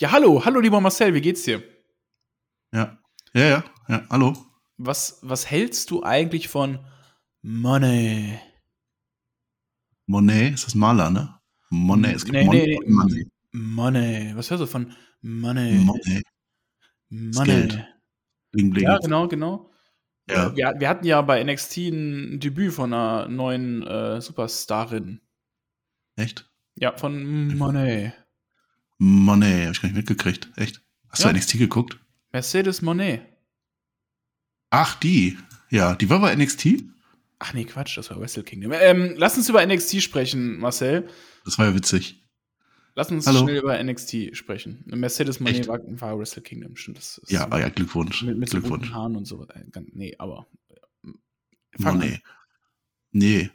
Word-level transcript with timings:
Ja, 0.00 0.12
hallo, 0.12 0.44
hallo, 0.44 0.60
lieber 0.60 0.80
Marcel, 0.80 1.12
wie 1.12 1.20
geht's 1.20 1.42
dir? 1.42 1.60
Ja, 2.72 3.00
ja, 3.34 3.44
ja, 3.48 3.64
ja, 3.88 4.06
hallo. 4.08 4.32
Was, 4.76 5.18
was 5.22 5.50
hältst 5.50 5.90
du 5.90 6.04
eigentlich 6.04 6.46
von 6.46 6.78
Money? 7.42 8.38
Monet, 10.06 10.54
ist 10.54 10.66
das 10.66 10.76
Maler, 10.76 11.10
ne? 11.10 11.40
Monet, 11.70 12.14
es 12.14 12.24
gibt 12.24 12.36
Nee, 12.36 12.44
Mon 12.44 12.54
nee. 12.54 12.78
Money. 12.86 13.30
Money. 13.50 14.36
Was 14.36 14.52
hörst 14.52 14.62
du 14.62 14.66
von 14.68 14.94
Money? 15.20 15.78
Monet, 15.78 16.22
Money. 17.08 17.44
Geld. 17.44 17.84
bling, 18.52 18.70
bling. 18.70 18.84
Ja, 18.84 18.98
genau, 18.98 19.26
genau. 19.26 19.72
Ja. 20.30 20.54
Wir, 20.54 20.74
wir 20.78 20.88
hatten 20.88 21.06
ja 21.06 21.20
bei 21.22 21.42
NXT 21.42 21.76
ein 21.78 22.38
Debüt 22.38 22.72
von 22.72 22.92
einer 22.94 23.26
neuen 23.26 23.84
äh, 23.84 24.20
Superstarin. 24.20 25.22
Echt? 26.14 26.48
Ja, 26.76 26.96
von 26.96 27.56
Monet. 27.56 28.27
Monet, 28.98 29.66
hab 29.66 29.72
ich 29.72 29.80
gar 29.82 29.88
nicht 29.88 29.96
mitgekriegt. 29.96 30.50
Echt? 30.56 30.82
Hast 31.08 31.22
Ja. 31.24 31.32
du 31.32 31.36
NXT 31.38 31.58
geguckt? 31.58 31.98
Mercedes 32.32 32.82
Monet. 32.82 33.22
Ach, 34.70 34.94
die. 34.98 35.38
Ja, 35.70 35.94
die 35.94 36.10
war 36.10 36.20
bei 36.20 36.34
NXT? 36.34 36.84
Ach 37.38 37.54
nee, 37.54 37.64
Quatsch, 37.64 37.96
das 37.96 38.10
war 38.10 38.20
Wrestle 38.20 38.42
Kingdom. 38.42 38.72
Ähm, 38.74 39.14
lass 39.16 39.36
uns 39.36 39.48
über 39.48 39.64
NXT 39.64 40.02
sprechen, 40.02 40.58
Marcel. 40.58 41.08
Das 41.44 41.56
war 41.58 41.66
ja 41.66 41.74
witzig. 41.74 42.24
Lass 42.96 43.10
uns 43.12 43.26
Hallo. 43.28 43.40
schnell 43.44 43.58
über 43.58 43.80
NXT 43.82 44.36
sprechen. 44.36 44.82
Mercedes 44.86 45.38
Monet 45.38 45.68
war, 45.68 45.78
war 46.00 46.18
Wrestle 46.18 46.42
Kingdom, 46.42 46.74
stimmt. 46.74 46.98
Das 46.98 47.18
ist 47.18 47.30
Ja, 47.30 47.42
so 47.44 47.50
ah 47.52 47.60
ja, 47.60 47.68
Glückwunsch. 47.68 48.22
mit, 48.24 48.36
mit 48.38 48.48
so 48.50 48.58
Glückwunsch. 48.58 48.86
bunten 48.88 48.94
Haaren 48.96 49.16
und 49.16 49.24
so. 49.24 49.46
Äh, 49.46 49.62
Nee, 49.92 50.16
aber. 50.18 50.48
äh, 50.68 51.08
Monet. 51.78 52.14
an. 52.14 52.20
Nee. 53.12 53.50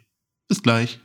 Bis 0.48 0.62
gleich. 0.62 0.98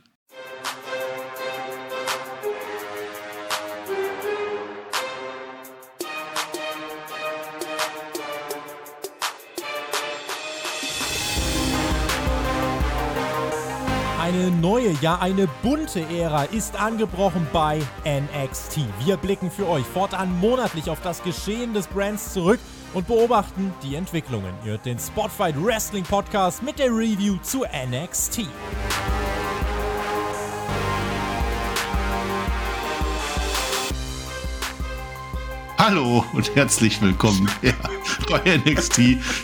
Eine 14.30 14.52
neue, 14.52 14.92
ja 15.00 15.18
eine 15.18 15.48
bunte 15.60 16.02
Ära 16.02 16.44
ist 16.44 16.80
angebrochen 16.80 17.48
bei 17.52 17.82
NXT. 18.04 18.78
Wir 19.04 19.16
blicken 19.16 19.50
für 19.50 19.68
euch 19.68 19.84
fortan 19.84 20.38
monatlich 20.38 20.88
auf 20.88 21.00
das 21.02 21.20
Geschehen 21.24 21.74
des 21.74 21.88
Brands 21.88 22.32
zurück 22.32 22.60
und 22.94 23.08
beobachten 23.08 23.74
die 23.82 23.96
Entwicklungen. 23.96 24.54
Ihr 24.62 24.70
hört 24.70 24.86
den 24.86 25.00
Spotfight 25.00 25.56
Wrestling 25.60 26.04
Podcast 26.04 26.62
mit 26.62 26.78
der 26.78 26.90
Review 26.90 27.38
zu 27.42 27.64
NXT. 27.64 28.46
Hallo 35.90 36.24
und 36.34 36.54
herzlich 36.54 37.02
willkommen 37.02 37.50
ja, 37.62 37.72
bei 38.30 38.56
NXT. 38.58 38.98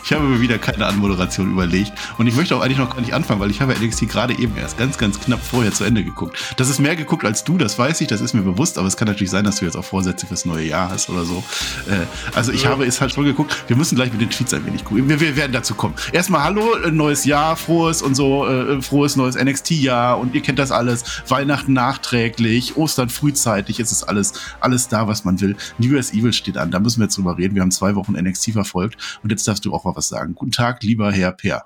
Ich 0.04 0.12
habe 0.12 0.22
mir 0.22 0.40
wieder 0.40 0.58
keine 0.58 0.86
Anmoderation 0.86 1.50
überlegt 1.50 1.90
und 2.18 2.28
ich 2.28 2.36
möchte 2.36 2.54
auch 2.54 2.60
eigentlich 2.60 2.78
noch 2.78 2.90
gar 2.90 3.00
nicht 3.00 3.14
anfangen, 3.14 3.40
weil 3.40 3.50
ich 3.50 3.60
habe 3.60 3.74
NXT 3.74 4.08
gerade 4.08 4.38
eben 4.38 4.56
erst 4.56 4.78
ganz, 4.78 4.96
ganz 4.96 5.18
knapp 5.18 5.44
vorher 5.44 5.72
zu 5.72 5.82
Ende 5.82 6.04
geguckt. 6.04 6.38
Das 6.56 6.68
ist 6.68 6.78
mehr 6.78 6.94
geguckt 6.94 7.24
als 7.24 7.42
du, 7.42 7.58
das 7.58 7.76
weiß 7.80 8.00
ich, 8.00 8.06
das 8.06 8.20
ist 8.20 8.32
mir 8.32 8.42
bewusst, 8.42 8.78
aber 8.78 8.86
es 8.86 8.96
kann 8.96 9.08
natürlich 9.08 9.32
sein, 9.32 9.42
dass 9.42 9.56
du 9.56 9.64
jetzt 9.64 9.76
auch 9.76 9.84
Vorsätze 9.84 10.28
fürs 10.28 10.44
neue 10.44 10.64
Jahr 10.66 10.88
hast 10.88 11.10
oder 11.10 11.24
so. 11.24 11.42
Äh, 11.90 12.06
also 12.36 12.52
ich 12.52 12.64
habe 12.64 12.84
es 12.86 13.00
halt 13.00 13.10
schon 13.10 13.24
geguckt. 13.24 13.64
Wir 13.66 13.74
müssen 13.74 13.96
gleich 13.96 14.12
mit 14.12 14.20
den 14.20 14.30
Tweets 14.30 14.54
ein 14.54 14.64
wenig 14.64 14.84
gucken. 14.84 15.08
Wir, 15.08 15.18
wir 15.18 15.34
werden 15.34 15.50
dazu 15.50 15.74
kommen. 15.74 15.96
Erstmal 16.12 16.44
Hallo, 16.44 16.76
äh, 16.76 16.92
neues 16.92 17.24
Jahr, 17.24 17.56
frohes 17.56 18.02
und 18.02 18.14
so, 18.14 18.46
äh, 18.46 18.80
frohes 18.82 19.16
neues 19.16 19.34
NXT-Jahr 19.34 20.16
und 20.16 20.32
ihr 20.32 20.42
kennt 20.42 20.60
das 20.60 20.70
alles. 20.70 21.02
Weihnachten 21.26 21.72
nachträglich, 21.72 22.76
Ostern 22.76 23.08
frühzeitig, 23.08 23.80
es 23.80 23.90
ist 23.90 24.04
alles, 24.04 24.34
alles 24.60 24.86
da, 24.86 25.08
was 25.08 25.24
man 25.24 25.40
will. 25.40 25.56
New 25.78 25.90
Year's 25.90 26.12
Evil 26.12 26.35
steht 26.36 26.56
an, 26.56 26.70
da 26.70 26.78
müssen 26.78 27.00
wir 27.00 27.04
jetzt 27.04 27.16
drüber 27.16 27.36
reden. 27.38 27.54
Wir 27.54 27.62
haben 27.62 27.70
zwei 27.70 27.94
Wochen 27.94 28.12
NXT 28.12 28.52
verfolgt 28.52 29.18
und 29.22 29.30
jetzt 29.30 29.46
darfst 29.48 29.64
du 29.64 29.72
auch 29.74 29.84
mal 29.84 29.96
was 29.96 30.08
sagen. 30.08 30.34
Guten 30.34 30.52
Tag, 30.52 30.82
lieber 30.82 31.10
Herr 31.12 31.32
Peer. 31.32 31.64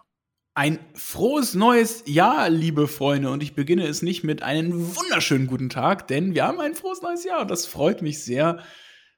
Ein 0.54 0.78
frohes 0.94 1.54
neues 1.54 2.02
Jahr, 2.06 2.50
liebe 2.50 2.88
Freunde. 2.88 3.30
Und 3.30 3.42
ich 3.42 3.54
beginne 3.54 3.86
es 3.86 4.02
nicht 4.02 4.24
mit 4.24 4.42
einem 4.42 4.96
wunderschönen 4.96 5.46
guten 5.46 5.68
Tag, 5.68 6.08
denn 6.08 6.34
wir 6.34 6.44
haben 6.44 6.60
ein 6.60 6.74
frohes 6.74 7.02
neues 7.02 7.24
Jahr 7.24 7.42
und 7.42 7.50
das 7.50 7.66
freut 7.66 8.02
mich 8.02 8.22
sehr. 8.24 8.58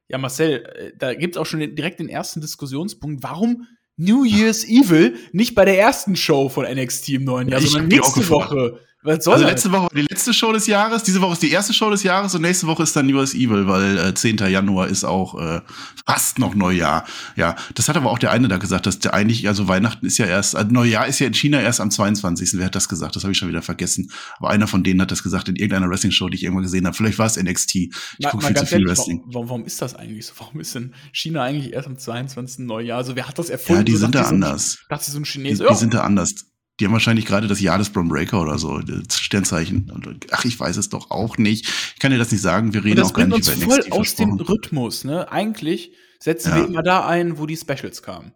Ja, 0.08 0.18
Marcel, 0.18 0.64
äh, 0.76 0.92
da 0.96 1.14
gibt 1.14 1.36
es 1.36 1.40
auch 1.40 1.46
schon 1.46 1.60
direkt 1.60 2.00
den 2.00 2.08
ersten 2.08 2.40
Diskussionspunkt. 2.40 3.22
Warum 3.22 3.66
New 3.96 4.24
Year's 4.24 4.64
Evil 4.64 5.16
nicht 5.32 5.54
bei 5.54 5.64
der 5.64 5.78
ersten 5.78 6.16
Show 6.16 6.48
von 6.48 6.64
NXT 6.64 7.10
im 7.10 7.24
neuen 7.24 7.48
Jahr, 7.48 7.60
Ich 7.60 7.70
sondern 7.70 7.88
nächste. 7.88 8.28
Woche? 8.28 8.80
Was 9.04 9.24
soll 9.24 9.34
Also 9.34 9.44
das? 9.44 9.52
letzte 9.54 9.72
Woche 9.72 9.82
war 9.82 9.88
die 9.94 10.02
letzte 10.02 10.32
Show 10.32 10.52
des 10.52 10.66
Jahres, 10.66 11.02
diese 11.02 11.20
Woche 11.20 11.32
ist 11.32 11.42
die 11.42 11.50
erste 11.50 11.72
Show 11.74 11.90
des 11.90 12.02
Jahres 12.04 12.34
und 12.34 12.42
nächste 12.42 12.66
Woche 12.68 12.82
ist 12.84 12.94
dann 12.94 13.06
New 13.06 13.16
Year's 13.16 13.34
Evil, 13.34 13.66
weil 13.66 13.98
äh, 13.98 14.14
10. 14.14 14.36
Januar 14.38 14.86
ist 14.88 15.04
auch 15.04 15.40
äh, 15.40 15.60
fast 16.06 16.38
noch 16.38 16.54
Neujahr. 16.54 17.04
Ja, 17.36 17.56
das 17.74 17.88
hat 17.88 17.96
aber 17.96 18.10
auch 18.10 18.18
der 18.18 18.30
eine 18.30 18.48
da 18.48 18.58
gesagt, 18.58 18.86
dass 18.86 18.98
der 19.00 19.12
eigentlich, 19.14 19.48
also 19.48 19.66
Weihnachten 19.68 20.06
ist 20.06 20.18
ja 20.18 20.26
erst, 20.26 20.54
also 20.54 20.70
Neujahr 20.70 21.06
ist 21.06 21.18
ja 21.18 21.26
in 21.26 21.34
China 21.34 21.60
erst 21.60 21.80
am 21.80 21.90
22. 21.90 22.50
Wer 22.54 22.66
hat 22.66 22.74
das 22.74 22.88
gesagt? 22.88 23.16
Das 23.16 23.24
habe 23.24 23.32
ich 23.32 23.38
schon 23.38 23.48
wieder 23.48 23.62
vergessen. 23.62 24.10
Aber 24.38 24.50
einer 24.50 24.66
von 24.68 24.84
denen 24.84 25.00
hat 25.02 25.10
das 25.10 25.22
gesagt 25.22 25.48
in 25.48 25.56
irgendeiner 25.56 25.90
Wrestling-Show, 25.90 26.28
die 26.28 26.36
ich 26.36 26.44
irgendwann 26.44 26.62
gesehen 26.64 26.86
habe. 26.86 26.96
Vielleicht 26.96 27.18
war 27.18 27.26
es 27.26 27.36
NXT. 27.36 27.74
Ich 27.76 27.90
gucke 28.30 28.46
viel 28.46 28.56
zu 28.56 28.66
viel 28.66 28.74
ehrlich, 28.78 28.88
Wrestling. 28.88 29.22
Warum, 29.26 29.48
warum 29.48 29.64
ist 29.64 29.82
das 29.82 29.94
eigentlich 29.96 30.26
so? 30.26 30.34
Warum 30.38 30.60
ist 30.60 30.74
denn 30.74 30.94
China 31.12 31.42
eigentlich 31.42 31.72
erst 31.72 31.88
am 31.88 31.98
22. 31.98 32.60
Neujahr? 32.66 32.98
Also 32.98 33.16
wer 33.16 33.26
hat 33.26 33.38
das 33.38 33.50
erfunden? 33.50 33.80
Ja, 33.80 33.84
die 33.84 33.92
So 33.92 33.98
sind 33.98 34.14
da 34.14 34.22
anders. 34.22 34.78
Dachte 34.88 35.10
so 35.10 35.18
ein 35.18 35.24
Die, 35.24 35.28
Chines. 35.28 35.58
die 35.58 35.74
sind 35.74 35.94
da 35.94 36.02
anders. 36.02 36.34
Die 36.80 36.86
haben 36.86 36.92
wahrscheinlich 36.92 37.26
gerade 37.26 37.46
das 37.48 37.60
Jahr 37.60 37.78
des 37.78 37.90
Braun 37.90 38.08
Breaker 38.08 38.40
oder 38.40 38.58
so, 38.58 38.78
das 38.78 39.18
Sternzeichen. 39.18 39.92
Ach, 40.30 40.44
ich 40.44 40.58
weiß 40.58 40.76
es 40.78 40.88
doch 40.88 41.10
auch 41.10 41.36
nicht. 41.38 41.66
Ich 41.94 42.00
kann 42.00 42.10
dir 42.12 42.18
das 42.18 42.32
nicht 42.32 42.40
sagen. 42.40 42.72
Wir 42.72 42.82
reden 42.82 42.96
das 42.96 43.10
auch 43.10 43.14
gar 43.14 43.26
bringt 43.26 43.36
nicht 43.46 43.48
uns 43.48 43.62
über 43.62 43.70
voll 43.74 43.78
NXT 43.80 43.92
aus 43.92 44.14
dem. 44.14 44.30
Rhythmus, 44.40 45.04
ne? 45.04 45.30
Eigentlich 45.30 45.92
setzen 46.18 46.48
Ja. 46.50 46.56
wir 46.56 46.64
immer 46.66 46.82
da 46.82 47.06
ein, 47.06 47.38
wo 47.38 47.46
die 47.46 47.56
Specials 47.56 48.02
kamen. 48.02 48.32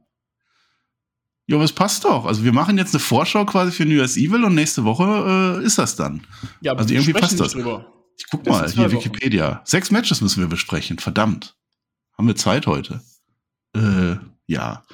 Ja, 1.49 1.57
aber 1.57 1.65
es 1.65 1.73
passt 1.73 2.05
doch. 2.05 2.27
Also 2.27 2.45
wir 2.45 2.53
machen 2.53 2.77
jetzt 2.77 2.93
eine 2.95 3.01
Vorschau 3.01 3.45
quasi 3.47 3.71
für 3.73 3.85
New 3.87 3.95
Year's 3.95 4.17
Evil 4.17 4.45
und 4.45 4.55
nächste 4.55 4.85
Woche 4.85 5.61
äh, 5.63 5.65
ist 5.65 5.79
das 5.79 5.97
dann. 5.97 6.27
Ja, 6.61 6.73
aber 6.73 6.81
Also 6.81 6.91
wir 6.91 6.97
irgendwie 7.01 7.13
passt 7.15 7.39
das. 7.41 7.53
drüber. 7.53 7.93
Ich 8.19 8.27
guck 8.31 8.43
Das 8.45 8.53
mal, 8.53 8.71
hier 8.71 8.85
Wochen. 8.85 8.93
Wikipedia. 8.93 9.63
Sechs 9.65 9.91
Matches 9.91 10.21
müssen 10.21 10.41
wir 10.41 10.49
besprechen. 10.49 10.99
Verdammt. 10.99 11.57
Haben 12.19 12.27
wir 12.27 12.35
Zeit 12.37 12.67
heute? 12.67 13.01
Äh, 13.77 14.17
ja. 14.47 14.85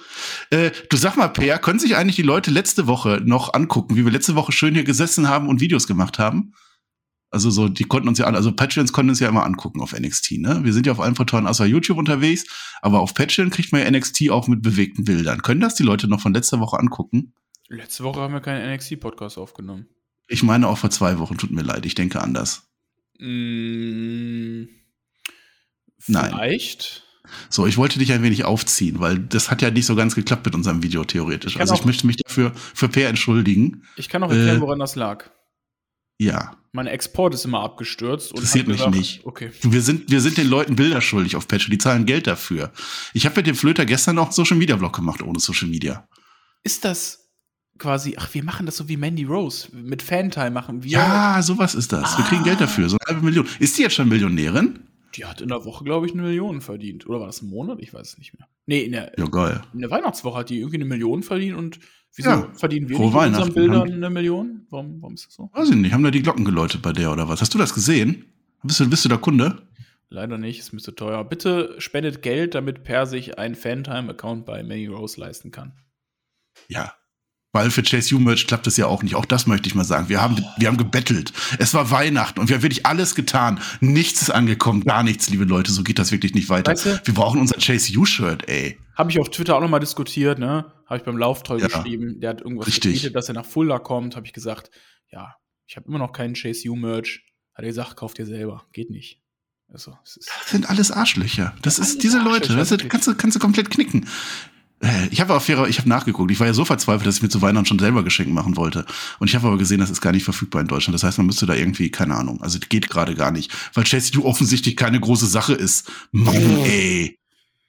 Äh, 0.51 0.71
du 0.91 0.97
sag 0.97 1.17
mal, 1.17 1.29
Peer, 1.29 1.59
können 1.59 1.79
sich 1.79 1.97
eigentlich 1.97 2.17
die 2.17 2.23
Leute 2.23 2.51
letzte 2.51 2.87
Woche 2.87 3.21
noch 3.25 3.55
angucken, 3.55 3.97
wie 3.97 4.05
wir 4.05 4.13
letzte 4.13 4.35
Woche 4.35 4.53
schön 4.53 4.75
hier 4.75 4.85
gesessen 4.85 5.29
haben 5.29 5.49
und 5.49 5.61
Videos 5.61 5.87
gemacht 5.87 6.19
haben? 6.19 6.55
Also 7.31 7.51
so, 7.51 7.69
die 7.69 7.85
konnten 7.85 8.09
uns 8.09 8.19
ja 8.19 8.27
an, 8.27 8.37
also 8.37 8.53
Patreons 8.53 8.93
konnten 8.93 9.09
uns 9.09 9.21
ja 9.21 9.29
immer 9.29 9.45
angucken 9.45 9.81
auf 9.81 9.99
NXT, 9.99 10.33
ne? 10.33 10.61
Wir 10.65 10.75
sind 10.75 10.87
ja 10.87 10.93
auf 10.93 11.01
allen 11.01 11.15
Portalen 11.15 11.47
außer 11.47 11.65
YouTube 11.65 11.97
unterwegs, 11.97 12.45
aber 12.83 13.01
auf 13.01 13.15
Patreon 13.15 13.49
kriegt 13.49 13.73
man 13.73 13.81
ja 13.81 13.91
NXT 13.91 14.29
auch 14.31 14.49
mit 14.49 14.61
bewegten 14.61 15.05
Bildern. 15.05 15.41
Können 15.41 15.61
das 15.61 15.75
die 15.75 15.83
Leute 15.83 16.09
noch 16.09 16.21
von 16.21 16.34
letzter 16.34 16.61
Woche 16.61 16.79
angucken? 16.79 17.33
Letzte 17.69 18.05
Woche 18.05 18.21
haben 18.21 18.34
wir 18.34 18.41
keinen 18.41 18.75
NXT-Podcast 18.75 19.39
aufgenommen. 19.39 19.89
Ich 20.29 20.43
meine 20.43 20.69
auch 20.69 20.77
vor 20.77 20.91
zwei 20.91 21.19
Wochen, 21.19 21.39
tut 21.39 21.51
mir 21.51 21.63
leid, 21.63 21.87
ich 21.87 21.95
denke 21.95 22.21
anders. 22.21 22.71
Mm, 23.19 24.65
Nein. 26.07 26.34
So, 27.49 27.66
ich 27.66 27.77
wollte 27.77 27.99
dich 27.99 28.12
ein 28.12 28.22
wenig 28.22 28.44
aufziehen, 28.44 28.99
weil 29.00 29.19
das 29.19 29.50
hat 29.50 29.62
ja 29.62 29.71
nicht 29.71 29.87
so 29.87 29.94
ganz 29.94 30.15
geklappt 30.15 30.44
mit 30.44 30.55
unserem 30.55 30.83
Video 30.83 31.05
theoretisch. 31.05 31.55
Ich 31.55 31.60
Also 31.60 31.75
ich 31.75 31.84
möchte 31.84 32.06
mich 32.06 32.16
dafür 32.16 32.53
für 32.75 32.88
Per 32.88 33.09
entschuldigen. 33.09 33.84
Ich 33.97 34.09
kann 34.09 34.22
auch 34.22 34.31
erklären, 34.31 34.59
Äh, 34.59 34.60
woran 34.60 34.78
das 34.78 34.97
lag. 34.97 35.31
Ja, 36.19 36.56
Mein 36.72 36.87
Export 36.87 37.34
ist 37.34 37.44
immer 37.44 37.60
abgestürzt. 37.62 38.31
Und 38.33 38.38
Interessiert 38.38 38.66
mich 38.69 38.77
gesagt, 38.78 38.94
nicht. 38.97 39.25
Okay. 39.27 39.50
wir 39.62 39.83
sind, 39.83 40.10
wir 40.10 40.21
sind 40.21 40.37
den 40.38 40.49
Leuten 40.49 40.75
Bilder 40.77 41.00
schuldig 41.00 41.37
auf 41.37 41.47
Patreon, 41.49 41.71
die 41.71 41.78
zahlen 41.78 42.06
Geld 42.06 42.27
dafür. 42.27 42.72
Ich 43.12 43.27
habe 43.27 43.37
mit 43.37 43.47
dem 43.47 43.56
Flöter 43.56 43.84
gestern 43.87 44.19
auch 44.19 44.25
einen 44.27 44.33
Social 44.33 44.56
Media 44.56 44.77
Vlog 44.78 44.94
gemacht 44.94 45.21
ohne 45.22 45.39
Social 45.39 45.69
Media. 45.69 46.09
Ist 46.62 46.84
das 46.84 47.28
quasi, 47.78 48.15
ach, 48.19 48.28
wir 48.33 48.44
machen 48.44 48.66
das 48.66 48.77
so 48.77 48.89
wie 48.89 48.97
Mandy 48.97 49.25
Rose. 49.25 49.69
Mit 49.72 50.00
Fantime 50.03 50.50
machen 50.53 50.83
wir. 50.84 50.93
Ja, 50.93 51.43
sowas 51.43 51.75
ist 51.75 51.93
das. 51.93 52.16
Wir 52.16 52.25
kriegen 52.25 52.43
Ah. 52.43 52.44
Geld 52.44 52.60
dafür, 52.60 52.89
so 52.89 52.97
eine 53.00 53.15
halbe 53.16 53.25
Million. 53.27 53.47
Ist 53.59 53.77
die 53.78 53.83
jetzt 53.83 53.94
schon 53.97 54.09
Millionärin? 54.09 54.78
Die 55.15 55.25
hat 55.27 55.41
in 55.41 55.49
der 55.49 55.65
Woche, 55.65 55.84
glaube 55.84 56.06
ich, 56.06 56.12
eine 56.12 56.23
Million 56.23 56.61
verdient. 56.61 57.07
Oder 57.07 57.21
war 57.21 57.27
das 57.27 57.42
ein 57.42 57.48
Monat? 57.51 57.78
Ich 57.81 57.92
weiß 57.92 58.09
es 58.13 58.19
nicht 58.19 58.39
mehr. 58.39 58.48
Nee, 58.66 58.81
in 58.83 58.92
der, 58.92 59.13
Ja, 59.19 59.27
geil. 59.27 59.60
in 59.75 59.81
der 59.81 59.91
Weihnachtswoche 59.91 60.39
hat 60.39 60.51
die 60.51 60.59
irgendwie 60.59 60.77
eine 60.77 60.84
Million 60.86 61.22
verdient 61.22 61.57
und 61.57 61.81
wieso 62.15 62.31
Ja, 62.31 62.51
verdienen 62.54 62.89
wir 62.89 62.98
nicht 62.98 63.07
mit 63.07 63.15
unseren 63.15 63.34
Weihnachten. 63.34 63.54
Bildern 63.54 63.81
Haben- 63.81 63.92
eine 63.92 64.10
Million? 64.10 64.66
Warum, 64.71 65.03
warum 65.03 65.15
ist 65.15 65.27
das 65.27 65.34
so? 65.34 65.51
Weiß 65.53 65.69
ich 65.71 65.77
nicht, 65.77 65.92
haben 65.92 66.03
da 66.04 66.10
die 66.10 66.22
Glocken 66.22 66.45
geläutet 66.45 66.81
bei 66.83 66.92
der 66.92 67.13
oder 67.13 67.28
was? 67.28 67.41
Hast 67.41 67.53
du 67.54 67.59
das 67.59 67.75
gesehen? 67.75 68.25
Bist 68.63 68.81
du, 68.81 68.89
bist 68.89 69.04
du 69.04 69.09
da 69.09 69.16
Kunde? 69.16 69.66
Leider 70.09 70.39
nicht, 70.39 70.59
ist 70.60 70.72
mir 70.72 70.81
zu 70.81 70.92
teuer. 70.92 71.25
Bitte 71.25 71.75
spendet 71.78 72.22
Geld, 72.22 72.54
damit 72.54 72.84
Per 72.84 73.07
sich 73.07 73.39
einen 73.39 73.54
Fantime-Account 73.54 74.45
bei 74.47 74.63
Manny 74.63 74.86
Rose 74.86 75.19
leisten 75.21 75.51
kann. 75.51 75.72
Ja. 76.69 76.92
Weil 77.54 77.71
für 77.71 77.83
Chase 77.83 78.15
U-Merch 78.15 78.47
klappt 78.47 78.66
es 78.66 78.78
ja 78.78 78.87
auch 78.87 79.03
nicht. 79.03 79.15
Auch 79.15 79.27
das 79.27 79.47
möchte 79.47 79.69
ich 79.69 79.75
mal 79.75 79.84
sagen. 79.84 80.09
Wir 80.09 80.22
haben, 80.22 80.43
wir 80.57 80.69
haben 80.69 80.78
gebettelt. 80.78 81.34
Es 81.59 81.75
war 81.75 81.91
Weihnachten 81.91 82.41
und 82.41 82.49
wir 82.49 82.57
haben 82.57 82.63
wirklich 82.63 82.87
alles 82.87 83.15
getan. 83.15 83.60
Nichts 83.81 84.22
ist 84.22 84.31
angekommen. 84.31 84.83
Gar 84.84 85.03
nichts, 85.03 85.28
liebe 85.28 85.45
Leute. 85.45 85.71
So 85.71 85.83
geht 85.83 85.99
das 85.99 86.13
wirklich 86.13 86.33
nicht 86.34 86.49
weiter. 86.49 86.72
Weißt 86.72 86.87
du- 86.87 87.01
wir 87.04 87.15
brauchen 87.15 87.41
unser 87.41 87.57
Chase 87.59 87.95
U-Shirt, 87.99 88.49
ey. 88.49 88.78
Habe 88.97 89.10
ich 89.10 89.21
auf 89.21 89.28
Twitter 89.31 89.54
auch 89.57 89.60
nochmal 89.60 89.81
diskutiert, 89.81 90.39
ne? 90.39 90.72
Habe 90.87 90.97
ich 90.99 91.03
beim 91.04 91.19
Lauftoll 91.19 91.60
Ja, 91.60 91.66
geschrieben. 91.66 92.21
Der 92.21 92.31
hat 92.31 92.41
irgendwas 92.41 92.69
richtig. 92.69 92.95
getweetet, 92.95 93.16
dass 93.16 93.28
er 93.28 93.34
nach 93.34 93.45
Fulda 93.47 93.78
kommt. 93.78 94.16
Habe 94.16 94.27
ich 94.27 94.33
gesagt, 94.33 94.71
ja, 95.10 95.34
ich 95.66 95.77
habe 95.77 95.87
immer 95.89 95.98
noch 95.98 96.13
keinen 96.13 96.34
Chase 96.34 96.71
U-Merch. 96.71 97.21
Hat 97.55 97.65
er 97.65 97.69
gesagt, 97.69 97.97
kauft 97.97 98.16
dir 98.16 98.25
selber. 98.27 98.65
Geht 98.72 98.89
nicht. 98.91 99.19
Also, 99.71 99.97
es 100.05 100.16
ist 100.16 100.31
Das 100.41 100.51
sind 100.51 100.71
alles 100.71 100.91
Arschlöcher. 100.91 101.55
Das 101.60 101.78
Alles 101.78 101.91
ist 101.93 102.03
diese 102.03 102.19
Leute. 102.19 102.55
Das 102.57 102.75
kannst, 102.89 103.07
du, 103.07 103.15
kannst 103.15 103.37
du 103.37 103.41
komplett 103.41 103.71
knicken. 103.71 104.07
Ich 105.11 105.21
habe 105.21 105.34
auf 105.34 105.45
fairer, 105.45 105.69
ich 105.69 105.79
habe 105.79 105.89
nachgeguckt. 105.89 106.31
Ich 106.33 106.41
war 106.41 106.49
ja 106.49 106.55
so 106.55 106.65
verzweifelt, 106.65 107.07
dass 107.07 107.17
ich 107.17 107.23
mir 107.23 107.29
zu 107.29 107.41
Weihnachten 107.41 107.67
schon 107.67 107.79
selber 107.79 108.03
Geschenke 108.03 108.33
machen 108.33 108.57
wollte. 108.57 108.84
Und 109.21 109.29
ich 109.29 109.37
habe 109.37 109.47
aber 109.47 109.57
gesehen, 109.59 109.79
das 109.79 109.91
ist 109.91 110.01
gar 110.01 110.11
nicht 110.13 110.25
verfügbar 110.25 110.61
in 110.61 110.67
Deutschland. 110.67 110.95
Das 110.95 111.05
heißt, 111.05 111.19
man 111.19 111.27
müsste 111.27 111.47
da 111.47 111.55
irgendwie, 111.55 111.91
keine 111.91 112.17
Ahnung, 112.17 112.43
also 112.43 112.59
geht 112.69 112.91
gerade 112.91 113.15
gar 113.15 113.31
nicht, 113.31 113.53
weil 113.75 113.84
Chelsea 113.84 114.19
U 114.21 114.25
offensichtlich 114.25 114.75
keine 114.77 114.99
große 114.99 115.27
Sache 115.27 115.55
ist. 115.55 115.91
Mann, 116.11 116.34
ey. 116.65 117.17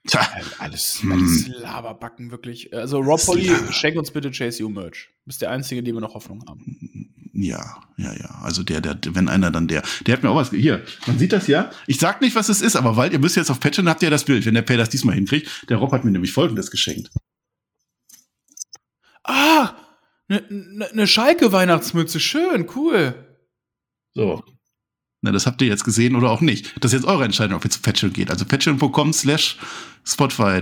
Tja, 0.07 0.27
alles, 0.60 1.01
Hm. 1.01 1.12
alles 1.13 1.48
Laberbacken, 1.48 2.31
wirklich. 2.31 2.74
Also, 2.74 3.00
Rob 3.00 3.24
Polly, 3.25 3.50
schenk 3.71 3.95
uns 3.95 4.12
bitte 4.12 4.30
JSU 4.30 4.68
Merch. 4.68 5.10
Du 5.24 5.27
bist 5.27 5.42
der 5.42 5.51
Einzige, 5.51 5.81
dem 5.83 5.95
wir 5.95 6.01
noch 6.01 6.15
Hoffnung 6.15 6.44
haben. 6.48 7.12
Ja, 7.33 7.81
ja, 7.97 8.13
ja. 8.13 8.39
Also 8.44 8.62
der, 8.63 8.80
der, 8.80 8.97
wenn 9.15 9.27
einer 9.27 9.50
dann 9.50 9.68
der, 9.68 9.83
der 10.06 10.13
hat 10.15 10.24
mir 10.24 10.30
auch 10.30 10.35
was, 10.35 10.51
hier, 10.51 10.83
man 11.07 11.18
sieht 11.18 11.33
das 11.33 11.47
ja. 11.47 11.71
Ich 11.88 12.00
sag 12.00 12.21
nicht, 12.21 12.35
was 12.35 12.47
es 12.47 12.62
ist, 12.62 12.75
aber 12.75 12.95
weil 12.95 13.12
ihr 13.12 13.19
müsst 13.19 13.35
jetzt 13.35 13.50
auf 13.50 13.59
Patreon, 13.59 13.89
habt 13.89 14.03
ihr 14.03 14.12
das 14.12 14.24
Bild, 14.24 14.45
wenn 14.45 14.53
der 14.53 14.62
Per 14.62 14.77
das 14.77 14.89
diesmal 14.89 15.15
hinkriegt. 15.15 15.69
Der 15.69 15.77
Rob 15.77 15.91
hat 15.91 16.06
mir 16.06 16.12
nämlich 16.12 16.31
Folgendes 16.31 16.69
geschenkt. 16.69 17.09
Ah! 19.24 19.75
Eine 20.30 20.44
ne, 20.50 20.89
ne 20.94 21.07
Schalke-Weihnachtsmütze, 21.07 22.19
schön, 22.19 22.69
cool. 22.75 23.15
So. 24.13 24.44
Na, 25.21 25.31
das 25.31 25.47
habt 25.47 25.62
ihr 25.62 25.68
jetzt 25.68 25.86
gesehen 25.86 26.15
oder 26.15 26.29
auch 26.29 26.41
nicht. 26.41 26.75
Das 26.83 26.94
ist 26.94 27.00
jetzt 27.00 27.07
eure 27.07 27.25
Entscheidung, 27.25 27.57
ob 27.57 27.65
ihr 27.65 27.71
zu 27.71 27.81
Patreon 27.81 28.13
geht. 28.13 28.29
Also 28.29 28.45
patreon.com 28.45 29.13
slash 29.13 29.57
Spotify 30.06 30.62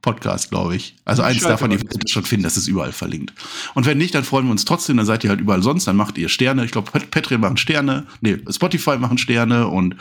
Podcast, 0.00 0.50
glaube 0.50 0.76
ich. 0.76 0.96
Also 1.04 1.22
eins 1.22 1.38
Schalke 1.38 1.48
davon, 1.48 1.70
ihr 1.72 1.80
werdet 1.80 2.04
es 2.04 2.10
schon 2.10 2.24
finden, 2.24 2.44
das 2.44 2.56
ist 2.56 2.68
überall 2.68 2.92
verlinkt. 2.92 3.32
Und 3.74 3.84
wenn 3.84 3.98
nicht, 3.98 4.14
dann 4.14 4.24
freuen 4.24 4.46
wir 4.46 4.52
uns 4.52 4.64
trotzdem, 4.64 4.96
dann 4.96 5.06
seid 5.06 5.24
ihr 5.24 5.30
halt 5.30 5.40
überall 5.40 5.62
sonst, 5.62 5.86
dann 5.86 5.96
macht 5.96 6.18
ihr 6.18 6.28
Sterne. 6.28 6.64
Ich 6.64 6.70
glaube, 6.70 6.90
Patreon 6.90 7.40
machen 7.40 7.56
Sterne, 7.56 8.06
nee, 8.20 8.38
Spotify 8.48 8.96
machen 8.98 9.18
Sterne 9.18 9.66
und 9.66 9.96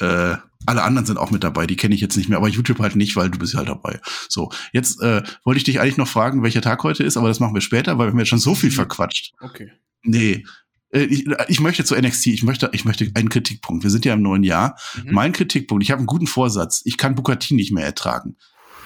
äh, 0.00 0.36
alle 0.66 0.82
anderen 0.82 1.06
sind 1.06 1.18
auch 1.18 1.30
mit 1.30 1.44
dabei, 1.44 1.66
die 1.66 1.76
kenne 1.76 1.94
ich 1.94 2.00
jetzt 2.00 2.16
nicht 2.16 2.28
mehr, 2.28 2.38
aber 2.38 2.48
YouTube 2.48 2.78
halt 2.78 2.96
nicht, 2.96 3.16
weil 3.16 3.30
du 3.30 3.38
bist 3.38 3.52
ja 3.52 3.58
halt 3.58 3.68
dabei. 3.68 4.00
So, 4.28 4.50
jetzt 4.72 5.00
äh, 5.02 5.22
wollte 5.44 5.58
ich 5.58 5.64
dich 5.64 5.80
eigentlich 5.80 5.96
noch 5.96 6.08
fragen, 6.08 6.42
welcher 6.42 6.62
Tag 6.62 6.82
heute 6.84 7.02
ist, 7.02 7.16
aber 7.16 7.28
das 7.28 7.40
machen 7.40 7.54
wir 7.54 7.60
später, 7.60 7.98
weil 7.98 8.06
wir 8.06 8.12
haben 8.12 8.18
jetzt 8.18 8.28
schon 8.28 8.38
so 8.38 8.54
viel 8.54 8.70
verquatscht. 8.70 9.32
Okay. 9.40 9.72
Nee. 10.02 10.44
Äh, 10.90 11.04
Ich, 11.04 11.26
ich 11.48 11.60
möchte 11.60 11.84
zu 11.84 11.94
NXT, 11.94 12.28
ich 12.28 12.42
möchte, 12.42 12.70
ich 12.72 12.84
möchte 12.84 13.10
einen 13.14 13.28
Kritikpunkt. 13.28 13.82
Wir 13.82 13.90
sind 13.90 14.04
ja 14.04 14.14
im 14.14 14.22
neuen 14.22 14.44
Jahr. 14.44 14.78
Mhm. 14.94 15.12
Mein 15.12 15.32
Kritikpunkt, 15.32 15.82
ich 15.82 15.90
habe 15.90 15.98
einen 15.98 16.06
guten 16.06 16.26
Vorsatz. 16.26 16.82
Ich 16.84 16.96
kann 16.96 17.16
T 17.16 17.54
nicht 17.54 17.72
mehr 17.72 17.84
ertragen. 17.84 18.36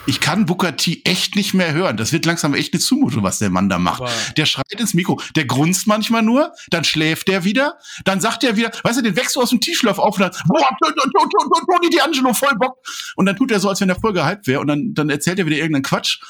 Ich 0.07 0.21
kann 0.21 0.47
Booker 0.47 0.77
T 0.77 1.03
echt 1.05 1.35
nicht 1.37 1.53
mehr 1.55 1.73
hören. 1.73 1.97
Das 1.97 2.13
wird 2.13 2.25
langsam 2.27 2.55
echt 2.55 2.73
eine 2.73 2.81
Zumutung, 2.81 3.23
was 3.25 3.39
der 3.39 3.51
Mann 3.51 3.69
da 3.69 3.79
macht. 3.79 4.03
Aber 4.03 4.11
Der 4.37 4.47
schreit 4.47 4.71
ins 4.79 4.95
Mikro, 4.95 5.21
der 5.35 5.45
grunzt 5.47 5.87
manchmal 5.87 6.23
nur, 6.23 6.53
dann 6.71 6.85
schläft 6.85 7.29
der 7.29 7.45
wieder, 7.45 7.77
dann 8.05 8.21
sagt 8.21 8.45
er 8.45 8.57
wieder, 8.57 8.71
weißt 8.85 8.99
du, 8.99 9.03
den 9.03 9.17
wächst 9.17 9.35
du 9.37 9.41
aus 9.41 9.51
dem 9.51 9.61
Tischschlaf 9.61 9.99
auf 9.99 10.15
und 10.17 10.21
dann, 10.21 10.31
boah, 10.47 10.69
Tony 10.81 11.89
D'Angelo, 11.97 12.35
voll 12.35 12.55
Bock. 12.59 12.79
Und 13.17 13.27
dann 13.27 13.37
tut 13.37 13.51
er 13.51 13.61
so, 13.61 13.69
als 13.69 13.81
wenn 13.81 13.89
er 13.89 13.99
voll 14.01 14.13
gehypt 14.13 14.47
wäre 14.47 14.61
und 14.61 14.69
dann, 14.69 14.95
dann 14.95 15.11
erzählt 15.11 15.39
er 15.39 15.47
wieder 15.47 15.57
irgendeinen 15.57 15.83
Quatsch. 15.83 16.21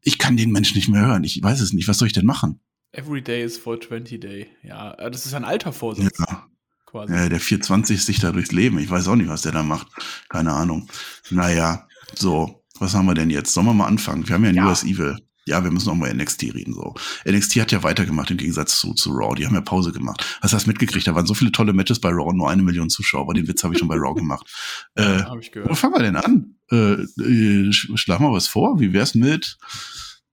Ich 0.00 0.18
kann 0.18 0.36
den 0.36 0.50
Menschen 0.50 0.76
nicht 0.76 0.88
mehr 0.88 1.02
hören. 1.04 1.24
Ich 1.24 1.42
weiß 1.42 1.60
es 1.60 1.72
nicht. 1.72 1.88
Was 1.88 1.98
soll 1.98 2.06
ich 2.08 2.14
denn 2.14 2.26
machen? 2.26 2.60
Every 2.92 3.20
day 3.22 3.44
is 3.44 3.58
420 3.58 4.20
Day. 4.20 4.46
Ja, 4.62 4.92
äh, 4.94 5.10
das 5.10 5.26
ist 5.26 5.34
ein 5.34 5.44
alter 5.44 5.72
Vorsatz, 5.72 6.18
Ja. 6.18 6.46
quasi. 6.86 7.12
Ja, 7.12 7.28
der 7.28 7.40
420 7.40 8.02
sich 8.04 8.20
da 8.20 8.32
durchs 8.32 8.52
Leben. 8.52 8.78
Ich 8.78 8.88
weiß 8.88 9.08
auch 9.08 9.16
nicht, 9.16 9.28
was 9.28 9.42
der 9.42 9.52
da 9.52 9.62
macht. 9.62 9.88
Keine 10.28 10.52
Ahnung. 10.54 10.88
Naja, 11.30 11.86
so, 12.14 12.62
was 12.80 12.94
haben 12.94 13.06
wir 13.06 13.14
denn 13.14 13.30
jetzt? 13.30 13.52
Sollen 13.54 13.66
wir 13.66 13.74
mal 13.74 13.86
anfangen? 13.86 14.26
Wir 14.28 14.34
haben 14.34 14.44
ja 14.44 14.50
ein 14.50 14.56
Ja. 14.56 14.68
US 14.68 14.84
Evil. 14.84 15.18
Ja, 15.48 15.62
wir 15.62 15.70
müssen 15.70 15.88
auch 15.90 15.94
mal 15.94 16.12
NXT 16.12 16.42
reden. 16.54 16.74
So. 16.74 16.94
NXT 17.24 17.60
hat 17.60 17.70
ja 17.70 17.84
weitergemacht 17.84 18.32
im 18.32 18.36
Gegensatz 18.36 18.80
zu, 18.80 18.94
zu 18.94 19.12
Raw. 19.12 19.32
Die 19.36 19.46
haben 19.46 19.54
ja 19.54 19.60
Pause 19.60 19.92
gemacht. 19.92 20.38
Hast 20.42 20.52
du 20.52 20.56
das 20.56 20.66
mitgekriegt? 20.66 21.06
Da 21.06 21.14
waren 21.14 21.24
so 21.26 21.34
viele 21.34 21.52
tolle 21.52 21.72
Matches 21.72 22.00
bei 22.00 22.08
Raw 22.08 22.28
und 22.30 22.36
nur 22.36 22.50
eine 22.50 22.64
Million 22.64 22.90
Zuschauer. 22.90 23.20
Aber 23.22 23.34
den 23.34 23.46
Witz 23.46 23.62
habe 23.62 23.72
ich 23.72 23.78
schon 23.78 23.86
bei 23.86 23.94
Raw 23.96 24.12
gemacht. 24.14 24.46
Äh, 24.96 25.22
Habe 25.22 25.40
ich 25.40 25.48
wo 25.50 25.60
gehört. 25.60 25.78
fangen 25.78 25.94
wir 25.94 26.02
denn 26.02 26.16
an? 26.16 26.56
Äh, 26.72 26.76
äh, 26.76 27.68
sch- 27.70 27.96
schlag 27.96 28.18
mal 28.18 28.32
was 28.32 28.48
vor. 28.48 28.80
Wie 28.80 28.92
wär's 28.92 29.14
mit 29.14 29.56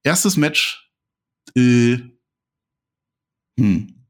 erstes 0.04 0.36
Match? 0.38 0.90
Äh, 1.56 1.98
hm. 3.60 4.06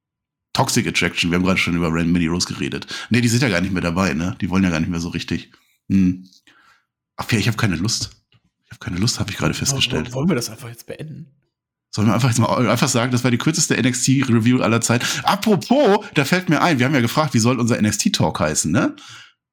Toxic 0.53 0.87
Attraction. 0.87 1.31
Wir 1.31 1.37
haben 1.39 1.43
gerade 1.45 1.59
schon 1.59 1.75
über 1.75 1.91
Ren 1.93 2.11
Mini 2.11 2.27
Rose 2.27 2.47
geredet. 2.47 2.85
Nee, 3.09 3.21
die 3.21 3.27
sind 3.27 3.41
ja 3.41 3.49
gar 3.49 3.59
nicht 3.61 3.73
mehr 3.73 3.81
dabei, 3.81 4.13
ne? 4.13 4.37
Die 4.39 4.49
wollen 4.49 4.63
ja 4.63 4.69
gar 4.69 4.79
nicht 4.79 4.89
mehr 4.89 4.99
so 4.99 5.09
richtig. 5.09 5.51
Hm. 5.91 6.29
Ach 7.17 7.29
ja, 7.31 7.39
ich 7.39 7.47
habe 7.47 7.57
keine 7.57 7.75
Lust. 7.75 8.11
Habe 8.73 8.79
keine 8.79 8.97
Lust, 8.97 9.19
habe 9.19 9.29
ich 9.29 9.37
gerade 9.37 9.53
festgestellt. 9.53 10.13
Wollen 10.13 10.27
wir 10.27 10.35
das 10.35 10.49
einfach 10.49 10.67
jetzt 10.67 10.87
beenden? 10.87 11.27
Sollen 11.91 12.07
wir 12.07 12.15
einfach 12.15 12.29
jetzt 12.29 12.39
mal 12.39 12.67
einfach 12.67 12.87
sagen, 12.87 13.11
das 13.11 13.23
war 13.23 13.29
die 13.29 13.37
kürzeste 13.37 13.79
NXT-Review 13.79 14.61
aller 14.61 14.81
Zeit. 14.81 15.05
Apropos, 15.23 16.03
da 16.15 16.25
fällt 16.25 16.49
mir 16.49 16.59
ein, 16.59 16.79
wir 16.79 16.87
haben 16.87 16.95
ja 16.95 17.01
gefragt, 17.01 17.35
wie 17.35 17.39
soll 17.39 17.59
unser 17.59 17.79
NXT-Talk 17.79 18.39
heißen, 18.39 18.71
ne? 18.71 18.95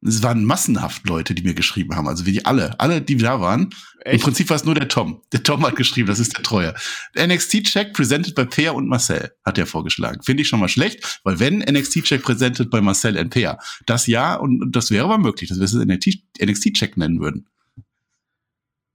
Es 0.03 0.23
waren 0.23 0.47
massenhaft 0.47 1.07
Leute, 1.07 1.35
die 1.35 1.43
mir 1.43 1.53
geschrieben 1.53 1.95
haben, 1.95 2.09
also 2.09 2.25
wie 2.25 2.33
die 2.33 2.47
alle, 2.47 2.81
alle, 2.81 3.03
die 3.03 3.19
da 3.19 3.43
waren. 3.43 3.75
Im 4.07 4.13
Echt? 4.13 4.25
Prinzip 4.25 4.49
war 4.49 4.57
es 4.57 4.65
nur 4.65 4.75
der 4.75 4.89
Tom. 4.89 5.21
Der 5.33 5.43
Tom 5.43 5.67
hat 5.67 5.77
geschrieben, 5.77 6.09
das 6.09 6.19
ist 6.19 6.35
der 6.35 6.43
Treue. 6.43 6.75
NXT-Check 7.15 7.93
presented 7.93 8.35
by 8.35 8.47
Peer 8.47 8.75
und 8.75 8.89
Marcel, 8.89 9.33
hat 9.45 9.59
er 9.59 9.67
vorgeschlagen. 9.67 10.23
Finde 10.23 10.41
ich 10.41 10.49
schon 10.49 10.61
mal 10.61 10.71
schlecht, 10.71 11.21
weil 11.25 11.39
wenn 11.41 11.59
NXT-Check 11.59 12.23
presented 12.23 12.71
by 12.71 12.81
Marcel 12.81 13.19
und 13.19 13.29
Peer, 13.29 13.59
das 13.85 14.07
ja, 14.07 14.37
und 14.37 14.63
und 14.63 14.75
das 14.75 14.91
wäre 14.91 15.05
aber 15.05 15.19
möglich, 15.19 15.51
dass 15.51 15.59
wir 15.59 15.65
es 15.67 15.75
NXT-Check 15.75 16.97
nennen 16.97 17.21
würden. 17.21 17.47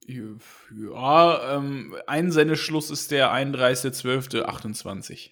Ja, 0.07 1.55
ähm, 1.57 1.95
Einsendeschluss 2.07 2.91
ist 2.91 3.11
der 3.11 3.31
31.12.28. 3.33 5.31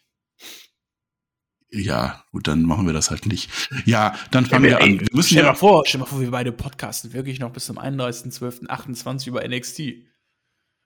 Ja, 1.76 2.24
gut, 2.32 2.48
dann 2.48 2.64
machen 2.64 2.86
wir 2.86 2.94
das 2.94 3.10
halt 3.10 3.26
nicht. 3.26 3.50
Ja, 3.86 4.16
dann 4.32 4.46
fangen 4.46 4.66
wir 4.66 4.80
an. 4.82 5.00
Wir 5.00 5.08
müssen 5.12 5.30
stell, 5.30 5.44
ja, 5.44 5.50
mal 5.52 5.56
vor, 5.56 5.84
stell 5.88 6.00
mal 6.00 6.06
vor, 6.06 6.22
wir 6.22 6.30
beide 6.30 6.52
podcasten 6.52 7.14
wirklich 7.14 7.40
noch 7.40 7.52
bis 7.52 7.66
zum 7.66 7.80
31.12.28 7.80 9.28
über 9.28 9.48
NXT. 9.48 9.80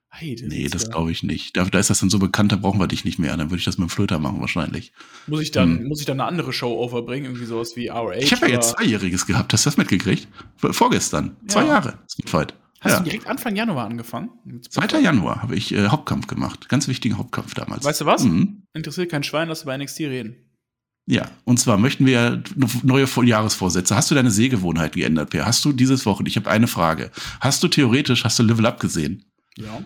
Hey, 0.10 0.36
das 0.36 0.48
Nee, 0.48 0.69
das 0.69 0.84
ja- 0.84 0.89
glaube 0.89 1.12
ich 1.12 1.24
nicht. 1.24 1.57
Da, 1.57 1.66
da 1.66 1.80
ist 1.80 1.89
das 1.89 2.00
dann 2.00 2.10
so 2.10 2.19
bekannt, 2.19 2.54
da 2.54 2.56
brauchen 2.56 2.80
wir 2.80 2.88
dich 2.88 3.04
nicht 3.04 3.19
mehr. 3.19 3.36
Dann 3.36 3.50
würde 3.50 3.57
ich 3.60 3.66
das 3.66 3.78
mit 3.78 3.89
dem 3.89 3.92
Flöter 3.92 4.19
machen 4.19 4.39
wahrscheinlich. 4.39 4.94
Muss 5.28 5.42
ich 5.42 5.51
dann, 5.51 5.80
Hm. 5.80 5.88
muss 5.89 6.00
ich 6.00 6.06
dann 6.06 6.22
eine 6.22 6.30
andere 6.30 6.54
Show 6.54 6.74
overbringen, 6.81 7.25
irgendwie 7.25 7.45
sowas 7.45 7.75
wie 7.75 7.89
RA? 7.89 8.13
Ich 8.16 8.31
habe 8.31 8.48
ja 8.48 8.54
jetzt 8.56 8.69
Zweijähriges 8.78 9.25
gehabt. 9.25 9.51
Hast 9.51 9.66
du 9.66 9.69
das 9.69 9.75
mitgekriegt? 9.78 10.30
Vorgestern. 10.56 11.36
Zwei 11.50 11.63
Ja. 11.63 11.68
Jahre. 11.68 12.00
Speedfight. 12.10 12.54
Hast 12.81 12.91
Ja. 12.94 12.97
du 13.00 13.06
direkt 13.06 13.27
Anfang 13.27 13.56
Januar 13.56 13.85
angefangen? 13.88 14.29
Mit 14.45 14.71
2. 14.71 15.00
Januar 15.01 15.41
habe 15.41 15.56
ich 15.56 15.74
äh, 15.74 15.88
Hauptkampf 15.88 16.27
gemacht. 16.27 16.69
Ganz 16.69 16.88
wichtigen 16.88 17.18
Hauptkampf 17.18 17.53
damals. 17.56 17.83
Weißt 17.83 18.01
du 18.01 18.06
was? 18.06 18.24
Mhm. 18.24 18.63
Interessiert 18.74 19.09
kein 19.09 19.24
Schwein, 19.24 19.47
lass 19.47 19.63
über 19.63 19.75
NXT 19.77 20.01
reden. 20.01 20.35
Ja, 21.09 21.31
und 21.45 21.57
zwar 21.57 21.77
möchten 21.77 22.06
wir 22.06 22.13
ja 22.13 22.44
neue 22.83 23.07
Vor- 23.07 23.24
Jahresvorsätze. 23.24 23.95
Hast 23.95 24.12
du 24.12 24.15
deine 24.15 24.29
Sehgewohnheiten 24.29 25.00
geändert, 25.00 25.29
Per? 25.29 25.45
Hast 25.45 25.63
du 25.63 25.71
dieses 25.71 26.06
Wochen, 26.06 26.25
ich 26.25 26.35
habe 26.35 26.50
eine 26.50 26.68
Frage. 26.68 27.12
Hast 27.39 27.63
du 27.63 27.68
theoretisch, 27.69 28.25
hast 28.25 28.38
du 28.39 28.44
Level 28.44 28.65
Up 28.65 28.79
gesehen? 28.79 29.24
Ja. 29.57 29.81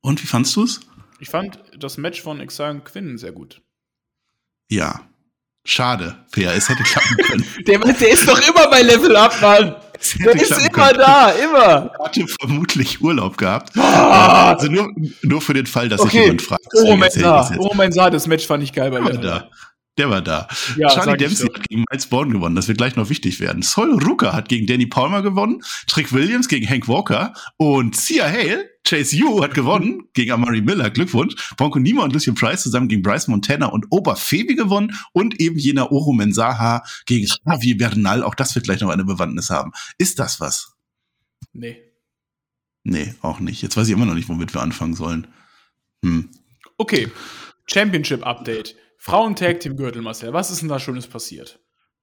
Und 0.00 0.22
wie 0.22 0.26
fandst 0.26 0.56
du 0.56 0.64
es? 0.64 0.80
Ich 1.20 1.28
fand 1.28 1.58
das 1.78 1.98
Match 1.98 2.22
von 2.22 2.40
Exile 2.40 2.70
und 2.70 2.84
Quinn 2.84 3.18
sehr 3.18 3.32
gut. 3.32 3.60
Ja. 4.70 5.02
Schade, 5.66 6.24
Per, 6.32 6.54
es 6.54 6.68
hätte 6.68 6.82
klappen 6.82 7.16
können. 7.26 7.44
Der, 7.66 7.78
der 7.78 8.10
ist 8.10 8.28
doch 8.28 8.38
immer 8.48 8.68
bei 8.70 8.82
Level 8.82 9.14
Up, 9.16 9.40
Mann. 9.40 9.76
Es 10.04 10.14
hätte 10.14 10.70
klappen 10.70 10.72
können. 10.72 10.98
da, 10.98 11.30
immer. 11.30 11.90
Ich 11.98 12.04
hatte 12.22 12.26
vermutlich 12.40 13.00
Urlaub 13.02 13.36
gehabt. 13.36 13.76
Ah, 13.78 14.52
Also 14.54 14.68
nur, 14.70 14.88
nur 15.22 15.40
für 15.40 15.54
den 15.54 15.66
Fall, 15.66 15.88
dass 15.88 16.00
Okay. 16.00 16.22
jemand 16.22 16.42
fragt. 16.42 16.64
Ich 16.72 16.96
Mensah. 16.96 17.36
das 17.38 17.50
jetzt. 17.50 17.58
Oro 17.60 17.74
Mensah, 17.74 18.10
das 18.10 18.26
Match 18.26 18.46
fand 18.46 18.62
ich 18.62 18.72
geil 18.72 18.90
bei 18.90 19.00
Der 19.00 19.48
Der 19.96 20.10
war 20.10 20.22
da. 20.22 20.48
Ja, 20.76 20.88
Charlie 20.88 21.16
Dempsey 21.16 21.46
hat 21.46 21.68
gegen 21.68 21.84
Miles 21.88 22.06
Bourne 22.06 22.32
gewonnen. 22.32 22.56
Das 22.56 22.66
wird 22.66 22.78
gleich 22.78 22.96
noch 22.96 23.10
wichtig 23.10 23.38
werden. 23.38 23.62
Sol 23.62 23.96
Ruka 24.02 24.32
hat 24.32 24.48
gegen 24.48 24.66
Danny 24.66 24.86
Palmer 24.86 25.22
gewonnen. 25.22 25.62
Trick 25.86 26.12
Williams 26.12 26.48
gegen 26.48 26.68
Hank 26.68 26.88
Walker. 26.88 27.32
Und 27.58 27.94
Sia 27.94 28.26
Hale, 28.26 28.68
Chase 28.84 29.14
Yu 29.14 29.40
hat 29.40 29.54
gewonnen 29.54 30.08
gegen 30.12 30.32
Amari 30.32 30.62
Miller. 30.62 30.90
Glückwunsch. 30.90 31.34
Bronco 31.56 31.78
Nima 31.78 32.02
und 32.02 32.12
Lucien 32.12 32.34
Price 32.34 32.62
zusammen 32.62 32.88
gegen 32.88 33.02
Bryce 33.02 33.28
Montana 33.28 33.66
und 33.66 33.86
Oba 33.90 34.16
Febi 34.16 34.56
gewonnen. 34.56 34.98
Und 35.12 35.40
eben 35.40 35.58
jener 35.58 35.92
Oro 35.92 36.12
Mensaha 36.12 36.82
gegen 37.06 37.28
Javi 37.46 37.74
Bernal. 37.74 38.24
Auch 38.24 38.34
das 38.34 38.54
wird 38.56 38.64
gleich 38.64 38.80
noch 38.80 38.90
eine 38.90 39.04
Bewandtnis 39.04 39.50
haben. 39.50 39.70
Ist 39.98 40.18
das 40.18 40.40
was? 40.40 40.74
Nee. 41.52 41.80
Nee, 42.82 43.14
auch 43.22 43.38
nicht. 43.38 43.62
Jetzt 43.62 43.76
weiß 43.76 43.86
ich 43.86 43.92
immer 43.92 44.06
noch 44.06 44.14
nicht, 44.14 44.28
womit 44.28 44.54
wir 44.54 44.60
anfangen 44.60 44.94
sollen. 44.94 45.28
Hm. 46.04 46.30
Okay. 46.78 47.10
Championship 47.66 48.26
Update. 48.26 48.74
Frauen-Tag-Team-Gürtel, 49.04 50.00
Marcel. 50.00 50.32
Was 50.32 50.50
ist 50.50 50.62
denn 50.62 50.70
da 50.70 50.80
Schönes 50.80 51.06
passiert? 51.06 51.60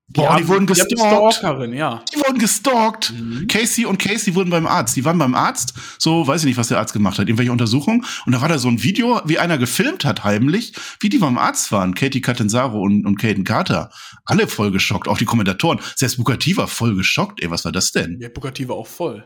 Boah, 0.10 0.38
die, 0.38 0.48
wurden 0.48 0.68
Die 0.68 0.74
haben 0.74 0.88
gestalkt. 0.88 1.34
Stalkerin, 1.34 1.74
ja. 1.74 2.06
Die 2.14 2.18
wurden 2.20 2.38
gestalkt. 2.38 3.12
Mhm. 3.12 3.48
Casey 3.48 3.86
und 3.86 3.98
Casey 3.98 4.36
wurden 4.36 4.52
beim 4.52 4.68
Arzt. 4.68 4.96
Die 4.96 5.04
waren 5.04 5.18
beim 5.18 5.34
Arzt, 5.34 5.74
so 5.98 6.28
weiß 6.28 6.42
ich 6.42 6.46
nicht, 6.46 6.58
was 6.58 6.68
der 6.68 6.78
Arzt 6.78 6.94
gemacht 6.94 7.18
hat, 7.18 7.28
irgendwelche 7.28 7.52
Untersuchungen. 7.52 8.06
Und 8.28 8.34
da 8.34 8.42
war 8.42 8.50
da 8.50 8.60
so 8.60 8.68
ein 8.68 8.84
Video, 8.84 9.20
wie 9.26 9.40
einer 9.40 9.58
gefilmt 9.58 10.06
hat, 10.06 10.24
heimlich, 10.24 10.74
wie 11.00 11.10
die 11.10 11.18
beim 11.18 11.40
Arzt 11.40 11.72
waren. 11.72 11.96
Katie 11.96 12.22
Catanzaro 12.22 12.80
und, 12.80 13.04
und 13.08 13.16
Caden 13.16 13.46
Carter. 13.46 13.90
Alle 14.26 14.48
voll 14.48 14.70
geschockt, 14.70 15.08
auch 15.08 15.18
die 15.18 15.26
Kommentatoren. 15.26 15.80
Selbst 15.96 16.22
T 16.40 16.58
war 16.58 16.68
voll 16.68 16.96
geschockt. 16.96 17.42
Ey, 17.42 17.50
was 17.50 17.66
war 17.66 17.72
das 17.72 17.92
denn? 17.92 18.20
Booker 18.32 18.54
T 18.54 18.68
war 18.68 18.76
auch 18.76 18.88
voll. 18.88 19.26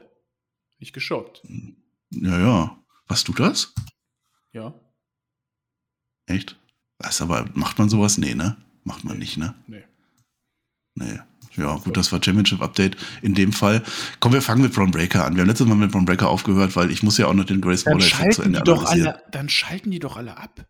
Nicht 0.80 0.94
geschockt. 0.94 1.42
Ja, 2.12 2.40
ja. 2.40 2.78
Was 3.08 3.26
tut 3.26 3.42
das? 3.42 3.74
Ja. 4.54 4.74
Echt? 6.26 6.58
Was, 7.00 7.22
aber 7.22 7.46
macht 7.54 7.78
man 7.78 7.90
sowas? 7.90 8.18
Nee, 8.18 8.36
ne? 8.36 8.58
Macht 8.84 9.04
man 9.04 9.18
nicht, 9.18 9.38
ne? 9.38 9.54
Nee. 9.68 9.84
Nee. 10.96 11.20
Ja, 11.58 11.76
gut, 11.78 11.96
das 11.96 12.12
war 12.12 12.22
Championship 12.22 12.62
Update 12.62 12.98
in 13.22 13.34
dem 13.34 13.54
Fall. 13.54 13.82
Komm, 14.20 14.34
wir 14.34 14.42
fangen 14.42 14.62
mit 14.62 14.74
Braun 14.74 14.92
Breaker 14.92 15.26
an. 15.26 15.36
Wir 15.36 15.42
haben 15.42 15.48
letztes 15.48 15.66
Mal 15.68 15.76
mit 15.76 15.92
Braun 15.92 16.04
Breaker 16.06 16.28
aufgehört, 16.30 16.76
weil 16.76 16.92
ich 16.92 17.02
muss 17.02 17.18
ja 17.18 17.28
auch 17.28 17.34
noch 17.34 17.46
den 17.46 17.62
Grace 17.62 17.86
Waller 17.86 18.00
zu 18.00 18.08
schalten, 18.10 18.42
Ende 18.44 18.60
die 18.60 18.64
doch 18.66 18.84
alle, 18.86 19.22
dann 19.32 19.48
schalten 19.48 19.90
die 19.92 20.00
doch 20.00 20.18
alle 20.18 20.38
ab. 20.38 20.66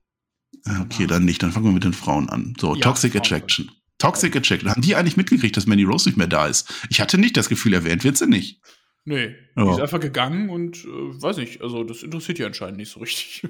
Ah, 0.66 0.82
Okay, 0.82 1.08
dann 1.08 1.26
nicht. 1.26 1.42
Dann 1.42 1.52
fangen 1.52 1.66
wir 1.66 1.72
mit 1.72 1.84
den 1.84 1.94
Frauen 1.94 2.30
an. 2.30 2.54
So, 2.60 2.76
Ja, 2.76 2.82
Toxic 2.82 3.12
Frauen. 3.14 3.22
Attraction. 3.24 3.72
Toxic 3.98 4.36
Attraction. 4.36 4.70
Haben 4.70 4.82
die 4.82 4.96
eigentlich 4.96 5.18
mitgekriegt, 5.18 5.58
dass 5.58 5.66
Mandy 5.66 5.84
Rose 5.86 6.08
nicht 6.08 6.18
mehr 6.18 6.28
da 6.28 6.46
ist? 6.48 6.72
Ich 6.90 7.02
hatte 7.02 7.18
nicht 7.18 7.36
das 7.38 7.50
Gefühl, 7.50 7.74
erwähnt 7.74 8.04
wird 8.04 8.18
sie 8.18 8.28
nicht. 8.28 8.62
Nee, 9.06 9.36
Ja. 9.56 9.64
die 9.66 9.72
ist 9.72 9.80
einfach 9.80 10.00
gegangen 10.00 10.50
und 10.50 10.84
äh, 10.86 10.88
weiß 10.88 11.38
nicht, 11.38 11.62
also 11.62 11.84
das 11.84 12.04
interessiert 12.04 12.38
die 12.40 12.44
anscheinend 12.46 12.78
nicht 12.78 12.92
so 12.92 13.00
richtig. 13.00 13.48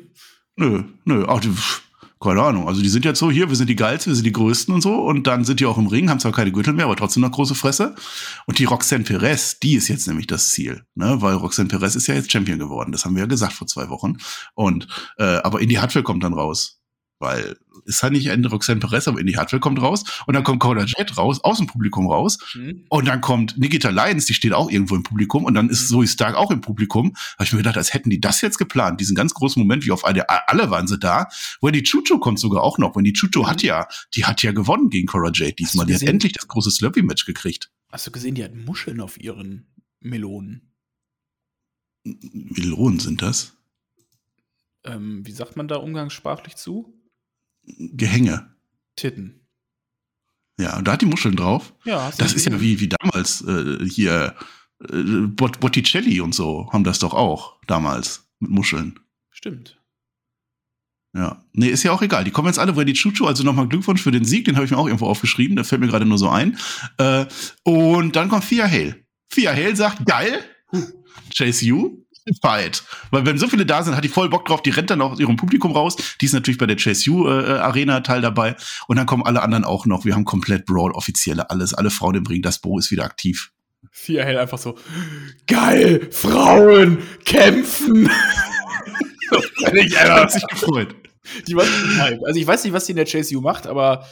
Nö, 0.57 0.83
nö. 1.03 1.25
Ach, 1.27 1.39
die, 1.41 1.49
pff, 1.49 1.83
keine 2.19 2.41
Ahnung. 2.41 2.67
Also 2.67 2.81
die 2.81 2.89
sind 2.89 3.05
jetzt 3.05 3.19
so 3.19 3.29
hier, 3.29 3.49
wir 3.49 3.55
sind 3.55 3.69
die 3.69 3.75
geilsten, 3.75 4.11
wir 4.11 4.15
sind 4.15 4.25
die 4.25 4.31
größten 4.31 4.73
und 4.73 4.81
so. 4.81 4.95
Und 4.95 5.27
dann 5.27 5.43
sind 5.43 5.59
die 5.59 5.65
auch 5.65 5.77
im 5.77 5.87
Ring, 5.87 6.09
haben 6.09 6.19
zwar 6.19 6.31
keine 6.31 6.51
Gürtel 6.51 6.73
mehr, 6.73 6.85
aber 6.85 6.95
trotzdem 6.95 7.21
noch 7.21 7.31
große 7.31 7.55
Fresse. 7.55 7.95
Und 8.45 8.59
die 8.59 8.65
Roxanne 8.65 9.03
Perez, 9.03 9.59
die 9.59 9.75
ist 9.75 9.87
jetzt 9.89 10.07
nämlich 10.07 10.27
das 10.27 10.49
Ziel. 10.49 10.85
Ne? 10.95 11.21
Weil 11.21 11.35
Roxanne 11.35 11.69
Perez 11.69 11.95
ist 11.95 12.07
ja 12.07 12.15
jetzt 12.15 12.31
Champion 12.31 12.59
geworden. 12.59 12.91
Das 12.91 13.05
haben 13.05 13.15
wir 13.15 13.23
ja 13.23 13.27
gesagt 13.27 13.53
vor 13.53 13.67
zwei 13.67 13.89
Wochen. 13.89 14.17
Und 14.53 14.87
äh, 15.17 15.23
aber 15.23 15.61
Indy 15.61 15.75
Hartwell 15.75 16.03
kommt 16.03 16.23
dann 16.23 16.33
raus. 16.33 16.79
Weil 17.19 17.57
ist 17.85 18.03
halt 18.03 18.13
nicht 18.13 18.27
Ende 18.27 18.49
Roxanne 18.49 18.79
Perez, 18.79 19.07
aber 19.07 19.19
Indy 19.19 19.33
Hartwell 19.33 19.59
kommt 19.59 19.81
raus. 19.81 20.03
Und 20.25 20.33
dann 20.33 20.43
kommt 20.43 20.59
Coda 20.59 20.83
Jet 20.83 21.17
raus, 21.17 21.39
aus 21.43 21.57
dem 21.57 21.67
Publikum 21.67 22.07
raus. 22.07 22.37
Hm? 22.51 22.85
Und 22.89 23.07
dann 23.07 23.21
kommt 23.21 23.57
Nikita 23.57 23.89
Lyons, 23.89 24.25
die 24.25 24.33
steht 24.33 24.53
auch 24.53 24.69
irgendwo 24.69 24.95
im 24.95 25.03
Publikum 25.03 25.45
und 25.45 25.53
dann 25.53 25.69
ist 25.69 25.87
Zoe 25.87 26.07
Stark 26.07 26.35
auch 26.35 26.51
im 26.51 26.61
Publikum. 26.61 27.13
Habe 27.35 27.45
ich 27.45 27.51
mir 27.53 27.59
gedacht, 27.59 27.77
als 27.77 27.93
hätten 27.93 28.09
die 28.09 28.19
das 28.19 28.41
jetzt 28.41 28.57
geplant, 28.57 28.99
diesen 28.99 29.15
ganz 29.15 29.33
großen 29.33 29.61
Moment, 29.61 29.85
wie 29.85 29.91
auf 29.91 30.03
eine, 30.03 30.27
alle 30.29 30.69
waren 30.71 30.87
sie 30.87 30.97
da. 30.97 31.27
Wendy 31.61 31.83
Chucho 31.83 32.19
kommt 32.19 32.39
sogar 32.39 32.63
auch 32.63 32.77
noch. 32.77 32.95
Wendy 32.95 33.13
Chucho 33.13 33.47
hat 33.47 33.61
ja, 33.61 33.87
die 34.15 34.25
hat 34.25 34.41
ja 34.41 34.51
gewonnen 34.51 34.89
gegen 34.89 35.07
Cora 35.07 35.31
Jade 35.33 35.53
diesmal. 35.53 35.85
Die 35.85 35.95
hat 35.95 36.03
endlich 36.03 36.33
das 36.33 36.47
große 36.47 36.71
Slurpee-Match 36.71 37.25
gekriegt. 37.25 37.71
Hast 37.91 38.07
du 38.07 38.11
gesehen, 38.11 38.35
die 38.35 38.43
hat 38.43 38.55
Muscheln 38.55 38.99
auf 38.99 39.19
ihren 39.19 39.67
Melonen. 39.99 40.73
Melonen 42.03 42.99
sind 42.99 43.21
das? 43.21 43.53
Ähm, 44.83 45.25
wie 45.25 45.31
sagt 45.31 45.55
man 45.55 45.67
da 45.67 45.77
umgangssprachlich 45.77 46.55
zu? 46.55 46.93
Gehänge. 47.67 48.55
Titten. 48.95 49.41
Ja, 50.59 50.77
und 50.77 50.87
da 50.87 50.93
hat 50.93 51.01
die 51.01 51.05
Muscheln 51.07 51.35
drauf. 51.35 51.73
Ja, 51.83 52.11
Das 52.17 52.33
ist 52.33 52.45
ja 52.45 52.61
wie, 52.61 52.79
wie 52.79 52.89
damals 52.89 53.41
äh, 53.41 53.85
hier 53.87 54.35
äh, 54.89 55.01
Bot 55.27 55.59
Botticelli 55.59 56.21
und 56.21 56.33
so 56.33 56.69
haben 56.71 56.83
das 56.83 56.99
doch 56.99 57.13
auch 57.13 57.57
damals 57.67 58.29
mit 58.39 58.51
Muscheln. 58.51 58.99
Stimmt. 59.31 59.77
Ja, 61.13 61.41
nee, 61.53 61.67
ist 61.67 61.83
ja 61.83 61.93
auch 61.93 62.01
egal. 62.01 62.25
Die 62.25 62.31
kommen 62.31 62.47
jetzt 62.47 62.59
alle, 62.59 62.75
Wendy 62.75 62.93
Chuchu, 62.93 63.25
also 63.25 63.43
nochmal 63.43 63.69
Glückwunsch 63.69 64.01
für 64.01 64.11
den 64.11 64.25
Sieg, 64.25 64.45
den 64.45 64.55
habe 64.55 64.65
ich 64.65 64.71
mir 64.71 64.77
auch 64.77 64.87
irgendwo 64.87 65.07
aufgeschrieben, 65.07 65.55
der 65.55 65.63
fällt 65.63 65.79
mir 65.79 65.87
gerade 65.87 66.05
nur 66.05 66.17
so 66.17 66.29
ein. 66.29 66.57
Äh, 66.97 67.25
und 67.63 68.15
dann 68.17 68.27
kommt 68.27 68.43
Fia 68.43 68.67
Hale. 68.69 68.97
Fia 69.29 69.53
Hale 69.53 69.75
sagt, 69.75 70.05
geil, 70.05 70.43
Chase 71.33 71.65
You, 71.65 72.04
Fight. 72.41 72.83
Weil 73.11 73.25
wenn 73.25 73.37
so 73.37 73.47
viele 73.47 73.65
da 73.65 73.83
sind, 73.83 73.95
hat 73.95 74.03
die 74.03 74.09
voll 74.09 74.29
Bock 74.29 74.45
drauf, 74.45 74.61
die 74.61 74.71
rennt 74.71 74.89
dann 74.89 75.01
auch 75.01 75.11
aus 75.13 75.19
ihrem 75.19 75.35
Publikum 75.35 75.71
raus. 75.71 75.95
Die 76.21 76.25
ist 76.25 76.33
natürlich 76.33 76.57
bei 76.57 76.65
der 76.65 76.75
Chase 76.77 77.05
You 77.05 77.27
äh, 77.27 77.59
Arena 77.59 78.01
Teil 78.01 78.21
dabei. 78.21 78.55
Und 78.87 78.97
dann 78.97 79.05
kommen 79.05 79.23
alle 79.23 79.41
anderen 79.41 79.63
auch 79.63 79.85
noch. 79.85 80.05
Wir 80.05 80.15
haben 80.15 80.25
komplett 80.25 80.65
Brawl, 80.65 80.91
offizielle, 80.91 81.49
alles, 81.49 81.73
alle 81.73 81.91
Frauen 81.91 82.15
im 82.15 82.25
Ring. 82.25 82.41
Das 82.41 82.59
Bo 82.59 82.79
ist 82.79 82.91
wieder 82.91 83.03
aktiv. 83.03 83.51
Vier 83.91 84.25
hält 84.25 84.37
einfach 84.37 84.57
so, 84.57 84.77
geil, 85.47 86.07
Frauen 86.11 86.97
kämpfen. 87.23 88.09
so, 89.29 89.41
Er 89.63 89.71
einfach. 89.71 90.09
hat 90.15 90.31
sich 90.31 90.47
gefreut. 90.47 90.95
Die 91.47 91.55
war 91.55 91.65
hype. 91.97 92.19
Also 92.25 92.39
ich 92.39 92.45
weiß 92.45 92.63
nicht, 92.63 92.73
was 92.73 92.85
die 92.85 92.91
in 92.91 92.97
der 92.97 93.05
Chase 93.05 93.35
U 93.35 93.41
macht, 93.41 93.67
aber 93.67 94.05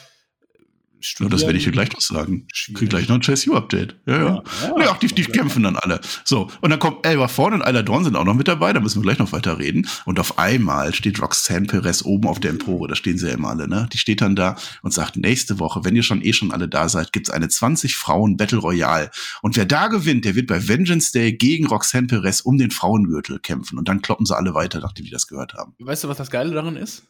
Ja, 1.20 1.30
das 1.30 1.42
werde 1.42 1.58
ich 1.58 1.64
dir 1.64 1.72
gleich 1.72 1.92
noch 1.92 2.02
sagen. 2.02 2.48
Schwierig. 2.54 2.80
Krieg 2.80 2.90
gleich 2.90 3.08
noch 3.08 3.16
ein 3.16 3.22
Chase 3.22 3.46
You 3.46 3.56
Update. 3.56 3.96
Ja, 4.06 4.18
ja. 4.18 4.44
Ja, 4.62 4.84
Ja, 4.86 4.98
die, 5.02 5.08
die 5.08 5.24
kämpfen 5.24 5.64
dann 5.64 5.76
alle. 5.76 6.00
So, 6.24 6.50
und 6.62 6.70
dann 6.70 6.80
kommt 6.80 7.06
Elba 7.06 7.28
vorne 7.28 7.58
und 7.58 7.62
Ayla 7.62 7.82
Dawn 7.82 8.04
sind 8.04 8.16
auch 8.16 8.26
noch 8.26 8.34
mit 8.34 8.48
dabei, 8.48 8.74
da 8.74 8.80
müssen 8.80 9.00
wir 9.00 9.04
gleich 9.04 9.20
noch 9.20 9.32
weiter 9.32 9.60
reden. 9.60 9.88
Und 10.06 10.20
auf 10.20 10.38
einmal 10.38 10.94
steht 10.94 11.22
Roxanne 11.22 11.68
Perez 11.68 12.04
oben 12.04 12.28
auf 12.28 12.40
der 12.40 12.52
Empore, 12.52 12.88
da 12.88 12.96
stehen 12.96 13.18
sie 13.18 13.28
ja 13.28 13.34
immer 13.34 13.50
alle, 13.50 13.68
ne? 13.68 13.88
Die 13.92 13.98
steht 13.98 14.22
dann 14.22 14.36
da 14.36 14.56
und 14.82 14.94
sagt, 14.94 15.18
nächste 15.18 15.60
Woche, 15.60 15.84
wenn 15.84 15.96
ihr 15.96 16.04
schon 16.04 16.24
eh 16.24 16.34
schon 16.34 16.52
alle 16.52 16.68
da 16.68 16.90
seid, 16.90 17.12
gibt's 17.12 17.30
eine 17.30 17.50
20 17.50 17.96
Frauen 17.96 18.38
Battle 18.38 18.60
Royale. 18.60 19.12
Und 19.42 19.56
wer 19.58 19.66
da 19.66 19.88
gewinnt, 19.88 20.26
der 20.26 20.36
wird 20.36 20.48
bei 20.48 20.68
Vengeance 20.68 21.12
Day 21.12 21.34
gegen 21.34 21.68
Roxanne 21.68 22.08
Perez 22.08 22.42
um 22.42 22.58
den 22.58 22.72
Frauengürtel 22.72 23.40
kämpfen. 23.40 23.78
Und 23.78 23.88
dann 23.88 24.02
kloppen 24.02 24.26
sie 24.26 24.36
alle 24.36 24.54
weiter, 24.54 24.80
nachdem 24.80 25.06
die 25.06 25.12
das 25.12 25.28
gehört 25.28 25.54
haben. 25.54 25.74
Weißt 25.80 26.04
du, 26.04 26.08
was 26.08 26.18
das 26.18 26.32
Geile 26.32 26.54
daran 26.54 26.78
ist? 26.78 27.04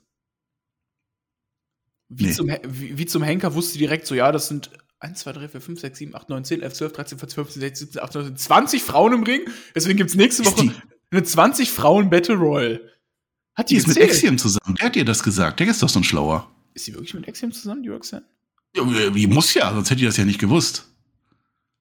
Wie, 2.15 2.25
Nee. 2.25 2.31
zum, 2.31 2.51
wie, 2.67 2.97
wie 2.97 3.05
zum 3.05 3.23
Henker 3.23 3.53
wusste 3.55 3.77
direkt 3.77 4.05
so, 4.07 4.15
ja, 4.15 4.31
das 4.31 4.47
sind 4.47 4.71
1, 4.99 5.19
2, 5.19 5.31
3, 5.33 5.47
4, 5.49 5.61
5, 5.61 5.79
6, 5.79 5.99
7, 5.99 6.15
8, 6.15 6.29
9, 6.29 6.45
10, 6.45 6.61
11, 6.61 6.73
12, 6.73 6.93
13, 6.93 7.19
14, 7.19 7.35
15, 7.35 7.61
16, 7.61 7.87
17, 7.87 8.01
18, 8.03 8.21
19, 8.21 8.37
20 8.37 8.83
Frauen 8.83 9.13
im 9.13 9.23
Ring. 9.23 9.41
Deswegen 9.75 9.97
gibt's 9.97 10.15
nächste 10.15 10.43
Ist 10.43 10.51
Woche 10.57 10.73
eine 11.11 11.23
20 11.23 11.71
Frauen 11.71 12.09
Battle 12.09 12.35
Royal. 12.35 12.81
Hat 13.55 13.69
die, 13.69 13.75
Die 13.75 13.79
ist 13.79 13.87
mit? 13.87 14.01
Axiom 14.01 14.37
zusammen. 14.37 14.75
Der 14.79 14.87
hat 14.87 14.95
dir 14.95 15.05
das 15.05 15.21
gesagt. 15.21 15.59
Der 15.59 15.67
ist 15.67 15.83
doch 15.83 15.89
so 15.89 15.99
ein 15.99 16.03
Schlauer. 16.03 16.49
Ist 16.73 16.87
die 16.87 16.93
wirklich 16.93 17.13
mit 17.13 17.27
Axiom 17.27 17.51
zusammen, 17.51 17.83
die 17.83 17.89
Roxanne? 17.89 18.25
Ja, 18.75 18.83
die 19.11 19.27
muss 19.27 19.53
ja, 19.53 19.71
sonst 19.71 19.91
hätte 19.91 19.99
die 19.99 20.05
das 20.05 20.17
ja 20.17 20.25
nicht 20.25 20.39
gewusst. 20.39 20.87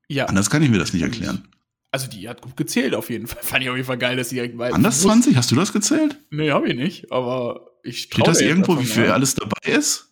Ja. 0.08 0.26
Anders 0.26 0.50
kann 0.50 0.62
ich 0.62 0.68
mir 0.68 0.78
das 0.78 0.92
nicht 0.92 1.02
erklären. 1.02 1.48
Also 1.90 2.08
die 2.08 2.28
hat 2.28 2.42
gut 2.42 2.56
gezählt 2.56 2.94
auf 2.94 3.08
jeden 3.08 3.26
Fall. 3.26 3.38
Fand 3.42 3.62
ich 3.62 3.70
auf 3.70 3.76
jeden 3.76 3.86
Fall 3.86 3.96
geil, 3.98 4.16
dass 4.16 4.28
sie 4.28 4.34
direkt 4.34 4.58
weiß. 4.58 4.74
Anders 4.74 5.00
20? 5.00 5.36
Hast 5.36 5.50
du 5.50 5.54
das 5.54 5.72
gezählt? 5.72 6.18
Nee, 6.30 6.50
hab 6.50 6.66
ich 6.66 6.76
nicht, 6.76 7.10
aber 7.10 7.70
ich 7.82 8.02
Steht 8.02 8.26
das 8.26 8.40
irgendwo, 8.42 8.78
wie 8.78 8.84
viel 8.84 9.06
alles 9.06 9.34
dabei 9.34 9.72
ist? 9.72 10.11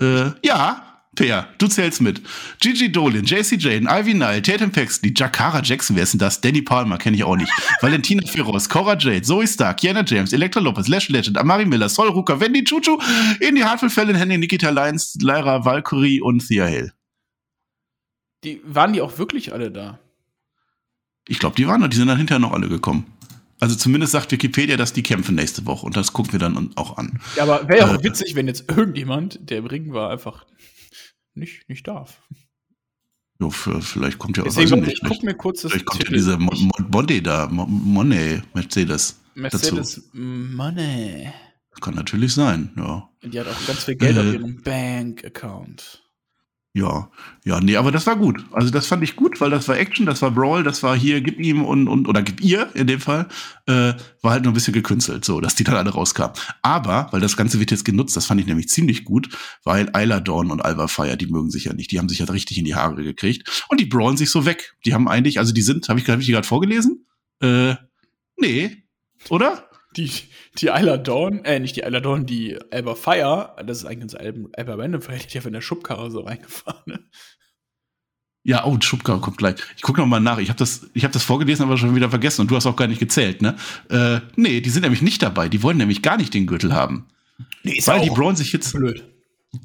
Äh, 0.00 0.30
ja, 0.42 0.90
Per, 1.16 1.48
du 1.58 1.66
zählst 1.66 2.00
mit. 2.00 2.22
Gigi 2.60 2.90
Dolin, 2.90 3.24
JC 3.24 3.58
Jane, 3.58 3.86
Ivy 3.90 4.14
Nile, 4.14 4.40
Tatum 4.40 4.70
Paxley, 4.70 5.12
Jakara 5.14 5.60
Jackson, 5.60 5.96
wer 5.96 6.04
ist 6.04 6.12
denn 6.12 6.20
das? 6.20 6.40
Danny 6.40 6.62
Palmer, 6.62 6.98
kenne 6.98 7.16
ich 7.16 7.24
auch 7.24 7.36
nicht. 7.36 7.52
Valentina 7.80 8.24
Ferros, 8.26 8.68
Cora 8.68 8.96
Jade, 8.96 9.22
Zoe 9.22 9.46
Stark, 9.46 9.78
Kiana 9.78 10.04
James, 10.04 10.32
Elektra 10.32 10.60
Lopez, 10.60 10.86
Lash 10.86 11.08
Legend, 11.08 11.36
Amari 11.36 11.66
Miller, 11.66 11.88
Sol 11.88 12.08
Ruka, 12.08 12.38
Wendy 12.38 12.62
Chuchu, 12.62 12.96
Indy 13.40 13.60
Hartwell, 13.60 13.90
Fallon 13.90 14.14
Henry, 14.14 14.38
Nikita 14.38 14.70
Lyons, 14.70 15.18
Lyra 15.20 15.64
Valkyrie 15.64 16.20
und 16.20 16.46
Thea 16.46 16.66
Hill. 16.66 16.92
Die, 18.44 18.60
waren 18.64 18.92
die 18.92 19.02
auch 19.02 19.18
wirklich 19.18 19.52
alle 19.52 19.70
da? 19.70 19.98
Ich 21.26 21.40
glaube, 21.40 21.56
die 21.56 21.66
waren 21.66 21.80
da, 21.80 21.88
die 21.88 21.96
sind 21.96 22.06
dann 22.06 22.18
hinterher 22.18 22.40
noch 22.40 22.52
alle 22.52 22.68
gekommen. 22.68 23.04
Also 23.60 23.76
zumindest 23.76 24.12
sagt 24.12 24.32
Wikipedia, 24.32 24.76
dass 24.76 24.92
die 24.92 25.02
kämpfen 25.02 25.34
nächste 25.34 25.66
Woche 25.66 25.84
und 25.86 25.96
das 25.96 26.12
gucken 26.12 26.32
wir 26.32 26.38
dann 26.40 26.70
auch 26.76 26.96
an. 26.96 27.20
Ja, 27.36 27.42
aber 27.44 27.68
wäre 27.68 27.78
ja 27.80 27.86
auch 27.94 28.00
Äh. 28.00 28.04
witzig, 28.04 28.34
wenn 28.34 28.46
jetzt 28.48 28.70
irgendjemand, 28.70 29.38
der 29.50 29.58
im 29.58 29.66
Ring 29.66 29.92
war, 29.92 30.10
einfach 30.10 30.46
nicht, 31.34 31.68
nicht 31.68 31.86
darf. 31.86 32.22
Jo, 33.38 33.50
für, 33.50 33.80
vielleicht 33.80 34.18
kommt 34.18 34.36
ja 34.36 34.42
auch, 34.42 34.54
warte, 34.54 34.76
nicht, 34.78 35.02
ich 35.02 35.08
guck 35.08 35.22
mir 35.22 35.34
kurz 35.34 35.62
das 35.62 35.72
Vielleicht 35.72 35.86
kommt 35.86 36.00
ja 36.02 36.04
Titel- 36.06 36.16
diese 36.18 36.36
Mon- 36.38 36.58
Mon- 36.78 36.90
Monday 36.90 37.22
da, 37.22 37.46
Mon- 37.48 37.70
Monday, 37.70 38.42
Mercedes. 38.54 39.20
Mercedes 39.34 40.08
Money. 40.12 41.30
Kann 41.80 41.94
natürlich 41.94 42.34
sein, 42.34 42.70
ja. 42.76 43.08
Die 43.22 43.38
hat 43.40 43.46
auch 43.46 43.66
ganz 43.66 43.84
viel 43.84 43.94
Geld 43.96 44.18
auf 44.18 44.24
Äh. 44.24 44.32
ihrem 44.34 44.60
Bank-Account. 44.62 46.02
Ja, 46.72 47.10
ja, 47.44 47.58
nee, 47.60 47.74
aber 47.74 47.90
das 47.90 48.06
war 48.06 48.14
gut. 48.14 48.44
Also 48.52 48.70
das 48.70 48.86
fand 48.86 49.02
ich 49.02 49.16
gut, 49.16 49.40
weil 49.40 49.50
das 49.50 49.66
war 49.66 49.76
Action, 49.76 50.06
das 50.06 50.22
war 50.22 50.30
Brawl, 50.30 50.62
das 50.62 50.84
war 50.84 50.96
hier, 50.96 51.20
gib 51.20 51.40
ihm 51.40 51.64
und, 51.64 51.88
und 51.88 52.06
oder 52.06 52.22
gib 52.22 52.40
ihr 52.40 52.68
in 52.74 52.86
dem 52.86 53.00
Fall, 53.00 53.26
äh, 53.66 53.94
war 54.22 54.30
halt 54.30 54.44
nur 54.44 54.52
ein 54.52 54.54
bisschen 54.54 54.72
gekünstelt, 54.72 55.24
so, 55.24 55.40
dass 55.40 55.56
die 55.56 55.64
dann 55.64 55.74
alle 55.74 55.90
rauskamen. 55.90 56.36
Aber, 56.62 57.08
weil 57.10 57.20
das 57.20 57.36
Ganze 57.36 57.58
wird 57.58 57.72
jetzt 57.72 57.84
genutzt, 57.84 58.16
das 58.16 58.26
fand 58.26 58.40
ich 58.40 58.46
nämlich 58.46 58.68
ziemlich 58.68 59.04
gut, 59.04 59.36
weil 59.64 59.90
Isla 59.96 60.20
Dawn 60.20 60.52
und 60.52 60.60
Alva 60.64 60.86
Fire, 60.86 61.16
die 61.16 61.26
mögen 61.26 61.50
sich 61.50 61.64
ja 61.64 61.72
nicht, 61.72 61.90
die 61.90 61.98
haben 61.98 62.08
sich 62.08 62.20
ja 62.20 62.26
richtig 62.26 62.56
in 62.58 62.64
die 62.64 62.76
Haare 62.76 63.02
gekriegt 63.02 63.66
und 63.68 63.80
die 63.80 63.86
brawlen 63.86 64.16
sich 64.16 64.30
so 64.30 64.44
weg. 64.44 64.76
Die 64.86 64.94
haben 64.94 65.08
eigentlich, 65.08 65.40
also 65.40 65.52
die 65.52 65.62
sind, 65.62 65.88
habe 65.88 65.98
ich, 65.98 66.08
hab 66.08 66.20
ich 66.20 66.26
die 66.26 66.32
gerade 66.32 66.46
vorgelesen? 66.46 67.04
Äh, 67.40 67.74
nee, 68.36 68.84
oder? 69.28 69.69
Die, 69.96 70.10
die 70.58 70.68
Isla 70.68 70.98
Dawn, 70.98 71.44
äh, 71.44 71.58
nicht 71.58 71.76
die 71.76 71.80
Isla 71.80 72.00
Dawn, 72.00 72.26
die 72.26 72.58
Alba 72.70 72.94
Fire, 72.94 73.56
das 73.64 73.78
ist 73.78 73.84
eigentlich 73.86 74.04
unser 74.04 74.20
Alba, 74.20 74.48
Alba 74.56 74.74
Random 74.74 75.02
Fire, 75.02 75.16
die 75.16 75.24
hat 75.24 75.34
ja 75.34 75.40
von 75.40 75.52
der 75.52 75.60
Schubkarre 75.60 76.10
so 76.10 76.20
reingefahren. 76.20 76.82
Ne? 76.86 77.00
Ja, 78.42 78.64
oh, 78.64 78.76
Schubka 78.80 79.18
kommt 79.18 79.36
gleich. 79.36 79.56
Ich 79.76 79.82
gucke 79.82 80.00
noch 80.00 80.06
mal 80.06 80.20
nach. 80.20 80.38
Ich 80.38 80.48
habe 80.48 80.58
das, 80.58 80.88
ich 80.94 81.04
habe 81.04 81.12
das 81.12 81.24
vorgelesen, 81.24 81.64
aber 81.64 81.76
schon 81.76 81.94
wieder 81.94 82.08
vergessen. 82.08 82.42
Und 82.42 82.50
du 82.50 82.56
hast 82.56 82.66
auch 82.66 82.76
gar 82.76 82.88
nicht 82.88 82.98
gezählt, 82.98 83.42
ne? 83.42 83.56
Äh, 83.90 84.20
nee, 84.36 84.62
die 84.62 84.70
sind 84.70 84.82
nämlich 84.82 85.02
nicht 85.02 85.22
dabei. 85.22 85.48
Die 85.48 85.62
wollen 85.62 85.76
nämlich 85.76 86.00
gar 86.00 86.16
nicht 86.16 86.32
den 86.32 86.46
Gürtel 86.46 86.72
haben. 86.72 87.06
Nee, 87.64 87.78
ist 87.78 87.88
Weil 87.88 88.00
die 88.00 88.08
brawlen 88.08 88.36
sich 88.36 88.52
jetzt, 88.52 88.72
blöd. 88.72 89.04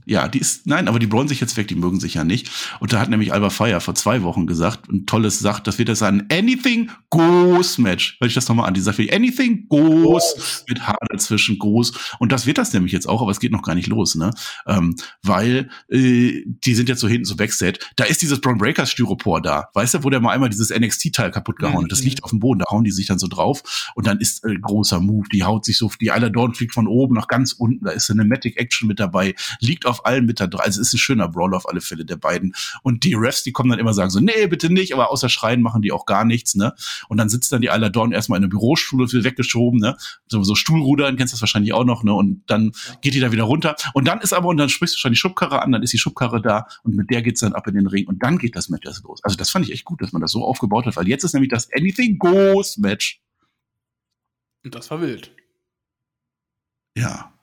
Ja, 0.05 0.27
die 0.27 0.39
ist, 0.39 0.65
nein, 0.65 0.87
aber 0.87 0.97
die 0.97 1.05
brawlen 1.05 1.27
sich 1.27 1.39
jetzt 1.39 1.57
weg, 1.57 1.67
die 1.67 1.75
mögen 1.75 1.99
sich 1.99 2.15
ja 2.15 2.23
nicht. 2.23 2.49
Und 2.79 2.91
da 2.91 2.99
hat 2.99 3.09
nämlich 3.09 3.33
Alba 3.33 3.51
Fire 3.51 3.79
vor 3.81 3.93
zwei 3.93 4.23
Wochen 4.23 4.47
gesagt, 4.47 4.89
ein 4.89 5.05
tolles 5.05 5.39
sagt, 5.39 5.67
das 5.67 5.77
wird 5.77 5.89
jetzt 5.89 6.01
ein 6.01 6.27
Anything 6.31 6.89
Goes 7.11 7.77
Match. 7.77 8.17
Hör 8.19 8.27
ich 8.27 8.33
das 8.33 8.47
nochmal 8.47 8.67
an, 8.67 8.73
die 8.73 8.81
sagt 8.81 8.97
wie 8.97 9.13
Anything 9.13 9.67
Goes 9.67 10.63
mit 10.67 10.87
H 10.87 10.95
dazwischen 11.11 11.59
groß. 11.59 11.93
Und 12.17 12.31
das 12.31 12.47
wird 12.47 12.57
das 12.57 12.73
nämlich 12.73 12.93
jetzt 12.93 13.07
auch, 13.07 13.21
aber 13.21 13.29
es 13.29 13.39
geht 13.39 13.51
noch 13.51 13.61
gar 13.61 13.75
nicht 13.75 13.87
los, 13.87 14.15
ne? 14.15 14.31
Ähm, 14.65 14.95
weil 15.21 15.69
äh, 15.89 16.41
die 16.45 16.73
sind 16.73 16.89
jetzt 16.89 16.99
so 17.01 17.07
hinten 17.07 17.25
so 17.25 17.35
Backstage. 17.35 17.77
Da 17.95 18.05
ist 18.05 18.23
dieses 18.23 18.41
Braun 18.41 18.57
Breakers 18.57 18.89
Styropor 18.89 19.39
da, 19.41 19.65
weißt 19.75 19.93
du, 19.95 20.03
wo 20.03 20.09
der 20.09 20.19
mal 20.19 20.31
einmal 20.31 20.49
dieses 20.49 20.71
NXT-Teil 20.71 21.29
kaputt 21.29 21.57
gehauen 21.59 21.83
hat. 21.83 21.91
Das 21.91 21.99
Mhm. 22.01 22.05
liegt 22.05 22.23
auf 22.23 22.31
dem 22.31 22.39
Boden, 22.39 22.59
da 22.59 22.65
hauen 22.71 22.83
die 22.85 22.91
sich 22.91 23.05
dann 23.05 23.19
so 23.19 23.27
drauf. 23.27 23.91
Und 23.93 24.07
dann 24.07 24.19
ist 24.19 24.43
äh, 24.45 24.55
großer 24.55 24.99
Move, 24.99 25.27
die 25.31 25.43
haut 25.43 25.63
sich 25.63 25.77
so, 25.77 25.91
die 26.01 26.07
Isla 26.07 26.29
Dawn 26.29 26.55
fliegt 26.55 26.73
von 26.73 26.87
oben 26.87 27.13
nach 27.13 27.27
ganz 27.27 27.51
unten, 27.53 27.85
da 27.85 27.91
ist 27.91 28.07
Cinematic 28.07 28.57
Action 28.59 28.87
mit 28.87 28.99
dabei, 28.99 29.35
liegt 29.59 29.74
liegt 29.75 29.85
auf 29.85 30.05
allen 30.05 30.25
mit 30.25 30.39
da 30.39 30.47
drin. 30.47 30.61
Also 30.61 30.79
es 30.79 30.87
ist 30.87 30.93
ein 30.93 30.99
schöner 30.99 31.27
Brawl 31.27 31.53
auf 31.53 31.67
alle 31.67 31.81
Fälle 31.81 32.05
der 32.05 32.15
beiden. 32.15 32.55
Und 32.81 33.03
die 33.03 33.13
Refs, 33.13 33.43
die 33.43 33.51
kommen 33.51 33.69
dann 33.69 33.79
immer 33.79 33.93
sagen 33.93 34.09
so, 34.09 34.21
nee, 34.21 34.47
bitte 34.47 34.71
nicht, 34.71 34.93
aber 34.93 35.11
außer 35.11 35.27
Schreien 35.27 35.61
machen 35.61 35.81
die 35.81 35.91
auch 35.91 36.05
gar 36.05 36.23
nichts, 36.23 36.55
ne? 36.55 36.73
Und 37.09 37.17
dann 37.17 37.27
sitzt 37.27 37.51
dann 37.51 37.61
die 37.61 37.69
Ayla 37.69 37.89
Dawn 37.89 38.13
erstmal 38.13 38.37
in 38.37 38.43
eine 38.43 38.49
Bürostuhl 38.49 39.11
wird 39.11 39.23
weggeschoben, 39.25 39.81
ne? 39.81 39.97
So, 40.27 40.41
so 40.43 40.55
Stuhlrudern, 40.55 41.17
kennst 41.17 41.33
du 41.33 41.35
das 41.35 41.41
wahrscheinlich 41.41 41.73
auch 41.73 41.83
noch, 41.83 42.03
ne? 42.03 42.13
Und 42.13 42.43
dann 42.47 42.71
geht 43.01 43.13
die 43.13 43.19
da 43.19 43.33
wieder 43.33 43.43
runter. 43.43 43.75
Und 43.93 44.07
dann 44.07 44.21
ist 44.21 44.31
aber, 44.33 44.47
und 44.47 44.57
dann 44.57 44.69
sprichst 44.69 44.95
du 44.95 44.99
schon 44.99 45.11
die 45.11 45.17
Schubkarre 45.17 45.61
an, 45.61 45.73
dann 45.73 45.83
ist 45.83 45.91
die 45.91 45.97
Schubkarre 45.97 46.41
da 46.41 46.67
und 46.83 46.95
mit 46.95 47.09
der 47.09 47.21
geht's 47.21 47.41
dann 47.41 47.53
ab 47.53 47.67
in 47.67 47.75
den 47.75 47.87
Ring 47.87 48.07
und 48.07 48.23
dann 48.23 48.37
geht 48.37 48.55
das 48.55 48.69
Match 48.69 48.85
erst 48.85 49.03
los. 49.03 49.19
Also 49.23 49.35
das 49.35 49.49
fand 49.49 49.65
ich 49.65 49.73
echt 49.73 49.83
gut, 49.83 50.01
dass 50.01 50.13
man 50.13 50.21
das 50.21 50.31
so 50.31 50.45
aufgebaut 50.45 50.85
hat, 50.85 50.95
weil 50.95 51.07
jetzt 51.07 51.25
ist 51.25 51.33
nämlich 51.33 51.51
das 51.51 51.67
Anything 51.75 52.17
Goes 52.17 52.77
Match. 52.77 53.21
Und 54.63 54.73
das 54.73 54.89
war 54.89 55.01
wild. 55.01 55.35
Ja. 56.97 57.34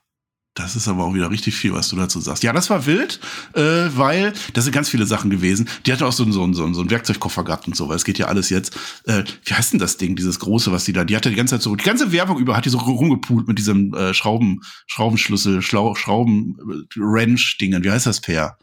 Das 0.54 0.76
ist 0.76 0.86
aber 0.86 1.04
auch 1.04 1.14
wieder 1.14 1.30
richtig 1.30 1.54
viel, 1.56 1.72
was 1.72 1.88
du 1.88 1.96
dazu 1.96 2.20
sagst. 2.20 2.42
Ja, 2.42 2.52
das 2.52 2.68
war 2.68 2.84
wild, 2.84 3.20
äh, 3.54 3.60
weil 3.96 4.34
das 4.52 4.64
sind 4.64 4.74
ganz 4.74 4.90
viele 4.90 5.06
Sachen 5.06 5.30
gewesen. 5.30 5.66
Die 5.86 5.92
hatte 5.92 6.06
auch 6.06 6.12
so, 6.12 6.24
einen 6.24 6.32
so, 6.32 6.42
einen 6.42 6.52
so 6.52 6.62
einen 6.62 6.90
Werkzeugkoffer 6.90 7.42
gehabt 7.42 7.66
und 7.66 7.74
so, 7.74 7.88
weil 7.88 7.96
es 7.96 8.04
geht 8.04 8.18
ja 8.18 8.26
alles 8.26 8.50
jetzt. 8.50 8.76
Äh, 9.06 9.24
wie 9.46 9.54
heißt 9.54 9.72
denn 9.72 9.80
das 9.80 9.96
Ding, 9.96 10.14
dieses 10.14 10.38
große, 10.40 10.70
was 10.70 10.84
die 10.84 10.92
da? 10.92 11.04
Die 11.04 11.16
hatte 11.16 11.30
die 11.30 11.36
ganze 11.36 11.54
Zeit 11.54 11.62
so, 11.62 11.74
die 11.74 11.84
ganze 11.84 12.12
Werbung 12.12 12.38
über 12.38 12.54
hat 12.54 12.66
die 12.66 12.68
so 12.68 12.76
rumgepult 12.78 13.48
mit 13.48 13.58
diesem 13.58 13.94
äh, 13.94 14.12
Schrauben, 14.12 14.60
Schraubenschlüssel, 14.88 15.62
Schlau, 15.62 15.94
Schrauben, 15.94 16.86
äh. 16.96 17.82
Wie 17.82 17.90
heißt 17.90 18.04
das, 18.04 18.20
Per? 18.20 18.58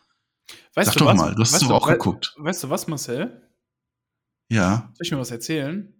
Weißt 0.75 0.89
Sag 0.89 0.93
du 0.93 0.99
doch 0.99 1.07
was? 1.07 1.17
mal, 1.17 1.33
du 1.33 1.41
hast 1.41 1.53
es 1.53 1.59
doch 1.61 1.71
auch 1.71 1.87
wei- 1.87 1.93
geguckt. 1.93 2.35
Weißt 2.37 2.63
du 2.63 2.69
was, 2.69 2.87
Marcel? 2.87 3.41
Ja. 4.51 4.91
Soll 4.93 5.05
ich 5.05 5.11
mir 5.11 5.17
was 5.17 5.31
erzählen? 5.31 5.91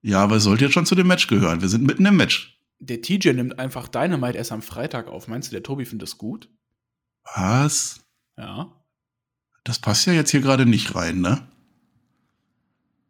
Ja, 0.00 0.22
aber 0.22 0.36
es 0.36 0.44
sollte 0.44 0.64
jetzt 0.64 0.72
schon 0.72 0.86
zu 0.86 0.94
dem 0.94 1.06
Match 1.08 1.26
gehören. 1.26 1.60
Wir 1.60 1.68
sind 1.68 1.84
mitten 1.86 2.06
im 2.06 2.16
Match. 2.16 2.57
Der 2.80 3.02
TJ 3.02 3.30
nimmt 3.30 3.58
einfach 3.58 3.88
Dynamite 3.88 4.38
erst 4.38 4.52
am 4.52 4.62
Freitag 4.62 5.08
auf. 5.08 5.28
Meinst 5.28 5.50
du, 5.50 5.52
der 5.52 5.62
Tobi 5.62 5.84
findet 5.84 6.08
das 6.08 6.18
gut? 6.18 6.48
Was? 7.34 8.00
Ja. 8.36 8.72
Das 9.64 9.78
passt 9.78 10.06
ja 10.06 10.12
jetzt 10.12 10.30
hier 10.30 10.40
gerade 10.40 10.64
nicht 10.64 10.94
rein, 10.94 11.20
ne? 11.20 11.48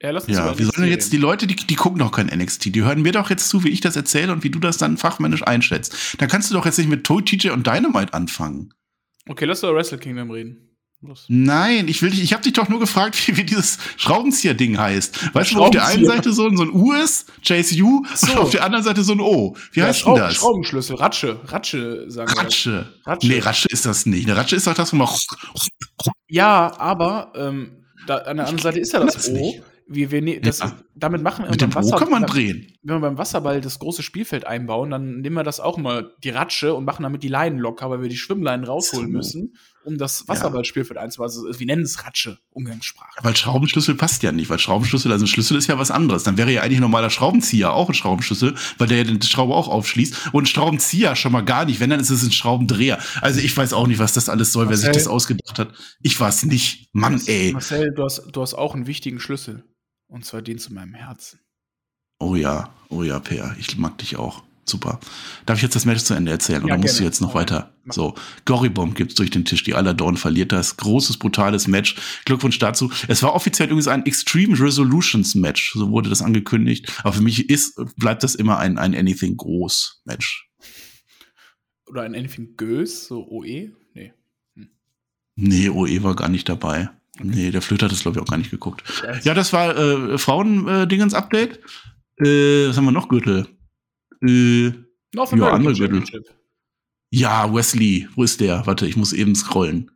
Ja, 0.00 0.10
lass 0.10 0.26
uns 0.26 0.36
Ja, 0.36 0.58
wie 0.58 0.64
sollen 0.64 0.88
jetzt 0.88 1.12
die. 1.12 1.16
Leute, 1.16 1.46
die, 1.46 1.56
die 1.56 1.74
gucken 1.74 1.98
doch 1.98 2.12
kein 2.12 2.26
NXT, 2.26 2.74
die 2.74 2.82
hören 2.82 3.02
mir 3.02 3.12
doch 3.12 3.30
jetzt 3.30 3.48
zu, 3.48 3.64
wie 3.64 3.68
ich 3.68 3.80
das 3.80 3.96
erzähle 3.96 4.32
und 4.32 4.44
wie 4.44 4.50
du 4.50 4.60
das 4.60 4.78
dann 4.78 4.96
fachmännisch 4.96 5.42
einschätzt. 5.42 6.16
Da 6.18 6.26
kannst 6.26 6.50
du 6.50 6.54
doch 6.54 6.64
jetzt 6.64 6.78
nicht 6.78 6.88
mit 6.88 7.04
TJ 7.04 7.50
und 7.50 7.66
Dynamite 7.66 8.14
anfangen. 8.14 8.72
Okay, 9.28 9.44
lass 9.44 9.62
über 9.62 9.74
Wrestle 9.74 9.98
Kingdom 9.98 10.30
reden. 10.30 10.67
Nein, 11.28 11.86
ich 11.86 12.02
will 12.02 12.10
dich, 12.10 12.22
ich 12.22 12.32
habe 12.32 12.42
dich 12.42 12.54
doch 12.54 12.68
nur 12.68 12.80
gefragt, 12.80 13.16
wie, 13.28 13.36
wie 13.36 13.44
dieses 13.44 13.78
Schraubenzieher-Ding 13.98 14.76
heißt. 14.78 15.32
Weißt 15.34 15.52
du, 15.52 15.56
wo 15.56 15.64
auf 15.64 15.70
der 15.70 15.86
einen. 15.86 16.04
Seite 16.04 16.32
so, 16.32 16.46
ein- 16.48 16.56
so 16.56 16.64
ein 16.64 16.70
U 16.72 16.92
ist, 16.92 17.26
Chase 17.46 17.80
U, 17.82 18.04
so. 18.14 18.32
und 18.32 18.38
auf 18.38 18.50
der 18.50 18.64
anderen 18.64 18.82
Seite 18.84 19.04
so 19.04 19.12
ein 19.12 19.20
O. 19.20 19.56
Wie 19.72 19.80
Ja, 19.80 19.86
heißt 19.86 20.00
Schraub- 20.00 20.16
denn 20.16 20.24
das? 20.24 20.34
Schraubenschlüssel, 20.34 20.96
Ratsche, 20.96 21.40
Ratsche 21.46 22.10
sagen 22.10 22.32
wir. 22.32 22.38
Ratsche. 22.42 22.92
Ratsche. 23.06 23.28
Nee, 23.28 23.38
Ratsche 23.38 23.68
ist 23.70 23.86
das 23.86 24.06
nicht. 24.06 24.26
Eine 24.28 24.36
Ratsche 24.36 24.56
ist 24.56 24.66
doch 24.66 24.74
das, 24.74 24.92
wo 24.92 24.96
man. 24.96 25.08
Ja, 26.28 26.72
aber 26.78 27.32
ähm, 27.36 27.84
da, 28.06 28.16
an 28.16 28.36
der 28.38 28.46
anderen 28.46 28.58
Seite 28.62 28.80
ist 28.80 28.92
ja 28.92 29.00
das, 29.04 29.14
das 29.14 29.28
O. 29.28 29.32
nicht. 29.32 29.62
Wir, 29.86 30.10
wir 30.10 30.20
ne, 30.20 30.40
das, 30.40 30.58
Ja. 30.58 30.72
Damit 31.00 31.22
machen 31.22 31.44
wir 31.44 31.50
Mit 31.50 31.60
dem 31.60 31.70
O 31.76 31.96
kann 31.96 32.10
man 32.10 32.26
drehen. 32.26 32.72
wenn 32.82 32.96
wir 32.96 33.00
beim 33.00 33.18
Wasserball 33.18 33.60
das 33.60 33.78
große 33.78 34.02
Spielfeld 34.02 34.46
einbauen, 34.46 34.90
dann 34.90 35.20
nehmen 35.20 35.36
wir 35.36 35.44
das 35.44 35.60
auch 35.60 35.76
mal 35.76 36.12
die 36.24 36.30
Ratsche 36.30 36.74
und 36.74 36.84
machen 36.84 37.02
damit 37.02 37.22
die 37.22 37.28
Leinen 37.28 37.58
locker, 37.58 37.90
weil 37.90 38.02
wir 38.02 38.08
die 38.08 38.16
Schwimmleinen 38.16 38.64
rausholen 38.64 39.10
müssen, 39.10 39.54
um 39.84 39.96
das 39.96 40.26
Wasserballspielfeld 40.28 40.98
einzubauen. 40.98 41.28
Also, 41.28 41.58
wir 41.58 41.66
nennen 41.66 41.82
es 41.82 42.04
Ratsche, 42.04 42.38
Umgangssprache. 42.50 43.18
Weil 43.22 43.36
Schraubenschlüssel 43.36 43.94
passt 43.94 44.22
ja 44.22 44.32
nicht, 44.32 44.50
weil 44.50 44.58
Schraubenschlüssel, 44.58 45.12
also 45.12 45.24
ein 45.24 45.28
Schlüssel 45.28 45.56
ist 45.56 45.66
ja 45.68 45.78
was 45.78 45.90
anderes. 45.90 46.24
Dann 46.24 46.36
wäre 46.36 46.50
ja 46.50 46.62
eigentlich 46.62 46.78
ein 46.78 46.82
normaler 46.82 47.10
Schraubenzieher 47.10 47.72
auch 47.72 47.88
ein 47.88 47.94
Schraubenschlüssel, 47.94 48.54
weil 48.78 48.88
der 48.88 48.98
ja 48.98 49.04
die 49.04 49.26
Schraube 49.26 49.54
auch 49.54 49.68
aufschließt. 49.68 50.30
Und 50.32 50.44
ein 50.44 50.46
Schraubenzieher 50.46 51.16
schon 51.16 51.32
mal 51.32 51.42
gar 51.42 51.64
nicht. 51.64 51.80
Wenn, 51.80 51.90
dann 51.90 52.00
ist 52.00 52.10
es 52.10 52.22
ein 52.22 52.32
Schraubendreher. 52.32 52.98
Also 53.20 53.40
ich 53.40 53.56
weiß 53.56 53.72
auch 53.72 53.86
nicht, 53.86 53.98
was 53.98 54.12
das 54.12 54.28
alles 54.28 54.52
soll, 54.52 54.68
wer 54.68 54.76
sich 54.76 54.86
Marcel. 54.86 55.02
das 55.02 55.08
ausgedacht 55.08 55.58
hat. 55.58 55.72
Ich 56.02 56.18
weiß 56.18 56.44
nicht. 56.44 56.88
Mann, 56.92 57.20
ey. 57.26 57.52
Marcel, 57.52 57.92
du 57.94 58.04
hast, 58.04 58.22
du 58.32 58.42
hast 58.42 58.54
auch 58.54 58.74
einen 58.74 58.86
wichtigen 58.86 59.20
Schlüssel. 59.20 59.64
Und 60.08 60.24
zwar 60.24 60.42
den 60.42 60.58
zu 60.58 60.72
meinem 60.72 60.94
Herzen. 60.94 61.40
Oh 62.18 62.34
ja, 62.34 62.74
oh 62.88 63.02
ja, 63.02 63.20
Per, 63.20 63.54
ich 63.58 63.76
mag 63.78 63.98
dich 63.98 64.16
auch. 64.16 64.42
Super. 64.68 65.00
Darf 65.46 65.58
ich 65.58 65.62
jetzt 65.62 65.76
das 65.76 65.86
Match 65.86 66.02
zu 66.02 66.14
Ende 66.14 66.30
erzählen? 66.30 66.60
Ja, 66.60 66.66
oder 66.66 66.76
musst 66.76 66.94
du 66.94 66.98
gerne. 66.98 67.08
jetzt 67.08 67.20
noch 67.20 67.34
weiter? 67.34 67.72
So, 67.86 68.14
Goribomb 68.44 68.94
gibt's 68.94 69.14
durch 69.14 69.30
den 69.30 69.46
Tisch. 69.46 69.62
Die 69.62 69.74
Aladorn 69.74 70.18
verliert 70.18 70.52
das. 70.52 70.76
Großes, 70.76 71.18
brutales 71.18 71.68
Match. 71.68 71.96
Glückwunsch 72.26 72.58
dazu. 72.58 72.92
Es 73.08 73.22
war 73.22 73.34
offiziell 73.34 73.68
übrigens 73.68 73.88
ein 73.88 74.04
Extreme 74.04 74.60
Resolutions 74.60 75.34
Match. 75.34 75.72
So 75.72 75.90
wurde 75.90 76.10
das 76.10 76.20
angekündigt. 76.20 76.92
Aber 77.02 77.14
für 77.14 77.22
mich 77.22 77.48
ist, 77.48 77.80
bleibt 77.96 78.22
das 78.22 78.34
immer 78.34 78.58
ein, 78.58 78.76
ein 78.78 78.94
Anything 78.94 79.38
Groß 79.38 80.02
Match. 80.04 80.50
Oder 81.86 82.02
ein 82.02 82.14
Anything 82.14 82.56
Gös, 82.56 83.06
so 83.06 83.26
OE? 83.26 83.70
Nee. 83.94 84.12
Nee, 85.36 85.70
OE 85.70 86.02
war 86.02 86.14
gar 86.14 86.28
nicht 86.28 86.48
dabei. 86.48 86.90
Nee, 87.20 87.50
der 87.50 87.62
Flöter 87.62 87.86
hat 87.86 87.92
das, 87.92 88.00
glaube 88.00 88.18
ich, 88.18 88.22
auch 88.22 88.28
gar 88.28 88.38
nicht 88.38 88.50
geguckt. 88.50 88.82
Ja, 89.02 89.18
Ja, 89.22 89.34
das 89.34 89.52
war 89.52 89.76
äh, 89.76 90.18
Frauen-Dingens-Update. 90.18 91.60
Äh, 92.20 92.68
was 92.68 92.76
haben 92.76 92.84
wir 92.84 92.92
noch, 92.92 93.08
Gürtel? 93.08 93.46
Äh, 94.22 94.72
North 95.14 95.32
Ja, 95.32 95.50
andere 95.52 95.74
Gürtel. 95.74 96.04
Ja, 97.10 97.52
Wesley, 97.54 98.08
wo 98.14 98.22
ist 98.22 98.40
der? 98.40 98.66
Warte, 98.66 98.86
ich 98.86 98.96
muss 98.96 99.12
eben 99.12 99.34
scrollen. 99.34 99.90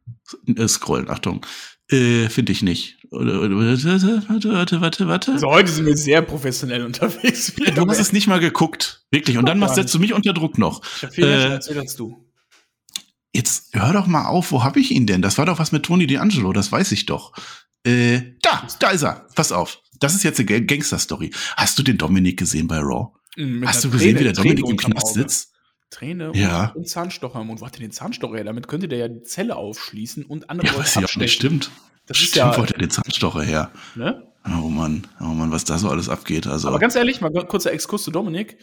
Äh, 0.47 0.67
scrollen, 0.69 1.11
Achtung. 1.11 1.45
Äh, 1.91 2.29
finde 2.29 2.53
ich 2.53 2.63
nicht. 2.63 2.99
Warte, 3.11 4.51
warte, 4.51 4.81
warte, 4.81 5.09
warte. 5.09 5.33
Also 5.33 5.49
heute 5.49 5.71
sind 5.71 5.85
wir 5.85 5.97
sehr 5.97 6.23
professionell 6.23 6.85
unterwegs. 6.87 7.53
Du 7.75 7.87
hast 7.87 7.99
es 7.99 8.13
nicht 8.13 8.27
mal 8.27 8.41
geguckt. 8.41 9.05
Wirklich. 9.11 9.37
Und 9.37 9.47
dann 9.47 9.59
machst, 9.59 9.75
setzt 9.75 9.95
du 9.95 9.99
mich 9.99 10.15
unter 10.15 10.33
Druck 10.33 10.57
noch. 10.57 10.83
Ich 10.97 11.03
habe 11.03 11.13
viel 11.13 11.27
mehr 11.27 11.51
äh, 11.51 11.79
als 11.79 11.97
du. 11.97 12.32
Jetzt 13.35 13.75
hör 13.75 13.93
doch 13.93 14.07
mal 14.07 14.27
auf, 14.27 14.53
wo 14.53 14.63
habe 14.63 14.79
ich 14.81 14.91
ihn 14.91 15.07
denn? 15.07 15.23
Das 15.23 15.39
war 15.39 15.47
doch 15.47 15.59
was 15.59 15.73
mit 15.73 15.85
Tony 15.85 16.05
D'Angelo, 16.05 16.53
das 16.53 16.71
weiß 16.71 16.93
ich 16.93 17.07
doch. 17.07 17.33
Äh, 17.85 18.21
da, 18.43 18.67
da 18.79 18.91
ist 18.91 19.03
er. 19.03 19.27
Pass 19.35 19.53
auf. 19.53 19.81
Das 19.99 20.15
ist 20.15 20.23
jetzt 20.23 20.39
eine 20.39 20.47
Ga- 20.47 20.61
Gangster-Story. 20.61 21.31
Hast 21.57 21.79
du 21.79 21.83
den 21.83 21.97
Dominik 21.99 22.39
gesehen 22.39 22.69
bei 22.69 22.79
Raw? 22.79 23.09
Mhm, 23.37 23.61
mit 23.61 23.69
Hast 23.69 23.85
du 23.85 23.91
gesehen, 23.91 24.17
Träne- 24.17 24.21
wie 24.21 24.25
der 24.25 24.33
Dominik 24.35 24.69
im 24.69 24.77
Knast 24.77 25.15
sitzt? 25.15 25.53
Träne 25.91 26.33
Ja. 26.35 26.67
und, 26.71 26.77
und 26.83 26.89
Zahnstocher 26.89 27.41
im 27.41 27.47
Mund. 27.49 27.63
Er 27.63 27.71
den 27.71 27.91
Zahnstocher 27.93 28.37
her? 28.37 28.45
Damit 28.45 28.69
könnte 28.69 28.89
der 28.89 28.99
ja 28.99 29.09
die 29.09 29.23
Zelle 29.23 29.57
aufschließen 29.57 30.25
und 30.25 30.49
andere 30.51 30.67
Ja, 30.69 30.73
Leute 30.75 30.85
was 30.85 30.95
ja 30.95 31.05
auch 31.05 31.17
nicht 31.17 31.33
stimmt. 31.35 31.71
Das 32.07 32.19
ist 32.19 32.25
stimmt, 32.29 32.37
ja, 32.37 32.57
wo 32.57 32.63
hat 32.63 32.71
er 32.73 32.79
den 32.79 32.91
Zahnstocher 32.91 33.43
her? 33.43 33.71
ne? 33.95 34.27
Oh 34.45 34.69
Mann, 34.69 35.07
oh 35.21 35.25
Mann, 35.25 35.53
was 35.53 35.65
da 35.65 35.79
so 35.79 35.89
alles 35.89 36.09
abgeht. 36.09 36.47
Also, 36.49 36.69
Aber 36.69 36.81
ganz 36.81 36.97
ehrlich, 36.97 37.21
mal 37.21 37.31
kurzer 37.47 37.73
Exkurs 37.73 38.03
zu 38.03 38.11
Dominik. 38.11 38.59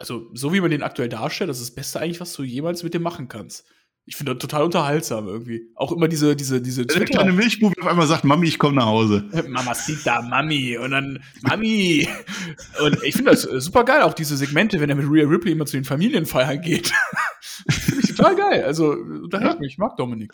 Also, 0.00 0.26
so 0.34 0.52
wie 0.52 0.60
man 0.60 0.70
den 0.72 0.82
aktuell 0.82 1.08
darstellt, 1.08 1.48
das 1.50 1.60
ist 1.60 1.68
das 1.68 1.74
Beste 1.76 2.00
eigentlich, 2.00 2.20
was 2.20 2.32
du 2.32 2.42
jemals 2.42 2.82
mit 2.82 2.94
dem 2.94 3.02
machen 3.02 3.28
kannst. 3.28 3.64
Ich 4.08 4.16
finde 4.16 4.34
das 4.34 4.40
total 4.40 4.62
unterhaltsam 4.64 5.28
irgendwie. 5.28 5.68
Auch 5.74 5.92
immer 5.92 6.08
diese, 6.08 6.34
diese, 6.34 6.62
diese 6.62 6.86
der 6.86 7.04
kleine 7.04 7.30
Milchbube 7.32 7.74
auf 7.80 7.86
einmal 7.86 8.06
sagt, 8.06 8.24
Mami, 8.24 8.48
ich 8.48 8.58
komme 8.58 8.76
nach 8.76 8.86
Hause. 8.86 9.24
Mamacita, 9.48 10.22
Mami 10.22 10.78
und 10.78 10.92
dann 10.92 11.22
Mami. 11.42 12.08
Und 12.82 13.02
ich 13.04 13.14
finde 13.14 13.32
das 13.32 13.44
äh, 13.44 13.60
super 13.60 13.84
geil, 13.84 14.00
auch 14.00 14.14
diese 14.14 14.36
Segmente, 14.38 14.80
wenn 14.80 14.88
er 14.88 14.96
mit 14.96 15.06
Rhea 15.10 15.28
Ripley 15.28 15.52
immer 15.52 15.66
zu 15.66 15.76
den 15.76 15.84
Familienfeiern 15.84 16.62
geht. 16.62 16.90
finde 17.70 18.00
ich 18.02 18.14
total 18.14 18.34
geil. 18.34 18.64
Also, 18.64 18.92
unterhält 18.92 19.54
Ja. 19.54 19.58
mich. 19.60 19.72
Ich 19.72 19.78
mag 19.78 19.96
Dominik. 19.98 20.32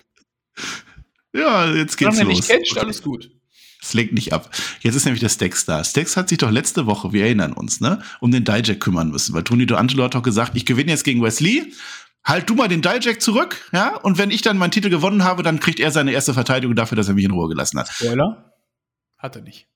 Ja, 1.34 1.66
jetzt 1.74 1.96
geht's 1.96 2.16
Solange 2.16 2.20
er 2.20 2.36
los. 2.36 2.48
nicht 2.48 2.48
catcht, 2.48 2.78
alles 2.78 3.02
gut. 3.02 3.30
Es 3.82 3.92
lenkt 3.92 4.14
nicht 4.14 4.32
ab. 4.32 4.50
Jetzt 4.80 4.94
ist 4.94 5.04
nämlich 5.04 5.20
der 5.20 5.28
Stax 5.28 5.66
da. 5.66 5.84
Stax 5.84 6.16
hat 6.16 6.28
sich 6.30 6.38
doch 6.38 6.50
letzte 6.50 6.86
Woche, 6.86 7.12
wir 7.12 7.24
erinnern 7.24 7.52
uns, 7.52 7.80
ne, 7.80 8.00
um 8.20 8.30
den 8.30 8.44
Dijak 8.44 8.80
kümmern 8.80 9.10
müssen, 9.10 9.34
weil 9.34 9.42
Tony 9.42 9.64
D'Angelo 9.64 10.04
hat 10.04 10.14
doch 10.14 10.22
gesagt, 10.22 10.52
ich 10.54 10.64
gewinne 10.64 10.90
jetzt 10.92 11.04
gegen 11.04 11.22
Wesley. 11.22 11.72
Halt 12.24 12.48
du 12.48 12.54
mal 12.54 12.68
den 12.68 12.80
Dijak 12.80 13.20
zurück, 13.20 13.68
ja, 13.72 13.96
und 13.96 14.16
wenn 14.16 14.30
ich 14.30 14.40
dann 14.40 14.56
meinen 14.56 14.70
Titel 14.70 14.88
gewonnen 14.88 15.24
habe, 15.24 15.42
dann 15.42 15.60
kriegt 15.60 15.78
er 15.78 15.90
seine 15.90 16.12
erste 16.12 16.32
Verteidigung 16.32 16.74
dafür, 16.74 16.96
dass 16.96 17.08
er 17.08 17.14
mich 17.14 17.24
in 17.24 17.32
Ruhe 17.32 17.48
gelassen 17.48 17.78
hat. 17.78 17.88
Spoiler? 17.88 18.52
Hat 19.18 19.36
er 19.36 19.42
nicht. 19.42 19.68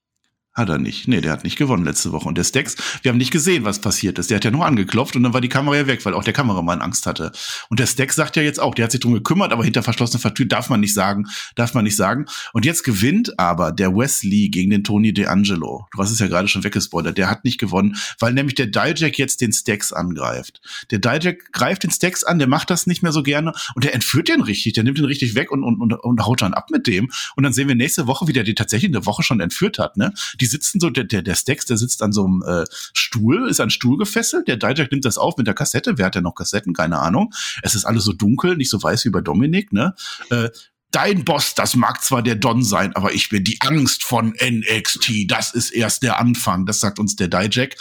Hat 0.59 0.71
er 0.71 0.79
nicht. 0.79 1.07
Nee, 1.07 1.21
der 1.21 1.31
hat 1.31 1.44
nicht 1.44 1.55
gewonnen 1.55 1.85
letzte 1.85 2.11
Woche. 2.11 2.29
Und 2.29 2.37
der 2.37 2.42
Stax, 2.42 2.75
wir 3.03 3.11
haben 3.11 3.16
nicht 3.16 3.31
gesehen, 3.31 3.62
was 3.62 3.81
passiert 3.81 4.18
ist. 4.18 4.29
Der 4.29 4.38
hat 4.38 4.44
ja 4.44 4.51
nur 4.51 4.66
angeklopft 4.66 5.14
und 5.14 5.23
dann 5.23 5.33
war 5.33 5.40
die 5.40 5.49
Kamera 5.49 5.77
ja 5.77 5.87
weg, 5.87 6.05
weil 6.05 6.14
auch 6.14 6.25
der 6.25 6.33
Kameramann 6.33 6.81
Angst 6.81 7.07
hatte. 7.07 7.31
Und 7.68 7.79
der 7.79 7.87
Stax 7.87 8.16
sagt 8.16 8.35
ja 8.35 8.42
jetzt 8.42 8.59
auch, 8.59 8.75
der 8.75 8.87
hat 8.87 8.90
sich 8.90 8.99
drum 8.99 9.14
gekümmert, 9.14 9.53
aber 9.53 9.62
hinter 9.62 9.85
verschlossener 9.85 10.35
Tür 10.35 10.47
darf 10.47 10.68
man 10.68 10.81
nicht 10.81 10.94
sagen, 10.94 11.27
darf 11.55 11.75
man 11.75 11.85
nicht 11.85 11.94
sagen. 11.94 12.27
Und 12.53 12.64
jetzt 12.64 12.83
gewinnt 12.83 13.38
aber 13.38 13.71
der 13.71 13.94
Wesley 13.94 14.49
gegen 14.49 14.71
den 14.71 14.83
Tony 14.83 15.11
D'Angelo. 15.11 15.85
Du 15.92 15.99
hast 15.99 16.11
es 16.11 16.18
ja 16.18 16.27
gerade 16.27 16.49
schon 16.49 16.64
weggespoilert. 16.64 17.16
Der 17.16 17.31
hat 17.31 17.44
nicht 17.44 17.59
gewonnen, 17.59 17.97
weil 18.18 18.33
nämlich 18.33 18.57
der 18.57 18.66
Dijak 18.66 19.16
jetzt 19.16 19.40
den 19.40 19.53
Stax 19.53 19.92
angreift. 19.92 20.61
Der 20.90 20.99
Dijak 20.99 21.53
greift 21.53 21.85
den 21.85 21.92
Stax 21.92 22.25
an, 22.25 22.40
der 22.40 22.49
macht 22.49 22.71
das 22.71 22.88
nicht 22.88 23.05
mehr 23.05 23.12
so 23.12 23.23
gerne 23.23 23.53
und 23.77 23.85
der 23.85 23.94
entführt 23.94 24.27
den 24.27 24.40
richtig. 24.40 24.73
Der 24.73 24.83
nimmt 24.83 24.99
den 24.99 25.05
richtig 25.05 25.37
weg 25.37 25.53
und, 25.53 25.62
und, 25.62 25.81
und, 25.81 25.92
und 25.92 26.27
haut 26.27 26.42
dann 26.42 26.53
ab 26.53 26.71
mit 26.73 26.88
dem. 26.88 27.12
Und 27.37 27.44
dann 27.44 27.53
sehen 27.53 27.68
wir 27.68 27.77
nächste 27.77 28.09
Woche, 28.09 28.27
wie 28.27 28.33
der 28.33 28.42
die 28.42 28.57
tatsächlich 28.57 28.90
eine 28.90 29.07
Woche 29.07 29.23
schon 29.23 29.38
entführt 29.38 29.79
hat, 29.79 29.97
ne? 29.97 30.12
Die 30.40 30.48
sitzen 30.49 30.81
so, 30.81 30.91
der, 30.91 31.05
der, 31.05 31.23
der 31.23 31.35
Stax, 31.35 31.67
der 31.67 31.77
sitzt 31.77 32.03
an 32.03 32.13
so 32.13 32.25
einem 32.25 32.43
äh, 32.43 32.65
Stuhl, 32.93 33.49
ist 33.49 33.61
an 33.61 33.71
Stuhl 33.71 33.97
gefesselt. 33.97 34.49
Der 34.49 34.57
Dijak 34.57 34.91
nimmt 34.91 35.05
das 35.05 35.19
auf 35.19 35.37
mit 35.37 35.47
der 35.47 35.55
Kassette. 35.55 35.99
Wer 35.99 36.07
hat 36.07 36.15
denn 36.15 36.25
noch 36.25 36.35
Kassetten? 36.35 36.75
Keine 36.75 36.99
Ahnung. 36.99 37.33
Es 37.63 37.75
ist 37.75 37.85
alles 37.85 38.05
so 38.05 38.13
dunkel, 38.13 38.57
nicht 38.57 38.71
so 38.71 38.83
weiß 38.83 39.05
wie 39.05 39.11
bei 39.11 39.21
Dominik, 39.21 39.73
ne? 39.73 39.95
Äh, 40.31 40.51
dein 40.90 41.24
Boss, 41.24 41.55
das 41.55 41.77
mag 41.77 42.03
zwar 42.03 42.22
der 42.22 42.35
Don 42.35 42.62
sein, 42.62 42.94
aber 42.96 43.12
ich 43.12 43.29
bin 43.29 43.44
die 43.44 43.61
Angst 43.61 44.03
von 44.05 44.35
NXT. 44.40 45.31
Das 45.31 45.53
ist 45.53 45.70
erst 45.70 46.03
der 46.03 46.18
Anfang. 46.18 46.66
Das 46.66 46.81
sagt 46.81 46.98
uns 46.98 47.14
der 47.16 47.29
Dijak. 47.29 47.77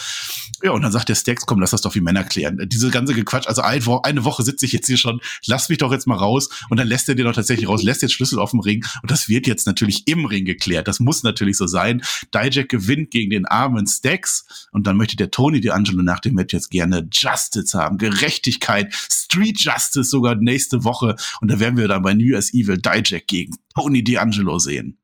Ja, 0.61 0.71
und 0.71 0.81
dann 0.81 0.91
sagt 0.91 1.09
der 1.09 1.15
Stacks, 1.15 1.45
komm, 1.45 1.59
lass 1.59 1.71
das 1.71 1.81
doch 1.81 1.95
wie 1.95 2.01
Männer 2.01 2.23
klären. 2.23 2.59
Diese 2.67 2.89
ganze 2.89 3.13
Gequatsch, 3.13 3.47
also 3.47 3.61
ein, 3.61 3.81
eine 4.03 4.25
Woche 4.25 4.43
sitze 4.43 4.65
ich 4.65 4.71
jetzt 4.71 4.87
hier 4.87 4.97
schon, 4.97 5.21
lass 5.45 5.69
mich 5.69 5.77
doch 5.77 5.91
jetzt 5.91 6.07
mal 6.07 6.15
raus. 6.17 6.49
Und 6.69 6.77
dann 6.77 6.87
lässt 6.87 7.07
er 7.07 7.15
dir 7.15 7.23
doch 7.23 7.33
tatsächlich 7.33 7.69
raus, 7.69 7.83
lässt 7.83 8.01
jetzt 8.01 8.13
Schlüssel 8.13 8.39
auf 8.39 8.51
dem 8.51 8.59
Ring. 8.59 8.83
Und 9.01 9.11
das 9.11 9.29
wird 9.29 9.47
jetzt 9.47 9.67
natürlich 9.67 10.07
im 10.07 10.25
Ring 10.25 10.45
geklärt. 10.45 10.87
Das 10.87 10.99
muss 10.99 11.23
natürlich 11.23 11.57
so 11.57 11.67
sein. 11.67 12.01
Dijak 12.33 12.69
gewinnt 12.69 13.11
gegen 13.11 13.29
den 13.29 13.45
armen 13.45 13.87
Stacks. 13.87 14.67
Und 14.71 14.87
dann 14.87 14.97
möchte 14.97 15.15
der 15.15 15.31
Tony 15.31 15.59
D'Angelo 15.59 16.03
nach 16.03 16.19
dem 16.19 16.33
Match 16.33 16.53
jetzt 16.53 16.71
gerne 16.71 17.07
Justice 17.11 17.77
haben. 17.77 17.97
Gerechtigkeit, 17.97 18.93
Street 18.93 19.59
Justice 19.61 20.09
sogar 20.09 20.35
nächste 20.35 20.83
Woche. 20.83 21.15
Und 21.39 21.51
da 21.51 21.59
werden 21.59 21.77
wir 21.77 21.87
dann 21.87 22.01
bei 22.01 22.13
New 22.13 22.25
Year's 22.25 22.53
Evil 22.53 22.77
Dijak 22.77 22.96
gegen 23.03 23.55
Tony 23.73 23.99
D'Angelo 23.99 24.59
sehen. 24.59 24.99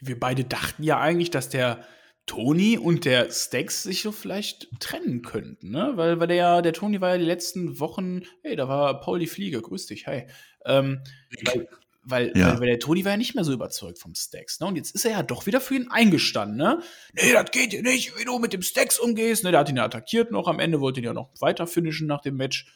Wir 0.00 0.18
beide 0.18 0.44
dachten 0.44 0.82
ja 0.82 1.00
eigentlich, 1.00 1.30
dass 1.30 1.48
der 1.48 1.84
Tony 2.26 2.78
und 2.78 3.04
der 3.04 3.30
Stax 3.30 3.82
sich 3.82 4.02
so 4.02 4.10
vielleicht 4.10 4.68
trennen 4.80 5.22
könnten, 5.22 5.70
ne? 5.70 5.92
Weil, 5.96 6.20
weil 6.20 6.26
der 6.26 6.36
ja, 6.36 6.62
der 6.62 6.72
Tony 6.72 7.00
war 7.00 7.10
ja 7.10 7.18
die 7.18 7.24
letzten 7.24 7.78
Wochen, 7.80 8.22
hey, 8.42 8.56
da 8.56 8.66
war 8.66 9.00
Paul 9.00 9.18
die 9.18 9.26
Fliege, 9.26 9.60
grüß 9.60 9.86
dich, 9.86 10.06
hi. 10.06 10.26
Ähm, 10.64 11.02
weil, 11.44 11.68
weil, 12.02 12.32
ja. 12.34 12.58
weil, 12.58 12.66
der 12.66 12.78
Tony 12.78 13.04
war 13.04 13.12
ja 13.12 13.18
nicht 13.18 13.34
mehr 13.34 13.44
so 13.44 13.52
überzeugt 13.52 13.98
vom 13.98 14.14
Stax, 14.14 14.58
ne? 14.60 14.66
Und 14.66 14.76
jetzt 14.76 14.94
ist 14.94 15.04
er 15.04 15.10
ja 15.10 15.22
doch 15.22 15.44
wieder 15.44 15.60
für 15.60 15.74
ihn 15.74 15.90
eingestanden, 15.90 16.56
ne? 16.56 16.80
Nee, 17.12 17.32
das 17.32 17.50
geht 17.50 17.72
dir 17.72 17.82
nicht, 17.82 18.18
wie 18.18 18.24
du 18.24 18.38
mit 18.38 18.54
dem 18.54 18.62
Stax 18.62 18.98
umgehst, 18.98 19.44
ne? 19.44 19.50
Der 19.50 19.60
hat 19.60 19.68
ihn 19.68 19.76
ja 19.76 19.84
attackiert 19.84 20.30
noch, 20.30 20.48
am 20.48 20.60
Ende 20.60 20.80
wollte 20.80 21.00
ihn 21.00 21.04
ja 21.06 21.12
noch 21.12 21.30
weiter 21.40 21.66
finishen 21.66 22.06
nach 22.06 22.22
dem 22.22 22.36
Match. 22.36 22.72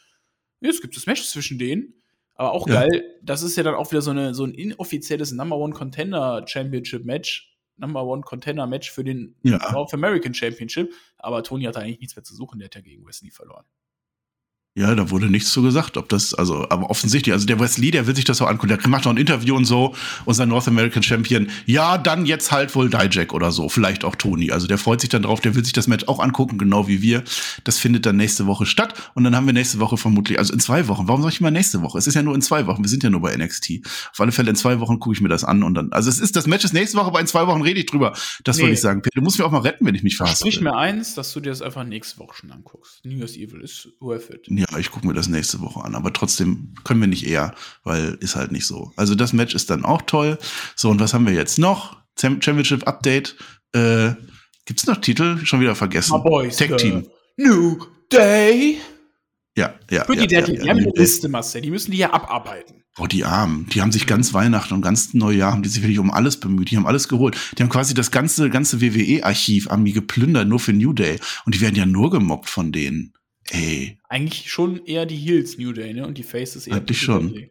Jetzt 0.61 0.83
gibt 0.83 0.97
es 0.97 1.07
Match 1.07 1.25
zwischen 1.25 1.59
denen. 1.59 1.95
Aber 2.39 2.53
auch 2.53 2.69
ja. 2.69 2.75
geil, 2.87 3.17
das 3.21 3.43
ist 3.43 3.57
ja 3.57 3.65
dann 3.65 3.75
auch 3.75 3.91
wieder 3.91 4.01
so, 4.01 4.13
eine, 4.13 4.33
so 4.33 4.45
ein 4.45 4.55
inoffizielles 4.55 5.33
Number 5.33 5.57
One 5.57 5.75
Contender 5.75 6.45
Championship 6.47 7.05
Match. 7.05 7.57
Number 7.77 8.05
One 8.05 8.23
Contender 8.23 8.67
Match 8.67 8.91
für 8.91 9.05
den 9.05 9.35
ja. 9.43 9.73
North 9.73 9.93
American 9.93 10.33
Championship. 10.33 10.93
Aber 11.19 11.43
Tony 11.43 11.65
hat 11.65 11.77
eigentlich 11.77 11.99
nichts 11.99 12.15
mehr 12.17 12.23
zu 12.23 12.35
suchen, 12.35 12.61
der 12.61 12.67
hat 12.67 12.77
ja 12.77 12.81
gegen 12.81 13.05
Wesley 13.07 13.31
verloren. 13.31 13.65
Ja, 14.79 14.95
da 14.95 15.11
wurde 15.11 15.29
nichts 15.29 15.51
zu 15.51 15.61
gesagt, 15.61 15.97
ob 15.97 16.09
das, 16.09 16.35
also, 16.35 16.69
aber 16.71 16.89
offensichtlich, 16.89 17.33
also 17.33 17.47
der 17.47 17.59
Wesley, 17.59 17.91
der 17.91 18.07
will 18.07 18.15
sich 18.15 18.25
das 18.25 18.41
auch 18.41 18.47
angucken, 18.47 18.69
der 18.69 18.89
macht 18.89 19.07
noch 19.07 19.13
ein 19.13 19.17
Interview 19.17 19.57
und 19.57 19.65
so, 19.65 19.93
und 20.25 20.35
sein 20.35 20.49
North 20.49 20.69
American 20.69 21.03
Champion, 21.03 21.49
ja, 21.67 21.99
dann 21.99 22.27
jetzt 22.27 22.53
halt 22.53 22.73
wohl 22.77 22.89
Dijak 22.89 23.33
oder 23.33 23.51
so, 23.51 23.69
vielleicht 23.69 24.05
auch 24.05 24.15
Tony. 24.15 24.53
Also 24.53 24.69
der 24.69 24.79
freut 24.79 25.01
sich 25.01 25.11
dann 25.11 25.23
drauf, 25.23 25.41
der 25.41 25.57
will 25.57 25.65
sich 25.65 25.73
das 25.73 25.89
Match 25.89 26.07
auch 26.07 26.21
angucken, 26.21 26.59
genau 26.59 26.87
wie 26.87 27.03
wir. 27.03 27.25
Das 27.65 27.77
findet 27.77 28.07
dann 28.07 28.17
nächste 28.17 28.47
Woche 28.47 28.67
statt 28.67 28.95
und 29.15 29.25
dann 29.25 29.35
haben 29.35 29.47
wir 29.47 29.53
nächste 29.53 29.81
Woche 29.81 29.97
vermutlich, 29.97 30.39
also 30.39 30.53
in 30.53 30.61
zwei 30.61 30.87
Wochen. 30.87 31.09
Warum 31.09 31.23
sag 31.23 31.33
ich 31.33 31.41
mal 31.41 31.51
nächste 31.51 31.83
Woche? 31.83 31.99
Es 31.99 32.07
ist 32.07 32.15
ja 32.15 32.23
nur 32.23 32.37
in 32.37 32.41
zwei 32.41 32.69
Wochen, 32.69 32.85
wir 32.85 32.89
sind 32.89 33.03
ja 33.03 33.11
nur 33.11 33.21
bei 33.21 33.37
NXT. 33.37 33.81
Auf 34.13 34.21
alle 34.21 34.31
Fälle 34.31 34.51
in 34.51 34.57
zwei 34.57 34.79
Wochen 34.79 35.01
gucke 35.01 35.17
ich 35.17 35.21
mir 35.21 35.29
das 35.29 35.43
an 35.43 35.65
und 35.65 35.75
dann, 35.75 35.91
also 35.91 36.09
es 36.09 36.21
ist, 36.21 36.37
das 36.37 36.47
Match 36.47 36.65
ist 36.65 36.73
nächste 36.73 36.99
Woche, 36.99 37.09
aber 37.09 37.19
in 37.19 37.27
zwei 37.27 37.49
Wochen 37.49 37.63
rede 37.63 37.81
ich 37.81 37.87
drüber. 37.87 38.13
Das 38.45 38.59
nee. 38.59 38.63
würde 38.63 38.75
ich 38.75 38.81
sagen. 38.81 39.03
Du 39.13 39.23
musst 39.23 39.41
mir 39.41 39.45
auch 39.45 39.51
mal 39.51 39.63
retten, 39.63 39.85
wenn 39.85 39.97
ich 39.97 40.05
mich 40.05 40.17
verhasse. 40.17 40.45
Sprich 40.45 40.61
mir 40.61 40.77
eins, 40.77 41.17
dass 41.17 41.33
du 41.33 41.41
dir 41.41 41.51
das 41.51 41.63
einfach 41.63 41.83
nächste 41.83 42.21
Woche 42.21 42.37
schon 42.37 42.53
anguckst. 42.53 43.05
New 43.05 43.17
Year's 43.17 43.35
Evil 43.35 43.61
ist 43.61 43.89
worth 43.99 44.31
it. 44.31 44.47
Ja, 44.49 44.68
ich 44.77 44.91
gucke 44.91 45.07
mir 45.07 45.15
das 45.15 45.29
nächste 45.29 45.61
Woche 45.61 45.85
an. 45.85 45.95
Aber 45.95 46.13
trotzdem 46.13 46.75
können 46.85 47.01
wir 47.01 47.09
nicht 47.09 47.27
eher, 47.27 47.55
weil 47.85 48.19
ist 48.21 48.37
halt 48.37 48.53
nicht 48.53 48.67
so. 48.67 48.93
Also 48.97 49.15
das 49.15 49.33
Match 49.33 49.55
ist 49.55 49.71
dann 49.71 49.85
auch 49.85 50.03
toll. 50.03 50.39
So, 50.77 50.91
und 50.91 51.01
was 51.01 51.15
haben 51.15 51.27
wir 51.27 51.35
jetzt 51.35 51.59
noch? 51.59 51.97
Championship 52.21 52.87
Update. 52.87 53.37
Äh, 53.73 54.13
Gibt 54.67 54.81
es 54.81 54.87
noch 54.87 54.99
Titel? 54.99 55.45
Schon 55.47 55.61
wieder 55.61 55.75
vergessen. 55.75 56.13
My 56.17 56.23
boys, 56.23 56.57
Tag 56.57 56.77
Team. 56.79 57.07
New 57.37 57.79
Day. 58.13 58.79
Ja, 59.57 59.75
ja. 59.91 60.05
Für 60.05 60.15
die 60.15 60.21
ja, 60.21 60.27
Deadly. 60.27 60.57
Ja, 60.57 60.63
die 60.63 60.71
haben 60.71 60.79
eine 60.79 60.93
Liste, 60.95 61.29
Marcel. 61.29 61.63
Die 61.63 61.71
müssen 61.71 61.91
die 61.91 61.99
ja 61.99 62.13
abarbeiten. 62.13 62.85
Oh, 62.99 63.07
die 63.07 63.25
Armen. 63.25 63.67
Die 63.73 63.81
haben 63.81 63.93
sich 63.93 64.07
ganz 64.07 64.35
Weihnachten 64.35 64.75
und 64.75 64.83
ganz 64.83 65.15
Neujahr 65.15 65.53
haben 65.53 65.63
die 65.63 65.69
sich 65.69 65.83
wirklich 65.83 65.99
um 65.99 66.11
alles 66.11 66.39
bemüht. 66.39 66.71
Die 66.71 66.77
haben 66.77 66.87
alles 66.87 67.09
geholt. 67.09 67.37
Die 67.57 67.63
haben 67.63 67.71
quasi 67.71 67.95
das 67.95 68.11
ganze, 68.11 68.51
ganze 68.51 68.81
WWE-Archiv 68.81 69.69
an 69.69 69.83
mir 69.83 69.93
geplündert, 69.93 70.49
nur 70.49 70.61
für 70.61 70.73
New 70.73 70.93
Day. 70.93 71.19
Und 71.45 71.55
die 71.55 71.61
werden 71.61 71.77
ja 71.77 71.87
nur 71.87 72.11
gemobbt 72.11 72.49
von 72.49 72.73
denen. 72.73 73.15
Ey. 73.51 73.99
Eigentlich 74.09 74.51
schon 74.51 74.85
eher 74.85 75.07
die 75.07 75.17
Heels 75.17 75.59
New 75.59 75.73
Day, 75.73 75.95
ne? 75.95 76.07
Und 76.07 76.19
die 76.19 76.23
Faces 76.23 76.67
eher. 76.67 76.77
Eigentlich 76.77 77.01
schon. 77.01 77.33
Day. 77.35 77.51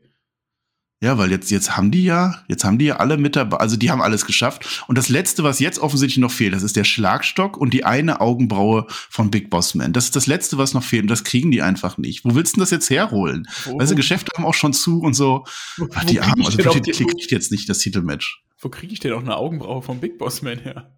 Ja, 0.99 1.19
weil 1.19 1.29
jetzt, 1.29 1.51
jetzt 1.51 1.77
haben 1.77 1.91
die 1.91 2.03
ja, 2.03 2.43
jetzt 2.47 2.63
haben 2.63 2.79
die 2.79 2.85
ja 2.85 2.95
alle 2.95 3.17
mit 3.17 3.35
dabei, 3.35 3.57
also 3.57 3.77
die 3.77 3.91
haben 3.91 4.01
alles 4.01 4.25
geschafft. 4.25 4.83
Und 4.87 4.97
das 4.97 5.09
letzte, 5.09 5.43
was 5.43 5.59
jetzt 5.59 5.77
offensichtlich 5.77 6.17
noch 6.17 6.31
fehlt, 6.31 6.55
das 6.55 6.63
ist 6.63 6.75
der 6.75 6.85
Schlagstock 6.85 7.55
und 7.55 7.71
die 7.71 7.85
eine 7.85 8.19
Augenbraue 8.19 8.87
von 8.89 9.29
Big 9.29 9.51
Boss 9.51 9.75
Man. 9.75 9.93
Das 9.93 10.05
ist 10.05 10.15
das 10.15 10.25
letzte, 10.25 10.57
was 10.57 10.73
noch 10.73 10.83
fehlt 10.83 11.03
und 11.03 11.11
das 11.11 11.23
kriegen 11.23 11.51
die 11.51 11.61
einfach 11.61 11.99
nicht. 11.99 12.25
Wo 12.25 12.33
willst 12.33 12.55
du 12.55 12.61
das 12.61 12.71
jetzt 12.71 12.89
herholen? 12.89 13.47
Wo, 13.65 13.77
weißt 13.77 13.91
du, 13.91 13.95
Geschäfte 13.95 14.31
haben 14.35 14.45
auch 14.45 14.55
schon 14.55 14.73
zu 14.73 14.99
und 15.01 15.13
so. 15.13 15.45
Wo, 15.77 15.87
Ach, 15.93 16.03
die 16.05 16.19
Armen, 16.19 16.43
also 16.43 16.57
die, 16.57 16.81
die 16.81 17.05
kriegt 17.05 17.31
jetzt 17.31 17.51
nicht 17.51 17.69
das 17.69 17.77
Titelmatch. 17.77 18.43
Wo 18.59 18.69
kriege 18.69 18.91
ich 18.91 18.99
denn 18.99 19.13
auch 19.13 19.21
eine 19.21 19.35
Augenbraue 19.35 19.83
von 19.83 19.99
Big 19.99 20.17
Boss 20.17 20.41
Man 20.41 20.57
her? 20.57 20.97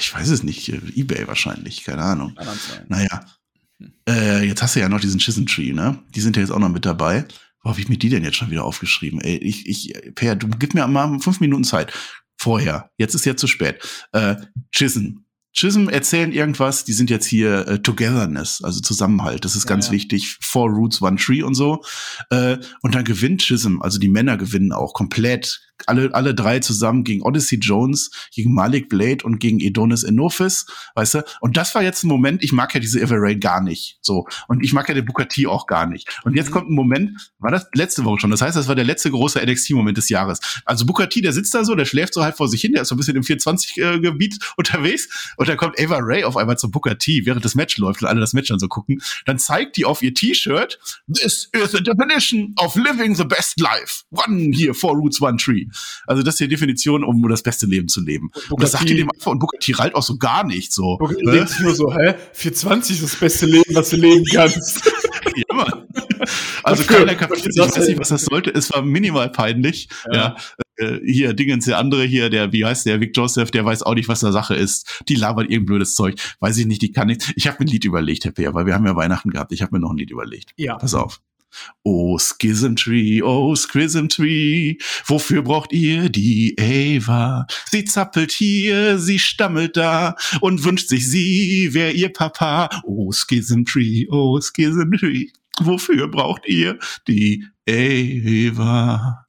Ich 0.00 0.14
weiß 0.14 0.30
es 0.30 0.42
nicht. 0.42 0.70
Ebay 0.70 1.28
wahrscheinlich, 1.28 1.84
keine 1.84 2.02
Ahnung. 2.02 2.34
Naja, 2.88 3.26
äh, 4.08 4.44
jetzt 4.46 4.62
hast 4.62 4.76
du 4.76 4.80
ja 4.80 4.88
noch 4.88 5.00
diesen 5.00 5.46
Tree, 5.46 5.72
ne? 5.72 5.98
Die 6.14 6.20
sind 6.20 6.36
ja 6.36 6.42
jetzt 6.42 6.50
auch 6.50 6.58
noch 6.58 6.68
mit 6.68 6.84
dabei. 6.84 7.24
Wo 7.62 7.70
habe 7.70 7.80
ich 7.80 7.88
mir 7.88 7.98
die 7.98 8.08
denn 8.08 8.24
jetzt 8.24 8.36
schon 8.36 8.50
wieder 8.50 8.64
aufgeschrieben? 8.64 9.20
Ey, 9.20 9.36
ich, 9.36 9.66
ich, 9.66 10.14
Per, 10.14 10.36
du 10.36 10.48
gib 10.48 10.74
mir 10.74 10.86
mal 10.86 11.18
fünf 11.20 11.40
Minuten 11.40 11.64
Zeit. 11.64 11.92
Vorher. 12.36 12.90
Jetzt 12.98 13.14
ist 13.14 13.26
ja 13.26 13.36
zu 13.36 13.46
spät. 13.46 13.82
Äh, 14.12 14.36
Chisholm. 14.72 15.24
Chisholm 15.52 15.88
erzählen 15.88 16.30
irgendwas, 16.30 16.84
die 16.84 16.92
sind 16.92 17.10
jetzt 17.10 17.26
hier 17.26 17.66
äh, 17.66 17.78
Togetherness, 17.80 18.62
also 18.62 18.80
Zusammenhalt. 18.80 19.44
Das 19.44 19.56
ist 19.56 19.64
ja, 19.64 19.70
ganz 19.70 19.86
ja. 19.86 19.92
wichtig. 19.92 20.38
Four 20.40 20.70
Roots, 20.70 21.02
One 21.02 21.16
Tree 21.16 21.42
und 21.42 21.54
so. 21.54 21.82
Äh, 22.30 22.58
und 22.82 22.94
dann 22.94 23.04
gewinnt 23.04 23.42
Chisholm, 23.42 23.82
also 23.82 23.98
die 23.98 24.08
Männer 24.08 24.36
gewinnen 24.36 24.72
auch 24.72 24.92
komplett 24.94 25.67
alle, 25.86 26.14
alle 26.14 26.34
drei 26.34 26.60
zusammen 26.60 27.04
gegen 27.04 27.22
Odyssey 27.22 27.58
Jones, 27.58 28.10
gegen 28.32 28.52
Malik 28.52 28.88
Blade 28.88 29.24
und 29.24 29.38
gegen 29.38 29.60
Edonis 29.60 30.02
Enophis, 30.02 30.66
weißt 30.94 31.14
du? 31.14 31.24
Und 31.40 31.56
das 31.56 31.74
war 31.74 31.82
jetzt 31.82 32.04
ein 32.04 32.08
Moment, 32.08 32.42
ich 32.42 32.52
mag 32.52 32.74
ja 32.74 32.80
diese 32.80 33.00
Everay 33.00 33.36
gar 33.36 33.62
nicht, 33.62 33.98
so. 34.00 34.26
Und 34.48 34.64
ich 34.64 34.72
mag 34.72 34.88
ja 34.88 34.94
den 34.94 35.04
Bukati 35.04 35.46
auch 35.46 35.66
gar 35.66 35.86
nicht. 35.86 36.08
Und 36.24 36.34
jetzt 36.34 36.48
mhm. 36.48 36.52
kommt 36.52 36.70
ein 36.70 36.74
Moment, 36.74 37.30
war 37.38 37.50
das 37.50 37.66
letzte 37.74 38.04
Woche 38.04 38.20
schon, 38.20 38.30
das 38.30 38.40
heißt, 38.40 38.56
das 38.56 38.68
war 38.68 38.74
der 38.74 38.84
letzte 38.84 39.10
große 39.10 39.40
NXT-Moment 39.44 39.96
des 39.96 40.08
Jahres. 40.08 40.40
Also 40.64 40.84
Bukati, 40.86 41.22
der 41.22 41.32
sitzt 41.32 41.54
da 41.54 41.64
so, 41.64 41.74
der 41.74 41.84
schläft 41.84 42.14
so 42.14 42.22
halt 42.22 42.36
vor 42.36 42.48
sich 42.48 42.60
hin, 42.60 42.72
der 42.72 42.82
ist 42.82 42.88
so 42.88 42.94
ein 42.94 42.98
bisschen 42.98 43.16
im 43.16 43.22
420-Gebiet 43.22 44.34
äh, 44.34 44.46
unterwegs 44.56 45.34
und 45.36 45.48
dann 45.48 45.56
kommt 45.56 45.78
Ava 45.80 45.98
Ray 46.00 46.24
auf 46.24 46.36
einmal 46.36 46.58
zum 46.58 46.70
Bukati, 46.70 47.22
während 47.24 47.44
das 47.44 47.54
Match 47.54 47.78
läuft 47.78 48.02
und 48.02 48.08
alle 48.08 48.20
das 48.20 48.32
Match 48.32 48.48
dann 48.48 48.58
so 48.58 48.68
gucken. 48.68 49.00
Dann 49.26 49.38
zeigt 49.38 49.76
die 49.76 49.84
auf 49.84 50.02
ihr 50.02 50.14
T-Shirt, 50.14 50.78
this 51.12 51.48
is 51.52 51.70
the 51.72 51.82
definition 51.82 52.54
of 52.56 52.74
living 52.74 53.14
the 53.14 53.24
best 53.24 53.60
life. 53.60 54.04
One 54.10 54.52
here, 54.52 54.74
four 54.74 54.96
roots, 54.96 55.20
one 55.20 55.36
tree. 55.36 55.67
Also 56.06 56.22
das 56.22 56.34
ist 56.34 56.40
die 56.40 56.48
Definition, 56.48 57.04
um 57.04 57.26
das 57.28 57.42
beste 57.42 57.66
Leben 57.66 57.88
zu 57.88 58.00
leben. 58.00 58.30
Und, 58.34 58.52
und 58.52 58.62
das 58.62 58.72
sagt 58.72 58.88
ihr 58.90 58.96
dem 58.96 59.10
einfach 59.10 59.30
und 59.30 59.38
Bukati 59.38 59.72
rallt 59.72 59.94
auch 59.94 60.02
so 60.02 60.16
gar 60.16 60.44
nicht 60.44 60.72
so. 60.72 60.96
Bukati 60.98 61.24
ne? 61.24 61.32
denkt 61.32 61.60
nur 61.60 61.74
so, 61.74 61.92
hä? 61.92 62.14
420 62.32 62.96
ist 62.96 63.02
das 63.02 63.16
beste 63.16 63.46
Leben, 63.46 63.74
was 63.74 63.90
du 63.90 63.96
leben 63.96 64.24
kannst. 64.24 64.84
ja, 65.36 65.54
Mann. 65.54 65.86
Also 66.62 66.84
keiner 66.84 67.14
kapiert 67.14 67.46
ich 67.46 67.56
weiß 67.56 67.88
nicht, 67.88 67.98
was 67.98 68.08
das 68.08 68.24
sollte. 68.24 68.50
Es 68.50 68.72
war 68.72 68.82
minimal 68.82 69.30
peinlich. 69.30 69.88
Ja. 70.06 70.14
ja. 70.14 70.36
Äh, 70.76 71.00
hier, 71.04 71.34
Dingens, 71.34 71.64
der 71.64 71.78
andere 71.78 72.04
hier, 72.04 72.30
der, 72.30 72.52
wie 72.52 72.64
heißt 72.64 72.86
der, 72.86 73.00
Vic 73.00 73.16
Joseph, 73.16 73.50
der 73.50 73.64
weiß 73.64 73.82
auch 73.82 73.94
nicht, 73.94 74.08
was 74.08 74.20
da 74.20 74.32
Sache 74.32 74.54
ist. 74.54 75.02
Die 75.08 75.14
labert 75.14 75.44
irgendein 75.44 75.66
blödes 75.66 75.94
Zeug. 75.94 76.14
Weiß 76.40 76.56
ich 76.58 76.66
nicht, 76.66 76.82
die 76.82 76.92
kann 76.92 77.08
nicht. 77.08 77.32
Ich 77.36 77.46
habe 77.46 77.58
mir 77.60 77.66
ein 77.66 77.72
Lied 77.72 77.84
überlegt, 77.84 78.24
Herr 78.24 78.32
Peer, 78.32 78.54
weil 78.54 78.66
wir 78.66 78.74
haben 78.74 78.86
ja 78.86 78.96
Weihnachten 78.96 79.30
gehabt. 79.30 79.52
Ich 79.52 79.62
habe 79.62 79.74
mir 79.74 79.80
noch 79.80 79.90
ein 79.90 79.98
Lied 79.98 80.10
überlegt. 80.10 80.52
Ja. 80.56 80.76
Pass 80.76 80.94
auf. 80.94 81.20
Oh 81.82 82.18
Schism 82.18 82.74
Tree, 82.76 83.22
oh 83.22 83.54
Schism 83.54 84.08
Tree, 84.08 84.76
wofür 85.06 85.42
braucht 85.42 85.72
ihr 85.72 86.08
die 86.08 86.56
Ava? 86.58 87.46
Sie 87.70 87.84
zappelt 87.84 88.32
hier, 88.32 88.98
sie 88.98 89.18
stammelt 89.18 89.76
da 89.76 90.16
und 90.40 90.64
wünscht 90.64 90.88
sich 90.88 91.08
sie, 91.08 91.70
wer 91.72 91.94
ihr 91.94 92.12
Papa. 92.12 92.68
Oh 92.84 93.12
Schism 93.12 93.64
Tree, 93.64 94.06
oh 94.10 94.40
Schism 94.40 94.92
Tree, 94.92 95.26
wofür 95.60 96.08
braucht 96.08 96.46
ihr 96.46 96.78
die 97.06 97.46
Ava? 97.68 99.26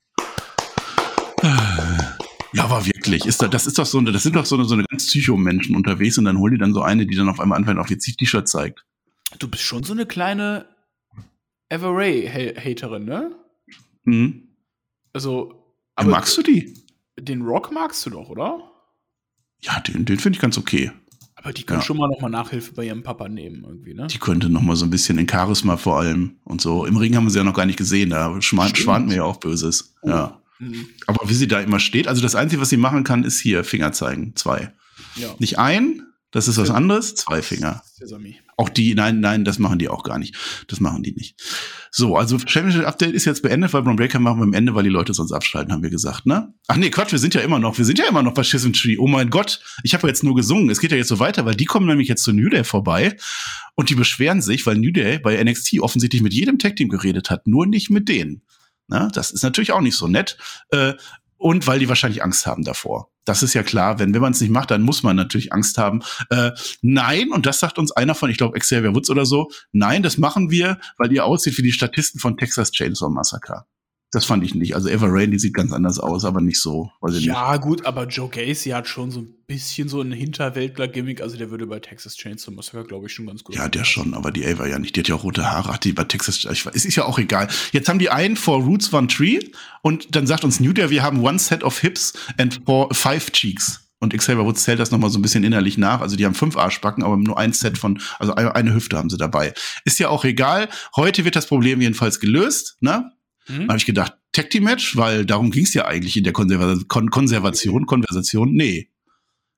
Ja, 2.51 2.63
aber 2.63 2.85
wirklich, 2.85 3.25
ist 3.25 3.41
da, 3.41 3.47
das 3.47 3.67
ist 3.67 3.77
doch 3.77 3.85
so 3.85 3.99
eine, 3.99 4.11
das 4.11 4.23
sind 4.23 4.35
doch 4.35 4.45
so 4.45 4.55
eine, 4.55 4.65
so 4.65 4.73
eine 4.73 4.83
ganz 4.83 5.05
Psycho-Menschen 5.05 5.75
unterwegs 5.75 6.17
und 6.17 6.25
dann 6.25 6.37
holen 6.37 6.53
die 6.53 6.59
dann 6.59 6.73
so 6.73 6.81
eine, 6.81 7.05
die 7.05 7.15
dann 7.15 7.29
auf 7.29 7.39
einmal 7.39 7.57
anfängt, 7.59 7.79
auf 7.79 7.89
ihr 7.89 7.99
T-Shirt 7.99 8.47
zeigt. 8.47 8.83
Du 9.37 9.47
bist 9.47 9.63
schon 9.63 9.83
so 9.83 9.93
eine 9.93 10.05
kleine 10.07 10.65
Everay-Haterin, 11.69 13.05
ne? 13.05 13.35
Mhm. 14.03 14.49
Also. 15.13 15.53
Aber 15.95 16.09
magst 16.09 16.37
du 16.37 16.43
die? 16.43 16.73
Den 17.19 17.41
Rock 17.41 17.71
magst 17.71 18.05
du 18.05 18.11
doch, 18.11 18.29
oder? 18.29 18.71
Ja, 19.61 19.79
den, 19.81 20.05
den 20.05 20.19
finde 20.19 20.37
ich 20.37 20.41
ganz 20.41 20.57
okay. 20.57 20.91
Aber 21.35 21.53
die 21.53 21.63
können 21.63 21.79
ja. 21.79 21.85
schon 21.85 21.97
mal 21.97 22.07
noch 22.07 22.19
mal 22.19 22.29
Nachhilfe 22.29 22.73
bei 22.73 22.85
ihrem 22.85 23.03
Papa 23.03 23.29
nehmen, 23.29 23.63
irgendwie, 23.65 23.93
ne? 23.93 24.07
Die 24.07 24.17
könnte 24.17 24.49
noch 24.49 24.61
mal 24.61 24.75
so 24.75 24.85
ein 24.85 24.89
bisschen 24.89 25.17
in 25.17 25.27
Charisma 25.29 25.77
vor 25.77 25.99
allem 25.99 26.37
und 26.43 26.59
so. 26.61 26.85
Im 26.85 26.97
Ring 26.97 27.15
haben 27.15 27.25
wir 27.25 27.31
sie 27.31 27.37
ja 27.37 27.43
noch 27.45 27.53
gar 27.53 27.65
nicht 27.65 27.77
gesehen, 27.77 28.09
da 28.09 28.41
schwant, 28.41 28.77
schwant 28.77 29.07
mir 29.07 29.15
ja 29.15 29.23
auch 29.23 29.37
Böses. 29.37 29.95
Oh. 30.01 30.09
Ja. 30.09 30.41
Mhm. 30.59 30.87
Aber 31.07 31.29
wie 31.29 31.33
sie 31.33 31.47
da 31.47 31.61
immer 31.61 31.79
steht, 31.79 32.07
also 32.09 32.21
das 32.21 32.35
Einzige, 32.35 32.61
was 32.61 32.69
sie 32.69 32.77
machen 32.77 33.05
kann, 33.05 33.23
ist 33.23 33.39
hier 33.39 33.63
Finger 33.63 33.93
zeigen. 33.93 34.35
Zwei. 34.35 34.73
Ja. 35.15 35.33
Nicht 35.39 35.57
ein, 35.59 36.05
Das 36.31 36.47
ist 36.47 36.57
was 36.57 36.69
anderes. 36.69 37.15
Zwei 37.15 37.41
Finger. 37.41 37.81
Sesame. 37.85 38.35
Auch 38.59 38.67
die, 38.67 38.93
nein, 38.93 39.21
nein, 39.21 39.45
das 39.45 39.57
machen 39.57 39.79
die 39.79 39.87
auch 39.87 40.03
gar 40.03 40.19
nicht. 40.19 40.35
Das 40.67 40.81
machen 40.81 41.01
die 41.01 41.13
nicht. 41.13 41.39
So, 41.91 42.17
also 42.17 42.37
Championship 42.39 42.85
Update 42.85 43.13
ist 43.13 43.23
jetzt 43.23 43.41
beendet, 43.41 43.71
weil 43.71 43.83
Braun 43.83 43.95
Breaker 43.95 44.19
machen 44.19 44.39
wir 44.39 44.43
am 44.43 44.51
Ende, 44.51 44.75
weil 44.75 44.83
die 44.83 44.89
Leute 44.89 45.13
sonst 45.13 45.31
abschalten, 45.31 45.71
haben 45.71 45.81
wir 45.81 45.89
gesagt, 45.89 46.25
ne? 46.25 46.53
Ach 46.67 46.75
nee, 46.75 46.89
Quatsch, 46.89 47.13
wir 47.13 47.19
sind 47.19 47.33
ja 47.33 47.39
immer 47.39 47.59
noch, 47.59 47.77
wir 47.77 47.85
sind 47.85 47.99
ja 47.99 48.05
immer 48.09 48.21
noch 48.21 48.33
bei 48.33 48.43
Schism 48.43 48.73
Tree. 48.73 48.97
Oh 48.97 49.07
mein 49.07 49.29
Gott, 49.29 49.61
ich 49.83 49.93
habe 49.93 50.03
ja 50.03 50.07
jetzt 50.09 50.25
nur 50.25 50.35
gesungen. 50.35 50.69
Es 50.69 50.81
geht 50.81 50.91
ja 50.91 50.97
jetzt 50.97 51.07
so 51.07 51.19
weiter, 51.19 51.45
weil 51.45 51.55
die 51.55 51.63
kommen 51.63 51.87
nämlich 51.87 52.09
jetzt 52.09 52.21
zu 52.21 52.33
New 52.33 52.49
Day 52.49 52.65
vorbei 52.65 53.15
und 53.75 53.89
die 53.89 53.95
beschweren 53.95 54.41
sich, 54.41 54.65
weil 54.65 54.75
New 54.75 54.91
Day 54.91 55.19
bei 55.19 55.41
NXT 55.41 55.79
offensichtlich 55.79 56.21
mit 56.21 56.33
jedem 56.33 56.59
Tag 56.59 56.75
Team 56.75 56.89
geredet 56.89 57.29
hat, 57.29 57.47
nur 57.47 57.65
nicht 57.65 57.89
mit 57.89 58.09
denen. 58.09 58.41
Na, 58.89 59.07
das 59.07 59.31
ist 59.31 59.43
natürlich 59.43 59.71
auch 59.71 59.79
nicht 59.79 59.95
so 59.95 60.09
nett. 60.09 60.37
Äh, 60.71 60.95
und 61.39 61.65
weil 61.65 61.79
die 61.79 61.89
wahrscheinlich 61.89 62.21
Angst 62.21 62.45
haben 62.45 62.63
davor. 62.63 63.09
Das 63.25 63.41
ist 63.41 63.53
ja 63.53 63.63
klar, 63.63 63.97
wenn, 63.97 64.13
wenn 64.13 64.21
man 64.21 64.33
es 64.33 64.41
nicht 64.41 64.51
macht, 64.51 64.71
dann 64.71 64.81
muss 64.81 65.03
man 65.03 65.15
natürlich 65.15 65.53
Angst 65.53 65.77
haben. 65.77 66.01
Äh, 66.29 66.51
nein, 66.81 67.31
und 67.31 67.45
das 67.45 67.59
sagt 67.59 67.79
uns 67.79 67.91
einer 67.91 68.13
von, 68.13 68.29
ich 68.29 68.37
glaube, 68.37 68.59
Xavier 68.59 68.93
Woods 68.93 69.09
oder 69.09 69.25
so, 69.25 69.49
nein, 69.71 70.03
das 70.03 70.17
machen 70.17 70.51
wir, 70.51 70.79
weil 70.97 71.11
ihr 71.11 71.25
aussieht 71.25 71.57
wie 71.57 71.63
die 71.63 71.71
Statisten 71.71 72.19
von 72.19 72.37
Texas 72.37 72.71
Chainsaw 72.71 73.09
Massacre. 73.09 73.65
Das 74.11 74.25
fand 74.25 74.43
ich 74.43 74.55
nicht. 74.55 74.73
Also 74.73 74.89
Eva 74.89 75.05
Rain, 75.07 75.29
die 75.29 75.37
sieht 75.37 75.53
ganz 75.53 75.71
anders 75.71 75.99
aus, 75.99 76.25
aber 76.25 76.41
nicht 76.41 76.59
so. 76.59 76.89
Weiß 76.99 77.15
ich 77.15 77.25
Ja, 77.25 77.51
nicht. 77.51 77.61
gut, 77.61 77.85
aber 77.85 78.07
Joe 78.07 78.27
Gacy 78.27 78.71
hat 78.71 78.87
schon 78.87 79.11
so 79.11 79.19
ein 79.19 79.35
bisschen 79.45 79.87
so 79.87 80.01
ein 80.01 80.11
Hinterwäldler-Gimmick. 80.11 81.21
Also 81.21 81.37
der 81.37 81.51
würde 81.51 81.67
bei 81.67 81.79
Texas 81.79 82.15
Chainsaw 82.15 82.51
Massacre, 82.55 82.85
glaube 82.85 83.05
ich, 83.05 83.13
schon 83.13 83.27
ganz 83.27 83.43
gut. 83.43 83.55
Ja, 83.55 83.67
der 83.69 83.83
schon, 83.85 84.15
aber 84.15 84.31
die 84.31 84.45
Ava 84.47 84.65
ja 84.65 84.79
nicht. 84.79 84.95
Die 84.95 85.01
hat 85.01 85.07
ja 85.09 85.15
auch 85.15 85.23
rote 85.23 85.51
Haare, 85.51 85.73
hat 85.73 85.83
die 85.83 85.93
bei 85.93 86.05
Texas. 86.05 86.37
Ich, 86.37 86.65
weiß, 86.65 86.73
es 86.75 86.85
ist 86.85 86.95
ja 86.95 87.05
auch 87.05 87.19
egal. 87.19 87.47
Jetzt 87.71 87.87
haben 87.87 87.99
die 87.99 88.09
einen 88.09 88.35
for 88.35 88.63
Roots 88.63 88.91
One 88.91 89.07
Tree 89.07 89.39
und 89.83 90.15
dann 90.15 90.25
sagt 90.25 90.43
uns 90.43 90.59
New 90.59 90.73
Day, 90.73 90.89
wir 90.89 91.03
haben 91.03 91.23
one 91.23 91.37
set 91.37 91.63
of 91.63 91.77
hips 91.79 92.13
and 92.37 92.61
for 92.65 92.91
five 92.93 93.31
cheeks. 93.31 93.85
Und 94.01 94.15
Xavier 94.17 94.45
Woods 94.45 94.63
zählt 94.63 94.79
das 94.79 94.91
nochmal 94.91 95.09
so 95.09 95.19
ein 95.19 95.21
bisschen 95.21 95.43
innerlich 95.43 95.77
nach. 95.77 95.99
Also 96.01 96.15
die 96.15 96.25
haben 96.25 96.33
fünf 96.33 96.55
Arschbacken, 96.57 97.03
aber 97.03 97.17
nur 97.17 97.37
ein 97.37 97.51
Set 97.53 97.77
von, 97.77 98.01
also 98.17 98.33
eine, 98.33 98.55
eine 98.55 98.73
Hüfte 98.73 98.97
haben 98.97 99.09
sie 99.09 99.17
dabei. 99.17 99.53
Ist 99.83 99.99
ja 99.99 100.07
auch 100.09 100.23
egal. 100.23 100.69
Heute 100.95 101.25
wird 101.25 101.35
das 101.35 101.47
Problem 101.47 101.81
jedenfalls 101.81 102.19
gelöst, 102.21 102.77
ne? 102.79 103.11
Hm? 103.49 103.67
Da 103.67 103.67
habe 103.69 103.77
ich 103.77 103.85
gedacht, 103.85 104.13
Tag 104.31 104.49
Team 104.49 104.63
Match, 104.63 104.95
weil 104.95 105.25
darum 105.25 105.51
ging 105.51 105.63
es 105.63 105.73
ja 105.73 105.85
eigentlich 105.85 106.15
in 106.15 106.23
der 106.23 106.33
Konserva 106.33 106.77
Kon 106.87 107.09
Konservation, 107.09 107.85
Konversation. 107.85 108.53
Nee. 108.53 108.89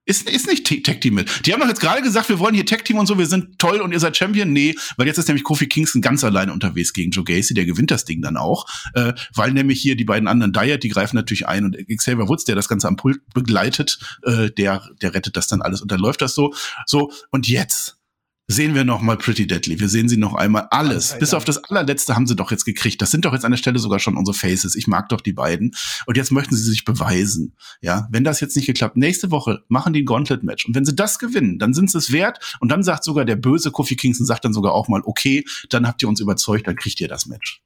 Ist, 0.04 0.28
ist 0.28 0.48
nicht 0.48 0.66
Tag 0.84 1.00
Team 1.02 1.14
mit. 1.14 1.46
Die 1.46 1.54
haben 1.54 1.60
doch 1.60 1.68
jetzt 1.68 1.80
gerade 1.80 2.02
gesagt, 2.02 2.28
wir 2.30 2.40
wollen 2.40 2.56
hier 2.56 2.66
Tag 2.66 2.84
Team 2.86 2.98
und 2.98 3.06
so, 3.06 3.20
wir 3.20 3.28
sind 3.28 3.60
toll 3.60 3.82
und 3.82 3.92
ihr 3.92 4.00
seid 4.00 4.18
Champion. 4.18 4.52
Nee, 4.52 4.76
weil 4.98 5.06
jetzt 5.06 5.20
ist 5.20 5.28
nämlich 5.28 5.44
Kofi 5.44 5.68
Kingston 5.68 6.02
ganz 6.02 6.24
alleine 6.24 6.52
unterwegs 6.54 6.94
gegen 6.94 7.12
Joe 7.12 7.24
Gacy, 7.24 7.54
der 7.54 7.66
gewinnt 7.66 7.92
das 7.92 8.06
Ding 8.06 8.22
dann 8.22 8.36
auch. 8.36 8.66
Äh, 8.96 9.14
weil 9.36 9.52
nämlich 9.52 9.80
hier 9.80 9.96
die 9.96 10.04
beiden 10.04 10.28
anderen 10.28 10.54
Diet, 10.54 10.84
die 10.84 10.90
greifen 10.90 11.16
natürlich 11.16 11.48
ein 11.48 11.66
und 11.66 11.78
Xavier 11.88 12.28
Woods, 12.28 12.46
der 12.46 12.56
das 12.56 12.68
Ganze 12.68 12.88
am 12.88 12.96
Pult 12.96 13.20
begleitet, 13.34 14.00
äh, 14.24 14.50
der, 14.50 14.90
der 15.02 15.14
rettet 15.14 15.38
das 15.38 15.48
dann 15.48 15.62
alles 15.62 15.82
und 15.82 15.92
dann 15.92 16.00
läuft 16.00 16.22
das 16.22 16.34
so. 16.34 16.54
So, 16.88 17.12
und 17.30 17.48
jetzt 17.48 18.01
sehen 18.48 18.76
wir 18.76 18.84
noch 18.84 19.02
mal 19.02 19.18
Pretty 19.18 19.48
Deadly. 19.48 19.80
Wir 19.80 19.90
sehen 19.90 20.10
sie 20.10 20.18
noch 20.18 20.34
einmal 20.34 20.68
alles. 20.72 21.18
Bis 21.18 21.34
auf 21.34 21.46
das 21.46 21.64
allerletzte 21.64 22.16
haben 22.16 22.28
sie 22.28 22.36
doch 22.36 22.52
jetzt 22.52 22.66
gekriegt. 22.66 23.02
Das 23.02 23.12
sind 23.12 23.26
doch 23.26 23.34
jetzt 23.34 23.46
an 23.46 23.52
der 23.52 23.58
Stelle 23.58 23.80
sogar 23.80 24.00
schon 24.00 24.18
unsere 24.18 24.36
Faces. 24.36 24.76
Ich 24.76 24.88
mag 24.88 25.10
doch 25.10 25.22
die 25.22 25.34
beiden. 25.34 25.72
Und 26.06 26.18
jetzt 26.18 26.32
möchten 26.32 26.56
sie 26.56 26.70
sich 26.70 26.84
beweisen. 26.84 27.56
Ja, 27.82 28.08
wenn 28.12 28.24
das 28.24 28.42
jetzt 28.42 28.56
nicht 28.56 28.66
geklappt, 28.66 28.98
nächste 28.98 29.32
Woche 29.32 29.64
machen 29.70 29.94
die 29.94 30.02
ein 30.02 30.06
Gauntlet-Match. 30.06 30.66
Und 30.66 30.76
wenn 30.76 30.86
sie 30.86 30.96
das 30.96 31.18
gewinnen, 31.18 31.60
dann 31.60 31.74
sind 31.74 31.90
sie 31.90 31.98
es 31.98 32.12
wert. 32.12 32.58
Und 32.60 32.70
dann 32.70 32.84
sagt 32.84 33.04
sogar 33.04 33.26
der 33.26 33.38
böse 33.38 33.72
Kofi 33.72 33.96
Kingston, 33.96 34.28
sagt 34.28 34.44
dann 34.46 34.54
sogar 34.54 34.74
auch 34.74 34.88
mal, 34.88 35.02
okay, 35.06 35.46
dann 35.70 35.88
habt 35.88 36.02
ihr 36.02 36.10
uns 36.10 36.20
überzeugt, 36.20 36.68
dann 36.68 36.76
kriegt 36.76 37.00
ihr 37.00 37.08
das 37.08 37.26
Match. 37.26 37.62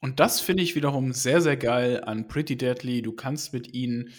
Und 0.00 0.20
das 0.20 0.40
finde 0.40 0.62
ich 0.62 0.74
wiederum 0.74 1.12
sehr, 1.12 1.40
sehr 1.40 1.56
geil 1.56 2.02
an 2.04 2.28
Pretty 2.28 2.56
Deadly. 2.56 3.02
Du 3.02 3.12
kannst 3.12 3.52
mit 3.52 3.72
ihnen 3.72 4.10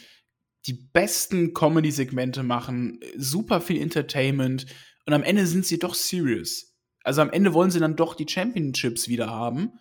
die 0.66 0.74
besten 0.74 1.54
Comedy-Segmente 1.54 2.44
machen, 2.44 3.00
super 3.16 3.62
viel 3.62 3.82
Entertainment 3.82 4.66
und 5.08 5.14
am 5.14 5.24
Ende 5.24 5.48
sind 5.48 5.66
sie 5.66 5.80
doch 5.80 5.96
serious. 5.96 6.76
Also 7.04 7.22
am 7.22 7.32
Ende 7.32 7.54
wollen 7.54 7.72
sie 7.72 7.80
dann 7.80 7.96
doch 7.96 8.14
die 8.14 8.28
Championships 8.28 9.08
wieder 9.08 9.30
haben 9.30 9.72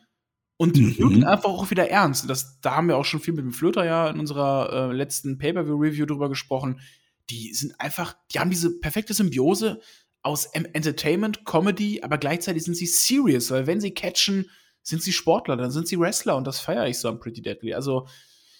und 0.57 0.77
Mhm. 0.77 0.97
wirken 0.99 1.25
einfach 1.25 1.51
auch 1.51 1.71
wieder 1.71 1.91
ernst. 1.91 2.23
Und 2.23 2.29
Das, 2.29 2.61
da 2.61 2.77
haben 2.77 2.89
wir 2.89 2.97
auch 2.97 3.05
schon 3.05 3.21
viel 3.21 3.35
mit 3.35 3.45
dem 3.45 3.53
Flöter 3.53 3.85
ja 3.85 4.09
in 4.09 4.21
unserer 4.21 4.91
äh, 4.91 4.93
letzten 4.95 5.37
Pay-Per-View-Review 5.37 6.07
drüber 6.07 6.29
gesprochen. 6.29 6.81
Die 7.29 7.53
sind 7.53 7.79
einfach, 7.81 8.17
die 8.33 8.39
haben 8.39 8.51
diese 8.51 8.79
perfekte 8.79 9.13
Symbiose 9.13 9.81
aus 10.23 10.47
Entertainment, 10.47 11.45
Comedy, 11.45 12.03
aber 12.03 12.19
gleichzeitig 12.19 12.63
sind 12.65 12.75
sie 12.77 12.87
serious, 12.87 13.51
weil 13.51 13.67
wenn 13.67 13.81
sie 13.81 13.93
catchen, 13.93 14.49
sind 14.83 15.03
sie 15.03 15.13
Sportler, 15.13 15.57
dann 15.57 15.73
sind 15.73 15.89
sie 15.89 15.99
Wrestler 15.99 16.37
und 16.37 16.47
das 16.47 16.61
feiere 16.61 16.87
ich 16.87 16.99
so 16.99 17.09
am 17.09 17.19
Pretty 17.19 17.43
Deadly. 17.43 17.75
Also 17.75 18.07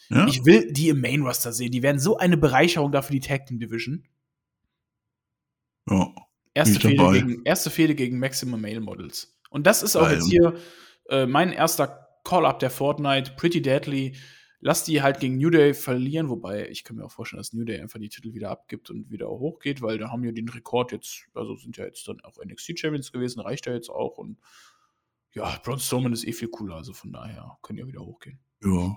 Ja? 0.09 0.27
ich 0.27 0.45
will 0.45 0.73
die 0.73 0.89
im 0.89 1.01
Main 1.01 1.23
Roster 1.23 1.53
sehen. 1.53 1.71
Die 1.71 1.83
werden 1.83 2.01
so 2.01 2.17
eine 2.19 2.37
Bereicherung 2.37 2.91
dafür 2.93 3.13
die 3.15 3.21
Tag 3.21 3.47
Team 3.47 3.61
Division. 3.61 4.05
ja. 5.89 6.13
Erste 6.57 6.81
Fehde, 6.81 7.13
gegen, 7.13 7.43
erste 7.45 7.71
Fehde 7.71 7.95
gegen 7.95 8.19
Maximum 8.19 8.61
Male 8.61 8.81
Models. 8.81 9.39
Und 9.51 9.67
das 9.67 9.83
ist 9.83 9.95
auch 9.95 10.03
Geil. 10.03 10.15
jetzt 10.15 10.31
hier 10.31 10.55
äh, 11.11 11.27
mein 11.27 11.53
erster 11.53 12.09
Call-Up 12.25 12.59
der 12.59 12.71
Fortnite. 12.71 13.33
Pretty 13.37 13.61
Deadly. 13.61 14.17
Lass 14.61 14.85
die 14.85 15.03
halt 15.03 15.21
gegen 15.21 15.37
New 15.37 15.51
Day 15.51 15.75
verlieren, 15.75 16.31
wobei 16.31 16.69
ich 16.71 16.83
kann 16.83 16.97
mir 16.97 17.05
auch 17.05 17.13
vorstellen, 17.13 17.39
dass 17.39 17.53
New 17.53 17.65
Day 17.65 17.79
einfach 17.79 18.01
die 18.01 18.09
Titel 18.09 18.33
wieder 18.33 18.51
abgibt 18.51 18.89
und 18.91 19.11
wieder 19.11 19.29
hochgeht, 19.29 19.83
weil 19.83 19.99
da 19.99 20.11
haben 20.11 20.23
wir 20.23 20.33
den 20.33 20.49
Rekord 20.49 20.93
jetzt, 20.93 21.27
also 21.35 21.57
sind 21.57 21.77
ja 21.77 21.85
jetzt 21.85 22.09
dann 22.09 22.21
auch 22.23 22.39
NXT-Champions 22.43 23.13
gewesen, 23.13 23.41
reicht 23.41 23.67
ja 23.67 23.75
jetzt 23.75 23.91
auch 23.91 24.17
und 24.17 24.39
ja, 25.35 25.61
Braun 25.63 25.79
Strowman 25.79 26.15
ist 26.15 26.27
eh 26.27 26.33
viel 26.33 26.49
cooler, 26.49 26.77
also 26.77 26.95
von 26.95 27.13
daher 27.13 27.59
können 27.61 27.79
ja 27.79 27.87
wieder 27.87 28.01
hochgehen. 28.01 28.41
ja. 28.65 28.97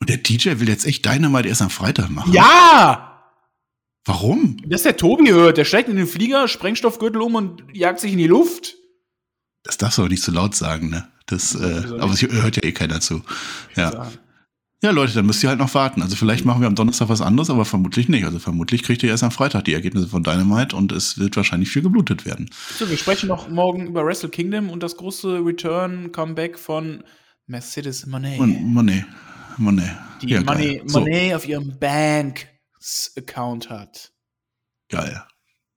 Und 0.00 0.08
der 0.08 0.18
DJ 0.18 0.60
will 0.60 0.68
jetzt 0.68 0.86
echt 0.86 1.04
Dynamite 1.04 1.48
erst 1.48 1.60
am 1.60 1.70
Freitag 1.70 2.08
machen. 2.08 2.32
Ja! 2.32 3.17
Warum? 4.08 4.56
Dass 4.66 4.84
der 4.84 4.96
Tobi 4.96 5.30
hört, 5.30 5.58
der 5.58 5.66
steigt 5.66 5.90
in 5.90 5.96
den 5.96 6.06
Flieger, 6.06 6.48
Sprengstoffgürtel 6.48 7.20
um 7.20 7.34
und 7.34 7.62
jagt 7.74 8.00
sich 8.00 8.12
in 8.12 8.18
die 8.18 8.26
Luft. 8.26 8.74
Das 9.64 9.76
darfst 9.76 9.98
du 9.98 10.02
aber 10.02 10.08
nicht 10.08 10.22
zu 10.22 10.30
laut 10.30 10.54
sagen, 10.54 10.88
ne? 10.88 11.08
Das, 11.26 11.54
äh, 11.54 11.82
aber 11.98 12.14
es 12.14 12.22
hört 12.22 12.56
ja 12.56 12.62
eh 12.64 12.72
keiner 12.72 13.00
zu. 13.00 13.22
Ja. 13.76 14.10
Ja, 14.82 14.92
Leute, 14.92 15.12
dann 15.12 15.26
müsst 15.26 15.42
ihr 15.42 15.50
halt 15.50 15.58
noch 15.58 15.74
warten. 15.74 16.00
Also 16.02 16.16
vielleicht 16.16 16.46
machen 16.46 16.62
wir 16.62 16.68
am 16.68 16.74
Donnerstag 16.74 17.10
was 17.10 17.20
anderes, 17.20 17.50
aber 17.50 17.66
vermutlich 17.66 18.08
nicht. 18.08 18.24
Also 18.24 18.38
vermutlich 18.38 18.82
kriegt 18.82 19.02
ihr 19.02 19.10
erst 19.10 19.24
am 19.24 19.30
Freitag 19.30 19.64
die 19.64 19.74
Ergebnisse 19.74 20.08
von 20.08 20.22
Dynamite 20.22 20.74
und 20.74 20.92
es 20.92 21.18
wird 21.18 21.36
wahrscheinlich 21.36 21.68
viel 21.68 21.82
geblutet 21.82 22.24
werden. 22.24 22.48
So, 22.78 22.88
wir 22.88 22.96
sprechen 22.96 23.28
noch 23.28 23.50
morgen 23.50 23.88
über 23.88 24.06
Wrestle 24.06 24.30
Kingdom 24.30 24.70
und 24.70 24.82
das 24.82 24.96
große 24.96 25.44
Return-Comeback 25.44 26.58
von 26.58 27.02
Mercedes 27.46 28.06
Monet. 28.06 28.38
Mon 28.38 28.72
Monet. 28.72 29.04
Monet. 29.58 29.90
die 30.22 30.28
ja, 30.28 30.42
Money, 30.42 30.76
geil. 30.76 30.82
So, 30.86 31.00
Monet 31.00 31.34
auf 31.34 31.46
ihrem 31.46 31.76
Bank-Account 32.80 33.70
hat. 33.70 34.12
geil. 34.90 35.22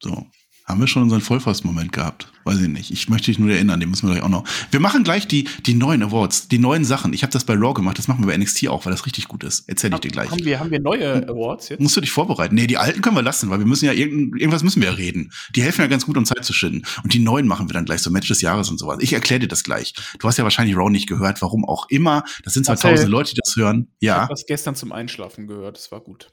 So. 0.01 0.25
Haben 0.65 0.79
wir 0.79 0.87
schon 0.87 1.01
unseren 1.03 1.21
Vollfass-Moment 1.21 1.91
gehabt? 1.91 2.31
Weiß 2.45 2.61
ich 2.61 2.69
nicht. 2.69 2.91
Ich 2.91 3.09
möchte 3.09 3.25
dich 3.25 3.39
nur 3.39 3.49
erinnern, 3.51 3.79
den 3.79 3.89
müssen 3.89 4.07
wir 4.07 4.13
gleich 4.13 4.23
auch 4.23 4.29
noch. 4.29 4.47
Wir 4.69 4.79
machen 4.79 5.03
gleich 5.03 5.27
die, 5.27 5.43
die 5.65 5.73
neuen 5.73 6.01
Awards, 6.01 6.47
die 6.47 6.59
neuen 6.59 6.85
Sachen. 6.85 7.13
Ich 7.13 7.23
habe 7.23 7.33
das 7.33 7.43
bei 7.43 7.55
Raw 7.55 7.73
gemacht, 7.73 7.97
das 7.97 8.07
machen 8.07 8.21
wir 8.23 8.27
bei 8.27 8.37
NXT 8.37 8.67
auch, 8.69 8.85
weil 8.85 8.91
das 8.91 9.05
richtig 9.05 9.27
gut 9.27 9.43
ist. 9.43 9.67
Erzähl 9.67 9.93
ich 9.93 9.99
dir 9.99 10.11
gleich. 10.11 10.29
Haben 10.31 10.45
wir, 10.45 10.59
haben 10.59 10.71
wir 10.71 10.79
neue 10.79 11.27
Awards 11.27 11.69
jetzt? 11.69 11.81
Musst 11.81 11.97
du 11.97 12.01
dich 12.01 12.11
vorbereiten? 12.11 12.55
Nee, 12.55 12.67
die 12.67 12.77
alten 12.77 13.01
können 13.01 13.15
wir 13.17 13.21
lassen, 13.23 13.49
weil 13.49 13.59
wir 13.59 13.65
müssen 13.65 13.85
ja 13.85 13.91
irgend, 13.91 14.39
irgendwas 14.39 14.63
müssen 14.63 14.81
wir 14.81 14.89
ja 14.89 14.95
reden. 14.95 15.31
Die 15.55 15.61
helfen 15.61 15.81
ja 15.81 15.87
ganz 15.87 16.05
gut, 16.05 16.15
um 16.15 16.25
Zeit 16.25 16.45
zu 16.45 16.53
schinden. 16.53 16.83
Und 17.03 17.13
die 17.13 17.19
neuen 17.19 17.47
machen 17.47 17.67
wir 17.67 17.73
dann 17.73 17.85
gleich, 17.85 18.01
so 18.01 18.09
Match 18.09 18.27
des 18.29 18.41
Jahres 18.41 18.69
und 18.69 18.77
sowas. 18.77 18.99
Ich 19.01 19.11
erkläre 19.13 19.39
dir 19.41 19.47
das 19.49 19.63
gleich. 19.63 19.93
Du 20.19 20.27
hast 20.27 20.37
ja 20.37 20.43
wahrscheinlich 20.45 20.77
Raw 20.77 20.89
nicht 20.89 21.07
gehört, 21.07 21.41
warum 21.41 21.65
auch 21.65 21.89
immer. 21.89 22.23
Das 22.43 22.53
sind 22.53 22.65
zwar 22.65 22.77
tausende 22.77 23.11
Leute, 23.11 23.33
die 23.33 23.41
das 23.43 23.55
hören. 23.57 23.89
Ich 23.99 24.05
Ja. 24.07 24.21
habe 24.21 24.33
das 24.33 24.45
gestern 24.45 24.75
zum 24.75 24.91
Einschlafen 24.93 25.47
gehört, 25.47 25.75
das 25.77 25.91
war 25.91 25.99
gut. 25.99 26.29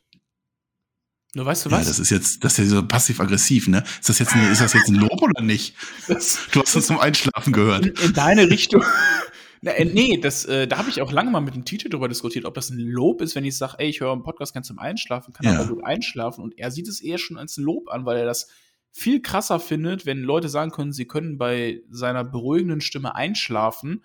Nur 1.35 1.45
weißt 1.47 1.67
du 1.67 1.71
Ja, 1.71 1.79
was? 1.79 1.87
das 1.88 1.99
ist 1.99 2.11
jetzt, 2.11 2.43
das 2.45 2.53
ist 2.59 2.71
ja 2.71 2.77
so 2.81 2.87
passiv-aggressiv, 2.87 3.69
ne? 3.69 3.85
Ist 4.01 4.09
das 4.09 4.19
jetzt 4.19 4.35
ein, 4.35 4.51
ist 4.51 4.61
das 4.61 4.73
jetzt 4.73 4.88
ein 4.88 4.95
Lob 4.95 5.21
oder 5.23 5.43
nicht? 5.43 5.75
Das- 6.09 6.38
Du 6.53 6.61
hast 6.62 6.75
uns 6.75 6.87
zum 6.87 6.99
Einschlafen 6.99 7.53
gehört. 7.53 7.87
in, 7.87 7.95
in 7.97 8.12
deine 8.14 8.49
Richtung. 8.51 8.83
Na, 9.61 9.73
äh, 9.73 9.85
nee, 9.85 10.19
das, 10.19 10.45
äh, 10.45 10.67
da 10.69 10.79
habe 10.79 10.88
ich 10.88 11.03
auch 11.03 11.11
lange 11.12 11.31
mal 11.31 11.41
mit 11.41 11.55
dem 11.55 11.64
Tite 11.64 11.88
drüber 11.88 12.09
diskutiert, 12.09 12.45
ob 12.45 12.55
das 12.55 12.71
ein 12.71 12.79
Lob 12.79 13.21
ist, 13.21 13.35
wenn 13.35 13.45
ich 13.45 13.57
sage, 13.57 13.75
ey, 13.79 13.88
ich 13.88 14.01
höre 14.01 14.12
einen 14.12 14.23
Podcast 14.23 14.55
ganz 14.55 14.69
zum 14.69 14.79
Einschlafen, 14.79 15.33
kann 15.35 15.45
Ja. 15.47 15.59
aber 15.59 15.69
gut 15.75 15.85
einschlafen. 15.85 16.43
Und 16.45 16.57
er 16.59 16.71
sieht 16.71 16.87
es 16.88 17.01
eher 17.01 17.19
schon 17.19 17.37
als 17.38 17.57
ein 17.57 17.64
Lob 17.64 17.88
an, 17.91 18.07
weil 18.07 18.19
er 18.19 18.25
das 18.25 18.49
viel 18.91 19.21
krasser 19.21 19.59
findet, 19.61 20.07
wenn 20.07 20.19
Leute 20.23 20.49
sagen 20.49 20.71
können, 20.71 20.93
sie 20.93 21.07
können 21.07 21.38
bei 21.38 21.81
seiner 21.91 22.25
beruhigenden 22.25 22.81
Stimme 22.81 23.14
einschlafen, 23.17 24.05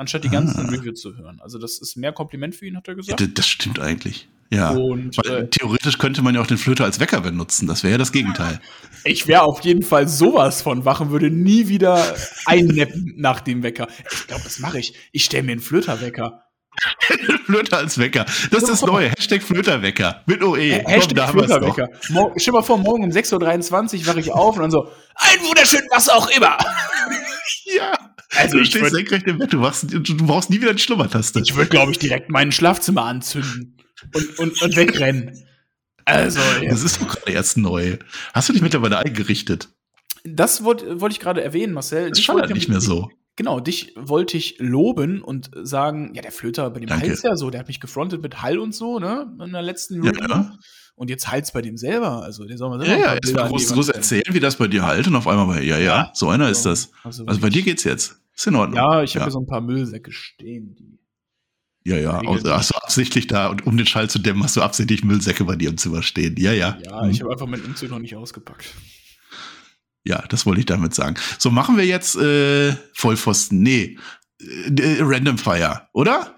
anstatt 0.00 0.24
die 0.24 0.28
ganzen 0.30 0.66
Ah. 0.66 0.70
Review 0.70 0.92
zu 0.92 1.16
hören. 1.16 1.40
Also 1.40 1.58
das 1.58 1.78
ist 1.78 1.96
mehr 1.96 2.12
Kompliment 2.12 2.54
für 2.56 2.66
ihn, 2.66 2.76
hat 2.76 2.88
er 2.88 2.92
Ja, 2.94 2.96
gesagt. 2.96 3.20
das, 3.20 3.28
das 3.34 3.46
stimmt 3.48 3.78
eigentlich. 3.78 4.28
Ja. 4.52 4.70
Und 4.70 5.16
Weil, 5.18 5.44
äh, 5.44 5.48
theoretisch 5.48 5.98
könnte 5.98 6.22
man 6.22 6.34
ja 6.34 6.40
auch 6.40 6.46
den 6.48 6.58
Flöter 6.58 6.82
als 6.84 6.98
Wecker 6.98 7.20
benutzen. 7.20 7.68
Das 7.68 7.84
wäre 7.84 7.92
ja 7.92 7.98
das 7.98 8.10
Gegenteil. 8.10 8.58
ich 9.04 9.28
wäre 9.28 9.42
auf 9.42 9.60
jeden 9.60 9.82
Fall 9.82 10.08
sowas 10.08 10.60
von 10.62 10.84
wach 10.84 11.00
und 11.00 11.10
würde 11.12 11.30
nie 11.30 11.68
wieder 11.68 12.16
einneppen 12.46 13.14
nach 13.16 13.40
dem 13.40 13.62
Wecker. 13.62 13.86
Ich 14.10 14.26
glaube, 14.26 14.42
das 14.42 14.58
mache 14.58 14.80
ich. 14.80 14.94
Ich 15.12 15.24
stelle 15.24 15.44
mir 15.44 15.52
einen 15.52 15.60
Flöterwecker. 15.60 16.42
Flöter 17.46 17.76
als 17.78 17.98
Wecker. 17.98 18.24
Das 18.50 18.62
ist 18.62 18.68
das 18.70 18.82
Neue. 18.82 19.10
Hashtag 19.10 19.42
Flöterwecker. 19.42 20.22
Mit 20.26 20.42
OE. 20.42 20.80
Komm, 20.82 20.92
Hashtag 20.92 21.16
doch. 21.16 21.30
Flöterwecker. 21.30 21.88
Stell 22.36 22.52
mal 22.52 22.62
vor, 22.62 22.78
morgen 22.78 23.04
um 23.04 23.10
6.23 23.10 24.00
Uhr 24.00 24.06
wache 24.06 24.20
ich 24.20 24.32
auf 24.32 24.56
und 24.56 24.62
dann 24.62 24.70
so, 24.70 24.88
ein 25.16 25.40
wunderschön, 25.46 25.82
was 25.92 26.08
auch 26.08 26.28
immer. 26.30 26.56
Ja. 27.80 28.14
Also 28.36 28.56
du 28.58 28.62
ich 28.62 28.68
stehst 28.70 28.84
würd- 28.84 28.90
senkrecht 28.94 29.26
im 29.26 29.38
Bett. 29.38 29.52
Du, 29.52 29.60
wachst, 29.60 29.86
du, 29.92 30.16
brauchst 30.18 30.50
nie 30.50 30.60
wieder 30.60 30.72
die 30.74 30.82
Schlummertaste. 30.82 31.40
Ich 31.40 31.56
würde, 31.56 31.68
glaube 31.68 31.90
ich, 31.92 31.98
direkt 31.98 32.30
mein 32.30 32.52
Schlafzimmer 32.52 33.04
anzünden 33.04 33.76
und, 34.14 34.38
und, 34.38 34.62
und 34.62 34.76
wegrennen. 34.76 35.44
Also, 36.04 36.40
Das 36.68 36.82
ist 36.82 37.00
doch 37.00 37.08
gerade 37.08 37.32
erst 37.32 37.56
neu. 37.58 37.96
Hast 38.32 38.48
du 38.48 38.52
dich 38.52 38.62
mittlerweile 38.62 38.98
eingerichtet? 38.98 39.68
Das 40.24 40.62
wollte 40.64 41.00
wollt 41.00 41.12
ich 41.12 41.20
gerade 41.20 41.42
erwähnen, 41.42 41.72
Marcel. 41.72 42.10
Das 42.10 42.28
wollte- 42.28 42.52
nicht 42.54 42.68
mehr 42.68 42.80
so. 42.80 43.10
Genau, 43.36 43.60
dich 43.60 43.94
wollte 43.96 44.36
ich 44.36 44.56
loben 44.58 45.22
und 45.22 45.50
sagen, 45.62 46.12
ja, 46.14 46.20
der 46.22 46.32
Flöter 46.32 46.68
bei 46.70 46.80
dem 46.80 46.88
Danke. 46.88 47.08
Hals 47.08 47.22
ja 47.22 47.36
so, 47.36 47.48
der 47.50 47.60
hat 47.60 47.68
mich 47.68 47.80
gefrontet 47.80 48.22
mit 48.22 48.42
Hall 48.42 48.58
und 48.58 48.74
so, 48.74 48.98
ne? 48.98 49.34
In 49.42 49.52
der 49.52 49.62
letzten 49.62 50.02
Ja, 50.04 50.10
Review. 50.10 50.28
ja. 50.28 50.58
Und 50.94 51.08
jetzt 51.08 51.28
Hals 51.28 51.50
bei 51.52 51.62
dem 51.62 51.78
selber. 51.78 52.22
Also, 52.22 52.44
der 52.44 52.58
soll 52.58 52.68
mal 52.68 52.78
Ja, 52.80 52.86
selber 52.86 53.00
ja, 53.00 53.06
paar 53.06 53.14
jetzt 53.14 53.34
groß, 53.34 53.72
groß 53.72 53.88
erzählen, 53.90 54.24
wie 54.32 54.40
das 54.40 54.56
bei 54.56 54.66
dir 54.68 54.84
halt 54.84 55.06
und 55.06 55.16
auf 55.16 55.26
einmal 55.26 55.46
bei, 55.46 55.62
ja, 55.62 55.78
ja, 55.78 56.10
so 56.12 56.28
einer 56.28 56.50
ist 56.50 56.66
das. 56.66 56.92
Also, 57.02 57.24
Also 57.24 57.40
bei 57.40 57.48
dir 57.48 57.62
geht's 57.62 57.84
jetzt. 57.84 58.20
Ist 58.36 58.46
in 58.46 58.56
Ordnung. 58.56 58.76
Ja, 58.76 59.02
ich 59.02 59.14
habe 59.14 59.20
ja. 59.20 59.24
hier 59.26 59.32
so 59.32 59.40
ein 59.40 59.46
paar 59.46 59.60
Müllsäcke 59.62 60.12
stehen. 60.12 60.74
Die 60.74 60.98
Ja, 61.90 61.96
ja, 61.96 62.18
also 62.20 62.52
hast 62.52 62.70
du 62.70 62.74
absichtlich 62.76 63.26
da 63.26 63.48
und 63.48 63.66
um 63.66 63.76
den 63.78 63.86
Schall 63.86 64.10
zu 64.10 64.18
dämmen, 64.18 64.42
hast 64.42 64.56
du 64.56 64.62
absichtlich 64.62 65.02
Müllsäcke 65.04 65.44
bei 65.44 65.56
dir 65.56 65.70
im 65.70 65.78
Zimmer 65.78 66.02
stehen. 66.02 66.36
Ja, 66.36 66.52
ja. 66.52 66.76
ja, 66.84 67.06
ich 67.08 67.22
habe 67.22 67.32
einfach 67.32 67.46
meinen 67.46 67.64
Umzug 67.64 67.88
noch 67.90 67.98
nicht 67.98 68.16
ausgepackt. 68.16 68.74
Ja, 70.04 70.24
das 70.28 70.46
wollte 70.46 70.60
ich 70.60 70.66
damit 70.66 70.94
sagen. 70.94 71.16
So, 71.38 71.50
machen 71.50 71.76
wir 71.76 71.84
jetzt 71.84 72.16
äh, 72.16 72.74
Vollpfosten. 72.94 73.60
Nee, 73.62 73.98
äh, 74.40 74.98
Random 75.00 75.36
Fire, 75.38 75.88
oder? 75.92 76.36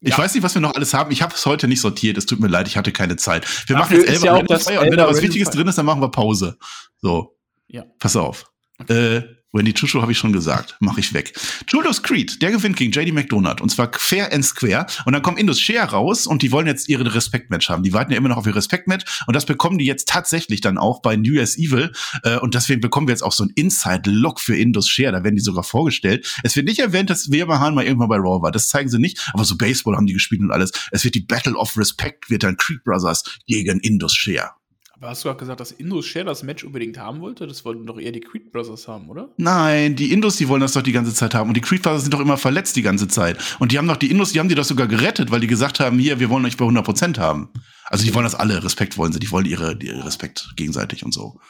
Ich 0.00 0.10
Ja. 0.10 0.18
weiß 0.18 0.34
nicht, 0.34 0.42
was 0.42 0.54
wir 0.54 0.60
noch 0.62 0.74
alles 0.74 0.94
haben. 0.94 1.10
Ich 1.12 1.22
habe 1.22 1.34
es 1.34 1.46
heute 1.46 1.68
nicht 1.68 1.80
sortiert. 1.80 2.16
Es 2.18 2.26
tut 2.26 2.40
mir 2.40 2.48
leid, 2.48 2.66
ich 2.66 2.76
hatte 2.76 2.90
keine 2.90 3.16
Zeit. 3.16 3.46
Wir 3.68 3.76
Dafür 3.76 3.98
machen 3.98 4.06
jetzt 4.06 4.08
Elber 4.16 4.24
ja 4.26 4.32
Random 4.34 4.58
Fire 4.60 4.80
und 4.80 4.90
wenn 4.90 4.96
da 4.98 5.08
was 5.08 5.22
Wichtiges 5.22 5.50
drin 5.50 5.68
ist, 5.68 5.78
dann 5.78 5.86
machen 5.86 6.00
wir 6.00 6.10
Pause. 6.10 6.58
So, 7.00 7.36
Ja. 7.68 7.84
pass 7.98 8.16
auf. 8.16 8.44
Äh, 8.88 9.22
Wendy 9.52 9.74
Chucho 9.74 10.00
habe 10.00 10.12
ich 10.12 10.18
schon 10.18 10.32
gesagt. 10.32 10.76
Mache 10.80 11.00
ich 11.00 11.12
weg. 11.12 11.34
Julius 11.68 12.02
Creed, 12.02 12.40
der 12.40 12.52
gewinnt 12.52 12.76
gegen 12.76 12.90
JD 12.90 13.12
McDonald. 13.12 13.60
Und 13.60 13.68
zwar 13.68 13.90
fair 13.92 14.32
and 14.32 14.44
square. 14.44 14.86
Und 15.04 15.12
dann 15.12 15.20
kommt 15.20 15.38
Indus 15.38 15.60
Share 15.60 15.90
raus 15.90 16.26
und 16.26 16.40
die 16.40 16.52
wollen 16.52 16.66
jetzt 16.66 16.88
ihre 16.88 17.14
Respektmatch 17.14 17.68
haben. 17.68 17.82
Die 17.82 17.92
warten 17.92 18.12
ja 18.12 18.16
immer 18.16 18.30
noch 18.30 18.38
auf 18.38 18.46
ihr 18.46 18.56
Respektmatch. 18.56 19.24
Und 19.26 19.36
das 19.36 19.44
bekommen 19.44 19.76
die 19.76 19.84
jetzt 19.84 20.08
tatsächlich 20.08 20.62
dann 20.62 20.78
auch 20.78 21.02
bei 21.02 21.16
New 21.16 21.34
Year's 21.34 21.58
Evil. 21.58 21.92
Äh, 22.22 22.38
und 22.38 22.54
deswegen 22.54 22.80
bekommen 22.80 23.08
wir 23.08 23.12
jetzt 23.12 23.22
auch 23.22 23.32
so 23.32 23.44
einen 23.44 23.52
Inside-Look 23.54 24.40
für 24.40 24.56
Indus 24.56 24.88
Share. 24.88 25.12
Da 25.12 25.22
werden 25.22 25.36
die 25.36 25.42
sogar 25.42 25.64
vorgestellt. 25.64 26.34
Es 26.42 26.56
wird 26.56 26.66
nicht 26.66 26.78
erwähnt, 26.78 27.10
dass 27.10 27.30
Wehrmahan 27.30 27.74
mal 27.74 27.84
irgendwann 27.84 28.08
bei 28.08 28.16
Raw 28.16 28.42
war. 28.42 28.52
Das 28.52 28.68
zeigen 28.68 28.88
sie 28.88 28.98
nicht. 28.98 29.28
Aber 29.34 29.44
so 29.44 29.58
Baseball 29.58 29.96
haben 29.96 30.06
die 30.06 30.14
gespielt 30.14 30.40
und 30.40 30.50
alles. 30.50 30.72
Es 30.92 31.04
wird 31.04 31.14
die 31.14 31.20
Battle 31.20 31.56
of 31.56 31.76
Respect, 31.76 32.30
wird 32.30 32.42
dann 32.42 32.56
Creed 32.56 32.82
Brothers 32.84 33.22
gegen 33.46 33.80
Indus 33.80 34.14
Share. 34.14 34.61
Hast 35.02 35.24
du 35.24 35.30
auch 35.30 35.36
gesagt, 35.36 35.58
dass 35.58 35.72
Indus 35.72 36.06
Share 36.06 36.24
das 36.24 36.42
Match 36.44 36.62
unbedingt 36.62 36.96
haben 36.96 37.20
wollte? 37.20 37.46
Das 37.48 37.64
wollten 37.64 37.84
doch 37.86 37.98
eher 37.98 38.12
die 38.12 38.20
Creed 38.20 38.52
Brothers 38.52 38.86
haben, 38.86 39.10
oder? 39.10 39.30
Nein, 39.36 39.96
die 39.96 40.12
Indus, 40.12 40.36
die 40.36 40.48
wollen 40.48 40.60
das 40.60 40.74
doch 40.74 40.82
die 40.82 40.92
ganze 40.92 41.12
Zeit 41.12 41.34
haben. 41.34 41.48
Und 41.48 41.56
die 41.56 41.60
Creed 41.60 41.82
Brothers 41.82 42.02
sind 42.02 42.14
doch 42.14 42.20
immer 42.20 42.36
verletzt 42.38 42.76
die 42.76 42.82
ganze 42.82 43.08
Zeit. 43.08 43.36
Und 43.58 43.72
die 43.72 43.78
haben 43.78 43.88
doch, 43.88 43.96
die 43.96 44.10
Indus, 44.10 44.32
die 44.32 44.38
haben 44.38 44.48
die 44.48 44.54
doch 44.54 44.64
sogar 44.64 44.86
gerettet, 44.86 45.30
weil 45.32 45.40
die 45.40 45.48
gesagt 45.48 45.80
haben, 45.80 45.98
hier, 45.98 46.20
wir 46.20 46.30
wollen 46.30 46.44
euch 46.46 46.56
bei 46.56 46.64
100% 46.64 47.18
haben. 47.18 47.48
Also 47.86 48.04
die 48.04 48.14
wollen 48.14 48.24
das 48.24 48.36
alle, 48.36 48.62
Respekt 48.62 48.96
wollen 48.96 49.12
sie, 49.12 49.18
die 49.18 49.30
wollen 49.32 49.44
ihre, 49.46 49.76
ihre 49.82 50.04
Respekt 50.04 50.52
gegenseitig 50.56 51.04
und 51.04 51.12
so. 51.12 51.40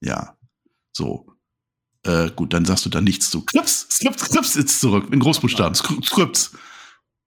Ja, 0.00 0.36
so. 0.92 1.26
Äh, 2.04 2.30
gut, 2.34 2.52
dann 2.54 2.64
sagst 2.64 2.84
du 2.86 2.88
da 2.90 3.00
nichts 3.00 3.30
zu. 3.30 3.44
Skrips, 3.48 3.86
Skrips, 3.90 4.24
Skrips 4.24 4.56
ist 4.56 4.80
zurück, 4.80 5.08
in 5.12 5.20
Großbuchstaben. 5.20 5.74
Skr- 5.74 6.04
Skrips. 6.04 6.52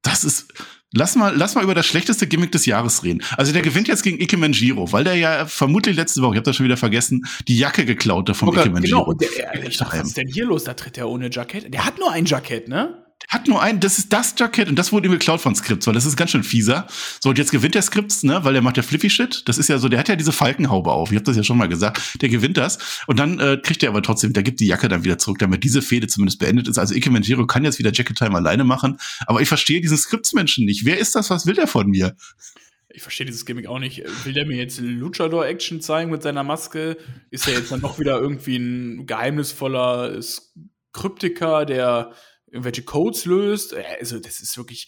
Das 0.01 0.23
ist, 0.23 0.53
lass 0.95 1.15
mal, 1.15 1.35
lass 1.35 1.53
mal 1.53 1.63
über 1.63 1.75
das 1.75 1.85
schlechteste 1.85 2.25
Gimmick 2.25 2.51
des 2.51 2.65
Jahres 2.65 3.03
reden. 3.03 3.21
Also 3.37 3.53
der 3.53 3.61
gewinnt 3.61 3.87
jetzt 3.87 4.01
gegen 4.01 4.19
Ike 4.19 4.37
Manjiro, 4.37 4.91
weil 4.91 5.03
der 5.03 5.15
ja 5.15 5.45
vermutlich 5.45 5.95
letzte 5.95 6.21
Woche, 6.21 6.33
ich 6.33 6.37
habe 6.37 6.45
das 6.45 6.55
schon 6.55 6.65
wieder 6.65 6.77
vergessen, 6.77 7.25
die 7.47 7.57
Jacke 7.57 7.85
geklaut 7.85 8.29
hat 8.29 8.37
vom 8.37 8.49
Ike 8.49 8.69
Manjiro. 8.69 9.05
genau. 9.05 9.13
Der, 9.13 9.51
der, 9.53 9.67
ich 9.67 9.77
dachte, 9.77 9.99
was 9.99 10.07
ist 10.07 10.17
denn 10.17 10.27
hier 10.27 10.45
los? 10.45 10.63
Da 10.63 10.73
tritt 10.73 10.97
er 10.97 11.09
ohne 11.09 11.29
Jackett. 11.31 11.71
Der 11.73 11.85
hat 11.85 11.99
nur 11.99 12.11
ein 12.11 12.25
Jackett, 12.25 12.67
ne? 12.67 13.04
Hat 13.29 13.47
nur 13.47 13.61
ein, 13.61 13.79
das 13.79 13.97
ist 13.97 14.13
das 14.13 14.35
Jackett 14.37 14.69
und 14.69 14.77
das 14.77 14.91
wurde 14.91 15.07
ihm 15.07 15.11
geklaut 15.11 15.41
von 15.41 15.55
Skripts, 15.55 15.87
weil 15.87 15.93
das 15.93 16.05
ist 16.05 16.15
ganz 16.15 16.31
schön 16.31 16.43
fieser. 16.43 16.87
So, 17.21 17.29
und 17.29 17.37
jetzt 17.37 17.51
gewinnt 17.51 17.75
der 17.75 17.81
Skripts, 17.81 18.23
ne, 18.23 18.43
weil 18.43 18.53
der 18.53 18.61
macht 18.61 18.77
ja 18.77 18.83
Flippy 18.83 19.09
Shit. 19.09 19.43
Das 19.47 19.57
ist 19.57 19.69
ja 19.69 19.77
so, 19.77 19.89
der 19.89 19.99
hat 19.99 20.09
ja 20.09 20.15
diese 20.15 20.31
Falkenhaube 20.31 20.91
auf. 20.91 21.11
Ich 21.11 21.15
habe 21.15 21.25
das 21.25 21.37
ja 21.37 21.43
schon 21.43 21.57
mal 21.57 21.67
gesagt. 21.67 22.21
Der 22.21 22.29
gewinnt 22.29 22.57
das 22.57 22.77
und 23.07 23.19
dann 23.19 23.39
äh, 23.39 23.57
kriegt 23.61 23.83
er 23.83 23.89
aber 23.89 24.01
trotzdem, 24.01 24.33
der 24.33 24.43
gibt 24.43 24.59
die 24.59 24.67
Jacke 24.67 24.87
dann 24.87 25.03
wieder 25.03 25.17
zurück, 25.17 25.39
damit 25.39 25.63
diese 25.63 25.81
Fehde 25.81 26.07
zumindest 26.07 26.39
beendet 26.39 26.67
ist. 26.67 26.77
Also 26.77 26.93
Ike 26.95 27.11
kann 27.47 27.63
jetzt 27.63 27.79
wieder 27.79 27.91
Jacket 27.93 28.17
Time 28.17 28.35
alleine 28.35 28.63
machen, 28.63 28.97
aber 29.27 29.41
ich 29.41 29.47
verstehe 29.47 29.81
diesen 29.81 29.97
Skripts-Menschen 29.97 30.65
nicht. 30.65 30.85
Wer 30.85 30.97
ist 30.97 31.15
das? 31.15 31.29
Was 31.29 31.45
will 31.45 31.55
der 31.55 31.67
von 31.67 31.87
mir? 31.87 32.15
Ich 32.89 33.01
verstehe 33.01 33.25
dieses 33.25 33.45
Gimmick 33.45 33.67
auch 33.67 33.79
nicht. 33.79 34.03
Will 34.23 34.33
der 34.33 34.45
mir 34.45 34.55
jetzt 34.55 34.79
Luchador-Action 34.79 35.81
zeigen 35.81 36.11
mit 36.11 36.23
seiner 36.23 36.43
Maske? 36.43 36.97
Ist 37.29 37.47
er 37.47 37.55
jetzt 37.55 37.71
dann 37.71 37.81
noch 37.81 37.99
wieder 37.99 38.19
irgendwie 38.19 38.55
ein 38.55 39.05
geheimnisvoller 39.05 40.17
Kryptiker, 40.93 41.65
der 41.65 42.13
irgendwelche 42.55 42.83
Codes 42.83 43.25
löst. 43.25 43.73
Äh, 43.73 43.83
also, 43.99 44.19
das 44.19 44.39
ist 44.39 44.57
wirklich. 44.57 44.87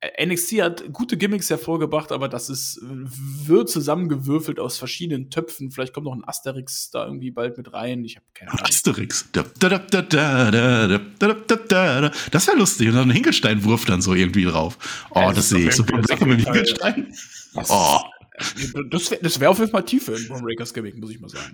Äh, 0.00 0.26
NXT 0.26 0.60
hat 0.60 0.92
gute 0.92 1.16
Gimmicks 1.16 1.48
hervorgebracht, 1.48 2.12
aber 2.12 2.28
das 2.28 2.50
ist, 2.50 2.78
wird 2.82 3.70
zusammengewürfelt 3.70 4.60
aus 4.60 4.76
verschiedenen 4.76 5.30
Töpfen. 5.30 5.70
Vielleicht 5.70 5.94
kommt 5.94 6.04
noch 6.06 6.14
ein 6.14 6.26
Asterix 6.26 6.90
da 6.90 7.06
irgendwie 7.06 7.30
bald 7.30 7.56
mit 7.56 7.72
rein. 7.72 8.04
Ich 8.04 8.16
habe 8.16 8.26
keine 8.34 8.50
Ahnung. 8.50 8.66
Asterix. 8.66 9.28
Das 9.32 9.46
wäre 12.46 12.58
lustig. 12.58 12.88
Und 12.88 12.94
dann 12.94 13.08
ein 13.08 13.12
Hinkelsteinwurf 13.12 13.86
dann 13.86 14.02
so 14.02 14.14
irgendwie 14.14 14.44
drauf. 14.44 14.76
Oh, 15.10 15.20
das, 15.26 15.36
das 15.36 15.48
sehe 15.50 15.68
ich. 15.68 15.74
So 15.74 15.84
Blöcke 15.84 16.26
mit 16.26 16.40
Hinkelstein. 16.40 17.14
Das, 17.54 17.70
oh. 17.70 18.00
Das 18.90 19.38
wäre 19.38 19.50
auf 19.50 19.60
jeden 19.60 19.70
Fall 19.70 19.84
tiefer 19.84 20.16
in 20.16 20.26
Brom 20.26 20.44
Gimmick, 20.44 20.98
muss 20.98 21.10
ich 21.10 21.20
mal 21.20 21.28
sagen. 21.28 21.52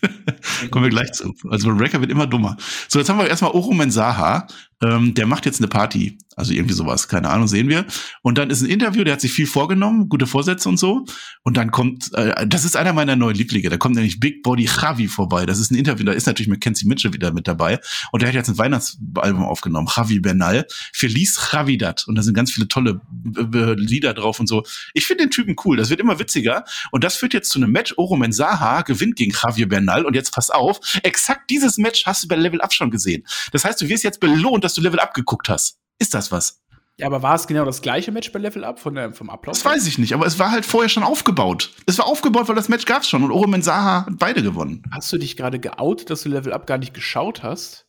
Kommen 0.70 0.84
wir 0.84 0.90
gleich 0.90 1.12
zu. 1.12 1.34
Also 1.50 1.68
Brom 1.68 1.78
wird 1.78 2.10
immer 2.10 2.26
dummer. 2.26 2.56
So, 2.88 2.98
jetzt 2.98 3.10
haben 3.10 3.18
wir 3.18 3.28
erstmal 3.28 3.50
Oro 3.50 3.74
Mensaha 3.74 4.46
ähm, 4.84 5.14
der 5.14 5.26
macht 5.26 5.46
jetzt 5.46 5.60
eine 5.60 5.68
Party. 5.68 6.18
Also 6.36 6.52
irgendwie 6.52 6.74
sowas. 6.74 7.08
Keine 7.08 7.30
Ahnung, 7.30 7.46
sehen 7.46 7.68
wir. 7.68 7.86
Und 8.22 8.38
dann 8.38 8.50
ist 8.50 8.60
ein 8.60 8.68
Interview, 8.68 9.04
der 9.04 9.14
hat 9.14 9.20
sich 9.20 9.32
viel 9.32 9.46
vorgenommen, 9.46 10.08
gute 10.08 10.26
Vorsätze 10.26 10.68
und 10.68 10.78
so. 10.78 11.04
Und 11.42 11.56
dann 11.56 11.70
kommt, 11.70 12.12
äh, 12.14 12.46
das 12.46 12.64
ist 12.64 12.76
einer 12.76 12.92
meiner 12.92 13.14
neuen 13.16 13.36
Lieblinge. 13.36 13.68
Da 13.68 13.76
kommt 13.76 13.94
nämlich 13.94 14.18
Big 14.18 14.42
Body 14.42 14.64
Javi 14.64 15.06
vorbei. 15.06 15.46
Das 15.46 15.60
ist 15.60 15.70
ein 15.70 15.76
Interview, 15.76 16.04
da 16.04 16.12
ist 16.12 16.26
natürlich 16.26 16.48
Mackenzie 16.48 16.86
Mitchell 16.86 17.12
wieder 17.12 17.32
mit 17.32 17.46
dabei. 17.46 17.78
Und 18.10 18.22
der 18.22 18.28
hat 18.28 18.34
jetzt 18.34 18.48
ein 18.48 18.58
Weihnachtsalbum 18.58 19.44
aufgenommen. 19.44 19.88
Javi 19.94 20.18
Bernal. 20.18 20.66
Feliz 20.92 21.50
Javidad. 21.52 22.04
Und 22.08 22.16
da 22.16 22.22
sind 22.22 22.34
ganz 22.34 22.50
viele 22.50 22.66
tolle 22.66 23.00
äh, 23.36 23.40
äh, 23.40 23.74
Lieder 23.74 24.12
drauf 24.12 24.40
und 24.40 24.48
so. 24.48 24.64
Ich 24.92 25.06
finde 25.06 25.24
den 25.24 25.30
Typen 25.30 25.54
cool. 25.64 25.76
Das 25.76 25.90
wird 25.90 26.00
immer 26.00 26.18
witziger. 26.18 26.64
Und 26.90 27.04
das 27.04 27.16
führt 27.16 27.32
jetzt 27.32 27.50
zu 27.50 27.60
einem 27.60 27.70
Match. 27.70 27.94
Oro 27.96 28.16
Mensaha 28.16 28.82
gewinnt 28.82 29.16
gegen 29.16 29.32
Javier 29.32 29.68
Bernal. 29.68 30.04
Und 30.04 30.14
jetzt 30.14 30.34
pass 30.34 30.50
auf, 30.50 30.80
exakt 31.04 31.48
dieses 31.50 31.78
Match 31.78 32.06
hast 32.06 32.24
du 32.24 32.28
bei 32.28 32.36
Level 32.36 32.60
Up 32.60 32.72
schon 32.72 32.90
gesehen. 32.90 33.24
Das 33.52 33.64
heißt, 33.64 33.80
du 33.80 33.88
wirst 33.88 34.02
jetzt 34.02 34.18
belohnt, 34.18 34.64
dass 34.64 34.73
du 34.74 34.80
Level 34.80 35.00
Up 35.00 35.14
geguckt 35.14 35.48
hast. 35.48 35.78
Ist 35.98 36.14
das 36.14 36.32
was? 36.32 36.60
Ja, 36.96 37.06
aber 37.06 37.22
war 37.22 37.34
es 37.34 37.48
genau 37.48 37.64
das 37.64 37.82
gleiche 37.82 38.12
Match 38.12 38.30
bei 38.30 38.38
Level 38.38 38.64
Up 38.64 38.78
von 38.78 38.94
der, 38.94 39.12
vom 39.12 39.28
Ablauf? 39.28 39.56
Das 39.56 39.64
weiß 39.64 39.86
ich 39.86 39.98
nicht, 39.98 40.14
aber 40.14 40.26
es 40.26 40.38
war 40.38 40.52
halt 40.52 40.64
vorher 40.64 40.88
schon 40.88 41.02
aufgebaut. 41.02 41.72
Es 41.86 41.98
war 41.98 42.06
aufgebaut, 42.06 42.46
weil 42.48 42.54
das 42.54 42.68
Match 42.68 42.84
gab's 42.84 43.08
schon 43.08 43.24
und 43.24 43.32
Oro 43.32 43.48
Mensaha 43.48 44.06
hat 44.06 44.18
beide 44.18 44.42
gewonnen. 44.42 44.82
Hast 44.92 45.12
du 45.12 45.18
dich 45.18 45.36
gerade 45.36 45.58
geoutet, 45.58 46.10
dass 46.10 46.22
du 46.22 46.28
Level 46.28 46.52
Up 46.52 46.66
gar 46.66 46.78
nicht 46.78 46.94
geschaut 46.94 47.42
hast? 47.42 47.86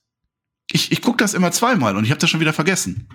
Ich, 0.71 0.91
ich 0.91 1.03
gucke 1.03 1.17
das 1.17 1.35
immer 1.35 1.51
zweimal 1.51 1.95
und 1.95 2.03
ich 2.03 2.09
habe 2.09 2.19
das 2.19 2.29
schon 2.31 2.39
wieder 2.39 2.53
vergessen. 2.53 3.07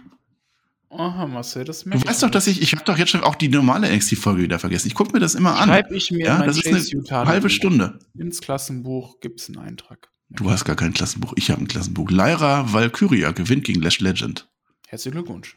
Aha, 0.90 1.26
Marcel, 1.26 1.64
das 1.64 1.84
Du 1.84 1.90
weißt 1.90 2.22
doch, 2.22 2.30
dass 2.30 2.48
ich, 2.48 2.62
ich 2.62 2.72
habe 2.72 2.84
doch 2.84 2.98
jetzt 2.98 3.10
schon 3.10 3.22
auch 3.22 3.36
die 3.36 3.48
normale 3.48 3.88
NXT-Folge 3.94 4.42
wieder 4.42 4.58
vergessen. 4.58 4.88
Ich 4.88 4.94
gucke 4.94 5.12
mir 5.12 5.20
das 5.20 5.36
immer 5.36 5.56
an. 5.56 5.68
Schreib 5.68 5.90
ich 5.92 6.10
mir 6.10 6.26
Ja, 6.26 6.38
mein 6.38 6.48
das 6.48 6.58
ist 6.58 7.12
eine 7.12 7.26
halbe 7.26 7.48
Stunde. 7.48 7.98
Ins 8.16 8.40
Klassenbuch 8.40 9.20
gibt's 9.20 9.48
einen 9.48 9.58
Eintrag. 9.58 10.10
Du 10.30 10.50
hast 10.50 10.64
gar 10.64 10.76
kein 10.76 10.92
Klassenbuch. 10.94 11.32
Ich 11.36 11.50
habe 11.50 11.60
ein 11.60 11.68
Klassenbuch. 11.68 12.10
Lyra 12.10 12.72
Valkyria 12.72 13.32
gewinnt 13.32 13.64
gegen 13.64 13.82
Lash 13.82 14.00
Legend. 14.00 14.48
Herzlichen 14.86 15.16
Glückwunsch. 15.16 15.56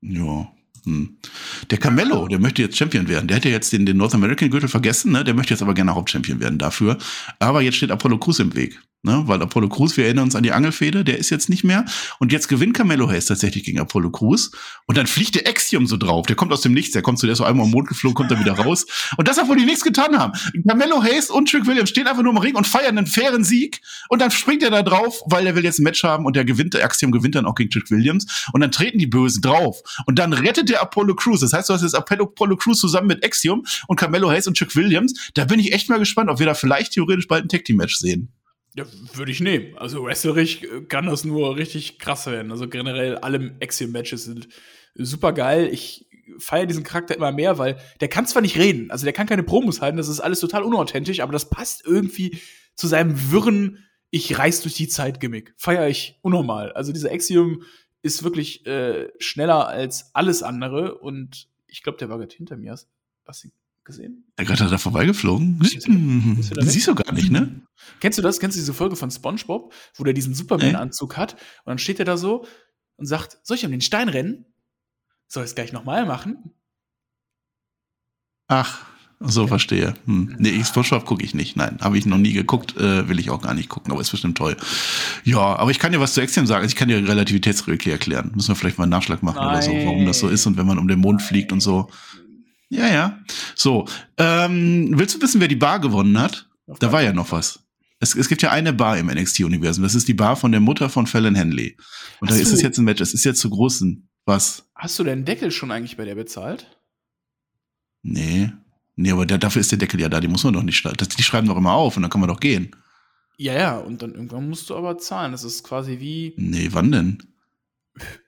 Ja. 0.00 0.52
Hm. 0.84 1.16
Der 1.70 1.78
Carmelo, 1.78 2.26
der 2.26 2.40
möchte 2.40 2.60
jetzt 2.60 2.76
Champion 2.76 3.06
werden. 3.06 3.28
Der 3.28 3.36
hätte 3.36 3.48
jetzt 3.48 3.72
den, 3.72 3.86
den 3.86 3.96
North 3.96 4.14
American 4.14 4.50
Gürtel 4.50 4.68
vergessen, 4.68 5.12
ne? 5.12 5.22
Der 5.22 5.34
möchte 5.34 5.54
jetzt 5.54 5.62
aber 5.62 5.74
gerne 5.74 5.94
Hauptchampion 5.94 6.40
werden 6.40 6.58
dafür. 6.58 6.98
Aber 7.38 7.62
jetzt 7.62 7.76
steht 7.76 7.92
Apollo 7.92 8.18
Crews 8.18 8.40
im 8.40 8.54
Weg. 8.56 8.82
Ne? 9.04 9.24
Weil 9.26 9.42
Apollo 9.42 9.68
Crews, 9.68 9.96
wir 9.96 10.04
erinnern 10.04 10.24
uns 10.24 10.36
an 10.36 10.44
die 10.44 10.52
Angelfehde, 10.52 11.02
der 11.02 11.18
ist 11.18 11.28
jetzt 11.30 11.48
nicht 11.48 11.64
mehr. 11.64 11.84
Und 12.20 12.30
jetzt 12.30 12.46
gewinnt 12.46 12.74
Carmelo 12.74 13.10
Hayes 13.10 13.26
tatsächlich 13.26 13.64
gegen 13.64 13.80
Apollo 13.80 14.12
Crews. 14.12 14.52
Und 14.86 14.96
dann 14.96 15.08
fliegt 15.08 15.34
der 15.34 15.48
Axiom 15.48 15.88
so 15.88 15.96
drauf. 15.96 16.26
Der 16.26 16.36
kommt 16.36 16.52
aus 16.52 16.60
dem 16.60 16.72
Nichts. 16.72 16.92
Der 16.92 17.02
kommt 17.02 17.18
zu 17.18 17.26
der 17.26 17.34
so 17.34 17.42
einmal 17.42 17.66
am 17.66 17.72
Mond 17.72 17.88
geflogen, 17.88 18.14
kommt 18.14 18.30
dann 18.30 18.38
wieder 18.38 18.52
raus. 18.52 18.86
Und 19.16 19.26
das, 19.26 19.38
obwohl 19.38 19.56
die 19.56 19.64
nichts 19.64 19.82
getan 19.82 20.16
haben. 20.16 20.34
Carmelo 20.68 21.02
Hayes 21.02 21.30
und 21.30 21.50
Trick 21.50 21.66
Williams 21.66 21.90
stehen 21.90 22.06
einfach 22.06 22.22
nur 22.22 22.32
im 22.32 22.38
Ring 22.38 22.54
und 22.54 22.64
feiern 22.64 22.96
einen 22.96 23.08
fairen 23.08 23.42
Sieg. 23.42 23.80
Und 24.08 24.22
dann 24.22 24.30
springt 24.30 24.62
er 24.62 24.70
da 24.70 24.84
drauf, 24.84 25.20
weil 25.26 25.48
er 25.48 25.56
will 25.56 25.64
jetzt 25.64 25.80
ein 25.80 25.82
Match 25.82 26.04
haben 26.04 26.24
und 26.24 26.36
der 26.36 26.44
gewinnt, 26.44 26.74
der 26.74 26.84
Axiom 26.84 27.10
gewinnt 27.10 27.34
dann 27.34 27.44
auch 27.44 27.56
gegen 27.56 27.70
Trick 27.70 27.90
Williams. 27.90 28.46
Und 28.52 28.60
dann 28.60 28.70
treten 28.70 28.98
die 28.98 29.08
Bösen 29.08 29.42
drauf. 29.42 29.82
Und 30.06 30.20
dann 30.20 30.32
rettet 30.32 30.68
der 30.68 30.80
Apollo 30.80 31.16
Crews. 31.16 31.40
Das 31.40 31.52
heißt, 31.52 31.68
du 31.68 31.74
hast 31.74 31.82
jetzt 31.82 31.96
Apollo, 31.96 32.26
Apollo 32.26 32.56
Crews 32.56 32.78
zusammen 32.78 33.08
mit 33.08 33.24
Axiom 33.24 33.64
und 33.88 33.96
Carmelo 33.96 34.30
Hayes 34.30 34.46
und 34.46 34.56
Trick 34.56 34.76
Williams. 34.76 35.14
Da 35.34 35.44
bin 35.44 35.58
ich 35.58 35.72
echt 35.72 35.88
mal 35.88 35.98
gespannt, 35.98 36.30
ob 36.30 36.38
wir 36.38 36.46
da 36.46 36.54
vielleicht 36.54 36.92
theoretisch 36.92 37.26
bald 37.26 37.44
ein 37.44 37.48
Tag 37.48 37.64
Team 37.64 37.78
Match 37.78 37.96
sehen. 37.96 38.32
Ja, 38.74 38.86
würde 39.14 39.32
ich 39.32 39.40
nehmen. 39.40 39.76
Also 39.76 40.02
wrestlerisch 40.04 40.62
äh, 40.62 40.82
kann 40.82 41.06
das 41.06 41.24
nur 41.24 41.56
richtig 41.56 41.98
krass 41.98 42.26
werden. 42.26 42.50
Also 42.50 42.68
generell 42.68 43.18
alle 43.18 43.54
Axiom-Matches 43.60 44.24
sind 44.24 44.48
super 44.94 45.32
geil. 45.32 45.68
Ich 45.72 46.06
feiere 46.38 46.66
diesen 46.66 46.84
Charakter 46.84 47.14
immer 47.16 47.32
mehr, 47.32 47.58
weil 47.58 47.78
der 48.00 48.08
kann 48.08 48.26
zwar 48.26 48.42
nicht 48.42 48.56
reden, 48.56 48.90
also 48.90 49.04
der 49.04 49.12
kann 49.12 49.26
keine 49.26 49.42
Promos 49.42 49.80
halten, 49.80 49.96
das 49.96 50.08
ist 50.08 50.20
alles 50.20 50.40
total 50.40 50.62
unauthentisch, 50.62 51.20
aber 51.20 51.32
das 51.32 51.50
passt 51.50 51.84
irgendwie 51.84 52.38
zu 52.74 52.86
seinem 52.86 53.30
wirren 53.30 53.84
Ich 54.10 54.38
reiß 54.38 54.62
durch 54.62 54.74
die 54.74 54.88
Zeit 54.88 55.20
Gimmick. 55.20 55.54
Feiere 55.56 55.88
ich 55.88 56.18
unnormal. 56.22 56.72
Also 56.72 56.92
dieser 56.92 57.10
Axiom 57.10 57.62
ist 58.02 58.22
wirklich 58.24 58.66
äh, 58.66 59.08
schneller 59.18 59.68
als 59.68 60.14
alles 60.14 60.42
andere 60.42 60.98
und 60.98 61.48
ich 61.66 61.82
glaube, 61.82 61.98
der 61.98 62.08
war 62.08 62.18
gerade 62.18 62.34
hinter 62.34 62.56
mir. 62.56 62.74
Du 62.74 63.50
gesehen? 63.84 64.24
Der 64.38 64.44
gerade 64.44 64.68
da 64.68 64.78
vorbeigeflogen. 64.78 65.58
Da 65.58 65.68
Den 65.68 66.36
weg? 66.56 66.64
siehst 66.70 66.88
du 66.88 66.94
gar 66.94 67.12
nicht, 67.12 67.30
ne? 67.30 67.62
Kennst 68.00 68.18
du 68.18 68.22
das? 68.22 68.40
Kennst 68.40 68.56
du 68.56 68.60
diese 68.60 68.74
Folge 68.74 68.96
von 68.96 69.10
SpongeBob, 69.10 69.72
wo 69.96 70.04
der 70.04 70.14
diesen 70.14 70.34
Superman-Anzug 70.34 71.16
hat? 71.16 71.34
Und 71.34 71.70
dann 71.70 71.78
steht 71.78 71.98
er 71.98 72.04
da 72.04 72.16
so 72.16 72.46
und 72.96 73.06
sagt: 73.06 73.38
Soll 73.42 73.56
ich 73.56 73.64
um 73.64 73.70
den 73.70 73.80
Stein 73.80 74.08
rennen? 74.08 74.46
Soll 75.28 75.44
ich 75.44 75.50
es 75.50 75.54
gleich 75.54 75.72
nochmal 75.72 76.06
machen? 76.06 76.52
Ach, 78.48 78.84
so 79.18 79.46
verstehe. 79.46 79.94
Hm. 80.06 80.36
Nee, 80.38 80.62
SpongeBob 80.64 81.06
gucke 81.06 81.24
ich 81.24 81.34
nicht. 81.34 81.56
Nein, 81.56 81.78
habe 81.80 81.96
ich 81.96 82.06
noch 82.06 82.18
nie 82.18 82.32
geguckt, 82.32 82.76
äh, 82.76 83.08
will 83.08 83.18
ich 83.18 83.30
auch 83.30 83.40
gar 83.40 83.54
nicht 83.54 83.68
gucken, 83.68 83.92
aber 83.92 84.00
ist 84.00 84.10
bestimmt 84.10 84.36
toll. 84.36 84.56
Ja, 85.24 85.38
aber 85.56 85.70
ich 85.70 85.78
kann 85.78 85.92
dir 85.92 86.00
was 86.00 86.14
zu 86.14 86.20
Extrem 86.20 86.46
sagen. 86.46 86.62
Also 86.62 86.72
ich 86.72 86.76
kann 86.76 86.88
dir 86.88 86.96
Relativitätsregel 87.08 87.92
erklären. 87.92 88.32
Müssen 88.34 88.48
wir 88.48 88.56
vielleicht 88.56 88.78
mal 88.78 88.84
einen 88.84 88.90
Nachschlag 88.90 89.22
machen 89.22 89.38
oder 89.38 89.62
so, 89.62 89.72
warum 89.72 90.06
das 90.06 90.18
so 90.18 90.28
ist 90.28 90.46
und 90.46 90.56
wenn 90.56 90.66
man 90.66 90.78
um 90.78 90.88
den 90.88 90.98
Mond 90.98 91.22
fliegt 91.22 91.52
und 91.52 91.60
so. 91.60 91.88
Ja, 92.72 92.88
ja. 92.88 93.18
So, 93.54 93.86
ähm, 94.16 94.92
willst 94.96 95.14
du 95.14 95.20
wissen, 95.20 95.40
wer 95.42 95.48
die 95.48 95.56
Bar 95.56 95.78
gewonnen 95.78 96.18
hat? 96.18 96.48
Da 96.80 96.90
war 96.90 97.02
ja 97.02 97.12
noch 97.12 97.30
was. 97.30 97.60
Es, 98.00 98.14
es 98.14 98.28
gibt 98.28 98.40
ja 98.40 98.50
eine 98.50 98.72
Bar 98.72 98.96
im 98.96 99.08
NXT-Universum. 99.08 99.82
Das 99.82 99.94
ist 99.94 100.08
die 100.08 100.14
Bar 100.14 100.36
von 100.36 100.52
der 100.52 100.60
Mutter 100.62 100.88
von 100.88 101.06
Fallon 101.06 101.34
Henley. 101.34 101.76
Und 102.20 102.30
da 102.30 102.34
Ach 102.34 102.40
ist 102.40 102.50
es 102.50 102.62
jetzt 102.62 102.78
ein 102.78 102.84
Match. 102.84 103.02
Es 103.02 103.12
ist 103.12 103.24
jetzt 103.24 103.40
zu 103.40 103.50
großen. 103.50 104.08
Was? 104.24 104.70
Hast 104.74 104.98
du 104.98 105.04
deinen 105.04 105.26
Deckel 105.26 105.50
schon 105.50 105.70
eigentlich 105.70 105.98
bei 105.98 106.06
der 106.06 106.14
bezahlt? 106.14 106.66
Nee. 108.02 108.50
Nee, 108.96 109.12
aber 109.12 109.26
der, 109.26 109.36
dafür 109.36 109.60
ist 109.60 109.70
der 109.70 109.78
Deckel 109.78 110.00
ja 110.00 110.08
da. 110.08 110.20
Die 110.20 110.28
muss 110.28 110.44
man 110.44 110.54
doch 110.54 110.62
nicht 110.62 110.78
schreiben. 110.78 110.96
Die 110.96 111.22
schreiben 111.22 111.48
doch 111.48 111.56
immer 111.58 111.72
auf 111.74 111.96
und 111.96 112.02
dann 112.02 112.10
kann 112.10 112.20
man 112.22 112.28
doch 112.30 112.40
gehen. 112.40 112.74
Ja, 113.36 113.52
ja, 113.52 113.78
und 113.78 114.00
dann 114.00 114.14
irgendwann 114.14 114.48
musst 114.48 114.70
du 114.70 114.76
aber 114.76 114.96
zahlen. 114.96 115.32
Das 115.32 115.44
ist 115.44 115.62
quasi 115.62 116.00
wie, 116.00 116.32
Nee, 116.38 116.68
wann 116.72 116.90
denn? 116.90 117.22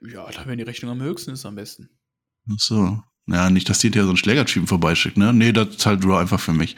ja, 0.03 0.29
da 0.31 0.47
wenn 0.47 0.59
die 0.59 0.65
Rechnung 0.65 0.91
am 0.91 1.01
höchsten 1.01 1.31
ist, 1.31 1.47
am 1.47 1.55
besten. 1.55 1.89
Ach 2.51 2.59
so. 2.59 3.03
Ja, 3.27 3.49
nicht, 3.51 3.69
dass 3.69 3.79
die 3.79 3.91
dir 3.91 4.03
so 4.03 4.11
einen 4.11 4.17
Schlägertypen 4.17 4.67
vorbeischickt, 4.67 5.17
ne? 5.17 5.33
Nee, 5.33 5.53
das 5.53 5.79
zahlt 5.79 6.05
Raw 6.05 6.19
einfach 6.19 6.41
für 6.41 6.53
mich. 6.53 6.77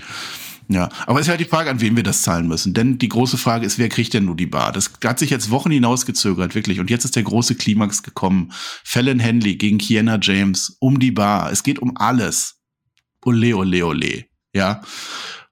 Ja, 0.68 0.88
aber 1.06 1.20
es 1.20 1.26
ist 1.26 1.30
halt 1.30 1.40
die 1.40 1.44
Frage, 1.44 1.70
an 1.70 1.80
wen 1.80 1.94
wir 1.94 2.02
das 2.02 2.22
zahlen 2.22 2.48
müssen. 2.48 2.74
Denn 2.74 2.98
die 2.98 3.08
große 3.08 3.38
Frage 3.38 3.64
ist, 3.64 3.78
wer 3.78 3.88
kriegt 3.88 4.14
denn 4.14 4.24
nur 4.24 4.36
die 4.36 4.46
Bar? 4.46 4.72
Das 4.72 4.90
hat 5.04 5.18
sich 5.18 5.30
jetzt 5.30 5.50
Wochen 5.50 5.70
hinausgezögert, 5.70 6.54
wirklich. 6.56 6.80
Und 6.80 6.90
jetzt 6.90 7.04
ist 7.04 7.14
der 7.14 7.22
große 7.22 7.54
Klimax 7.54 8.02
gekommen. 8.02 8.52
Fallon 8.82 9.20
Henley 9.20 9.56
gegen 9.56 9.78
Kiana 9.78 10.18
James 10.20 10.76
um 10.80 10.98
die 10.98 11.12
Bar. 11.12 11.52
Es 11.52 11.62
geht 11.62 11.78
um 11.78 11.96
alles. 11.96 12.56
Ole, 13.24 13.56
ole, 13.56 13.86
ole. 13.86 14.24
Ja. 14.54 14.80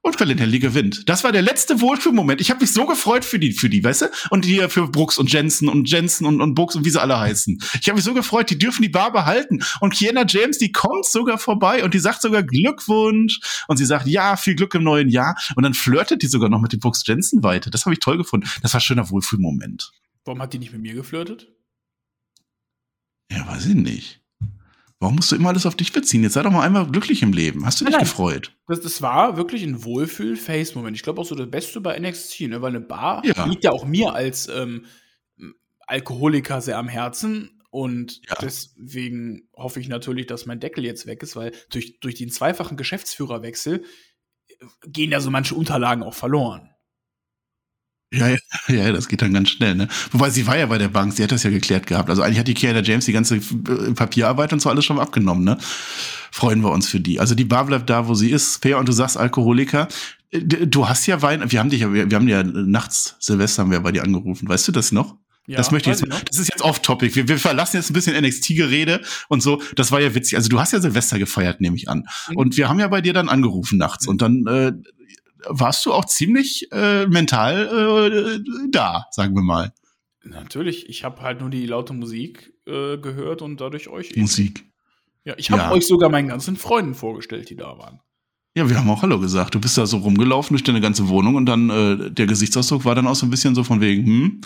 Und 0.04 0.20
Henley 0.20 0.58
gewinnt. 0.58 1.08
Das 1.08 1.24
war 1.24 1.32
der 1.32 1.40
letzte 1.40 1.80
Wohlfühlmoment. 1.80 2.38
Ich 2.38 2.50
habe 2.50 2.60
mich 2.60 2.74
so 2.74 2.84
gefreut 2.84 3.24
für 3.24 3.38
die, 3.38 3.52
für 3.52 3.70
die, 3.70 3.82
weißt 3.82 4.02
du? 4.02 4.06
Und 4.28 4.44
die 4.44 4.58
für 4.68 4.86
Brooks 4.86 5.16
und 5.16 5.32
Jensen 5.32 5.66
und 5.66 5.90
Jensen 5.90 6.26
und, 6.26 6.42
und 6.42 6.54
Brooks 6.54 6.76
und 6.76 6.84
wie 6.84 6.90
sie 6.90 7.00
alle 7.00 7.18
heißen. 7.18 7.58
Ich 7.80 7.88
habe 7.88 7.96
mich 7.96 8.04
so 8.04 8.12
gefreut, 8.12 8.50
die 8.50 8.58
dürfen 8.58 8.82
die 8.82 8.90
Bar 8.90 9.12
behalten. 9.12 9.64
Und 9.80 9.94
Kiana 9.94 10.26
James, 10.28 10.58
die 10.58 10.72
kommt 10.72 11.06
sogar 11.06 11.38
vorbei 11.38 11.82
und 11.84 11.94
die 11.94 11.98
sagt 11.98 12.20
sogar 12.20 12.42
Glückwunsch. 12.42 13.40
Und 13.66 13.78
sie 13.78 13.86
sagt, 13.86 14.06
ja, 14.06 14.36
viel 14.36 14.54
Glück 14.54 14.74
im 14.74 14.82
neuen 14.82 15.08
Jahr. 15.08 15.38
Und 15.56 15.62
dann 15.62 15.72
flirtet 15.72 16.20
die 16.20 16.26
sogar 16.26 16.50
noch 16.50 16.60
mit 16.60 16.74
dem 16.74 16.80
Brooks 16.80 17.02
Jensen 17.06 17.42
weiter. 17.42 17.70
Das 17.70 17.86
habe 17.86 17.94
ich 17.94 18.00
toll 18.00 18.18
gefunden. 18.18 18.46
Das 18.60 18.74
war 18.74 18.80
ein 18.80 18.84
schöner 18.84 19.08
Wohlfühlmoment. 19.08 19.90
Warum 20.26 20.42
hat 20.42 20.52
die 20.52 20.58
nicht 20.58 20.72
mit 20.72 20.82
mir 20.82 20.94
geflirtet? 20.94 21.48
Ja, 23.30 23.46
weiß 23.46 23.66
ich 23.66 23.74
nicht. 23.74 24.23
Warum 25.04 25.16
musst 25.16 25.30
du 25.32 25.36
immer 25.36 25.50
alles 25.50 25.66
auf 25.66 25.74
dich 25.74 25.92
beziehen? 25.92 26.22
Jetzt 26.22 26.32
sei 26.32 26.42
doch 26.42 26.50
mal 26.50 26.62
einmal 26.64 26.86
glücklich 26.86 27.20
im 27.22 27.34
Leben. 27.34 27.66
Hast 27.66 27.78
du 27.78 27.84
dich 27.84 27.92
Nein. 27.92 28.04
gefreut? 28.04 28.56
Das, 28.68 28.80
das 28.80 29.02
war 29.02 29.36
wirklich 29.36 29.62
ein 29.62 29.84
Wohlfühl-Face-Moment. 29.84 30.96
Ich 30.96 31.02
glaube 31.02 31.20
auch 31.20 31.26
so 31.26 31.34
das 31.34 31.50
Beste 31.50 31.82
bei 31.82 31.98
NXT, 32.00 32.40
ne? 32.48 32.62
weil 32.62 32.70
eine 32.70 32.80
Bar 32.80 33.22
Ja. 33.26 33.44
liegt 33.44 33.64
ja 33.64 33.70
auch 33.72 33.84
mir 33.84 34.14
als 34.14 34.48
ähm, 34.48 34.86
Alkoholiker 35.80 36.62
sehr 36.62 36.78
am 36.78 36.88
Herzen. 36.88 37.60
Und 37.68 38.22
Ja. 38.30 38.36
deswegen 38.40 39.46
hoffe 39.54 39.78
ich 39.78 39.88
natürlich, 39.88 40.26
dass 40.26 40.46
mein 40.46 40.58
Deckel 40.58 40.86
jetzt 40.86 41.06
weg 41.06 41.22
ist, 41.22 41.36
weil 41.36 41.52
durch, 41.68 42.00
durch 42.00 42.14
den 42.14 42.30
zweifachen 42.30 42.78
Geschäftsführerwechsel 42.78 43.84
gehen 44.86 45.10
ja 45.10 45.20
so 45.20 45.30
manche 45.30 45.54
Unterlagen 45.54 46.02
auch 46.02 46.14
verloren. 46.14 46.70
Ja, 48.16 48.28
ja, 48.28 48.38
ja, 48.68 48.92
das 48.92 49.08
geht 49.08 49.22
dann 49.22 49.32
ganz 49.32 49.50
schnell, 49.50 49.74
ne? 49.74 49.88
Wobei 50.10 50.30
sie 50.30 50.46
war 50.46 50.56
ja 50.56 50.66
bei 50.66 50.78
der 50.78 50.88
Bank, 50.88 51.12
sie 51.12 51.22
hat 51.22 51.32
das 51.32 51.42
ja 51.42 51.50
geklärt 51.50 51.86
gehabt. 51.86 52.10
Also 52.10 52.22
eigentlich 52.22 52.38
hat 52.38 52.48
die 52.48 52.54
Kiana 52.54 52.82
James 52.82 53.04
die 53.04 53.12
ganze 53.12 53.36
äh, 53.36 53.40
Papierarbeit 53.94 54.52
und 54.52 54.60
so 54.60 54.70
alles 54.70 54.84
schon 54.84 54.98
abgenommen, 54.98 55.44
ne? 55.44 55.58
Freuen 56.30 56.62
wir 56.62 56.70
uns 56.70 56.88
für 56.88 57.00
die. 57.00 57.20
Also 57.20 57.34
die 57.34 57.44
Bar 57.44 57.66
bleibt 57.66 57.88
da, 57.90 58.08
wo 58.08 58.14
sie 58.14 58.30
ist. 58.30 58.62
Fair 58.62 58.78
und 58.78 58.88
du 58.88 58.92
sagst 58.92 59.16
Alkoholiker. 59.16 59.88
Äh, 60.30 60.40
Du 60.40 60.88
hast 60.88 61.06
ja 61.06 61.22
Wein, 61.22 61.50
wir 61.50 61.60
haben 61.60 61.70
dich 61.70 61.80
ja, 61.80 61.92
wir, 61.92 62.10
wir 62.10 62.16
haben 62.16 62.28
ja 62.28 62.42
nachts, 62.42 63.16
Silvester 63.20 63.62
haben 63.62 63.70
wir 63.70 63.80
bei 63.80 63.92
dir 63.92 64.02
angerufen. 64.02 64.48
Weißt 64.48 64.66
du 64.68 64.72
das 64.72 64.92
noch? 64.92 65.16
Ja, 65.46 65.58
das 65.58 65.70
möchte 65.70 65.90
ich 65.90 66.00
jetzt, 66.00 66.28
das 66.30 66.38
ist 66.38 66.48
jetzt 66.48 66.62
off-topic. 66.62 67.14
Wir, 67.14 67.28
wir 67.28 67.38
verlassen 67.38 67.76
jetzt 67.76 67.90
ein 67.90 67.92
bisschen 67.92 68.16
NXT-Gerede 68.16 69.02
und 69.28 69.42
so. 69.42 69.60
Das 69.76 69.92
war 69.92 70.00
ja 70.00 70.14
witzig. 70.14 70.36
Also 70.36 70.48
du 70.48 70.58
hast 70.58 70.72
ja 70.72 70.80
Silvester 70.80 71.18
gefeiert, 71.18 71.60
nehme 71.60 71.76
ich 71.76 71.88
an. 71.88 72.06
Mhm. 72.30 72.36
Und 72.36 72.56
wir 72.56 72.68
haben 72.68 72.80
ja 72.80 72.88
bei 72.88 73.02
dir 73.02 73.12
dann 73.12 73.28
angerufen 73.28 73.76
nachts. 73.76 74.06
Und 74.06 74.22
dann 74.22 74.46
äh, 74.46 74.72
warst 75.48 75.84
du 75.86 75.92
auch 75.92 76.04
ziemlich 76.04 76.68
äh, 76.72 77.06
mental 77.06 78.40
äh, 78.40 78.68
da, 78.70 79.06
sagen 79.10 79.34
wir 79.34 79.42
mal. 79.42 79.72
Natürlich, 80.22 80.88
ich 80.88 81.04
habe 81.04 81.20
halt 81.22 81.40
nur 81.40 81.50
die 81.50 81.66
laute 81.66 81.92
Musik 81.92 82.54
äh, 82.66 82.96
gehört 82.98 83.42
und 83.42 83.60
dadurch 83.60 83.88
euch. 83.88 84.12
eben. 84.12 84.22
Musik. 84.22 84.64
Ja, 85.24 85.34
ich 85.36 85.50
habe 85.50 85.62
Ja. 85.62 85.70
euch 85.72 85.86
sogar 85.86 86.08
meinen 86.08 86.28
ganzen 86.28 86.56
Freunden 86.56 86.94
vorgestellt, 86.94 87.50
die 87.50 87.56
da 87.56 87.76
waren. 87.78 88.00
Ja, 88.56 88.70
wir 88.70 88.78
haben 88.78 88.88
auch 88.88 89.02
Hallo 89.02 89.18
gesagt. 89.18 89.56
Du 89.56 89.60
bist 89.60 89.76
da 89.76 89.84
so 89.84 89.96
rumgelaufen 89.96 90.54
durch 90.54 90.62
deine 90.62 90.80
ganze 90.80 91.08
Wohnung 91.08 91.34
und 91.34 91.44
dann 91.46 91.70
äh, 91.70 92.08
der 92.12 92.26
Gesichtsausdruck 92.26 92.84
war 92.84 92.94
dann 92.94 93.08
auch 93.08 93.16
so 93.16 93.26
ein 93.26 93.30
bisschen 93.30 93.56
so 93.56 93.64
von 93.64 93.80
wegen, 93.80 94.06
hm. 94.06 94.40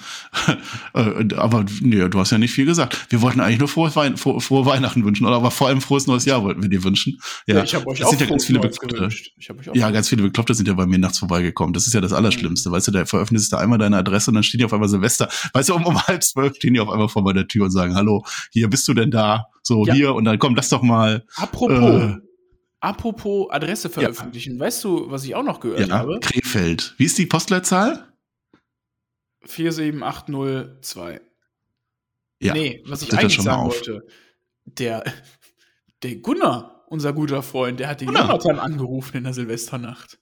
äh, 0.95 1.35
aber 1.35 1.67
nee, 1.83 2.09
du 2.09 2.19
hast 2.19 2.31
ja 2.31 2.39
nicht 2.39 2.53
viel 2.55 2.65
gesagt. 2.65 3.07
Wir 3.11 3.21
wollten 3.21 3.39
eigentlich 3.41 3.59
nur 3.59 3.69
frohe, 3.69 3.95
Wein 3.97 4.17
frohe, 4.17 4.41
frohe 4.41 4.65
Weihnachten 4.65 5.05
wünschen, 5.05 5.27
oder 5.27 5.37
aber 5.37 5.51
vor 5.51 5.69
allem 5.69 5.83
frohes 5.83 6.07
neues 6.07 6.25
Jahr 6.25 6.43
wollten 6.43 6.63
wir 6.63 6.71
dir 6.71 6.83
wünschen. 6.85 7.21
Ja, 7.47 7.63
ich 7.63 7.75
habe 7.75 7.87
euch 7.87 7.99
das 7.99 8.07
auch 8.07 8.11
sind 8.13 8.23
ja 8.23 8.27
ganz 8.29 8.47
viele 8.47 8.61
Bekloppte. 8.61 8.97
gewünscht. 8.97 9.33
Ich 9.37 9.51
hab 9.51 9.59
euch 9.59 9.69
auch 9.69 9.75
Ja, 9.75 9.91
ganz 9.91 10.09
viele 10.09 10.23
Bekloppte 10.23 10.55
sind 10.55 10.67
ja 10.69 10.73
bei 10.73 10.87
mir 10.87 10.99
nachts 10.99 11.19
vorbeigekommen. 11.19 11.75
Das 11.75 11.87
ist 11.87 11.93
ja 11.93 12.01
das 12.01 12.15
Allerschlimmste. 12.15 12.71
Weißt 12.73 12.89
du, 12.89 12.93
da 12.93 13.05
veröffentlichst 13.05 13.53
du 13.53 13.59
einmal 13.59 13.77
deine 13.77 13.99
Adresse 13.99 14.31
und 14.31 14.37
dann 14.37 14.43
stehen 14.43 14.57
die 14.61 14.65
auf 14.65 14.73
einmal 14.73 14.89
Silvester. 14.89 15.29
Weißt 15.53 15.69
du, 15.69 15.75
um, 15.75 15.85
um 15.85 16.01
halb 16.07 16.23
zwölf 16.25 16.57
stehen 16.57 16.73
die 16.73 16.81
auf 16.81 16.89
einmal 16.89 17.11
vor 17.11 17.21
meiner 17.23 17.47
Tür 17.47 17.67
und 17.67 17.73
sagen, 17.73 17.95
hallo, 17.95 18.25
hier 18.53 18.71
bist 18.71 18.89
du 18.89 18.95
denn 18.95 19.11
da? 19.11 19.49
So, 19.63 19.85
Ja. 19.85 19.93
hier 19.93 20.15
und 20.15 20.25
dann 20.25 20.39
komm, 20.39 20.55
lass 20.55 20.71
doch 20.71 20.81
mal. 20.81 21.27
Apropos, 21.37 21.79
Äh, 22.05 22.17
apropos 22.81 23.49
Adresse 23.51 23.89
veröffentlichen, 23.91 24.59
weißt 24.59 24.85
du, 24.85 25.11
was 25.11 25.25
ich 25.25 25.35
auch 25.35 25.43
noch 25.43 25.61
gehört 25.61 25.89
ja, 25.89 25.99
habe? 25.99 26.19
Krefeld. 26.21 26.95
Wie 26.99 27.05
ist 27.05 27.19
die 27.19 27.27
Postleitzahl? 27.27 28.13
47802. 29.45 31.21
Ja. 32.41 32.55
Nee, 32.55 32.83
was 32.87 33.03
ich 33.03 33.09
das 33.09 33.19
eigentlich 33.19 33.41
sagen 33.41 33.67
auf. 33.67 33.75
wollte, 33.75 34.07
der, 34.65 35.05
der 36.03 36.17
Gunnar, 36.17 36.85
unser 36.89 37.13
guter 37.13 37.43
Freund, 37.43 37.81
der 37.81 37.89
hat 37.89 38.01
den 38.01 38.07
Gunnar. 38.09 38.27
Jonathan 38.29 38.59
angerufen 38.59 39.17
in 39.19 39.25
der 39.25 39.33
Silvesternacht. 39.35 40.19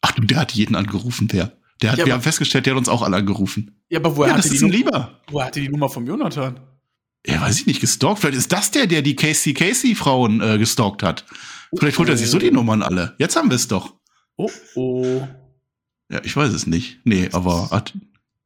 Ach 0.00 0.12
du, 0.12 0.22
der 0.22 0.38
hat 0.38 0.52
jeden 0.52 0.74
angerufen, 0.74 1.28
der. 1.28 1.56
Der 1.82 1.92
hat, 1.92 1.98
Ja, 1.98 2.06
wir 2.06 2.12
aber- 2.12 2.18
haben 2.18 2.22
festgestellt, 2.22 2.66
der 2.66 2.74
hat 2.74 2.78
uns 2.78 2.88
auch 2.88 3.02
alle 3.02 3.16
angerufen. 3.16 3.82
Ja, 3.88 3.98
aber 3.98 4.16
woher 4.16 4.30
ja, 4.30 4.36
das 4.36 4.46
hatte 4.46 4.54
ist 4.54 4.60
die 4.60 4.66
ein 4.66 4.70
Nu- 4.70 4.76
Lieber. 4.76 5.20
Woher 5.28 5.46
hatte 5.46 5.60
die 5.60 5.68
Nummer 5.68 5.88
vom 5.88 6.06
Jonathan? 6.06 6.60
Ja, 7.26 7.40
weiß 7.40 7.60
ich 7.60 7.66
nicht, 7.66 7.80
gestalkt. 7.80 8.20
Vielleicht 8.20 8.38
ist 8.38 8.52
das 8.52 8.70
der, 8.70 8.86
der 8.86 9.02
die 9.02 9.16
Casey 9.16 9.54
Casey 9.54 9.94
Frauen 9.94 10.40
äh, 10.40 10.58
gestalkt 10.58 11.02
hat. 11.02 11.24
Vielleicht 11.76 11.98
holt 11.98 12.08
er 12.08 12.16
sich 12.16 12.28
so 12.28 12.38
die 12.38 12.50
Nummern 12.50 12.82
alle. 12.82 13.14
Jetzt 13.18 13.36
haben 13.36 13.50
wir 13.50 13.56
es 13.56 13.66
doch. 13.66 13.94
Oh, 14.36 14.50
oh. 14.74 15.26
Ja, 16.10 16.20
ich 16.22 16.36
weiß 16.36 16.52
es 16.52 16.66
nicht. 16.66 17.00
Nee, 17.04 17.30
aber 17.32 17.70
hat, 17.70 17.94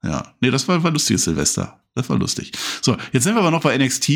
ja, 0.02 0.34
nee, 0.40 0.50
das 0.50 0.68
war, 0.68 0.82
war 0.82 0.90
lustiges 0.90 1.24
Silvester. 1.24 1.80
Das 1.94 2.08
war 2.08 2.18
lustig. 2.18 2.52
So, 2.80 2.96
jetzt 3.12 3.24
sind 3.24 3.34
wir 3.34 3.40
aber 3.40 3.50
noch 3.50 3.62
bei 3.62 3.76
NXT. 3.76 4.10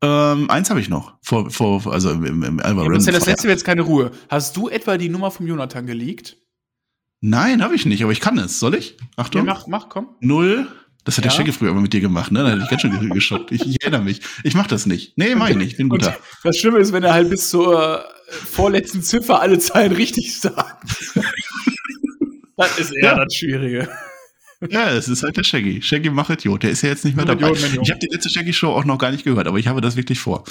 Ähm, 0.00 0.50
eins 0.50 0.70
habe 0.70 0.80
ich 0.80 0.88
noch. 0.88 1.14
Vor, 1.22 1.50
vor, 1.50 1.92
also 1.92 2.10
im, 2.10 2.24
im, 2.24 2.42
im 2.42 2.60
Alva 2.60 2.84
Ja, 2.84 2.90
das 2.98 3.42
mir 3.42 3.50
jetzt 3.50 3.64
keine 3.64 3.82
Ruhe. 3.82 4.12
Hast 4.28 4.56
du 4.56 4.68
etwa 4.68 4.96
die 4.96 5.08
Nummer 5.08 5.30
vom 5.30 5.46
Jonathan 5.46 5.86
geleakt? 5.86 6.36
Nein, 7.20 7.62
habe 7.62 7.74
ich 7.74 7.84
nicht, 7.84 8.02
aber 8.02 8.12
ich 8.12 8.20
kann 8.20 8.38
es. 8.38 8.60
Soll 8.60 8.74
ich? 8.74 8.96
Ja, 9.00 9.06
Achtung. 9.16 9.46
mach, 9.46 9.66
mach, 9.66 9.88
komm. 9.88 10.10
Null. 10.20 10.68
Das 11.08 11.16
hat 11.16 11.24
der 11.24 11.32
Ja? 11.32 11.38
Shaggy 11.38 11.52
früher 11.52 11.70
immer 11.70 11.80
mit 11.80 11.94
dir 11.94 12.02
gemacht, 12.02 12.30
ne? 12.32 12.42
Da 12.42 12.50
hätte 12.50 12.60
ich 12.64 12.68
ganz 12.68 12.82
schön 12.82 13.08
geschockt. 13.08 13.50
Ich, 13.50 13.66
ich 13.66 13.76
erinnere 13.82 14.02
mich. 14.02 14.20
Ich 14.44 14.52
mach 14.52 14.66
das 14.66 14.84
nicht. 14.84 15.16
Nee, 15.16 15.34
mach 15.34 15.48
ich 15.48 15.56
nicht. 15.56 15.70
Ich 15.70 15.76
bin 15.78 15.86
Und 15.90 16.00
guter. 16.00 16.14
das 16.44 16.58
Schlimme 16.58 16.80
ist, 16.80 16.92
wenn 16.92 17.02
er 17.02 17.14
halt 17.14 17.30
bis 17.30 17.48
zur 17.48 18.04
äh, 18.04 18.30
vorletzten 18.30 19.00
Ziffer 19.02 19.40
alle 19.40 19.58
Zahlen 19.58 19.92
richtig 19.92 20.38
sagt. 20.38 20.86
das 22.58 22.78
ist 22.78 22.92
eher 22.94 23.12
Ja. 23.16 23.24
das 23.24 23.34
Schwierige. 23.34 23.88
Ja, 24.70 24.90
es 24.90 25.06
ist 25.06 25.22
halt 25.22 25.36
der 25.36 25.44
Shaggy. 25.44 25.80
Shaggy 25.82 26.10
macht 26.10 26.30
Idiot. 26.30 26.64
Der 26.64 26.70
ist 26.70 26.82
ja 26.82 26.88
jetzt 26.88 27.04
nicht 27.04 27.16
mehr 27.16 27.24
dabei. 27.24 27.50
Idiot. 27.52 27.78
Ich 27.82 27.90
habe 27.90 28.00
die 28.00 28.08
letzte 28.10 28.28
Shaggy-Show 28.28 28.68
auch 28.72 28.84
noch 28.84 28.98
gar 28.98 29.12
nicht 29.12 29.22
gehört, 29.22 29.46
aber 29.46 29.58
ich 29.58 29.68
habe 29.68 29.80
das 29.80 29.94
wirklich 29.94 30.18
vor. 30.18 30.42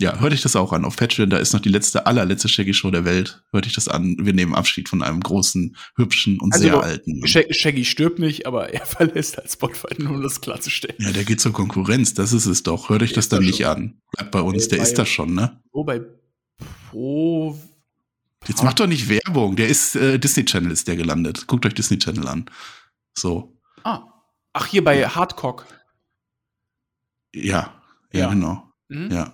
Ja, 0.00 0.18
hörte 0.18 0.34
ich 0.34 0.40
das 0.42 0.56
auch 0.56 0.72
an. 0.72 0.84
Auf 0.84 0.96
Patreon, 0.96 1.30
da 1.30 1.36
ist 1.38 1.52
noch 1.52 1.60
die 1.60 1.68
letzte, 1.68 2.06
allerletzte 2.06 2.48
Shaggy-Show 2.48 2.90
der 2.90 3.04
Welt. 3.04 3.44
Hörte 3.52 3.68
ich 3.68 3.74
das 3.74 3.86
an. 3.86 4.16
Wir 4.20 4.32
nehmen 4.32 4.54
Abschied 4.56 4.88
von 4.88 5.00
einem 5.04 5.20
großen, 5.20 5.76
hübschen 5.96 6.40
und 6.40 6.52
Also, 6.52 6.64
sehr 6.64 6.82
alten. 6.82 7.24
Shag- 7.24 7.54
Shaggy 7.54 7.84
stirbt 7.84 8.18
nicht, 8.18 8.46
aber 8.46 8.70
er 8.74 8.84
verlässt 8.86 9.38
als 9.38 9.52
Spotify, 9.52 9.94
nur 9.98 10.14
um 10.16 10.22
das 10.22 10.40
klarzustellen. 10.40 10.96
Ja, 10.98 11.12
der 11.12 11.22
geht 11.24 11.40
zur 11.40 11.52
Konkurrenz. 11.52 12.14
Das 12.14 12.32
ist 12.32 12.46
es 12.46 12.64
doch. 12.64 12.88
Hört 12.88 13.02
euch 13.04 13.12
das 13.12 13.28
dann 13.28 13.44
nicht 13.44 13.58
schon. 13.58 13.66
an. 13.66 14.00
Bleibt 14.16 14.32
bei 14.32 14.40
uns. 14.40 14.66
Der 14.68 14.78
bei- 14.78 14.82
ist 14.82 14.98
das 14.98 15.08
schon, 15.08 15.34
ne? 15.34 15.60
Wo 15.70 15.84
bei 15.84 16.00
Pro. 16.90 17.58
Jetzt 18.48 18.64
macht 18.64 18.80
doch 18.80 18.88
nicht 18.88 19.08
Werbung. 19.08 19.54
Der 19.54 19.68
ist, 19.68 19.94
äh, 19.94 20.18
Disney 20.18 20.44
Channel 20.44 20.72
ist 20.72 20.88
der 20.88 20.96
gelandet. 20.96 21.46
Guckt 21.46 21.64
euch 21.64 21.74
Disney 21.74 21.98
Channel 21.98 22.26
an. 22.26 22.46
So. 23.16 23.58
Ah. 23.84 24.02
Ach, 24.52 24.66
hier 24.66 24.84
bei 24.84 25.06
Hardcock. 25.06 25.66
Ja. 27.34 27.80
Ja, 28.12 28.20
Ja. 28.20 28.28
genau. 28.30 28.68
Hm? 28.90 29.10
Ja. 29.10 29.32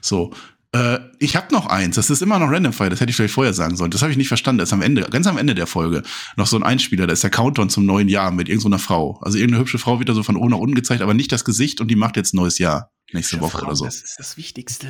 So. 0.00 0.32
Äh, 0.72 1.00
ich 1.18 1.34
habe 1.34 1.52
noch 1.52 1.66
eins. 1.66 1.96
Das 1.96 2.10
ist 2.10 2.22
immer 2.22 2.38
noch 2.38 2.48
Random 2.48 2.72
Fire. 2.72 2.88
Das 2.90 3.00
hätte 3.00 3.10
ich 3.10 3.16
vielleicht 3.16 3.34
vorher 3.34 3.52
sagen 3.52 3.76
sollen. 3.76 3.90
Das 3.90 4.02
habe 4.02 4.12
ich 4.12 4.16
nicht 4.18 4.28
verstanden. 4.28 4.58
Das 4.58 4.68
ist 4.68 4.72
am 4.72 4.82
Ende, 4.82 5.02
ganz 5.02 5.26
am 5.26 5.36
Ende 5.36 5.56
der 5.56 5.66
Folge 5.66 6.02
noch 6.36 6.46
so 6.46 6.56
ein 6.56 6.62
Einspieler. 6.62 7.08
Da 7.08 7.12
ist 7.12 7.24
der 7.24 7.30
Countdown 7.30 7.70
zum 7.70 7.86
neuen 7.86 8.08
Jahr 8.08 8.30
mit 8.30 8.48
irgendeiner 8.48 8.78
so 8.78 8.84
Frau. 8.84 9.18
Also 9.20 9.36
irgendeine 9.36 9.62
hübsche 9.62 9.78
Frau 9.78 9.98
wird 9.98 10.08
da 10.08 10.14
so 10.14 10.22
von 10.22 10.36
oben 10.36 10.50
nach 10.50 10.58
unten 10.58 10.76
gezeigt, 10.76 11.02
aber 11.02 11.14
nicht 11.14 11.32
das 11.32 11.44
Gesicht 11.44 11.80
und 11.80 11.88
die 11.88 11.96
macht 11.96 12.16
jetzt 12.16 12.34
ein 12.34 12.36
neues 12.36 12.58
Jahr 12.58 12.92
nächste 13.12 13.36
Hübsche 13.36 13.42
Woche 13.46 13.58
Frau, 13.58 13.66
oder 13.66 13.74
so. 13.76 13.84
Das 13.84 13.96
ist 13.96 14.14
das 14.20 14.36
Wichtigste. 14.36 14.86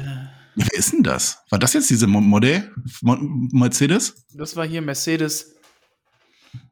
Ja, 0.57 0.67
wer 0.71 0.79
ist 0.79 0.93
denn 0.93 1.03
das? 1.03 1.39
War 1.49 1.59
das 1.59 1.73
jetzt 1.73 1.89
diese 1.89 2.07
Modell 2.07 2.71
Mercedes? 3.01 4.27
Das 4.35 4.57
war 4.57 4.67
hier 4.67 4.83
Mercedes 4.83 5.55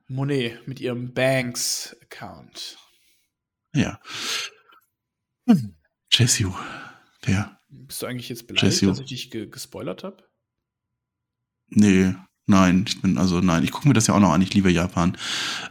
Monet 0.09 0.67
mit 0.67 0.81
ihrem 0.81 1.13
Banks-Account. 1.15 2.79
Ja. 3.75 4.01
Hm. 5.47 5.77
Wer? 7.23 7.61
Bist 7.69 8.03
du 8.03 8.07
eigentlich 8.07 8.29
jetzt 8.29 8.47
beleidigt, 8.47 8.83
dass 8.83 9.01
ich 9.01 9.07
dich 9.07 9.31
ge 9.31 9.47
gespoilert 9.47 10.05
habe? 10.05 10.25
Nee, 11.69 12.15
nein, 12.49 12.85
ich 12.87 13.01
bin, 13.01 13.19
also 13.19 13.41
nein, 13.41 13.65
ich 13.65 13.71
gucke 13.71 13.89
mir 13.89 13.95
das 13.95 14.07
ja 14.07 14.15
auch 14.15 14.21
noch 14.21 14.33
an, 14.33 14.43
ich 14.43 14.53
liebe 14.55 14.71
Japan. 14.71 15.17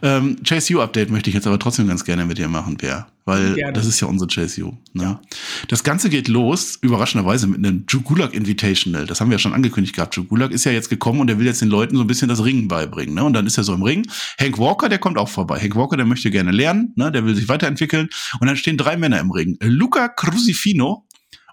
Ähm, 0.01 0.37
Chase 0.43 0.75
U 0.75 0.81
Update 0.81 1.09
möchte 1.09 1.29
ich 1.29 1.33
jetzt 1.33 1.47
aber 1.47 1.59
trotzdem 1.59 1.87
ganz 1.87 2.05
gerne 2.05 2.25
mit 2.25 2.37
dir 2.37 2.47
machen, 2.47 2.77
wer? 2.79 3.07
Weil 3.25 3.55
gerne. 3.55 3.73
das 3.73 3.85
ist 3.85 3.99
ja 3.99 4.07
unsere 4.07 4.29
Chase 4.29 4.63
U. 4.63 4.77
Ne? 4.93 5.03
Ja. 5.03 5.21
Das 5.67 5.83
Ganze 5.83 6.09
geht 6.09 6.29
los, 6.29 6.77
überraschenderweise, 6.81 7.47
mit 7.47 7.57
einem 7.57 7.83
Jugulak 7.89 8.33
Invitational. 8.33 9.05
Das 9.05 9.19
haben 9.19 9.29
wir 9.29 9.35
ja 9.35 9.39
schon 9.39 9.53
angekündigt 9.53 9.95
gehabt. 9.95 10.15
Jugulak 10.15 10.51
ist 10.51 10.63
ja 10.63 10.71
jetzt 10.71 10.89
gekommen 10.89 11.19
und 11.19 11.29
er 11.29 11.37
will 11.37 11.45
jetzt 11.45 11.61
den 11.61 11.67
Leuten 11.67 11.97
so 11.97 12.03
ein 12.03 12.07
bisschen 12.07 12.29
das 12.29 12.45
Ringen 12.45 12.69
beibringen. 12.69 13.15
Ne? 13.15 13.23
Und 13.25 13.33
dann 13.33 13.45
ist 13.45 13.57
er 13.57 13.65
so 13.65 13.73
im 13.73 13.83
Ring. 13.83 14.07
Hank 14.39 14.57
Walker, 14.57 14.87
der 14.87 14.99
kommt 14.99 15.17
auch 15.17 15.27
vorbei. 15.27 15.59
Hank 15.59 15.75
Walker, 15.75 15.97
der 15.97 16.05
möchte 16.05 16.31
gerne 16.31 16.51
lernen, 16.51 16.93
ne? 16.95 17.11
der 17.11 17.25
will 17.25 17.35
sich 17.35 17.49
weiterentwickeln. 17.49 18.07
Und 18.39 18.47
dann 18.47 18.55
stehen 18.55 18.77
drei 18.77 18.95
Männer 18.95 19.19
im 19.19 19.31
Ring. 19.31 19.57
Luca 19.61 20.07
Crucifino, 20.07 21.07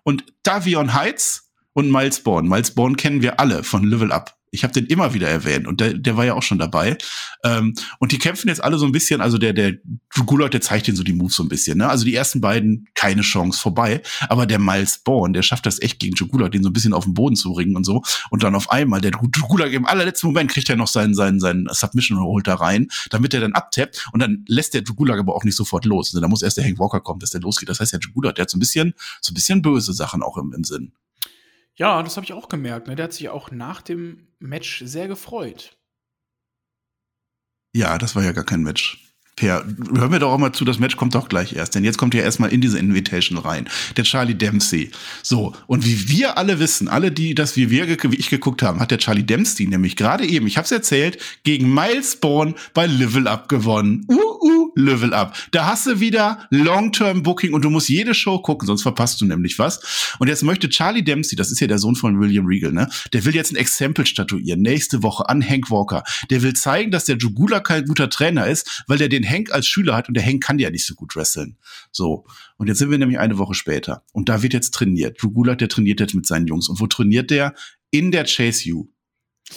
und 0.05 0.25
Davion 0.45 0.95
Heights 0.95 1.51
und 1.73 1.91
Miles 1.91 2.21
Bourne. 2.21 2.49
Miles 2.49 2.71
Bourne 2.71 2.95
kennen 2.95 3.23
wir 3.23 3.41
alle 3.41 3.65
von 3.65 3.83
Level 3.83 4.13
Up. 4.13 4.37
Ich 4.55 4.63
habe 4.63 4.73
den 4.73 4.87
immer 4.87 5.15
wieder 5.15 5.29
erwähnt 5.29 5.67
und 5.67 5.81
der, 5.81 5.95
der 5.95 6.17
war 6.17 6.25
ja 6.25 6.35
auch 6.35 6.43
schon 6.43 6.59
dabei. 6.59 6.97
Ähm, 7.43 7.75
und 7.99 8.13
die 8.13 8.19
kämpfen 8.19 8.49
jetzt 8.49 8.63
alle 8.63 8.79
so 8.79 8.87
ein 8.87 8.93
bisschen, 8.93 9.21
also 9.21 9.37
der, 9.37 9.53
der 9.53 9.75
Gulot, 10.25 10.55
der 10.55 10.61
zeigt 10.61 10.87
ihnen 10.87 10.97
so 10.97 11.03
die 11.03 11.13
Moves 11.13 11.35
so 11.35 11.43
ein 11.43 11.49
bisschen. 11.49 11.79
Ne? 11.79 11.89
Also 11.89 12.05
die 12.05 12.15
ersten 12.15 12.41
beiden 12.41 12.87
keine 12.95 13.23
Chance 13.23 13.59
vorbei. 13.59 14.01
Aber 14.29 14.47
der 14.47 14.61
Miles 14.61 14.99
Bourne, 14.99 15.33
der 15.33 15.43
schafft 15.43 15.67
das 15.67 15.83
echt 15.83 15.99
gegen 15.99 16.15
Jugulak, 16.15 16.53
den 16.53 16.63
so 16.63 16.71
ein 16.71 16.73
bisschen 16.73 16.95
auf 16.95 17.05
den 17.05 17.15
Boden 17.15 17.35
zu 17.35 17.53
bringen 17.53 17.77
und 17.77 17.85
so. 17.85 18.03
Und 18.31 18.43
dann 18.43 18.55
auf 18.55 18.71
einmal, 18.71 19.01
der 19.01 19.11
Jugulak 19.11 19.73
im 19.73 19.87
allerletzten 19.87 20.29
Moment 20.29 20.51
kriegt 20.51 20.71
er 20.71 20.77
noch 20.77 20.89
seinen, 20.89 21.15
seinen, 21.15 21.41
seinen 21.41 21.67
Submission 21.71 22.19
und 22.19 22.25
holt 22.25 22.47
da 22.47 22.55
rein, 22.55 22.89
damit 23.11 23.35
er 23.35 23.41
dann 23.41 23.53
abtappt. 23.53 24.07
Und 24.13 24.21
dann 24.21 24.45
lässt 24.47 24.75
der 24.75 24.83
Jugulak 24.83 25.19
aber 25.19 25.35
auch 25.35 25.45
nicht 25.45 25.57
sofort 25.57 25.85
los. 25.85 26.15
Ne? 26.15 26.21
Da 26.21 26.29
muss 26.29 26.43
erst 26.43 26.57
der 26.57 26.65
Hank 26.65 26.79
Walker 26.79 27.01
kommen, 27.01 27.19
dass 27.19 27.31
der 27.31 27.41
losgeht. 27.41 27.69
Das 27.69 27.81
heißt, 27.81 27.93
der 27.93 28.01
Jugulak, 28.01 28.37
der 28.37 28.43
hat 28.43 28.51
so 28.51 28.57
ein 28.57 28.61
bisschen, 28.61 28.95
so 29.21 29.33
ein 29.33 29.35
bisschen 29.35 29.63
böse 29.63 29.93
Sachen 29.93 30.23
auch 30.23 30.37
im, 30.37 30.53
im 30.53 30.63
Sinn. 30.65 30.93
Ja, 31.77 32.03
das 32.03 32.17
habe 32.17 32.25
ich 32.25 32.33
auch 32.33 32.49
gemerkt. 32.49 32.87
Ne? 32.87 32.97
Der 32.97 33.05
hat 33.05 33.13
sich 33.13 33.29
auch 33.29 33.51
nach 33.51 33.83
dem 33.83 34.29
Match 34.39 34.83
sehr 34.85 35.09
gefreut. 35.09 35.77
Ja, 37.75 37.99
das 37.99 38.15
war 38.15 38.23
ja 38.23 38.33
gar 38.33 38.45
kein 38.45 38.63
Match. 38.63 39.01
Per, 39.37 39.65
hör 39.97 40.09
mir 40.09 40.21
doch 40.21 40.31
auch 40.31 40.39
mal 40.39 40.53
zu, 40.53 40.65
das 40.65 40.79
Match 40.79 40.97
kommt 40.97 41.17
doch 41.17 41.29
gleich 41.29 41.55
erst, 41.55 41.75
denn 41.75 41.83
jetzt 41.83 41.99
kommt 41.99 42.15
ja 42.15 42.23
erstmal 42.23 42.53
in 42.53 42.61
diese 42.61 42.79
Invitation 42.79 43.37
rein. 43.37 43.69
Der 43.97 44.05
Charlie 44.05 44.37
Dempsey. 44.37 44.93
So, 45.25 45.57
und 45.67 45.85
wie 45.85 46.09
wir 46.09 46.39
alle 46.39 46.61
wissen, 46.61 46.87
alle, 46.87 47.11
die 47.11 47.35
das 47.35 47.57
wie 47.57 47.69
wir, 47.69 47.89
wie 47.89 48.17
ich 48.17 48.31
geguckt 48.31 48.63
haben, 48.63 48.79
hat 48.79 48.93
der 48.93 48.99
Charlie 48.99 49.25
Dempsey 49.25 49.67
nämlich 49.67 49.97
gerade 49.97 50.25
eben, 50.25 50.47
ich 50.47 50.57
hab's 50.57 50.71
erzählt, 50.71 51.19
gegen 51.43 51.75
Miles 51.75 52.15
Bourne 52.15 52.55
bei 52.75 52.87
Level 52.87 53.27
Up 53.27 53.49
gewonnen. 53.49 54.07
Uh, 54.09 54.15
uh, 54.15 54.64
Level 54.75 55.13
Up. 55.15 55.37
Da 55.51 55.67
hast 55.67 55.87
du 55.87 56.01
wieder 56.01 56.47
Long-Term 56.51 57.23
Booking 57.23 57.53
und 57.53 57.63
du 57.65 57.71
musst 57.71 57.89
jede 57.89 58.15
Show 58.15 58.39
gucken, 58.39 58.67
sonst 58.67 58.83
verpasst 58.83 59.21
du 59.21 59.25
nämlich 59.25 59.59
was. 59.59 60.15
Und 60.19 60.29
jetzt 60.29 60.43
möchte 60.43 60.69
Charlie 60.69 61.05
Dempsey, 61.05 61.37
das 61.37 61.51
ist 61.51 61.61
ja 61.61 61.67
der 61.67 61.79
Sohn 61.79 61.97
von 61.97 62.21
William 62.21 62.47
Regal, 62.47 62.73
ne? 62.73 62.89
Der 63.13 63.25
will 63.25 63.35
jetzt 63.35 63.53
ein 63.53 63.57
Exempel 63.57 64.07
statuieren, 64.07 64.63
nächste 64.63 65.03
Woche 65.03 65.29
an 65.29 65.47
Hank 65.47 65.71
Walker. 65.71 66.03
Der 66.31 66.43
will 66.43 66.55
zeigen, 66.55 66.91
dass 66.91 67.05
der 67.05 67.17
Jugula 67.17 67.61
kein 67.61 67.85
guter 67.85 68.09
Trainer 68.09 68.47
ist, 68.47 68.85
weil 68.87 68.99
der 68.99 69.09
den 69.09 69.29
Hank 69.29 69.53
als 69.53 69.67
Schüler 69.67 69.97
hat 69.97 70.09
und 70.09 70.15
der 70.15 70.25
Hank 70.25 70.43
kann 70.43 70.59
ja 70.59 70.71
nicht 70.71 70.87
so 70.87 70.95
gut 70.95 71.15
wresteln. 71.17 71.57
So. 71.91 72.25
Und 72.57 72.69
jetzt 72.69 72.79
sind 72.79 72.91
wir 72.91 72.99
nämlich 72.99 73.19
eine 73.19 73.39
Woche 73.39 73.55
später. 73.55 74.05
Und 74.13 74.29
da 74.29 74.43
wird 74.43 74.53
jetzt 74.53 74.73
trainiert. 74.73 75.19
Gulak, 75.21 75.59
der 75.59 75.69
trainiert 75.69 76.01
jetzt 76.01 76.15
mit 76.15 76.27
seinen 76.27 76.47
Jungs. 76.47 76.69
Und 76.69 76.81
wo 76.81 76.87
trainiert 76.87 77.31
der? 77.31 77.55
In 77.91 78.11
der 78.11 78.25
Chase 78.25 78.73
U. 78.73 78.94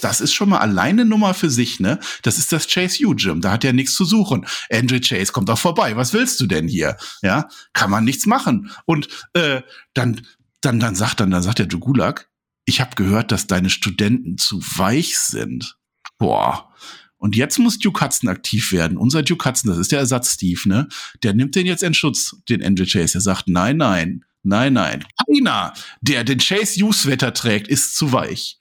Das 0.02 0.22
ist 0.22 0.34
schon 0.34 0.50
mal 0.50 0.60
alleine 0.60 1.06
Nummer 1.06 1.34
für 1.34 1.50
sich, 1.50 1.80
ne? 1.80 2.00
Das 2.22 2.38
ist 2.38 2.52
das 2.52 2.68
Chase 2.68 3.06
U 3.06 3.16
Gym. 3.16 3.42
Da 3.42 3.52
hat 3.52 3.64
er 3.64 3.74
nichts 3.74 3.96
zu 3.96 4.06
suchen. 4.06 4.46
Andrew 4.72 5.00
Chase 5.00 5.32
kommt 5.32 5.50
auch 5.50 5.58
vorbei. 5.58 5.96
Was 5.96 6.14
willst 6.14 6.40
du 6.40 6.46
denn 6.46 6.68
hier? 6.68 6.98
Ja, 7.22 7.48
kann 7.74 7.90
man 7.90 8.04
nichts 8.04 8.26
machen. 8.26 8.70
Und 8.86 9.08
äh, 9.34 9.62
dann, 9.94 10.28
dann, 10.62 10.80
dann 10.80 10.96
sagt 10.96 11.20
dann, 11.20 11.32
dann 11.32 11.42
sagt 11.42 11.60
der 11.60 11.68
Jugulak, 11.68 12.30
ich 12.66 12.82
habe 12.82 12.96
gehört, 12.96 13.32
dass 13.32 13.48
deine 13.48 13.70
Studenten 13.70 14.38
zu 14.38 14.62
weich 14.62 15.18
sind. 15.18 15.78
Boah. 16.18 16.74
Und 17.18 17.36
jetzt 17.36 17.58
muss 17.58 17.80
Duke 17.80 18.04
Hudson 18.04 18.30
aktiv 18.30 18.72
werden. 18.72 18.98
Unser 18.98 19.24
Duke 19.24 19.50
Hudson, 19.50 19.72
das 19.72 19.80
ist 19.80 19.92
der 19.92 20.00
Ersatz 20.00 20.34
Steve, 20.34 20.62
ne? 20.66 20.88
Der 21.24 21.34
nimmt 21.34 21.56
den 21.56 21.66
jetzt 21.66 21.82
in 21.82 21.94
Schutz, 21.94 22.36
den 22.50 22.64
Andrew 22.64 22.86
Chase. 22.86 23.18
Er 23.18 23.22
sagt, 23.22 23.48
nein, 23.48 23.78
nein, 23.78 24.26
nein, 24.44 24.74
nein. 24.74 25.06
Keiner, 25.26 25.74
der 26.02 26.24
den 26.24 26.40
Chase 26.40 26.84
U 26.84 26.92
Sweater 26.92 27.34
trägt, 27.34 27.70
ist 27.70 27.96
zu 27.96 28.12
weich. 28.12 28.60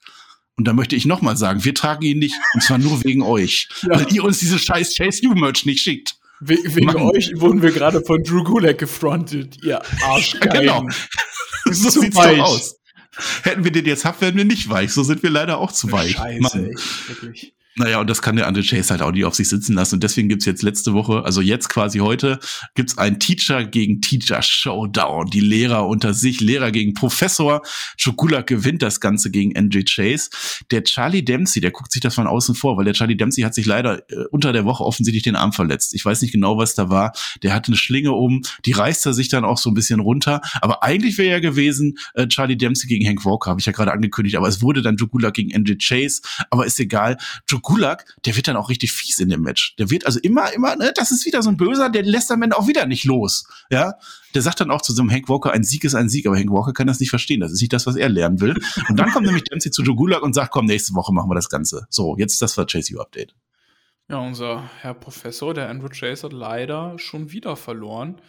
Und 0.57 0.67
da 0.67 0.73
möchte 0.73 0.97
ich 0.97 1.05
nochmal 1.05 1.37
sagen, 1.37 1.65
wir 1.65 1.75
tragen 1.75 2.03
ihn 2.03 2.19
nicht, 2.19 2.35
und 2.55 2.63
zwar 2.63 2.79
nur 2.79 3.05
wegen 3.05 3.23
euch, 3.23 3.69
ja. 3.83 4.01
weil 4.01 4.13
ihr 4.13 4.25
uns 4.25 4.39
diese 4.39 4.59
scheiß 4.59 4.97
Chase 4.97 5.27
U 5.27 5.35
Merch 5.35 5.67
nicht 5.67 5.81
schickt. 5.81 6.17
We 6.41 6.59
wegen 6.65 6.87
Mann. 6.87 6.97
euch 6.97 7.33
wurden 7.37 7.63
wir 7.63 7.71
gerade 7.71 8.03
von 8.03 8.23
Drew 8.23 8.43
Gulak 8.43 8.79
gefrontet, 8.79 9.63
ihr 9.65 9.81
Arschgeigen. 10.03 10.61
genau. 10.61 10.87
so 11.71 11.91
sieht's 11.91 12.17
weich. 12.17 12.39
doch 12.39 12.47
aus. 12.47 12.77
Hätten 13.43 13.65
wir 13.65 13.73
den 13.73 13.87
jetzt 13.87 14.05
habt, 14.05 14.21
wären 14.21 14.37
wir 14.37 14.45
nicht 14.45 14.69
weich. 14.69 14.93
So 14.93 15.03
sind 15.03 15.23
wir 15.23 15.31
leider 15.31 15.59
auch 15.59 15.73
zu 15.73 15.91
weich. 15.91 16.13
Scheiße, 16.13 16.41
Mann. 16.41 16.71
Echt, 16.71 17.09
wirklich. 17.09 17.56
Naja, 17.79 18.01
und 18.01 18.09
das 18.09 18.23
kann 18.23 18.37
der 18.37 18.47
Andre 18.47 18.63
Chase 18.63 18.89
halt 18.89 19.03
auch 19.03 19.13
nicht 19.13 19.27
auf 19.27 19.35
sich 19.35 19.51
sitzen 19.51 19.75
lassen. 19.75 19.97
Und 19.97 20.03
deswegen 20.03 20.31
gibt's 20.31 20.47
jetzt 20.47 20.63
letzte 20.63 20.95
Woche, 20.95 21.23
also 21.27 21.43
jetzt 21.43 21.69
quasi 21.69 21.99
heute, 21.99 22.39
gibt's 22.75 22.97
ein 22.97 23.21
Teacher 23.21 23.67
gegen 23.67 24.01
Teacher 24.01 24.41
Showdown. 24.41 25.27
Die 25.27 25.41
Lehrer 25.41 25.87
unter 25.87 26.15
sich, 26.15 26.41
Lehrer 26.41 26.71
gegen 26.71 26.95
Professor. 26.95 27.61
Chokula 28.03 28.41
gewinnt 28.41 28.81
das 28.81 29.01
Ganze 29.01 29.31
gegen 29.31 29.55
Andre 29.59 29.85
Chase. 29.85 30.31
Der 30.71 30.85
Charlie 30.85 31.23
Dempsey, 31.23 31.61
der 31.61 31.71
guckt 31.71 31.93
sich 31.93 32.01
das 32.01 32.15
von 32.15 32.27
außen 32.27 32.55
vor, 32.55 32.79
weil 32.79 32.87
der 32.87 32.95
Charlie 32.95 33.15
Dempsey 33.15 33.43
hat 33.43 33.53
sich 33.53 33.67
leider 33.67 33.99
äh, 34.11 34.25
unter 34.31 34.55
der 34.55 34.65
Woche 34.65 34.83
offensichtlich 34.83 35.23
den 35.25 35.37
Arm 35.37 35.53
verletzt. 35.53 35.93
Ich 35.93 36.03
weiß 36.03 36.23
nicht 36.23 36.33
genau, 36.33 36.57
was 36.57 36.75
da 36.75 36.89
war. 36.89 37.13
Der 37.43 37.53
hatte 37.53 37.69
eine 37.69 37.77
Schlinge 37.77 38.13
um, 38.13 38.41
die 38.65 38.73
reißt 38.73 39.05
er 39.05 39.13
sich 39.13 39.29
dann 39.29 39.45
auch 39.45 39.59
so 39.59 39.71
ein 39.71 39.75
bisschen 39.75 40.01
runter. 40.01 40.41
Aber 40.63 40.83
eigentlich 40.83 41.19
wäre 41.19 41.29
ja 41.31 41.41
gewesen, 41.41 41.99
äh, 42.15 42.27
Charlie 42.27 42.57
Dempsey 42.57 42.89
gegen 42.89 43.07
Hank 43.07 43.27
Walker, 43.27 43.51
habe 43.51 43.61
ich 43.61 43.67
ja 43.67 43.73
gerade 43.73 43.93
angekündigt. 43.93 44.37
Aber 44.37 44.49
es 44.49 44.63
wurde 44.63 44.81
dann 44.81 44.97
Jogula 44.97 45.29
gegen 45.29 45.55
Andre 45.55 45.77
Chase. 45.77 46.23
Aber 46.49 46.65
ist 46.65 46.81
egal. 46.81 47.19
Jogula 47.47 47.66
Gulak, 47.67 48.05
der 48.25 48.37
wird 48.37 48.47
dann 48.47 48.57
auch 48.57 48.71
richtig 48.71 48.93
fies 48.93 49.19
in 49.19 49.29
dem 49.29 49.43
Match. 49.43 49.75
Der 49.77 49.91
wird 49.91 50.07
also 50.07 50.21
immer, 50.21 50.53
immer, 50.53 50.77
ne, 50.77 50.93
das 50.95 51.11
ist 51.11 51.27
wieder 51.27 51.43
so 51.43 51.51
ein 51.51 51.57
Böser, 51.57 51.91
der 51.91 52.05
lässt 52.05 52.31
am 52.31 52.41
Ende 52.43 52.57
auch 52.57 52.69
wieder 52.69 52.87
nicht 52.87 53.05
los. 53.05 53.45
Ja, 53.71 53.95
der 54.35 54.43
sagt 54.43 54.61
dann 54.61 54.71
auch 54.71 54.83
zu 54.83 54.93
so 54.93 55.03
einem 55.03 55.11
Hank 55.11 55.29
Walker, 55.29 55.51
ein 55.51 55.65
Sieg 55.65 55.83
ist 55.83 55.97
ein 55.97 56.09
Sieg, 56.09 56.27
aber 56.27 56.37
Hank 56.37 56.53
Walker 56.53 56.73
kann 56.73 56.87
das 56.87 57.01
nicht 57.01 57.11
verstehen. 57.11 57.41
Das 57.41 57.51
ist 57.51 57.61
nicht 57.61 57.73
das, 57.73 57.85
was 57.85 57.97
er 57.97 58.09
lernen 58.09 58.41
will. 58.41 58.55
Und 58.89 58.97
dann 59.01 59.11
kommt 59.11 59.27
nämlich 59.27 59.43
Dempsey 59.43 59.73
zu 59.73 59.83
Joe 59.83 59.97
Gulak 59.97 60.23
und 60.23 60.33
sagt, 60.33 60.53
komm, 60.53 60.67
nächste 60.67 60.95
Woche 60.95 61.13
machen 61.13 61.29
wir 61.29 61.35
das 61.35 61.49
Ganze. 61.49 61.87
So, 61.91 62.17
jetzt 62.17 62.41
das 62.41 62.57
war 62.57 62.67
Chase 62.67 63.01
Update. 63.01 63.35
Ja, 64.09 64.19
unser 64.19 64.71
Herr 64.81 64.95
Professor, 64.95 65.53
der 65.53 65.69
Andrew 65.69 65.89
Chase, 65.89 66.23
hat 66.23 66.33
leider 66.33 66.97
schon 67.01 67.33
wieder 67.33 67.57
verloren. 67.57 68.21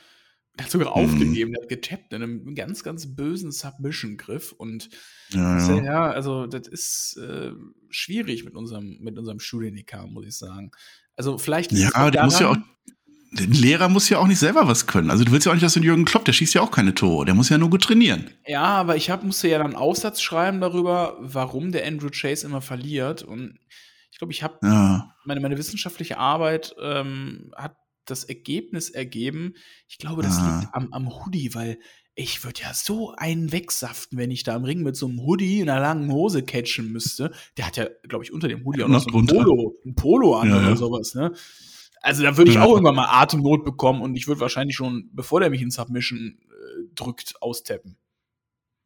Hat 0.59 0.71
sogar 0.71 0.97
mhm. 0.97 1.05
aufgegeben, 1.05 1.53
er 1.53 1.61
hat 1.61 1.69
getappt 1.69 2.13
in 2.13 2.23
einem 2.23 2.55
ganz, 2.55 2.83
ganz 2.83 3.15
bösen 3.15 3.51
Submission-Griff. 3.51 4.51
Und 4.51 4.89
ja, 5.29 5.59
ja. 5.59 5.83
ja, 5.83 6.11
also 6.11 6.47
das 6.47 6.67
ist 6.67 7.17
äh, 7.17 7.51
schwierig 7.89 8.43
mit 8.43 8.55
unserem, 8.55 8.97
mit 9.01 9.17
unserem 9.17 9.39
Studieniker, 9.39 10.07
muss 10.07 10.25
ich 10.25 10.35
sagen. 10.35 10.71
Also 11.15 11.37
vielleicht. 11.37 11.71
Ja, 11.71 12.11
der 12.11 12.25
muss 12.25 12.39
ja 12.39 12.51
auch. 12.51 12.57
Der 13.33 13.45
Lehrer 13.45 13.89
muss 13.89 14.07
ja 14.07 14.19
auch 14.19 14.27
nicht 14.27 14.39
selber 14.39 14.69
was 14.69 14.87
können. 14.87 15.11
Also 15.11 15.25
du 15.25 15.33
willst 15.33 15.45
ja 15.45 15.51
auch 15.51 15.55
nicht, 15.55 15.63
dass 15.63 15.73
du 15.73 15.81
Jürgen 15.81 16.05
Klopp, 16.05 16.23
der 16.23 16.31
schießt 16.31 16.53
ja 16.53 16.61
auch 16.61 16.71
keine 16.71 16.95
Tore, 16.95 17.25
der 17.25 17.35
muss 17.35 17.49
ja 17.49 17.57
nur 17.57 17.69
gut 17.69 17.83
trainieren. 17.83 18.29
Ja, 18.47 18.63
aber 18.63 18.95
ich 18.95 19.09
hab, 19.09 19.23
musste 19.23 19.49
ja 19.49 19.57
dann 19.57 19.67
einen 19.67 19.75
Aufsatz 19.75 20.21
schreiben 20.21 20.61
darüber, 20.61 21.17
warum 21.19 21.73
der 21.73 21.85
Andrew 21.85 22.09
Chase 22.09 22.47
immer 22.47 22.61
verliert. 22.61 23.23
Und 23.23 23.59
ich 24.11 24.17
glaube, 24.17 24.31
ich 24.31 24.43
habe 24.43 24.57
ja. 24.63 25.13
meine, 25.25 25.41
meine 25.41 25.57
wissenschaftliche 25.57 26.17
Arbeit 26.17 26.73
ähm, 26.81 27.51
hat 27.55 27.75
das 28.09 28.23
Ergebnis 28.23 28.89
ergeben. 28.89 29.55
Ich 29.87 29.97
glaube, 29.97 30.23
das 30.23 30.37
ah. 30.37 30.59
liegt 30.59 30.73
am, 30.73 30.91
am 30.93 31.09
Hoodie, 31.09 31.53
weil 31.53 31.79
ich 32.15 32.43
würde 32.43 32.61
ja 32.61 32.73
so 32.73 33.13
einen 33.15 33.51
wegsaften, 33.51 34.17
wenn 34.17 34.31
ich 34.31 34.43
da 34.43 34.55
im 34.55 34.63
Ring 34.63 34.81
mit 34.81 34.95
so 34.95 35.07
einem 35.07 35.21
Hoodie 35.21 35.59
in 35.59 35.69
einer 35.69 35.81
langen 35.81 36.11
Hose 36.11 36.41
catchen 36.41 36.91
müsste. 36.91 37.31
Der 37.57 37.67
hat 37.67 37.77
ja, 37.77 37.87
glaube 38.07 38.23
ich, 38.23 38.33
unter 38.33 38.47
dem 38.47 38.65
Hoodie 38.65 38.83
auch 38.83 38.87
noch 38.87 39.01
so 39.01 39.15
ein 39.15 39.27
Polo, 39.27 39.75
ein 39.85 39.93
Polo 39.93 40.35
an 40.35 40.49
ja, 40.49 40.57
oder 40.57 40.69
ja. 40.69 40.75
sowas, 40.75 41.13
ne? 41.13 41.33
Also 42.01 42.23
da 42.23 42.37
würde 42.37 42.51
ich 42.51 42.57
auch 42.57 42.71
irgendwann 42.71 42.95
mal 42.95 43.21
Atemnot 43.21 43.63
bekommen 43.63 44.01
und 44.01 44.15
ich 44.15 44.27
würde 44.27 44.41
wahrscheinlich 44.41 44.75
schon, 44.75 45.09
bevor 45.13 45.41
der 45.41 45.49
mich 45.49 45.61
in 45.61 45.71
Submission 45.71 46.39
äh, 46.49 46.95
drückt, 46.95 47.41
austappen. 47.41 47.97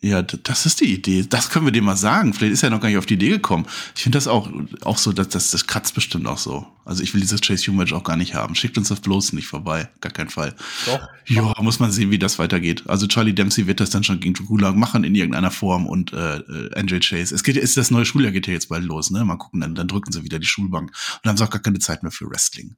Ja, 0.03 0.23
das 0.23 0.65
ist 0.65 0.81
die 0.81 0.91
Idee. 0.95 1.27
Das 1.29 1.51
können 1.51 1.65
wir 1.65 1.71
dem 1.71 1.83
mal 1.83 1.95
sagen. 1.95 2.33
Vielleicht 2.33 2.53
ist 2.53 2.63
er 2.63 2.71
noch 2.71 2.81
gar 2.81 2.89
nicht 2.89 2.97
auf 2.97 3.05
die 3.05 3.13
Idee 3.13 3.29
gekommen. 3.29 3.67
Ich 3.95 4.01
finde 4.01 4.17
das 4.17 4.27
auch, 4.27 4.49
auch 4.81 4.97
so, 4.97 5.13
dass 5.13 5.29
das, 5.29 5.51
das 5.51 5.67
kratzt 5.67 5.93
bestimmt 5.93 6.25
auch 6.25 6.39
so. 6.39 6.65
Also 6.85 7.03
ich 7.03 7.13
will 7.13 7.21
dieses 7.21 7.39
Chase 7.39 7.71
Match 7.71 7.93
auch 7.93 8.03
gar 8.03 8.17
nicht 8.17 8.33
haben. 8.33 8.55
Schickt 8.55 8.79
uns 8.79 8.89
das 8.89 8.99
bloß 8.99 9.33
nicht 9.33 9.45
vorbei. 9.45 9.89
Gar 10.01 10.11
keinen 10.11 10.31
Fall. 10.31 10.55
Doch. 10.87 11.07
Ja, 11.27 11.53
muss 11.59 11.79
man 11.79 11.91
sehen, 11.91 12.09
wie 12.09 12.17
das 12.17 12.39
weitergeht. 12.39 12.83
Also 12.87 13.05
Charlie 13.05 13.33
Dempsey 13.33 13.67
wird 13.67 13.79
das 13.79 13.91
dann 13.91 14.03
schon 14.03 14.19
gegen 14.19 14.33
Gulag 14.33 14.75
machen 14.75 15.03
in 15.03 15.13
irgendeiner 15.13 15.51
Form 15.51 15.85
und 15.85 16.13
äh, 16.13 16.37
äh 16.37 16.73
Andrew 16.73 16.97
Chase. 16.99 17.35
Es 17.35 17.43
geht, 17.43 17.57
ist 17.57 17.77
das 17.77 17.91
neue 17.91 18.05
Schuljahr 18.05 18.31
geht 18.31 18.47
ja 18.47 18.53
jetzt 18.53 18.69
bald 18.69 18.83
los, 18.83 19.11
ne? 19.11 19.23
Mal 19.23 19.37
gucken, 19.37 19.61
dann, 19.61 19.75
dann 19.75 19.87
drücken 19.87 20.11
sie 20.11 20.23
wieder 20.23 20.39
die 20.39 20.47
Schulbank 20.47 20.89
und 20.89 21.19
dann 21.21 21.29
haben 21.29 21.37
sie 21.37 21.43
auch 21.43 21.51
gar 21.51 21.61
keine 21.61 21.77
Zeit 21.77 22.01
mehr 22.01 22.11
für 22.11 22.27
Wrestling. 22.27 22.75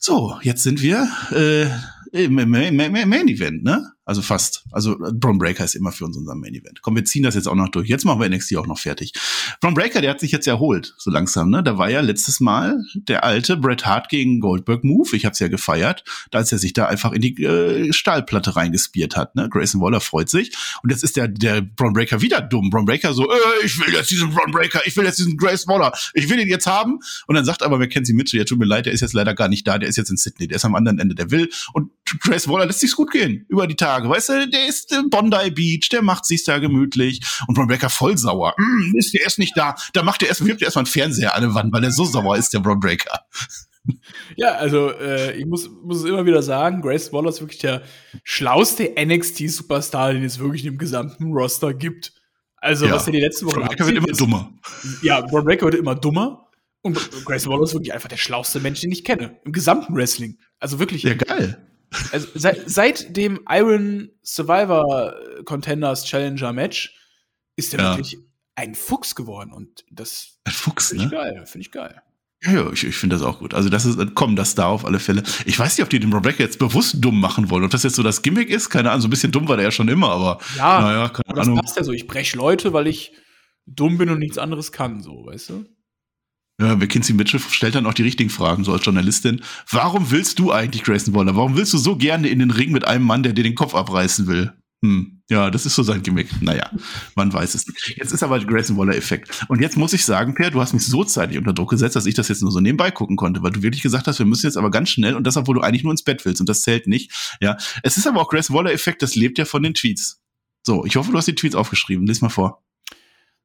So, 0.00 0.36
jetzt 0.42 0.64
sind 0.64 0.82
wir 0.82 1.08
äh, 1.30 2.24
im 2.24 2.34
Main, 2.34 2.74
Main, 2.74 3.08
Main 3.08 3.28
Event, 3.28 3.62
ne? 3.62 3.92
Also 4.04 4.20
fast. 4.20 4.64
Also 4.72 4.96
Braun 4.98 5.38
Breaker 5.38 5.64
ist 5.64 5.76
immer 5.76 5.92
für 5.92 6.04
uns 6.04 6.16
unser 6.16 6.34
Main 6.34 6.54
Event. 6.54 6.82
Komm, 6.82 6.96
wir 6.96 7.04
ziehen 7.04 7.22
das 7.22 7.36
jetzt 7.36 7.46
auch 7.46 7.54
noch 7.54 7.68
durch. 7.68 7.88
Jetzt 7.88 8.04
machen 8.04 8.20
wir 8.20 8.28
NXT 8.28 8.56
auch 8.56 8.66
noch 8.66 8.80
fertig. 8.80 9.12
Braun 9.60 9.74
Breaker, 9.74 10.00
der 10.00 10.10
hat 10.10 10.18
sich 10.18 10.32
jetzt 10.32 10.48
erholt, 10.48 10.94
so 10.98 11.08
langsam, 11.08 11.50
ne? 11.50 11.62
Da 11.62 11.78
war 11.78 11.88
ja 11.88 12.00
letztes 12.00 12.40
Mal 12.40 12.82
der 12.94 13.22
alte 13.22 13.56
Bret 13.56 13.86
Hart 13.86 14.08
gegen 14.08 14.40
Goldberg 14.40 14.82
Move. 14.82 15.14
Ich 15.14 15.24
hab's 15.24 15.38
ja 15.38 15.46
gefeiert, 15.46 16.02
als 16.32 16.50
er 16.50 16.58
sich 16.58 16.72
da 16.72 16.86
einfach 16.86 17.12
in 17.12 17.20
die 17.20 17.44
äh, 17.44 17.92
Stahlplatte 17.92 18.56
reingespiert 18.56 19.16
hat, 19.16 19.36
ne? 19.36 19.48
Grayson 19.48 19.80
Waller 19.80 20.00
freut 20.00 20.28
sich. 20.28 20.52
Und 20.82 20.90
jetzt 20.90 21.04
ist 21.04 21.16
der, 21.16 21.28
der 21.28 21.62
Braun 21.62 21.92
Breaker 21.92 22.20
wieder 22.20 22.40
dumm. 22.40 22.70
Braun 22.70 22.86
Breaker 22.86 23.14
so, 23.14 23.30
äh, 23.30 23.36
ich 23.64 23.78
will 23.78 23.94
jetzt 23.94 24.10
diesen 24.10 24.30
Braun 24.30 24.50
Breaker, 24.50 24.80
ich 24.84 24.96
will 24.96 25.04
jetzt 25.04 25.20
diesen 25.20 25.36
Grayson 25.36 25.72
Waller, 25.72 25.92
ich 26.14 26.28
will 26.28 26.40
ihn 26.40 26.48
jetzt 26.48 26.66
haben. 26.66 26.98
Und 27.28 27.36
dann 27.36 27.44
sagt 27.44 27.62
aber 27.62 27.78
Mackenzie 27.78 28.14
Mitchell, 28.14 28.40
ja, 28.40 28.44
tut 28.44 28.58
mir 28.58 28.64
leid, 28.64 28.86
der 28.86 28.94
ist 28.94 29.00
jetzt 29.00 29.14
leider 29.14 29.32
gar 29.34 29.46
nicht 29.46 29.64
da, 29.68 29.78
der 29.78 29.88
ist 29.88 29.96
jetzt 29.96 30.10
in 30.10 30.16
Sydney, 30.16 30.48
der 30.48 30.56
ist 30.56 30.64
am 30.64 30.74
anderen 30.74 30.98
Ende 30.98 31.14
der 31.14 31.30
will. 31.30 31.48
Und 31.72 31.92
Grayson 32.18 32.52
Waller 32.52 32.66
lässt 32.66 32.80
sich's 32.80 32.96
gut 32.96 33.12
gehen 33.12 33.46
über 33.48 33.68
die 33.68 33.76
Tage. 33.76 33.91
Weißt 33.98 34.28
du, 34.28 34.48
der 34.48 34.66
ist 34.66 34.92
im 34.92 35.10
Bondi 35.10 35.50
Beach, 35.50 35.88
der 35.90 36.02
macht 36.02 36.24
sich's 36.24 36.44
da 36.44 36.58
gemütlich. 36.58 37.20
Und 37.46 37.54
Braun 37.54 37.66
Breaker 37.66 37.90
voll 37.90 38.16
sauer. 38.16 38.54
Mm, 38.58 38.96
ist 38.96 39.14
der 39.14 39.22
erst 39.22 39.38
nicht 39.38 39.56
da. 39.56 39.74
Da 39.92 40.02
macht 40.02 40.22
er 40.22 40.28
erst, 40.28 40.44
wirft 40.44 40.62
er 40.62 40.66
erstmal 40.66 40.84
einen 40.84 40.92
Fernseher 40.92 41.34
an 41.34 41.42
der 41.42 41.54
Wand, 41.54 41.72
weil 41.72 41.84
er 41.84 41.90
so 41.90 42.04
sauer 42.04 42.36
ist, 42.36 42.52
der 42.52 42.60
Braun 42.60 42.80
Breaker. 42.80 43.20
Ja, 44.36 44.52
also 44.52 44.92
äh, 44.92 45.36
ich 45.36 45.46
muss, 45.46 45.68
muss 45.68 45.98
es 45.98 46.04
immer 46.04 46.24
wieder 46.24 46.42
sagen, 46.42 46.82
Grace 46.82 47.12
Waller 47.12 47.30
ist 47.30 47.40
wirklich 47.40 47.58
der 47.58 47.82
schlauste 48.22 48.94
NXT-Superstar, 48.96 50.12
den 50.12 50.24
es 50.24 50.38
wirklich 50.38 50.64
im 50.66 50.78
gesamten 50.78 51.32
Roster 51.32 51.74
gibt. 51.74 52.12
Also, 52.56 52.86
ja. 52.86 52.92
was 52.92 53.06
er 53.06 53.12
die 53.12 53.20
letzten 53.20 53.46
Wochen 53.46 53.60
Breaker 53.60 53.86
wird 53.86 53.96
immer 53.96 54.08
ist, 54.08 54.20
dummer. 54.20 54.52
Ja, 55.02 55.20
Braun 55.20 55.44
Breaker 55.44 55.66
wird 55.66 55.74
immer 55.74 55.96
dummer. 55.96 56.48
Und 56.82 56.96
Grace 57.24 57.46
Waller 57.48 57.62
ist 57.62 57.74
wirklich 57.74 57.92
einfach 57.92 58.08
der 58.08 58.16
schlauste 58.16 58.60
Mensch, 58.60 58.80
den 58.80 58.92
ich 58.92 59.04
kenne. 59.04 59.40
Im 59.44 59.52
gesamten 59.52 59.94
Wrestling. 59.96 60.38
Also 60.58 60.78
wirklich. 60.78 61.02
Ja, 61.02 61.14
geil. 61.14 61.71
Also 62.12 62.28
seit, 62.34 62.68
seit 62.68 63.16
dem 63.16 63.40
Iron 63.48 64.10
Survivor 64.22 65.14
Contenders 65.44 66.04
Challenger 66.04 66.52
Match 66.52 66.94
ist 67.56 67.74
er 67.74 67.80
ja. 67.80 67.96
wirklich 67.96 68.18
ein 68.54 68.74
Fuchs 68.74 69.14
geworden 69.14 69.52
und 69.52 69.84
das 69.90 70.38
ein 70.44 70.52
Fuchs, 70.52 70.88
finde 70.88 71.04
ich 71.04 71.10
ne? 71.10 71.16
geil, 71.16 71.46
finde 71.46 71.62
ich 71.62 71.72
geil. 71.72 72.02
Ja, 72.44 72.52
ja, 72.52 72.72
ich, 72.72 72.84
ich 72.84 72.96
finde 72.96 73.14
das 73.14 73.22
auch 73.22 73.38
gut. 73.38 73.54
Also 73.54 73.68
das 73.68 73.84
ist, 73.84 73.98
komm, 74.14 74.34
das 74.34 74.56
da 74.56 74.66
auf 74.66 74.84
alle 74.84 74.98
Fälle. 74.98 75.22
Ich 75.46 75.56
weiß 75.56 75.78
nicht, 75.78 75.84
ob 75.84 75.90
die 75.90 76.00
den 76.00 76.12
Rebecca 76.12 76.42
jetzt 76.42 76.58
bewusst 76.58 76.96
dumm 76.98 77.20
machen 77.20 77.50
wollen. 77.50 77.64
Ob 77.64 77.70
das 77.70 77.84
jetzt 77.84 77.94
so 77.94 78.02
das 78.02 78.22
Gimmick 78.22 78.50
ist, 78.50 78.68
keine 78.68 78.90
Ahnung. 78.90 79.02
So 79.02 79.06
ein 79.08 79.10
bisschen 79.10 79.30
dumm 79.30 79.46
war 79.46 79.56
der 79.56 79.66
ja 79.66 79.70
schon 79.70 79.88
immer, 79.88 80.10
aber 80.10 80.40
ja, 80.56 80.80
naja, 80.80 81.08
keine 81.08 81.28
aber 81.28 81.42
Ahnung. 81.42 81.56
Das 81.56 81.66
passt 81.66 81.76
ja 81.76 81.84
so. 81.84 81.92
Ich 81.92 82.08
brech 82.08 82.34
Leute, 82.34 82.72
weil 82.72 82.88
ich 82.88 83.12
dumm 83.66 83.96
bin 83.96 84.10
und 84.10 84.18
nichts 84.18 84.38
anderes 84.38 84.72
kann, 84.72 85.00
so, 85.02 85.24
weißt 85.26 85.50
du? 85.50 85.66
Ja, 86.62 86.76
McKinsey 86.76 87.12
Mitchell 87.12 87.40
stellt 87.40 87.74
dann 87.74 87.86
auch 87.86 87.94
die 87.94 88.04
richtigen 88.04 88.30
Fragen, 88.30 88.62
so 88.62 88.72
als 88.72 88.84
Journalistin. 88.84 89.42
Warum 89.68 90.12
willst 90.12 90.38
du 90.38 90.52
eigentlich 90.52 90.84
Grayson 90.84 91.12
Waller? 91.12 91.34
Warum 91.34 91.56
willst 91.56 91.72
du 91.72 91.78
so 91.78 91.96
gerne 91.96 92.28
in 92.28 92.38
den 92.38 92.52
Ring 92.52 92.70
mit 92.70 92.86
einem 92.86 93.04
Mann, 93.04 93.24
der 93.24 93.32
dir 93.32 93.42
den 93.42 93.56
Kopf 93.56 93.74
abreißen 93.74 94.28
will? 94.28 94.52
Hm, 94.84 95.22
ja, 95.28 95.50
das 95.50 95.66
ist 95.66 95.74
so 95.74 95.82
sein 95.82 96.02
Gimmick. 96.02 96.40
Naja, 96.40 96.70
man 97.16 97.32
weiß 97.32 97.56
es 97.56 97.66
nicht. 97.66 97.96
Jetzt 97.96 98.12
ist 98.12 98.22
aber 98.22 98.38
der 98.38 98.46
Grayson 98.46 98.76
Waller-Effekt. 98.76 99.44
Und 99.48 99.60
jetzt 99.60 99.76
muss 99.76 99.92
ich 99.92 100.04
sagen, 100.04 100.34
Per, 100.34 100.52
du 100.52 100.60
hast 100.60 100.72
mich 100.72 100.86
so 100.86 101.02
zeitig 101.02 101.36
unter 101.36 101.52
Druck 101.52 101.70
gesetzt, 101.70 101.96
dass 101.96 102.06
ich 102.06 102.14
das 102.14 102.28
jetzt 102.28 102.42
nur 102.42 102.52
so 102.52 102.60
nebenbei 102.60 102.92
gucken 102.92 103.16
konnte, 103.16 103.42
weil 103.42 103.50
du 103.50 103.62
wirklich 103.62 103.82
gesagt 103.82 104.06
hast, 104.06 104.20
wir 104.20 104.26
müssen 104.26 104.46
jetzt 104.46 104.56
aber 104.56 104.70
ganz 104.70 104.90
schnell 104.90 105.16
und 105.16 105.26
das, 105.26 105.36
obwohl 105.36 105.56
du 105.56 105.62
eigentlich 105.62 105.82
nur 105.82 105.92
ins 105.92 106.04
Bett 106.04 106.24
willst 106.24 106.40
und 106.40 106.48
das 106.48 106.62
zählt 106.62 106.86
nicht. 106.86 107.10
Ja, 107.40 107.56
es 107.82 107.96
ist 107.96 108.06
aber 108.06 108.20
auch 108.20 108.28
Grayson 108.28 108.54
Waller-Effekt, 108.54 109.02
das 109.02 109.16
lebt 109.16 109.36
ja 109.38 109.46
von 109.46 109.64
den 109.64 109.74
Tweets. 109.74 110.20
So, 110.64 110.84
ich 110.84 110.94
hoffe, 110.94 111.10
du 111.10 111.18
hast 111.18 111.26
die 111.26 111.34
Tweets 111.34 111.56
aufgeschrieben. 111.56 112.06
Lies 112.06 112.20
mal 112.20 112.28
vor. 112.28 112.62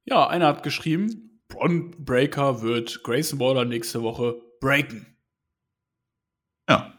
Ja, 0.06 0.28
einer 0.28 0.48
hat 0.48 0.62
geschrieben, 0.62 1.27
Bron 1.50 1.92
Breaker 2.04 2.62
wird 2.62 3.04
Grayson 3.04 3.40
Waller 3.40 3.66
nächste 3.66 4.02
Woche 4.02 4.42
breaken. 4.60 5.18
Ja. 6.70 6.94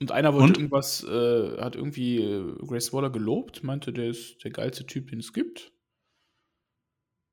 Und 0.00 0.12
einer 0.12 0.34
wollte 0.34 0.46
Und? 0.46 0.56
irgendwas, 0.58 1.02
äh, 1.04 1.60
hat 1.60 1.74
irgendwie 1.74 2.18
äh, 2.18 2.54
Grayson 2.66 2.96
Waller 2.96 3.10
gelobt, 3.10 3.64
meinte, 3.64 3.92
der 3.92 4.08
ist 4.08 4.44
der 4.44 4.50
geilste 4.50 4.86
Typ, 4.86 5.08
den 5.08 5.20
es 5.20 5.32
gibt. 5.32 5.72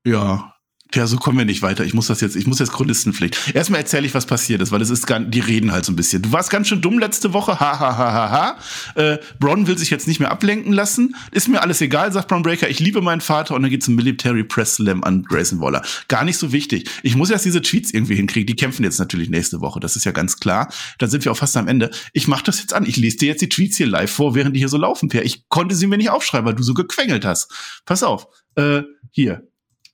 Ja, 0.06 0.56
ja, 0.94 1.08
so 1.08 1.18
kommen 1.18 1.38
wir 1.38 1.46
nicht 1.46 1.62
weiter. 1.62 1.84
Ich 1.84 1.94
muss 1.94 2.08
das 2.08 2.22
jetzt, 2.22 2.36
ich 2.36 2.46
muss 2.46 2.60
jetzt 2.60 2.72
Chronistenpflicht. 2.72 3.56
Erstmal 3.56 3.82
erzähle 3.82 4.06
ich, 4.06 4.14
was 4.14 4.26
passiert 4.26 4.62
ist, 4.62 4.72
weil 4.72 4.82
es 4.82 4.90
ist 4.90 5.08
ganz, 5.08 5.32
die 5.32 5.40
reden 5.40 5.72
halt 5.72 5.86
so 5.86 5.92
ein 5.92 5.96
bisschen. 5.96 6.22
Du 6.22 6.32
warst 6.32 6.50
ganz 6.50 6.68
schön 6.68 6.82
dumm 6.82 7.00
letzte 7.00 7.34
Woche, 7.34 7.60
ha, 7.60 7.80
ha, 7.80 7.98
ha, 7.98 8.14
ha, 8.14 8.32
ha. 8.32 9.02
Äh, 9.02 9.18
Bron 9.40 9.68
will 9.68 9.78
sich 9.78 9.90
jetzt 9.90 10.08
nicht 10.08 10.20
mehr 10.20 10.32
ablenken 10.32 10.72
lassen. 10.72 11.16
Ist 11.32 11.48
mir 11.48 11.62
alles 11.62 11.82
egal, 11.82 12.12
sagt 12.12 12.28
Bron 12.28 12.44
Breaker. 12.44 12.70
Ich 12.70 12.80
liebe 12.80 13.02
meinen 13.02 13.22
Vater 13.22 13.56
und 13.56 13.64
dann 13.64 13.72
geht's 13.72 13.86
zum 13.86 13.96
Military 13.96 14.44
Press 14.44 14.76
Slam 14.76 15.04
an 15.04 15.24
Grayson 15.24 15.60
Waller. 15.60 15.82
Gar 16.08 16.26
nicht 16.26 16.38
so 16.38 16.52
wichtig. 16.52 16.90
Ich 17.02 17.16
muss 17.16 17.30
erst 17.30 17.46
diese 17.46 17.62
Tweets 17.62 17.94
irgendwie 17.94 18.16
hinkriegen. 18.16 18.46
Die 18.46 18.56
kämpfen 18.56 18.84
jetzt 18.84 19.00
natürlich 19.00 19.30
nächste 19.30 19.62
Woche. 19.62 19.80
Das 19.80 19.96
ist 19.96 20.06
ja 20.06 20.12
ganz 20.12 20.40
klar. 20.40 20.72
Dann 21.00 21.10
sind 21.10 21.26
wir 21.26 21.32
auch 21.32 21.38
fast 21.38 21.58
am 21.58 21.68
Ende. 21.68 21.90
Ich 22.14 22.28
mach 22.28 22.42
das 22.42 22.60
jetzt 22.60 22.74
an. 22.74 22.86
Ich 22.86 22.98
lese 22.98 23.18
dir 23.18 23.28
jetzt 23.28 23.42
die 23.42 23.50
Tweets 23.50 23.78
hier 23.78 23.88
live 23.88 24.12
vor, 24.12 24.36
während 24.36 24.56
die 24.56 24.60
hier 24.60 24.70
so 24.70 24.78
laufen, 24.78 25.10
Per. 25.10 25.26
Ich 25.26 25.50
konnte 25.50 25.76
sie 25.76 25.88
mir 25.88 25.98
nicht 25.98 26.10
aufschreiben, 26.10 26.46
weil 26.46 26.56
du 26.56 26.64
so 26.64 26.74
gequengelt 26.74 27.26
hast. 27.26 27.52
Pass 27.86 28.04
auf. 28.04 28.28
Äh, 28.56 28.84
hier. 29.12 29.48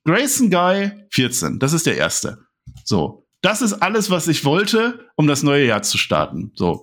Grayson 0.10 0.50
Guy 0.50 0.92
14, 1.12 1.60
das 1.60 1.72
ist 1.72 1.86
der 1.86 1.96
erste. 1.96 2.40
So, 2.84 3.28
das 3.44 3.62
ist 3.62 3.74
alles, 3.74 4.10
was 4.10 4.28
ich 4.28 4.44
wollte, 4.44 5.08
um 5.16 5.28
das 5.28 5.44
neue 5.44 5.68
Jahr 5.68 5.84
zu 5.84 6.00
starten. 6.00 6.52
So. 6.56 6.82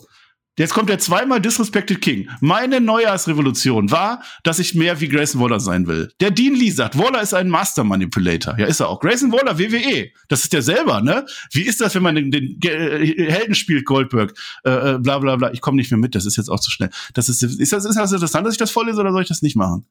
Jetzt 0.56 0.72
kommt 0.72 0.88
der 0.88 1.00
zweimal 1.00 1.40
Disrespected 1.40 2.00
King. 2.00 2.30
Meine 2.40 2.80
Neujahrsrevolution 2.80 3.90
war, 3.90 4.22
dass 4.44 4.60
ich 4.60 4.76
mehr 4.76 5.00
wie 5.00 5.08
Grayson 5.08 5.40
Waller 5.40 5.58
sein 5.58 5.88
will. 5.88 6.12
Der 6.20 6.30
Dean 6.30 6.54
Lee 6.54 6.70
sagt, 6.70 6.96
Waller 6.96 7.20
ist 7.20 7.34
ein 7.34 7.48
Master 7.48 7.82
Manipulator. 7.82 8.56
Ja, 8.60 8.66
ist 8.66 8.78
er 8.78 8.88
auch. 8.88 9.00
Grayson 9.00 9.32
Waller, 9.32 9.58
WWE. 9.58 10.12
Das 10.28 10.44
ist 10.44 10.52
der 10.52 10.62
selber, 10.62 11.02
ne? 11.02 11.26
Wie 11.50 11.62
ist 11.62 11.80
das, 11.80 11.96
wenn 11.96 12.04
man 12.04 12.14
den, 12.14 12.30
den 12.30 12.60
äh, 12.62 13.28
Helden 13.28 13.56
spielt, 13.56 13.86
Goldberg? 13.86 14.38
Äh, 14.64 14.70
äh, 14.70 14.98
bla 15.00 15.18
bla 15.18 15.34
bla. 15.34 15.52
Ich 15.52 15.60
komme 15.60 15.78
nicht 15.78 15.90
mehr 15.90 15.98
mit, 15.98 16.14
das 16.14 16.26
ist 16.26 16.36
jetzt 16.36 16.48
auch 16.48 16.60
zu 16.60 16.70
schnell. 16.70 16.90
Das 17.12 17.28
ist, 17.28 17.42
ist, 17.42 17.72
das, 17.72 17.84
ist 17.84 17.96
das 17.96 18.12
interessant, 18.12 18.46
dass 18.46 18.54
ich 18.54 18.58
das 18.58 18.70
vorlese 18.70 19.00
oder 19.00 19.10
soll 19.10 19.22
ich 19.22 19.28
das 19.28 19.42
nicht 19.42 19.56
machen? 19.56 19.84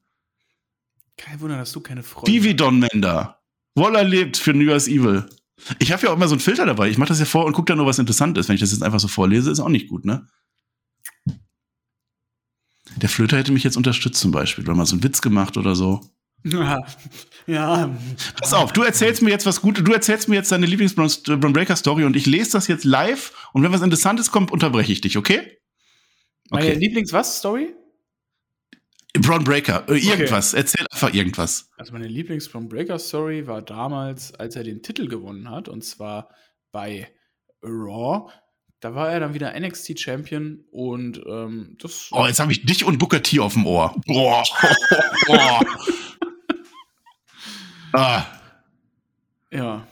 Kein 1.18 1.40
Wunder, 1.40 1.58
dass 1.58 1.72
du 1.72 1.80
keine 1.80 2.04
Freunde 2.04 2.32
hast. 2.32 2.44
Wie 2.44 2.56
Don 2.56 2.80
Mender. 2.80 3.42
Waller 3.76 4.04
lebt 4.04 4.38
für 4.38 4.54
New 4.54 4.66
Year's 4.66 4.88
Evil. 4.88 5.26
Ich 5.80 5.92
habe 5.92 6.04
ja 6.04 6.10
auch 6.10 6.16
immer 6.16 6.28
so 6.28 6.36
einen 6.36 6.42
Filter 6.42 6.66
dabei. 6.66 6.90
Ich 6.90 6.98
mache 6.98 7.10
das 7.10 7.20
ja 7.20 7.26
vor 7.26 7.46
und 7.46 7.54
gucke 7.54 7.68
dann 7.68 7.78
nur, 7.78 7.88
was 7.88 8.00
interessant 8.00 8.38
ist. 8.38 8.48
Wenn 8.48 8.56
ich 8.56 8.62
das 8.62 8.72
jetzt 8.72 8.84
einfach 8.84 9.00
so 9.00 9.08
vorlese, 9.08 9.52
ist 9.52 9.60
auch 9.60 9.70
nicht 9.70 9.88
gut, 9.88 10.06
ne? 10.06 10.28
Der 12.98 13.10
Flöter 13.10 13.38
hätte 13.38 13.52
mich 13.52 13.64
jetzt 13.64 13.78
unterstützt 13.78 14.20
zum 14.20 14.32
Beispiel, 14.32 14.66
weil 14.68 14.76
mal 14.76 14.86
so 14.86 14.96
einen 14.96 15.04
Witz 15.04 15.22
gemacht 15.22 15.58
oder 15.58 15.76
so. 15.76 16.02
Ja, 16.44 16.86
ja. 17.48 17.98
Pass 18.40 18.54
auf, 18.54 18.72
du 18.72 18.84
erzählst 18.84 19.22
mir 19.22 19.32
jetzt 19.32 19.46
was 19.46 19.62
Gutes, 19.62 19.84
du 19.84 19.92
erzählst 19.92 20.30
mir 20.30 20.36
jetzt 20.36 20.52
deine 20.52 20.66
Lieblings-Bron 20.66 21.54
Breaker 21.54 21.76
Story 21.76 22.06
und 22.06 22.16
ich 22.16 22.26
lese 22.26 22.52
das 22.52 22.68
jetzt 22.68 22.84
live 22.84 23.50
und 23.54 23.64
wenn 23.64 23.74
was 23.74 23.82
Interessantes 23.82 24.32
kommt, 24.32 24.52
unterbreche 24.52 24.92
ich 24.92 25.02
dich, 25.02 25.18
okay? 25.18 25.40
okay. 25.40 26.70
Meine 26.70 26.74
Lieblings-was-Story? 26.76 27.74
Braun 29.22 29.44
Breaker, 29.44 29.88
äh, 29.90 29.98
irgendwas. 29.98 30.54
Okay. 30.54 30.62
Erzähl 30.62 30.86
einfach 30.92 31.14
irgendwas. 31.14 31.70
Also 31.78 31.94
meine 31.94 32.08
Lieblings-Braun 32.08 32.68
Breaker-Story 32.68 33.48
war 33.48 33.62
damals, 33.62 34.34
als 34.34 34.56
er 34.56 34.64
den 34.64 34.82
Titel 34.82 35.08
gewonnen 35.08 35.50
hat, 35.50 35.70
und 35.70 35.84
zwar 35.84 36.30
bei 36.72 37.10
Raw. 37.64 38.30
Da 38.80 38.94
war 38.94 39.10
er 39.10 39.20
dann 39.20 39.34
wieder 39.34 39.58
NXT-Champion 39.60 40.66
und 40.72 41.22
ähm, 41.26 41.78
das. 41.80 42.10
Oh, 42.12 42.26
jetzt 42.28 42.40
habe 42.40 42.52
ich 42.52 42.66
dich 42.66 42.84
und 42.84 42.98
Booker 43.00 43.24
T 43.24 43.40
auf 43.40 43.54
dem 43.54 43.66
Ohr. 43.66 43.96
Boah. 44.06 44.44
Boah. 45.28 45.62
ah. 47.94 48.26
Ja. 49.52 49.88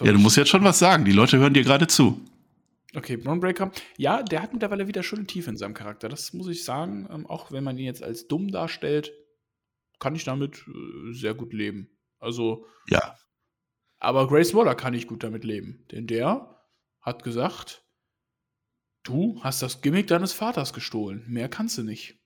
Ja, 0.00 0.12
du 0.12 0.18
musst 0.18 0.36
jetzt 0.36 0.50
schon 0.50 0.62
was 0.64 0.78
sagen. 0.78 1.04
Die 1.04 1.12
Leute 1.12 1.38
hören 1.38 1.54
dir 1.54 1.64
gerade 1.64 1.86
zu. 1.86 2.20
Okay, 2.94 3.16
Braun 3.16 3.40
Breaker. 3.40 3.70
Ja, 3.96 4.22
der 4.22 4.42
hat 4.42 4.52
mittlerweile 4.52 4.88
wieder 4.88 5.02
schöne 5.02 5.26
Tiefe 5.26 5.50
in 5.50 5.56
seinem 5.56 5.74
Charakter. 5.74 6.08
Das 6.08 6.32
muss 6.32 6.48
ich 6.48 6.64
sagen. 6.64 7.06
Ähm, 7.10 7.26
auch 7.26 7.52
wenn 7.52 7.64
man 7.64 7.76
ihn 7.76 7.84
jetzt 7.84 8.02
als 8.02 8.28
dumm 8.28 8.50
darstellt, 8.50 9.12
kann 9.98 10.14
ich 10.14 10.24
damit 10.24 10.64
äh, 10.66 11.12
sehr 11.12 11.34
gut 11.34 11.52
leben. 11.52 11.90
Also. 12.18 12.66
Ja. 12.88 13.16
Aber 13.98 14.28
Grace 14.28 14.54
Waller 14.54 14.74
kann 14.74 14.94
ich 14.94 15.06
gut 15.06 15.22
damit 15.22 15.44
leben. 15.44 15.86
Denn 15.90 16.06
der 16.06 16.62
hat 17.00 17.24
gesagt: 17.24 17.84
Du 19.02 19.42
hast 19.42 19.60
das 19.60 19.82
Gimmick 19.82 20.06
deines 20.06 20.32
Vaters 20.32 20.72
gestohlen. 20.72 21.24
Mehr 21.28 21.48
kannst 21.48 21.76
du 21.76 21.82
nicht. 21.82 22.17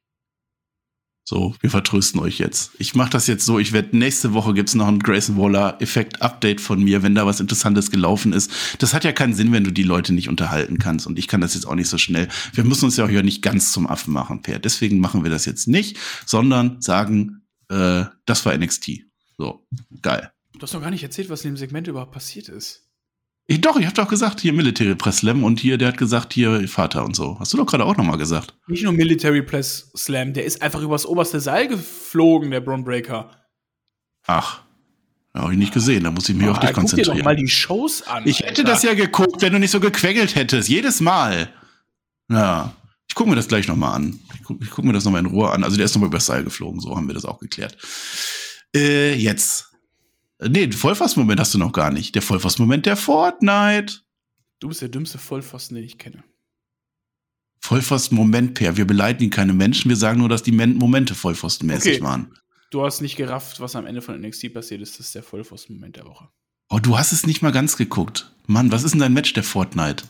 So, 1.25 1.55
wir 1.61 1.70
vertrösten 1.70 2.20
euch 2.20 2.39
jetzt. 2.39 2.73
Ich 2.79 2.97
mache 2.97 3.11
das 3.11 3.29
jetzt 3.29 3.45
so, 3.45 3.61
ich 3.61 3.73
werde 3.73 3.97
nächste 3.97 4.33
Woche 4.33 4.55
gibt's 4.55 4.75
noch 4.75 4.89
ein 4.89 4.99
Grayson 4.99 5.37
Waller 5.37 5.81
Effekt 5.81 6.20
Update 6.20 6.61
von 6.61 6.83
mir, 6.83 7.05
wenn 7.05 7.14
da 7.14 7.27
was 7.27 7.39
interessantes 7.39 7.93
gelaufen 7.93 8.33
ist. 8.33 8.51
Das 8.79 8.93
hat 8.93 9.05
ja 9.05 9.12
keinen 9.12 9.35
Sinn, 9.35 9.53
wenn 9.53 9.62
du 9.62 9.70
die 9.70 9.85
Leute 9.85 10.12
nicht 10.12 10.29
unterhalten 10.29 10.79
kannst 10.79 11.07
und 11.07 11.18
ich 11.18 11.29
kann 11.29 11.41
das 11.41 11.55
jetzt 11.55 11.66
auch 11.66 11.77
nicht 11.77 11.89
so 11.89 11.97
schnell. 11.97 12.29
Wir 12.53 12.64
müssen 12.64 12.87
uns 12.87 12.97
ja 12.97 13.05
auch 13.05 13.09
hier 13.09 13.23
nicht 13.23 13.41
ganz 13.41 13.73
zum 13.73 13.87
Affen 13.87 14.12
machen, 14.12 14.43
Per. 14.43 14.59
Deswegen 14.59 14.99
machen 14.99 15.23
wir 15.23 15.31
das 15.31 15.45
jetzt 15.45 15.68
nicht, 15.68 15.97
sondern 16.27 16.83
sagen, 16.83 17.43
äh, 17.68 18.05
das 18.27 18.45
war 18.45 18.57
NXT. 18.57 19.03
So, 19.39 19.64
geil. 20.03 20.33
Du 20.55 20.62
hast 20.62 20.75
noch 20.75 20.83
gar 20.83 20.91
nicht 20.91 21.05
erzählt, 21.05 21.31
was 21.31 21.45
in 21.45 21.53
dem 21.53 21.57
Segment 21.57 21.87
überhaupt 21.87 22.12
passiert 22.12 22.49
ist. 22.49 22.83
Ich, 23.47 23.61
doch, 23.61 23.76
ich 23.76 23.84
habe 23.84 23.95
doch 23.95 24.09
gesagt, 24.09 24.40
hier 24.40 24.53
Military 24.53 24.95
Press 24.95 25.18
Slam 25.18 25.43
und 25.45 25.59
hier, 25.61 25.76
der 25.76 25.88
hat 25.88 25.99
gesagt, 25.99 26.32
hier 26.32 26.66
Vater 26.68 27.05
und 27.05 27.16
so. 27.16 27.38
Hast 27.40 27.53
du 27.53 27.57
doch 27.57 27.66
gerade 27.66 27.84
auch 27.84 27.97
nochmal 27.97 28.16
gesagt. 28.16 28.55
Nicht 28.68 28.84
nur 28.84 28.93
Military 28.93 29.43
Press 29.43 29.90
Slam, 29.97 30.32
der 30.32 30.45
ist 30.45 30.62
einfach 30.62 30.80
übers 30.80 31.05
oberste 31.05 31.40
Seil 31.40 31.66
geflogen, 31.68 32.51
der 32.53 32.61
Braun 32.61 32.84
Breaker. 32.84 33.30
Ach, 34.26 34.62
habe 35.34 35.53
ich 35.53 35.59
nicht 35.59 35.74
gesehen, 35.74 36.05
da 36.05 36.11
muss 36.11 36.28
ich 36.28 36.36
mich 36.36 36.47
Ah, 36.47 36.53
auf 36.53 36.59
dich 36.61 36.68
guck 36.68 36.74
dir 36.76 36.80
konzentrieren. 36.80 37.18
doch 37.18 37.24
mal 37.24 37.36
die 37.36 37.49
Shows 37.49 38.03
an. 38.03 38.22
ich 38.26 38.40
hätte 38.40 38.64
das 38.64 38.82
ja 38.84 38.95
geguckt, 38.95 39.43
wenn 39.43 39.53
du 39.53 39.59
nicht 39.59 39.70
so 39.72 39.80
gequengelt 39.80 40.34
hättest. 40.36 40.68
Jedes 40.68 41.01
Mal. 41.01 41.49
Ja. 42.30 42.74
Ich 43.09 43.14
gucke 43.16 43.28
mir 43.28 43.36
das 43.36 43.49
gleich 43.49 43.66
nochmal 43.66 43.95
an. 43.97 44.20
Ich 44.34 44.45
gucke 44.45 44.64
guck 44.70 44.84
mir 44.84 44.93
das 44.93 45.05
nochmal 45.05 45.20
in 45.20 45.26
Ruhe 45.26 45.51
an. 45.51 45.64
Also 45.64 45.76
der 45.76 45.84
ist 45.86 45.95
nochmal 45.95 46.09
übers 46.09 46.26
Seil 46.26 46.45
geflogen, 46.45 46.80
so 46.80 46.97
haben 46.97 47.09
wir 47.09 47.14
das 47.14 47.24
auch 47.24 47.40
geklärt. 47.40 47.76
Äh, 48.74 49.14
jetzt. 49.14 49.72
Nee, 50.43 50.66
den 50.66 50.72
Vollfassmoment 50.72 51.38
hast 51.40 51.55
du 51.55 51.59
noch 51.59 51.72
gar 51.72 51.90
nicht. 51.90 52.14
Der 52.14 52.22
Vollfassmoment 52.22 52.86
der 52.86 52.97
Fortnite. 52.97 54.01
Du 54.61 54.68
bist 54.68 54.80
der 54.80 54.88
dümmste 54.88 55.18
Vollpfosten, 55.18 55.74
den 55.76 55.84
ich 55.84 55.99
kenne. 55.99 56.22
Vollpfosten-Moment, 57.61 58.55
Per. 58.55 58.76
Wir 58.76 58.86
beleidigen 58.86 59.30
keine 59.30 59.53
Menschen, 59.53 59.88
wir 59.88 59.97
sagen 59.97 60.18
nur, 60.18 60.28
dass 60.28 60.43
die 60.43 60.53
Men 60.53 60.76
Momente 60.76 61.14
vollpfostenmäßig 61.14 61.95
Okay. 61.97 62.03
waren. 62.03 62.34
Du 62.70 62.82
hast 62.84 63.01
nicht 63.03 63.16
gerafft, 63.16 63.61
was 63.61 63.76
am 63.76 63.86
Ende 63.86 64.03
von 64.03 64.20
NXT 64.20 64.53
passiert 64.53 64.80
ist. 64.80 64.99
Das 64.99 65.07
ist 65.07 65.14
der 65.14 65.22
Vollpfosten-Moment 65.22 65.97
der 65.97 66.07
Woche. 66.07 66.28
Oh, 66.70 66.78
du 66.78 66.97
hast 66.99 67.12
es 67.12 67.26
nicht 67.26 67.43
mal 67.43 67.53
ganz 67.53 67.76
geguckt. 67.76 68.32
Mann, 68.47 68.72
was 68.72 68.82
ist 68.82 68.93
denn 68.93 69.01
dein 69.01 69.12
Match 69.12 69.32
der 69.34 69.45
Fortnite? 69.45 70.05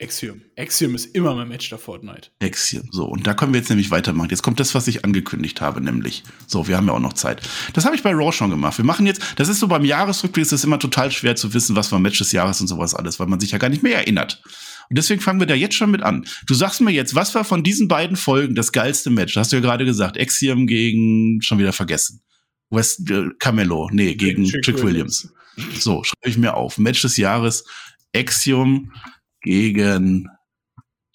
Axiom. 0.00 0.42
Axiom 0.58 0.94
ist 0.94 1.14
immer 1.14 1.34
mein 1.34 1.48
Match 1.48 1.70
der 1.70 1.78
Fortnite. 1.78 2.28
Axiom. 2.42 2.86
So, 2.90 3.06
und 3.06 3.26
da 3.26 3.32
können 3.32 3.54
wir 3.54 3.60
jetzt 3.60 3.70
nämlich 3.70 3.90
weitermachen. 3.90 4.28
Jetzt 4.28 4.42
kommt 4.42 4.60
das, 4.60 4.74
was 4.74 4.86
ich 4.88 5.04
angekündigt 5.04 5.60
habe, 5.62 5.80
nämlich. 5.80 6.22
So, 6.46 6.68
wir 6.68 6.76
haben 6.76 6.86
ja 6.86 6.92
auch 6.92 7.00
noch 7.00 7.14
Zeit. 7.14 7.40
Das 7.72 7.86
habe 7.86 7.96
ich 7.96 8.02
bei 8.02 8.12
Raw 8.12 8.30
schon 8.30 8.50
gemacht. 8.50 8.76
Wir 8.76 8.84
machen 8.84 9.06
jetzt, 9.06 9.22
das 9.36 9.48
ist 9.48 9.58
so 9.58 9.68
beim 9.68 9.84
Jahresrückblick, 9.84 10.42
ist 10.42 10.52
es 10.52 10.64
immer 10.64 10.78
total 10.78 11.10
schwer 11.10 11.34
zu 11.34 11.54
wissen, 11.54 11.76
was 11.76 11.90
war 11.92 11.98
Match 11.98 12.18
des 12.18 12.32
Jahres 12.32 12.60
und 12.60 12.66
sowas 12.66 12.94
alles, 12.94 13.18
weil 13.18 13.26
man 13.26 13.40
sich 13.40 13.52
ja 13.52 13.58
gar 13.58 13.70
nicht 13.70 13.82
mehr 13.82 13.96
erinnert. 13.96 14.42
Und 14.88 14.98
deswegen 14.98 15.20
fangen 15.20 15.40
wir 15.40 15.46
da 15.46 15.54
jetzt 15.54 15.74
schon 15.74 15.90
mit 15.90 16.02
an. 16.02 16.26
Du 16.46 16.54
sagst 16.54 16.80
mir 16.82 16.92
jetzt, 16.92 17.14
was 17.14 17.34
war 17.34 17.44
von 17.44 17.62
diesen 17.62 17.88
beiden 17.88 18.16
Folgen 18.16 18.54
das 18.54 18.72
geilste 18.72 19.10
Match? 19.10 19.34
Das 19.34 19.42
hast 19.42 19.52
du 19.52 19.56
ja 19.56 19.62
gerade 19.62 19.84
gesagt. 19.86 20.20
Axiom 20.20 20.66
gegen, 20.66 21.40
schon 21.40 21.58
wieder 21.58 21.72
vergessen. 21.72 22.20
West, 22.70 23.10
äh, 23.10 23.30
Camelo, 23.38 23.88
nee, 23.92 24.14
gegen 24.14 24.48
Trick 24.48 24.62
Trick, 24.62 24.82
Williams. 24.82 25.32
So, 25.78 26.04
schreibe 26.04 26.28
ich 26.28 26.36
mir 26.36 26.54
auf. 26.54 26.78
Match 26.78 27.02
des 27.02 27.16
Jahres, 27.16 27.64
Axiom 28.14 28.92
gegen 29.46 30.28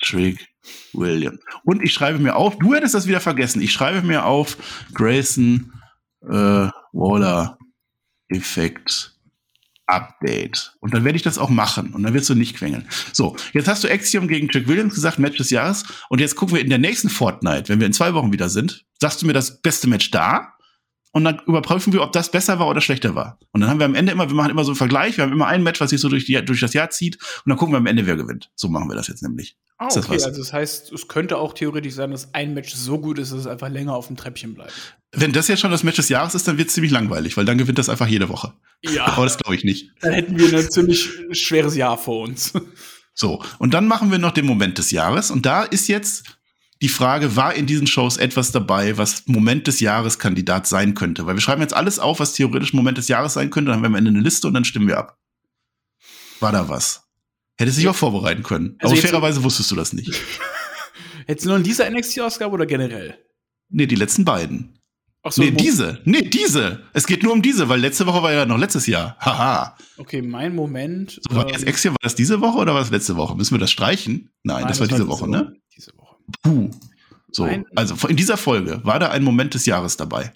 Trick 0.02 0.48
Williams. 0.94 1.40
Und 1.64 1.84
ich 1.84 1.94
schreibe 1.94 2.18
mir 2.18 2.36
auf, 2.36 2.58
du 2.58 2.74
hättest 2.74 2.96
das 2.96 3.08
wieder 3.08 3.20
vergessen, 3.20 3.62
ich 3.62 3.72
schreibe 3.72 4.02
mir 4.08 4.26
auf 4.26 4.58
Grayson 4.94 5.74
äh, 6.24 6.70
Waller 6.94 7.58
Effekt 8.30 9.14
Update. 9.86 10.74
Und 10.80 10.94
dann 10.94 11.04
werde 11.04 11.18
ich 11.18 11.24
das 11.24 11.38
auch 11.38 11.50
machen. 11.50 11.94
Und 11.94 12.04
dann 12.04 12.14
wirst 12.14 12.30
du 12.30 12.36
nicht 12.36 12.56
quengeln. 12.56 12.88
So, 13.12 13.36
jetzt 13.52 13.68
hast 13.68 13.84
du 13.84 13.90
Axiom 13.90 14.30
gegen 14.30 14.48
Trick 14.48 14.68
Williams 14.70 14.96
gesagt, 14.96 15.20
Match 15.20 15.38
des 15.38 15.50
Jahres. 15.50 15.84
Und 16.08 16.22
jetzt 16.22 16.38
gucken 16.38 16.56
wir 16.56 16.62
in 16.62 16.70
der 16.70 16.80
nächsten 16.80 17.10
Fortnite, 17.10 17.68
wenn 17.68 17.82
wir 17.82 17.88
in 17.88 17.94
zwei 17.94 18.14
Wochen 18.14 18.32
wieder 18.32 18.48
sind, 18.48 18.86
sagst 19.02 19.22
du 19.22 19.28
mir 19.28 19.34
das 19.34 19.62
beste 19.62 19.90
Match 19.90 20.10
da. 20.12 20.54
Und 21.14 21.26
dann 21.26 21.42
überprüfen 21.46 21.92
wir, 21.92 22.02
ob 22.04 22.14
das 22.14 22.32
besser 22.32 22.58
war 22.60 22.68
oder 22.68 22.80
schlechter 22.80 23.16
war. 23.16 23.38
Und 23.52 23.62
dann 23.62 23.70
haben 23.70 23.80
wir 23.80 23.86
am 23.86 23.96
Ende 23.96 24.14
immer, 24.14 24.30
wir 24.30 24.36
machen 24.36 24.50
immer 24.50 24.64
so 24.64 24.72
einen 24.72 24.78
Vergleich. 24.78 25.18
Wir 25.18 25.26
haben 25.26 25.34
immer 25.34 25.48
ein 25.48 25.62
Match, 25.62 25.82
was 25.82 25.90
sich 25.90 26.00
so 26.00 26.08
durch, 26.08 26.26
die, 26.26 26.44
durch 26.46 26.62
das 26.62 26.74
Jahr 26.74 26.90
zieht. 26.90 27.18
Und 27.18 27.50
dann 27.50 27.58
gucken 27.58 27.74
wir 27.74 27.80
am 27.80 27.86
Ende, 27.86 28.06
wer 28.06 28.16
gewinnt. 28.16 28.50
So 28.56 28.70
machen 28.70 28.90
wir 28.90 28.96
das 28.96 29.10
jetzt 29.10 29.22
nämlich. 29.22 29.58
Ah, 29.78 29.88
das 29.88 29.98
okay. 29.98 30.16
was? 30.16 30.24
Also 30.24 30.40
das 30.40 30.54
heißt, 30.54 30.92
es 30.94 31.08
könnte 31.10 31.38
auch 31.38 31.54
theoretisch 31.54 31.96
sein, 31.96 32.12
dass 32.12 32.34
ein 32.34 32.54
Match 32.54 32.74
so 32.74 32.98
gut 33.00 33.20
ist, 33.20 33.34
dass 33.34 33.40
es 33.40 33.48
einfach 33.48 33.70
länger 33.70 33.94
auf 33.94 34.08
dem 34.08 34.16
Treppchen 34.16 34.54
bleibt. 34.54 34.72
Wenn 35.12 35.34
das 35.34 35.50
jetzt 35.50 35.60
schon 35.60 35.72
das 35.72 35.84
Match 35.84 35.98
des 35.98 36.08
Jahres 36.08 36.34
ist, 36.34 36.48
dann 36.48 36.58
wird 36.58 36.70
es 36.70 36.76
ziemlich 36.76 36.94
langweilig, 36.94 37.36
weil 37.36 37.44
dann 37.44 37.58
gewinnt 37.58 37.78
das 37.78 37.90
einfach 37.90 38.08
jede 38.08 38.30
Woche. 38.30 38.54
Ja. 38.82 39.08
Aber 39.08 39.26
das 39.26 39.38
glaube 39.38 39.56
ich 39.56 39.66
nicht. 39.66 39.92
Dann 40.00 40.14
hätten 40.14 40.40
wir 40.40 40.58
ein 40.58 40.72
ziemlich 40.72 41.10
schweres 41.34 41.76
Jahr 41.76 41.98
vor 41.98 42.22
uns. 42.24 42.54
So, 43.14 43.44
und 43.60 43.74
dann 43.74 43.88
machen 43.88 44.10
wir 44.10 44.18
noch 44.20 44.32
den 44.32 44.46
Moment 44.46 44.78
des 44.78 44.92
Jahres. 44.92 45.32
Und 45.32 45.46
da 45.46 45.64
ist 45.64 45.90
jetzt 45.90 46.41
die 46.82 46.90
Frage, 46.90 47.36
war 47.36 47.54
in 47.54 47.68
diesen 47.68 47.86
Shows 47.88 48.18
etwas 48.18 48.52
dabei, 48.52 48.98
was 48.98 49.28
Moment 49.28 49.68
des 49.68 49.80
Jahres 49.80 50.18
Kandidat 50.20 50.66
sein 50.68 50.96
könnte? 50.96 51.26
Weil 51.26 51.36
wir 51.36 51.42
schreiben 51.42 51.62
jetzt 51.62 51.74
alles 51.76 52.00
auf, 52.00 52.20
was 52.20 52.34
theoretisch 52.34 52.74
Moment 52.74 52.98
des 52.98 53.08
Jahres 53.08 53.34
sein 53.34 53.50
könnte. 53.52 53.70
Dann 53.70 53.76
haben 53.78 53.84
wir 53.84 53.88
am 53.88 53.96
Ende 53.96 54.10
eine 54.10 54.22
Liste 54.22 54.48
und 54.48 54.54
dann 54.56 54.66
stimmen 54.66 54.88
wir 54.88 54.98
ab. 54.98 55.18
War 56.40 56.52
da 56.52 56.68
was? 56.70 57.04
Hätte 57.58 57.72
sich 57.72 57.88
auch 57.88 57.96
vorbereiten 57.96 58.42
können. 58.42 58.76
Also 58.80 58.94
Aber 58.94 59.02
fairerweise 59.02 59.44
wusstest 59.44 59.70
du 59.70 59.76
das 59.76 59.94
nicht. 59.94 60.20
Hättest 61.28 61.46
du 61.46 61.50
nur 61.50 61.58
in 61.58 61.64
dieser 61.64 61.88
NXT-Ausgabe 61.90 62.52
oder 62.54 62.66
generell? 62.66 63.16
Nee, 63.70 63.86
die 63.86 63.96
letzten 63.96 64.26
beiden. 64.26 64.80
Ach 65.24 65.38
nee, 65.38 65.52
Mo- 65.52 65.58
diese. 65.58 66.02
Nee, 66.04 66.24
diese. 66.24 66.82
Es 66.94 67.06
geht 67.06 67.22
nur 67.22 67.32
um 67.34 67.44
diese, 67.44 67.70
weil 67.70 67.80
letzte 67.80 68.08
Woche 68.08 68.24
war 68.24 68.34
ja 68.34 68.48
noch 68.48 68.58
letztes 68.58 68.88
Jahr. 68.88 69.16
Haha. 69.20 69.78
Okay, 69.98 70.24
mein 70.24 70.56
Moment. 70.56 71.22
So, 71.30 71.36
war 71.36 71.48
ähm, 71.48 71.64
Exia, 71.64 71.92
war 71.92 71.98
das 72.02 72.16
diese 72.16 72.42
Woche 72.42 72.58
oder 72.58 72.74
war 72.74 72.82
das 72.82 72.90
letzte 72.90 73.16
Woche? 73.18 73.36
Müssen 73.36 73.54
wir 73.54 73.60
das 73.60 73.70
streichen? 73.72 74.32
Nein, 74.42 74.62
nein, 74.62 74.68
das 74.68 74.80
war 74.80 74.88
diese 74.88 75.08
Woche, 75.08 75.30
ne? 75.30 75.54
Diese 75.78 75.96
Woche. 75.96 76.11
Puh. 76.44 76.70
So, 77.32 77.46
Nein. 77.46 77.66
also 77.76 78.08
in 78.08 78.16
dieser 78.18 78.38
Folge 78.38 78.82
war 78.84 79.00
da 79.00 79.10
ein 79.10 79.24
Moment 79.24 79.54
des 79.54 79.66
Jahres 79.66 79.96
dabei. 79.98 80.34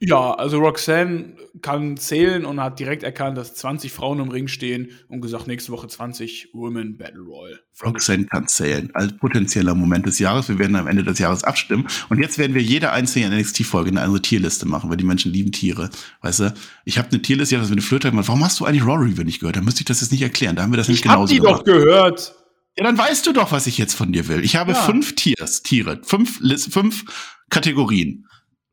Ja, 0.00 0.34
also 0.34 0.58
Roxanne 0.58 1.34
kann 1.62 1.96
zählen 1.96 2.44
und 2.44 2.60
hat 2.60 2.78
direkt 2.78 3.02
erkannt, 3.04 3.38
dass 3.38 3.54
20 3.54 3.90
Frauen 3.90 4.20
im 4.20 4.28
Ring 4.28 4.48
stehen 4.48 4.90
und 5.08 5.22
gesagt, 5.22 5.46
nächste 5.46 5.72
Woche 5.72 5.86
20 5.88 6.50
Women 6.52 6.98
Battle 6.98 7.22
Royal. 7.22 7.58
Roxanne 7.82 8.26
kann 8.26 8.46
zählen 8.48 8.90
als 8.92 9.16
potenzieller 9.16 9.74
Moment 9.74 10.04
des 10.04 10.18
Jahres. 10.18 10.50
Wir 10.50 10.58
werden 10.58 10.76
am 10.76 10.88
Ende 10.88 11.04
des 11.04 11.18
Jahres 11.18 11.42
abstimmen. 11.44 11.86
Und 12.10 12.20
jetzt 12.20 12.36
werden 12.36 12.54
wir 12.54 12.60
jede 12.60 12.90
einzelne 12.92 13.34
NXT-Folge 13.38 13.90
eine 13.90 14.02
andere 14.02 14.20
Tierliste 14.20 14.66
machen, 14.66 14.90
weil 14.90 14.98
die 14.98 15.04
Menschen 15.04 15.32
lieben 15.32 15.52
Tiere. 15.52 15.88
Weißt 16.20 16.40
du, 16.40 16.54
ich 16.84 16.98
habe 16.98 17.08
eine 17.10 17.22
Tierliste, 17.22 17.54
ja, 17.54 17.60
das 17.60 17.70
mit 17.70 17.78
eine 17.78 17.86
Flöte 17.86 18.10
gemacht. 18.10 18.28
Warum 18.28 18.44
hast 18.44 18.60
du 18.60 18.66
eigentlich 18.66 18.84
Raw 18.84 19.02
Review 19.02 19.24
nicht 19.24 19.40
gehört? 19.40 19.56
Dann 19.56 19.64
müsste 19.64 19.80
ich 19.80 19.86
das 19.86 20.02
jetzt 20.02 20.12
nicht 20.12 20.22
erklären. 20.22 20.56
Da 20.56 20.62
haben 20.64 20.72
wir 20.72 20.76
das 20.76 20.88
Ich 20.90 20.98
hab 20.98 21.12
genauso 21.14 21.32
die 21.32 21.38
doch 21.40 21.64
gemacht. 21.64 21.64
gehört. 21.64 22.34
Ja, 22.76 22.84
dann 22.84 22.96
weißt 22.96 23.26
du 23.26 23.32
doch, 23.32 23.52
was 23.52 23.66
ich 23.66 23.76
jetzt 23.78 23.94
von 23.94 24.12
dir 24.12 24.28
will. 24.28 24.42
Ich 24.44 24.56
habe 24.56 24.72
Ja. 24.72 24.82
fünf 24.82 25.14
Tiers, 25.14 25.62
Tiere, 25.62 26.00
fünf, 26.04 26.40
fünf 26.72 27.04
Kategorien. 27.50 28.26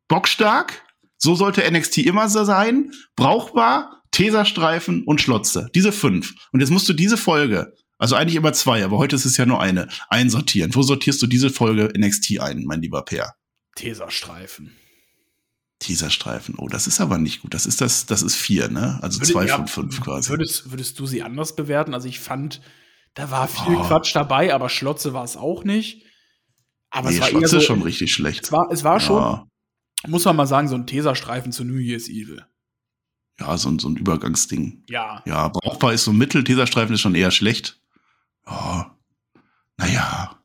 Bockstark, 0.07 0.81
so 1.17 1.35
sollte 1.35 1.69
NXT 1.69 1.99
immer 1.99 2.29
so 2.29 2.43
sein, 2.45 2.91
brauchbar, 3.15 4.03
Teserstreifen 4.11 5.03
und 5.03 5.21
Schlotze. 5.21 5.69
Diese 5.75 5.91
fünf. 5.91 6.33
Und 6.51 6.61
jetzt 6.61 6.69
musst 6.71 6.87
du 6.89 6.93
diese 6.93 7.17
Folge, 7.17 7.73
also 7.97 8.15
eigentlich 8.15 8.35
immer 8.35 8.53
zwei, 8.53 8.83
aber 8.83 8.97
heute 8.97 9.15
ist 9.17 9.25
es 9.25 9.35
ja 9.37 9.45
nur 9.45 9.61
eine, 9.61 9.87
einsortieren. 10.09 10.73
Wo 10.73 10.81
sortierst 10.81 11.21
du 11.21 11.27
diese 11.27 11.49
Folge 11.49 11.91
NXT 11.95 12.39
ein, 12.39 12.63
mein 12.65 12.81
lieber 12.81 13.03
Peer? 13.03 13.33
Teserstreifen. 13.75 14.71
Teserstreifen. 15.79 16.55
Oh, 16.57 16.67
das 16.67 16.87
ist 16.87 16.99
aber 16.99 17.17
nicht 17.17 17.41
gut. 17.41 17.53
Das 17.53 17.65
ist 17.65 17.79
das, 17.81 18.05
das 18.05 18.21
ist 18.21 18.35
vier, 18.35 18.67
ne? 18.69 18.99
Also 19.01 19.19
Würde- 19.21 19.31
zwei 19.31 19.45
ja, 19.45 19.55
von 19.57 19.67
fünf 19.67 20.01
quasi. 20.01 20.29
Würdest, 20.29 20.71
würdest 20.71 20.99
du 20.99 21.05
sie 21.05 21.21
anders 21.23 21.55
bewerten? 21.55 21.93
Also 21.93 22.07
ich 22.07 22.19
fand, 22.19 22.61
da 23.13 23.31
war 23.31 23.47
viel 23.47 23.75
Oh. 23.75 23.83
Quatsch 23.83 24.15
dabei, 24.15 24.53
aber 24.53 24.69
Schlotze 24.69 25.13
war 25.13 25.23
es 25.23 25.35
auch 25.37 25.63
nicht. 25.63 26.05
Aber 26.89 27.09
nee, 27.09 27.15
es 27.15 27.21
war 27.21 27.27
Schlotze 27.29 27.43
eher 27.45 27.49
so, 27.49 27.57
ist 27.57 27.63
schon 27.65 27.81
richtig 27.81 28.13
schlecht. 28.13 28.43
es 28.45 28.51
war, 28.51 28.67
es 28.71 28.83
war 28.83 28.99
schon, 28.99 29.21
Ja. 29.21 29.47
muss 30.07 30.25
man 30.25 30.35
mal 30.35 30.47
sagen, 30.47 30.67
so 30.67 30.75
ein 30.75 30.87
Teserstreifen 30.87 31.51
zu 31.51 31.63
New 31.63 31.77
Year's 31.79 32.07
Evil. 32.09 32.45
Ja, 33.39 33.57
so, 33.57 33.69
ein- 33.69 33.79
so 33.79 33.87
ein 33.89 33.95
Übergangsding. 33.95 34.83
Ja. 34.89 35.21
Ja, 35.25 35.47
brauchbar 35.49 35.93
ist 35.93 36.03
so 36.03 36.11
Mittel, 36.13 36.43
Teserstreifen 36.43 36.95
ist 36.95 37.01
schon 37.01 37.15
eher 37.15 37.31
schlecht. 37.31 37.79
Ja, 38.45 38.97
naja. 39.77 40.35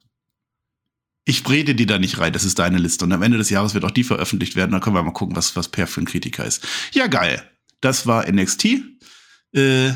Ich 1.25 1.49
rede 1.49 1.75
die 1.75 1.87
da 1.87 1.99
nicht 1.99 2.19
rein, 2.19 2.35
das 2.35 2.45
ist 2.45 2.59
deine 2.59 2.77
Liste. 2.79 3.05
Und 3.07 3.13
am 3.13 3.23
Ende 3.23 3.39
des 3.39 3.49
Jahres 3.49 3.73
wird 3.73 3.85
auch 3.87 3.91
die 3.91 4.05
veröffentlicht 4.05 4.57
werden. 4.57 4.73
Dann 4.73 4.81
können 4.83 4.95
wir 4.95 5.03
mal 5.03 5.13
gucken, 5.13 5.35
was, 5.37 5.57
was 5.57 5.69
Per 5.69 5.87
für 5.87 6.03
ein 6.03 6.05
Kritiker 6.05 6.45
ist. 6.45 6.67
Ja, 6.93 7.07
geil. 7.07 7.43
Das 7.81 8.07
war 8.07 8.27
NXT. 8.31 8.83
Äh, 9.53 9.93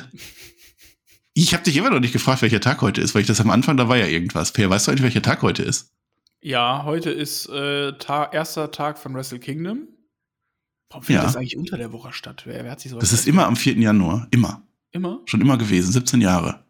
ich 1.43 1.55
habe 1.55 1.65
dich 1.65 1.77
immer 1.77 1.91
noch 1.91 2.01
nicht 2.01 2.13
gefragt, 2.13 2.43
welcher 2.43 2.61
Tag 2.61 2.81
heute 2.83 3.01
ist, 3.01 3.15
weil 3.15 3.23
ich 3.23 3.27
das 3.29 3.41
am 3.41 3.51
Anfang, 3.51 3.77
da 3.77 3.89
war 3.89 3.97
ja 3.97 4.07
irgendwas. 4.07 4.53
Per, 4.53 4.69
weißt 4.71 4.87
du 4.87 4.91
eigentlich, 4.91 5.03
welcher 5.05 5.23
Tag 5.23 5.43
heute 5.43 5.63
ist? 5.63 5.93
Ja, 6.41 6.85
heute 6.85 7.11
ist 7.11 7.49
äh, 7.49 7.93
Ta 7.99 8.31
erster 8.33 8.71
Tag 8.71 8.99
von 8.99 9.15
Wrestle 9.15 9.39
Kingdom. 9.41 9.89
Warum 10.91 11.03
findet 11.05 11.23
Ja. 11.23 11.27
das 11.27 11.37
eigentlich 11.37 11.57
unter 11.57 11.77
der 11.77 11.93
Woche 11.93 12.13
statt? 12.13 12.43
Wer, 12.47 12.65
wer 12.65 12.71
hat 12.71 12.81
sich 12.81 12.91
sowas 12.91 13.03
Das 13.03 13.13
ist 13.13 13.27
immer 13.29 13.47
am 13.47 13.57
4. 13.57 13.75
Januar. 13.79 14.27
Immer. 14.31 14.63
Immer? 14.93 15.21
Schon 15.27 15.41
immer 15.41 15.59
gewesen. 15.59 15.93
17 15.93 16.21
Jahre. 16.21 16.65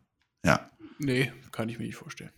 Ja. 0.45 0.71
Nee, 0.99 1.33
kann 1.53 1.69
ich 1.69 1.79
mir 1.79 1.85
nicht 1.87 1.97
vorstellen. 1.97 2.31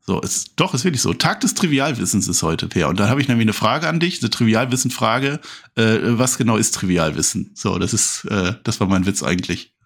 So, 0.00 0.20
ist, 0.22 0.52
doch, 0.56 0.72
ist 0.72 0.84
wirklich 0.84 1.02
so. 1.02 1.12
Tag 1.12 1.40
des 1.40 1.52
Trivialwissens 1.54 2.28
ist 2.28 2.42
heute, 2.42 2.66
Per. 2.66 2.88
Und 2.88 2.98
da 2.98 3.08
habe 3.08 3.20
ich 3.20 3.28
nämlich 3.28 3.44
eine 3.44 3.52
Frage 3.52 3.86
an 3.88 4.00
dich, 4.00 4.22
eine 4.22 4.30
Trivialwissen-Frage. 4.30 5.38
Äh, 5.76 5.98
was 6.02 6.38
genau 6.38 6.56
ist 6.56 6.74
Trivialwissen? 6.74 7.52
So, 7.54 7.78
das 7.78 7.92
ist, 7.92 8.24
äh, 8.24 8.54
das 8.64 8.80
war 8.80 8.86
mein 8.88 9.04
Witz 9.06 9.22
eigentlich. 9.22 9.76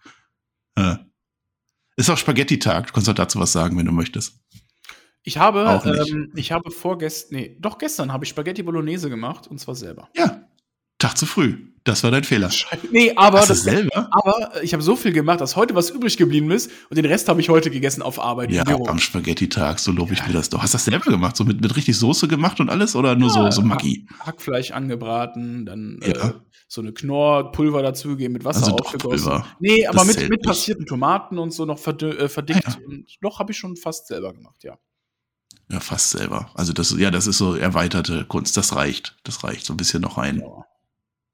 Äh. 0.76 0.94
Ist 2.02 2.10
auch 2.10 2.18
Spaghetti-Tag. 2.18 2.88
Du 2.88 2.92
kannst 2.94 3.08
auch 3.08 3.14
dazu 3.14 3.38
was 3.38 3.52
sagen, 3.52 3.78
wenn 3.78 3.86
du 3.86 3.92
möchtest. 3.92 4.34
Ich 5.22 5.38
habe, 5.38 5.80
ähm, 6.10 6.32
ich 6.34 6.50
habe 6.50 6.72
vorgestern, 6.72 7.38
nee, 7.38 7.56
doch 7.60 7.78
gestern 7.78 8.12
habe 8.12 8.24
ich 8.24 8.30
Spaghetti 8.30 8.64
Bolognese 8.64 9.08
gemacht 9.08 9.46
und 9.46 9.60
zwar 9.60 9.76
selber. 9.76 10.08
Ja, 10.16 10.42
Tag 10.98 11.16
zu 11.16 11.26
früh. 11.26 11.68
Das 11.84 12.02
war 12.02 12.10
dein 12.10 12.24
Fehler. 12.24 12.50
Nee, 12.90 13.12
aber 13.14 13.38
Hast 13.38 13.50
das, 13.50 13.62
selber? 13.62 14.08
aber 14.10 14.62
ich 14.64 14.72
habe 14.72 14.82
so 14.82 14.96
viel 14.96 15.12
gemacht, 15.12 15.40
dass 15.40 15.54
heute 15.54 15.76
was 15.76 15.90
übrig 15.90 16.16
geblieben 16.16 16.50
ist 16.50 16.72
und 16.90 16.96
den 16.96 17.04
Rest 17.06 17.28
habe 17.28 17.40
ich 17.40 17.48
heute 17.48 17.70
gegessen 17.70 18.02
auf 18.02 18.20
Arbeit 18.20 18.50
Ja, 18.50 18.64
am 18.66 18.98
Spaghetti-Tag, 18.98 19.78
so 19.78 19.92
lobe 19.92 20.12
ich 20.12 20.26
mir 20.26 20.32
das 20.32 20.48
doch. 20.48 20.60
Hast 20.60 20.74
du 20.74 20.78
das 20.78 20.84
selber 20.86 21.08
gemacht? 21.08 21.36
So 21.36 21.44
mit, 21.44 21.60
mit 21.60 21.76
richtig 21.76 21.96
Soße 21.96 22.26
gemacht 22.26 22.58
und 22.58 22.68
alles 22.68 22.96
oder 22.96 23.14
nur 23.14 23.30
so, 23.30 23.40
Ja, 23.44 23.52
so 23.52 23.62
Maggi? 23.62 24.06
Hackfleisch 24.18 24.72
angebraten, 24.72 25.66
dann 25.66 26.00
Ja. 26.02 26.08
äh, 26.30 26.32
so 26.72 26.80
eine 26.80 26.94
Knorrpulver 26.94 27.82
dazugeben, 27.82 28.32
mit 28.32 28.44
Wasser 28.44 28.64
Also 28.64 28.76
aufgegossen. 28.76 29.26
Pulver. 29.26 29.46
Nee, 29.60 29.86
aber 29.86 29.98
Das 30.04 30.16
mit, 30.16 30.30
mit 30.30 30.42
passierten 30.42 30.86
Tomaten 30.86 31.38
und 31.38 31.52
so 31.52 31.66
noch 31.66 31.78
äh, 31.86 32.28
verdickt. 32.30 32.66
Ah, 32.66 32.78
Und 32.86 33.06
doch 33.20 33.38
habe 33.38 33.52
ich 33.52 33.58
schon 33.58 33.76
fast 33.76 34.06
selber 34.06 34.32
gemacht, 34.32 34.64
ja. 34.64 34.78
Ja, 35.70 35.80
fast 35.80 36.10
selber. 36.10 36.50
Also 36.54 36.72
das, 36.72 36.96
ja, 36.98 37.10
das 37.10 37.26
ist 37.26 37.36
so 37.36 37.54
erweiterte 37.54 38.24
Kunst. 38.24 38.56
Das 38.56 38.74
reicht. 38.74 39.18
Das 39.22 39.44
reicht 39.44 39.66
so 39.66 39.74
ein 39.74 39.76
bisschen 39.76 40.00
noch 40.00 40.16
rein. 40.16 40.40
Ja. 40.40 40.64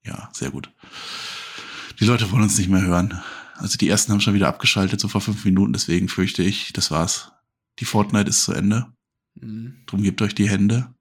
Ja, 0.04 0.28
sehr 0.32 0.50
gut. 0.50 0.72
Die 2.00 2.04
Leute 2.04 2.30
wollen 2.32 2.42
uns 2.42 2.58
nicht 2.58 2.68
mehr 2.68 2.82
hören. 2.82 3.22
Also 3.54 3.78
die 3.78 3.88
ersten 3.88 4.12
haben 4.12 4.20
schon 4.20 4.34
wieder 4.34 4.48
abgeschaltet, 4.48 4.98
so 5.00 5.06
vor 5.06 5.20
fünf 5.20 5.44
Minuten. 5.44 5.72
Deswegen 5.72 6.08
fürchte 6.08 6.42
ich, 6.42 6.72
das 6.72 6.90
war's. 6.90 7.30
Die 7.78 7.84
Fortnite 7.84 8.28
ist 8.30 8.42
zu 8.42 8.52
Ende. 8.52 8.86
Mhm. 9.34 9.84
Drum 9.86 10.02
gebt 10.02 10.20
euch 10.20 10.34
die 10.34 10.48
Hände. 10.48 10.92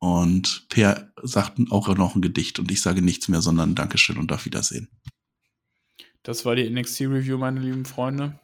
Und 0.00 0.66
Per 0.68 1.12
sagt 1.22 1.58
auch 1.70 1.88
noch 1.96 2.14
ein 2.14 2.22
Gedicht 2.22 2.58
und 2.58 2.70
ich 2.70 2.80
sage 2.80 3.02
nichts 3.02 3.28
mehr, 3.28 3.42
sondern 3.42 3.74
Dankeschön 3.74 4.16
und 4.16 4.32
auf 4.32 4.44
Wiedersehen. 4.44 4.88
Das 6.22 6.44
war 6.44 6.54
die 6.54 6.68
NXT-Review, 6.68 7.38
meine 7.38 7.60
lieben 7.60 7.84
Freunde. 7.84 8.38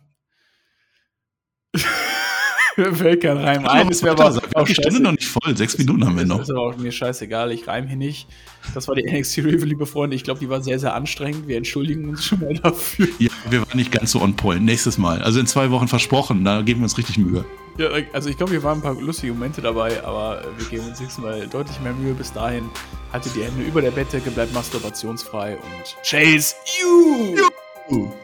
Mir 2.76 2.92
fällt 2.92 3.22
kein 3.22 3.36
Reim 3.36 3.66
ein. 3.66 3.88
Es 3.88 4.02
wäre 4.02 4.18
aber 4.18 4.34
wir 4.34 4.42
haben 4.56 4.66
die 4.66 4.74
Stunde 4.74 5.00
noch 5.00 5.12
nicht 5.12 5.28
voll. 5.28 5.56
Sechs 5.56 5.78
Minuten 5.78 6.04
haben 6.04 6.16
wir 6.16 6.24
noch. 6.24 6.40
ist 6.40 6.50
aber 6.50 6.62
auch 6.62 6.76
mir 6.76 6.90
scheißegal, 6.90 7.52
ich 7.52 7.68
reim 7.68 7.86
hier 7.86 7.96
nicht. 7.96 8.26
Das 8.74 8.88
war 8.88 8.96
die 8.96 9.04
NXT-Review, 9.10 9.64
liebe 9.64 9.86
Freunde. 9.86 10.16
Ich 10.16 10.24
glaube, 10.24 10.40
die 10.40 10.48
war 10.48 10.60
sehr, 10.60 10.80
sehr 10.80 10.94
anstrengend. 10.94 11.46
Wir 11.46 11.56
entschuldigen 11.56 12.08
uns 12.08 12.24
schon 12.24 12.40
mal 12.40 12.54
dafür. 12.54 13.06
Ja, 13.20 13.30
wir 13.48 13.60
waren 13.60 13.76
nicht 13.76 13.92
ganz 13.92 14.10
so 14.10 14.20
on 14.20 14.34
point. 14.34 14.64
Nächstes 14.64 14.98
Mal. 14.98 15.22
Also 15.22 15.38
in 15.38 15.46
zwei 15.46 15.70
Wochen 15.70 15.86
versprochen. 15.86 16.44
Da 16.44 16.62
geben 16.62 16.80
wir 16.80 16.84
uns 16.84 16.98
richtig 16.98 17.18
Mühe. 17.18 17.44
Ja, 17.76 17.88
also 18.12 18.28
ich 18.28 18.36
glaube, 18.36 18.52
hier 18.52 18.62
waren 18.62 18.78
ein 18.78 18.82
paar 18.82 18.94
lustige 18.94 19.32
Momente 19.32 19.60
dabei, 19.60 20.02
aber 20.04 20.42
äh, 20.42 20.58
wir 20.58 20.66
geben 20.66 20.86
uns 20.88 21.00
nächstes 21.00 21.22
Mal 21.22 21.46
deutlich 21.48 21.80
mehr 21.80 21.92
Mühe. 21.92 22.14
Bis 22.14 22.32
dahin 22.32 22.70
haltet 23.12 23.34
die 23.34 23.42
Hände 23.42 23.62
über 23.64 23.82
der 23.82 23.90
Bettdecke, 23.90 24.30
bleibt 24.30 24.54
masturbationsfrei 24.54 25.56
und 25.56 25.96
Chase 26.04 26.54
you! 26.78 27.36
Schatz, 27.36 28.23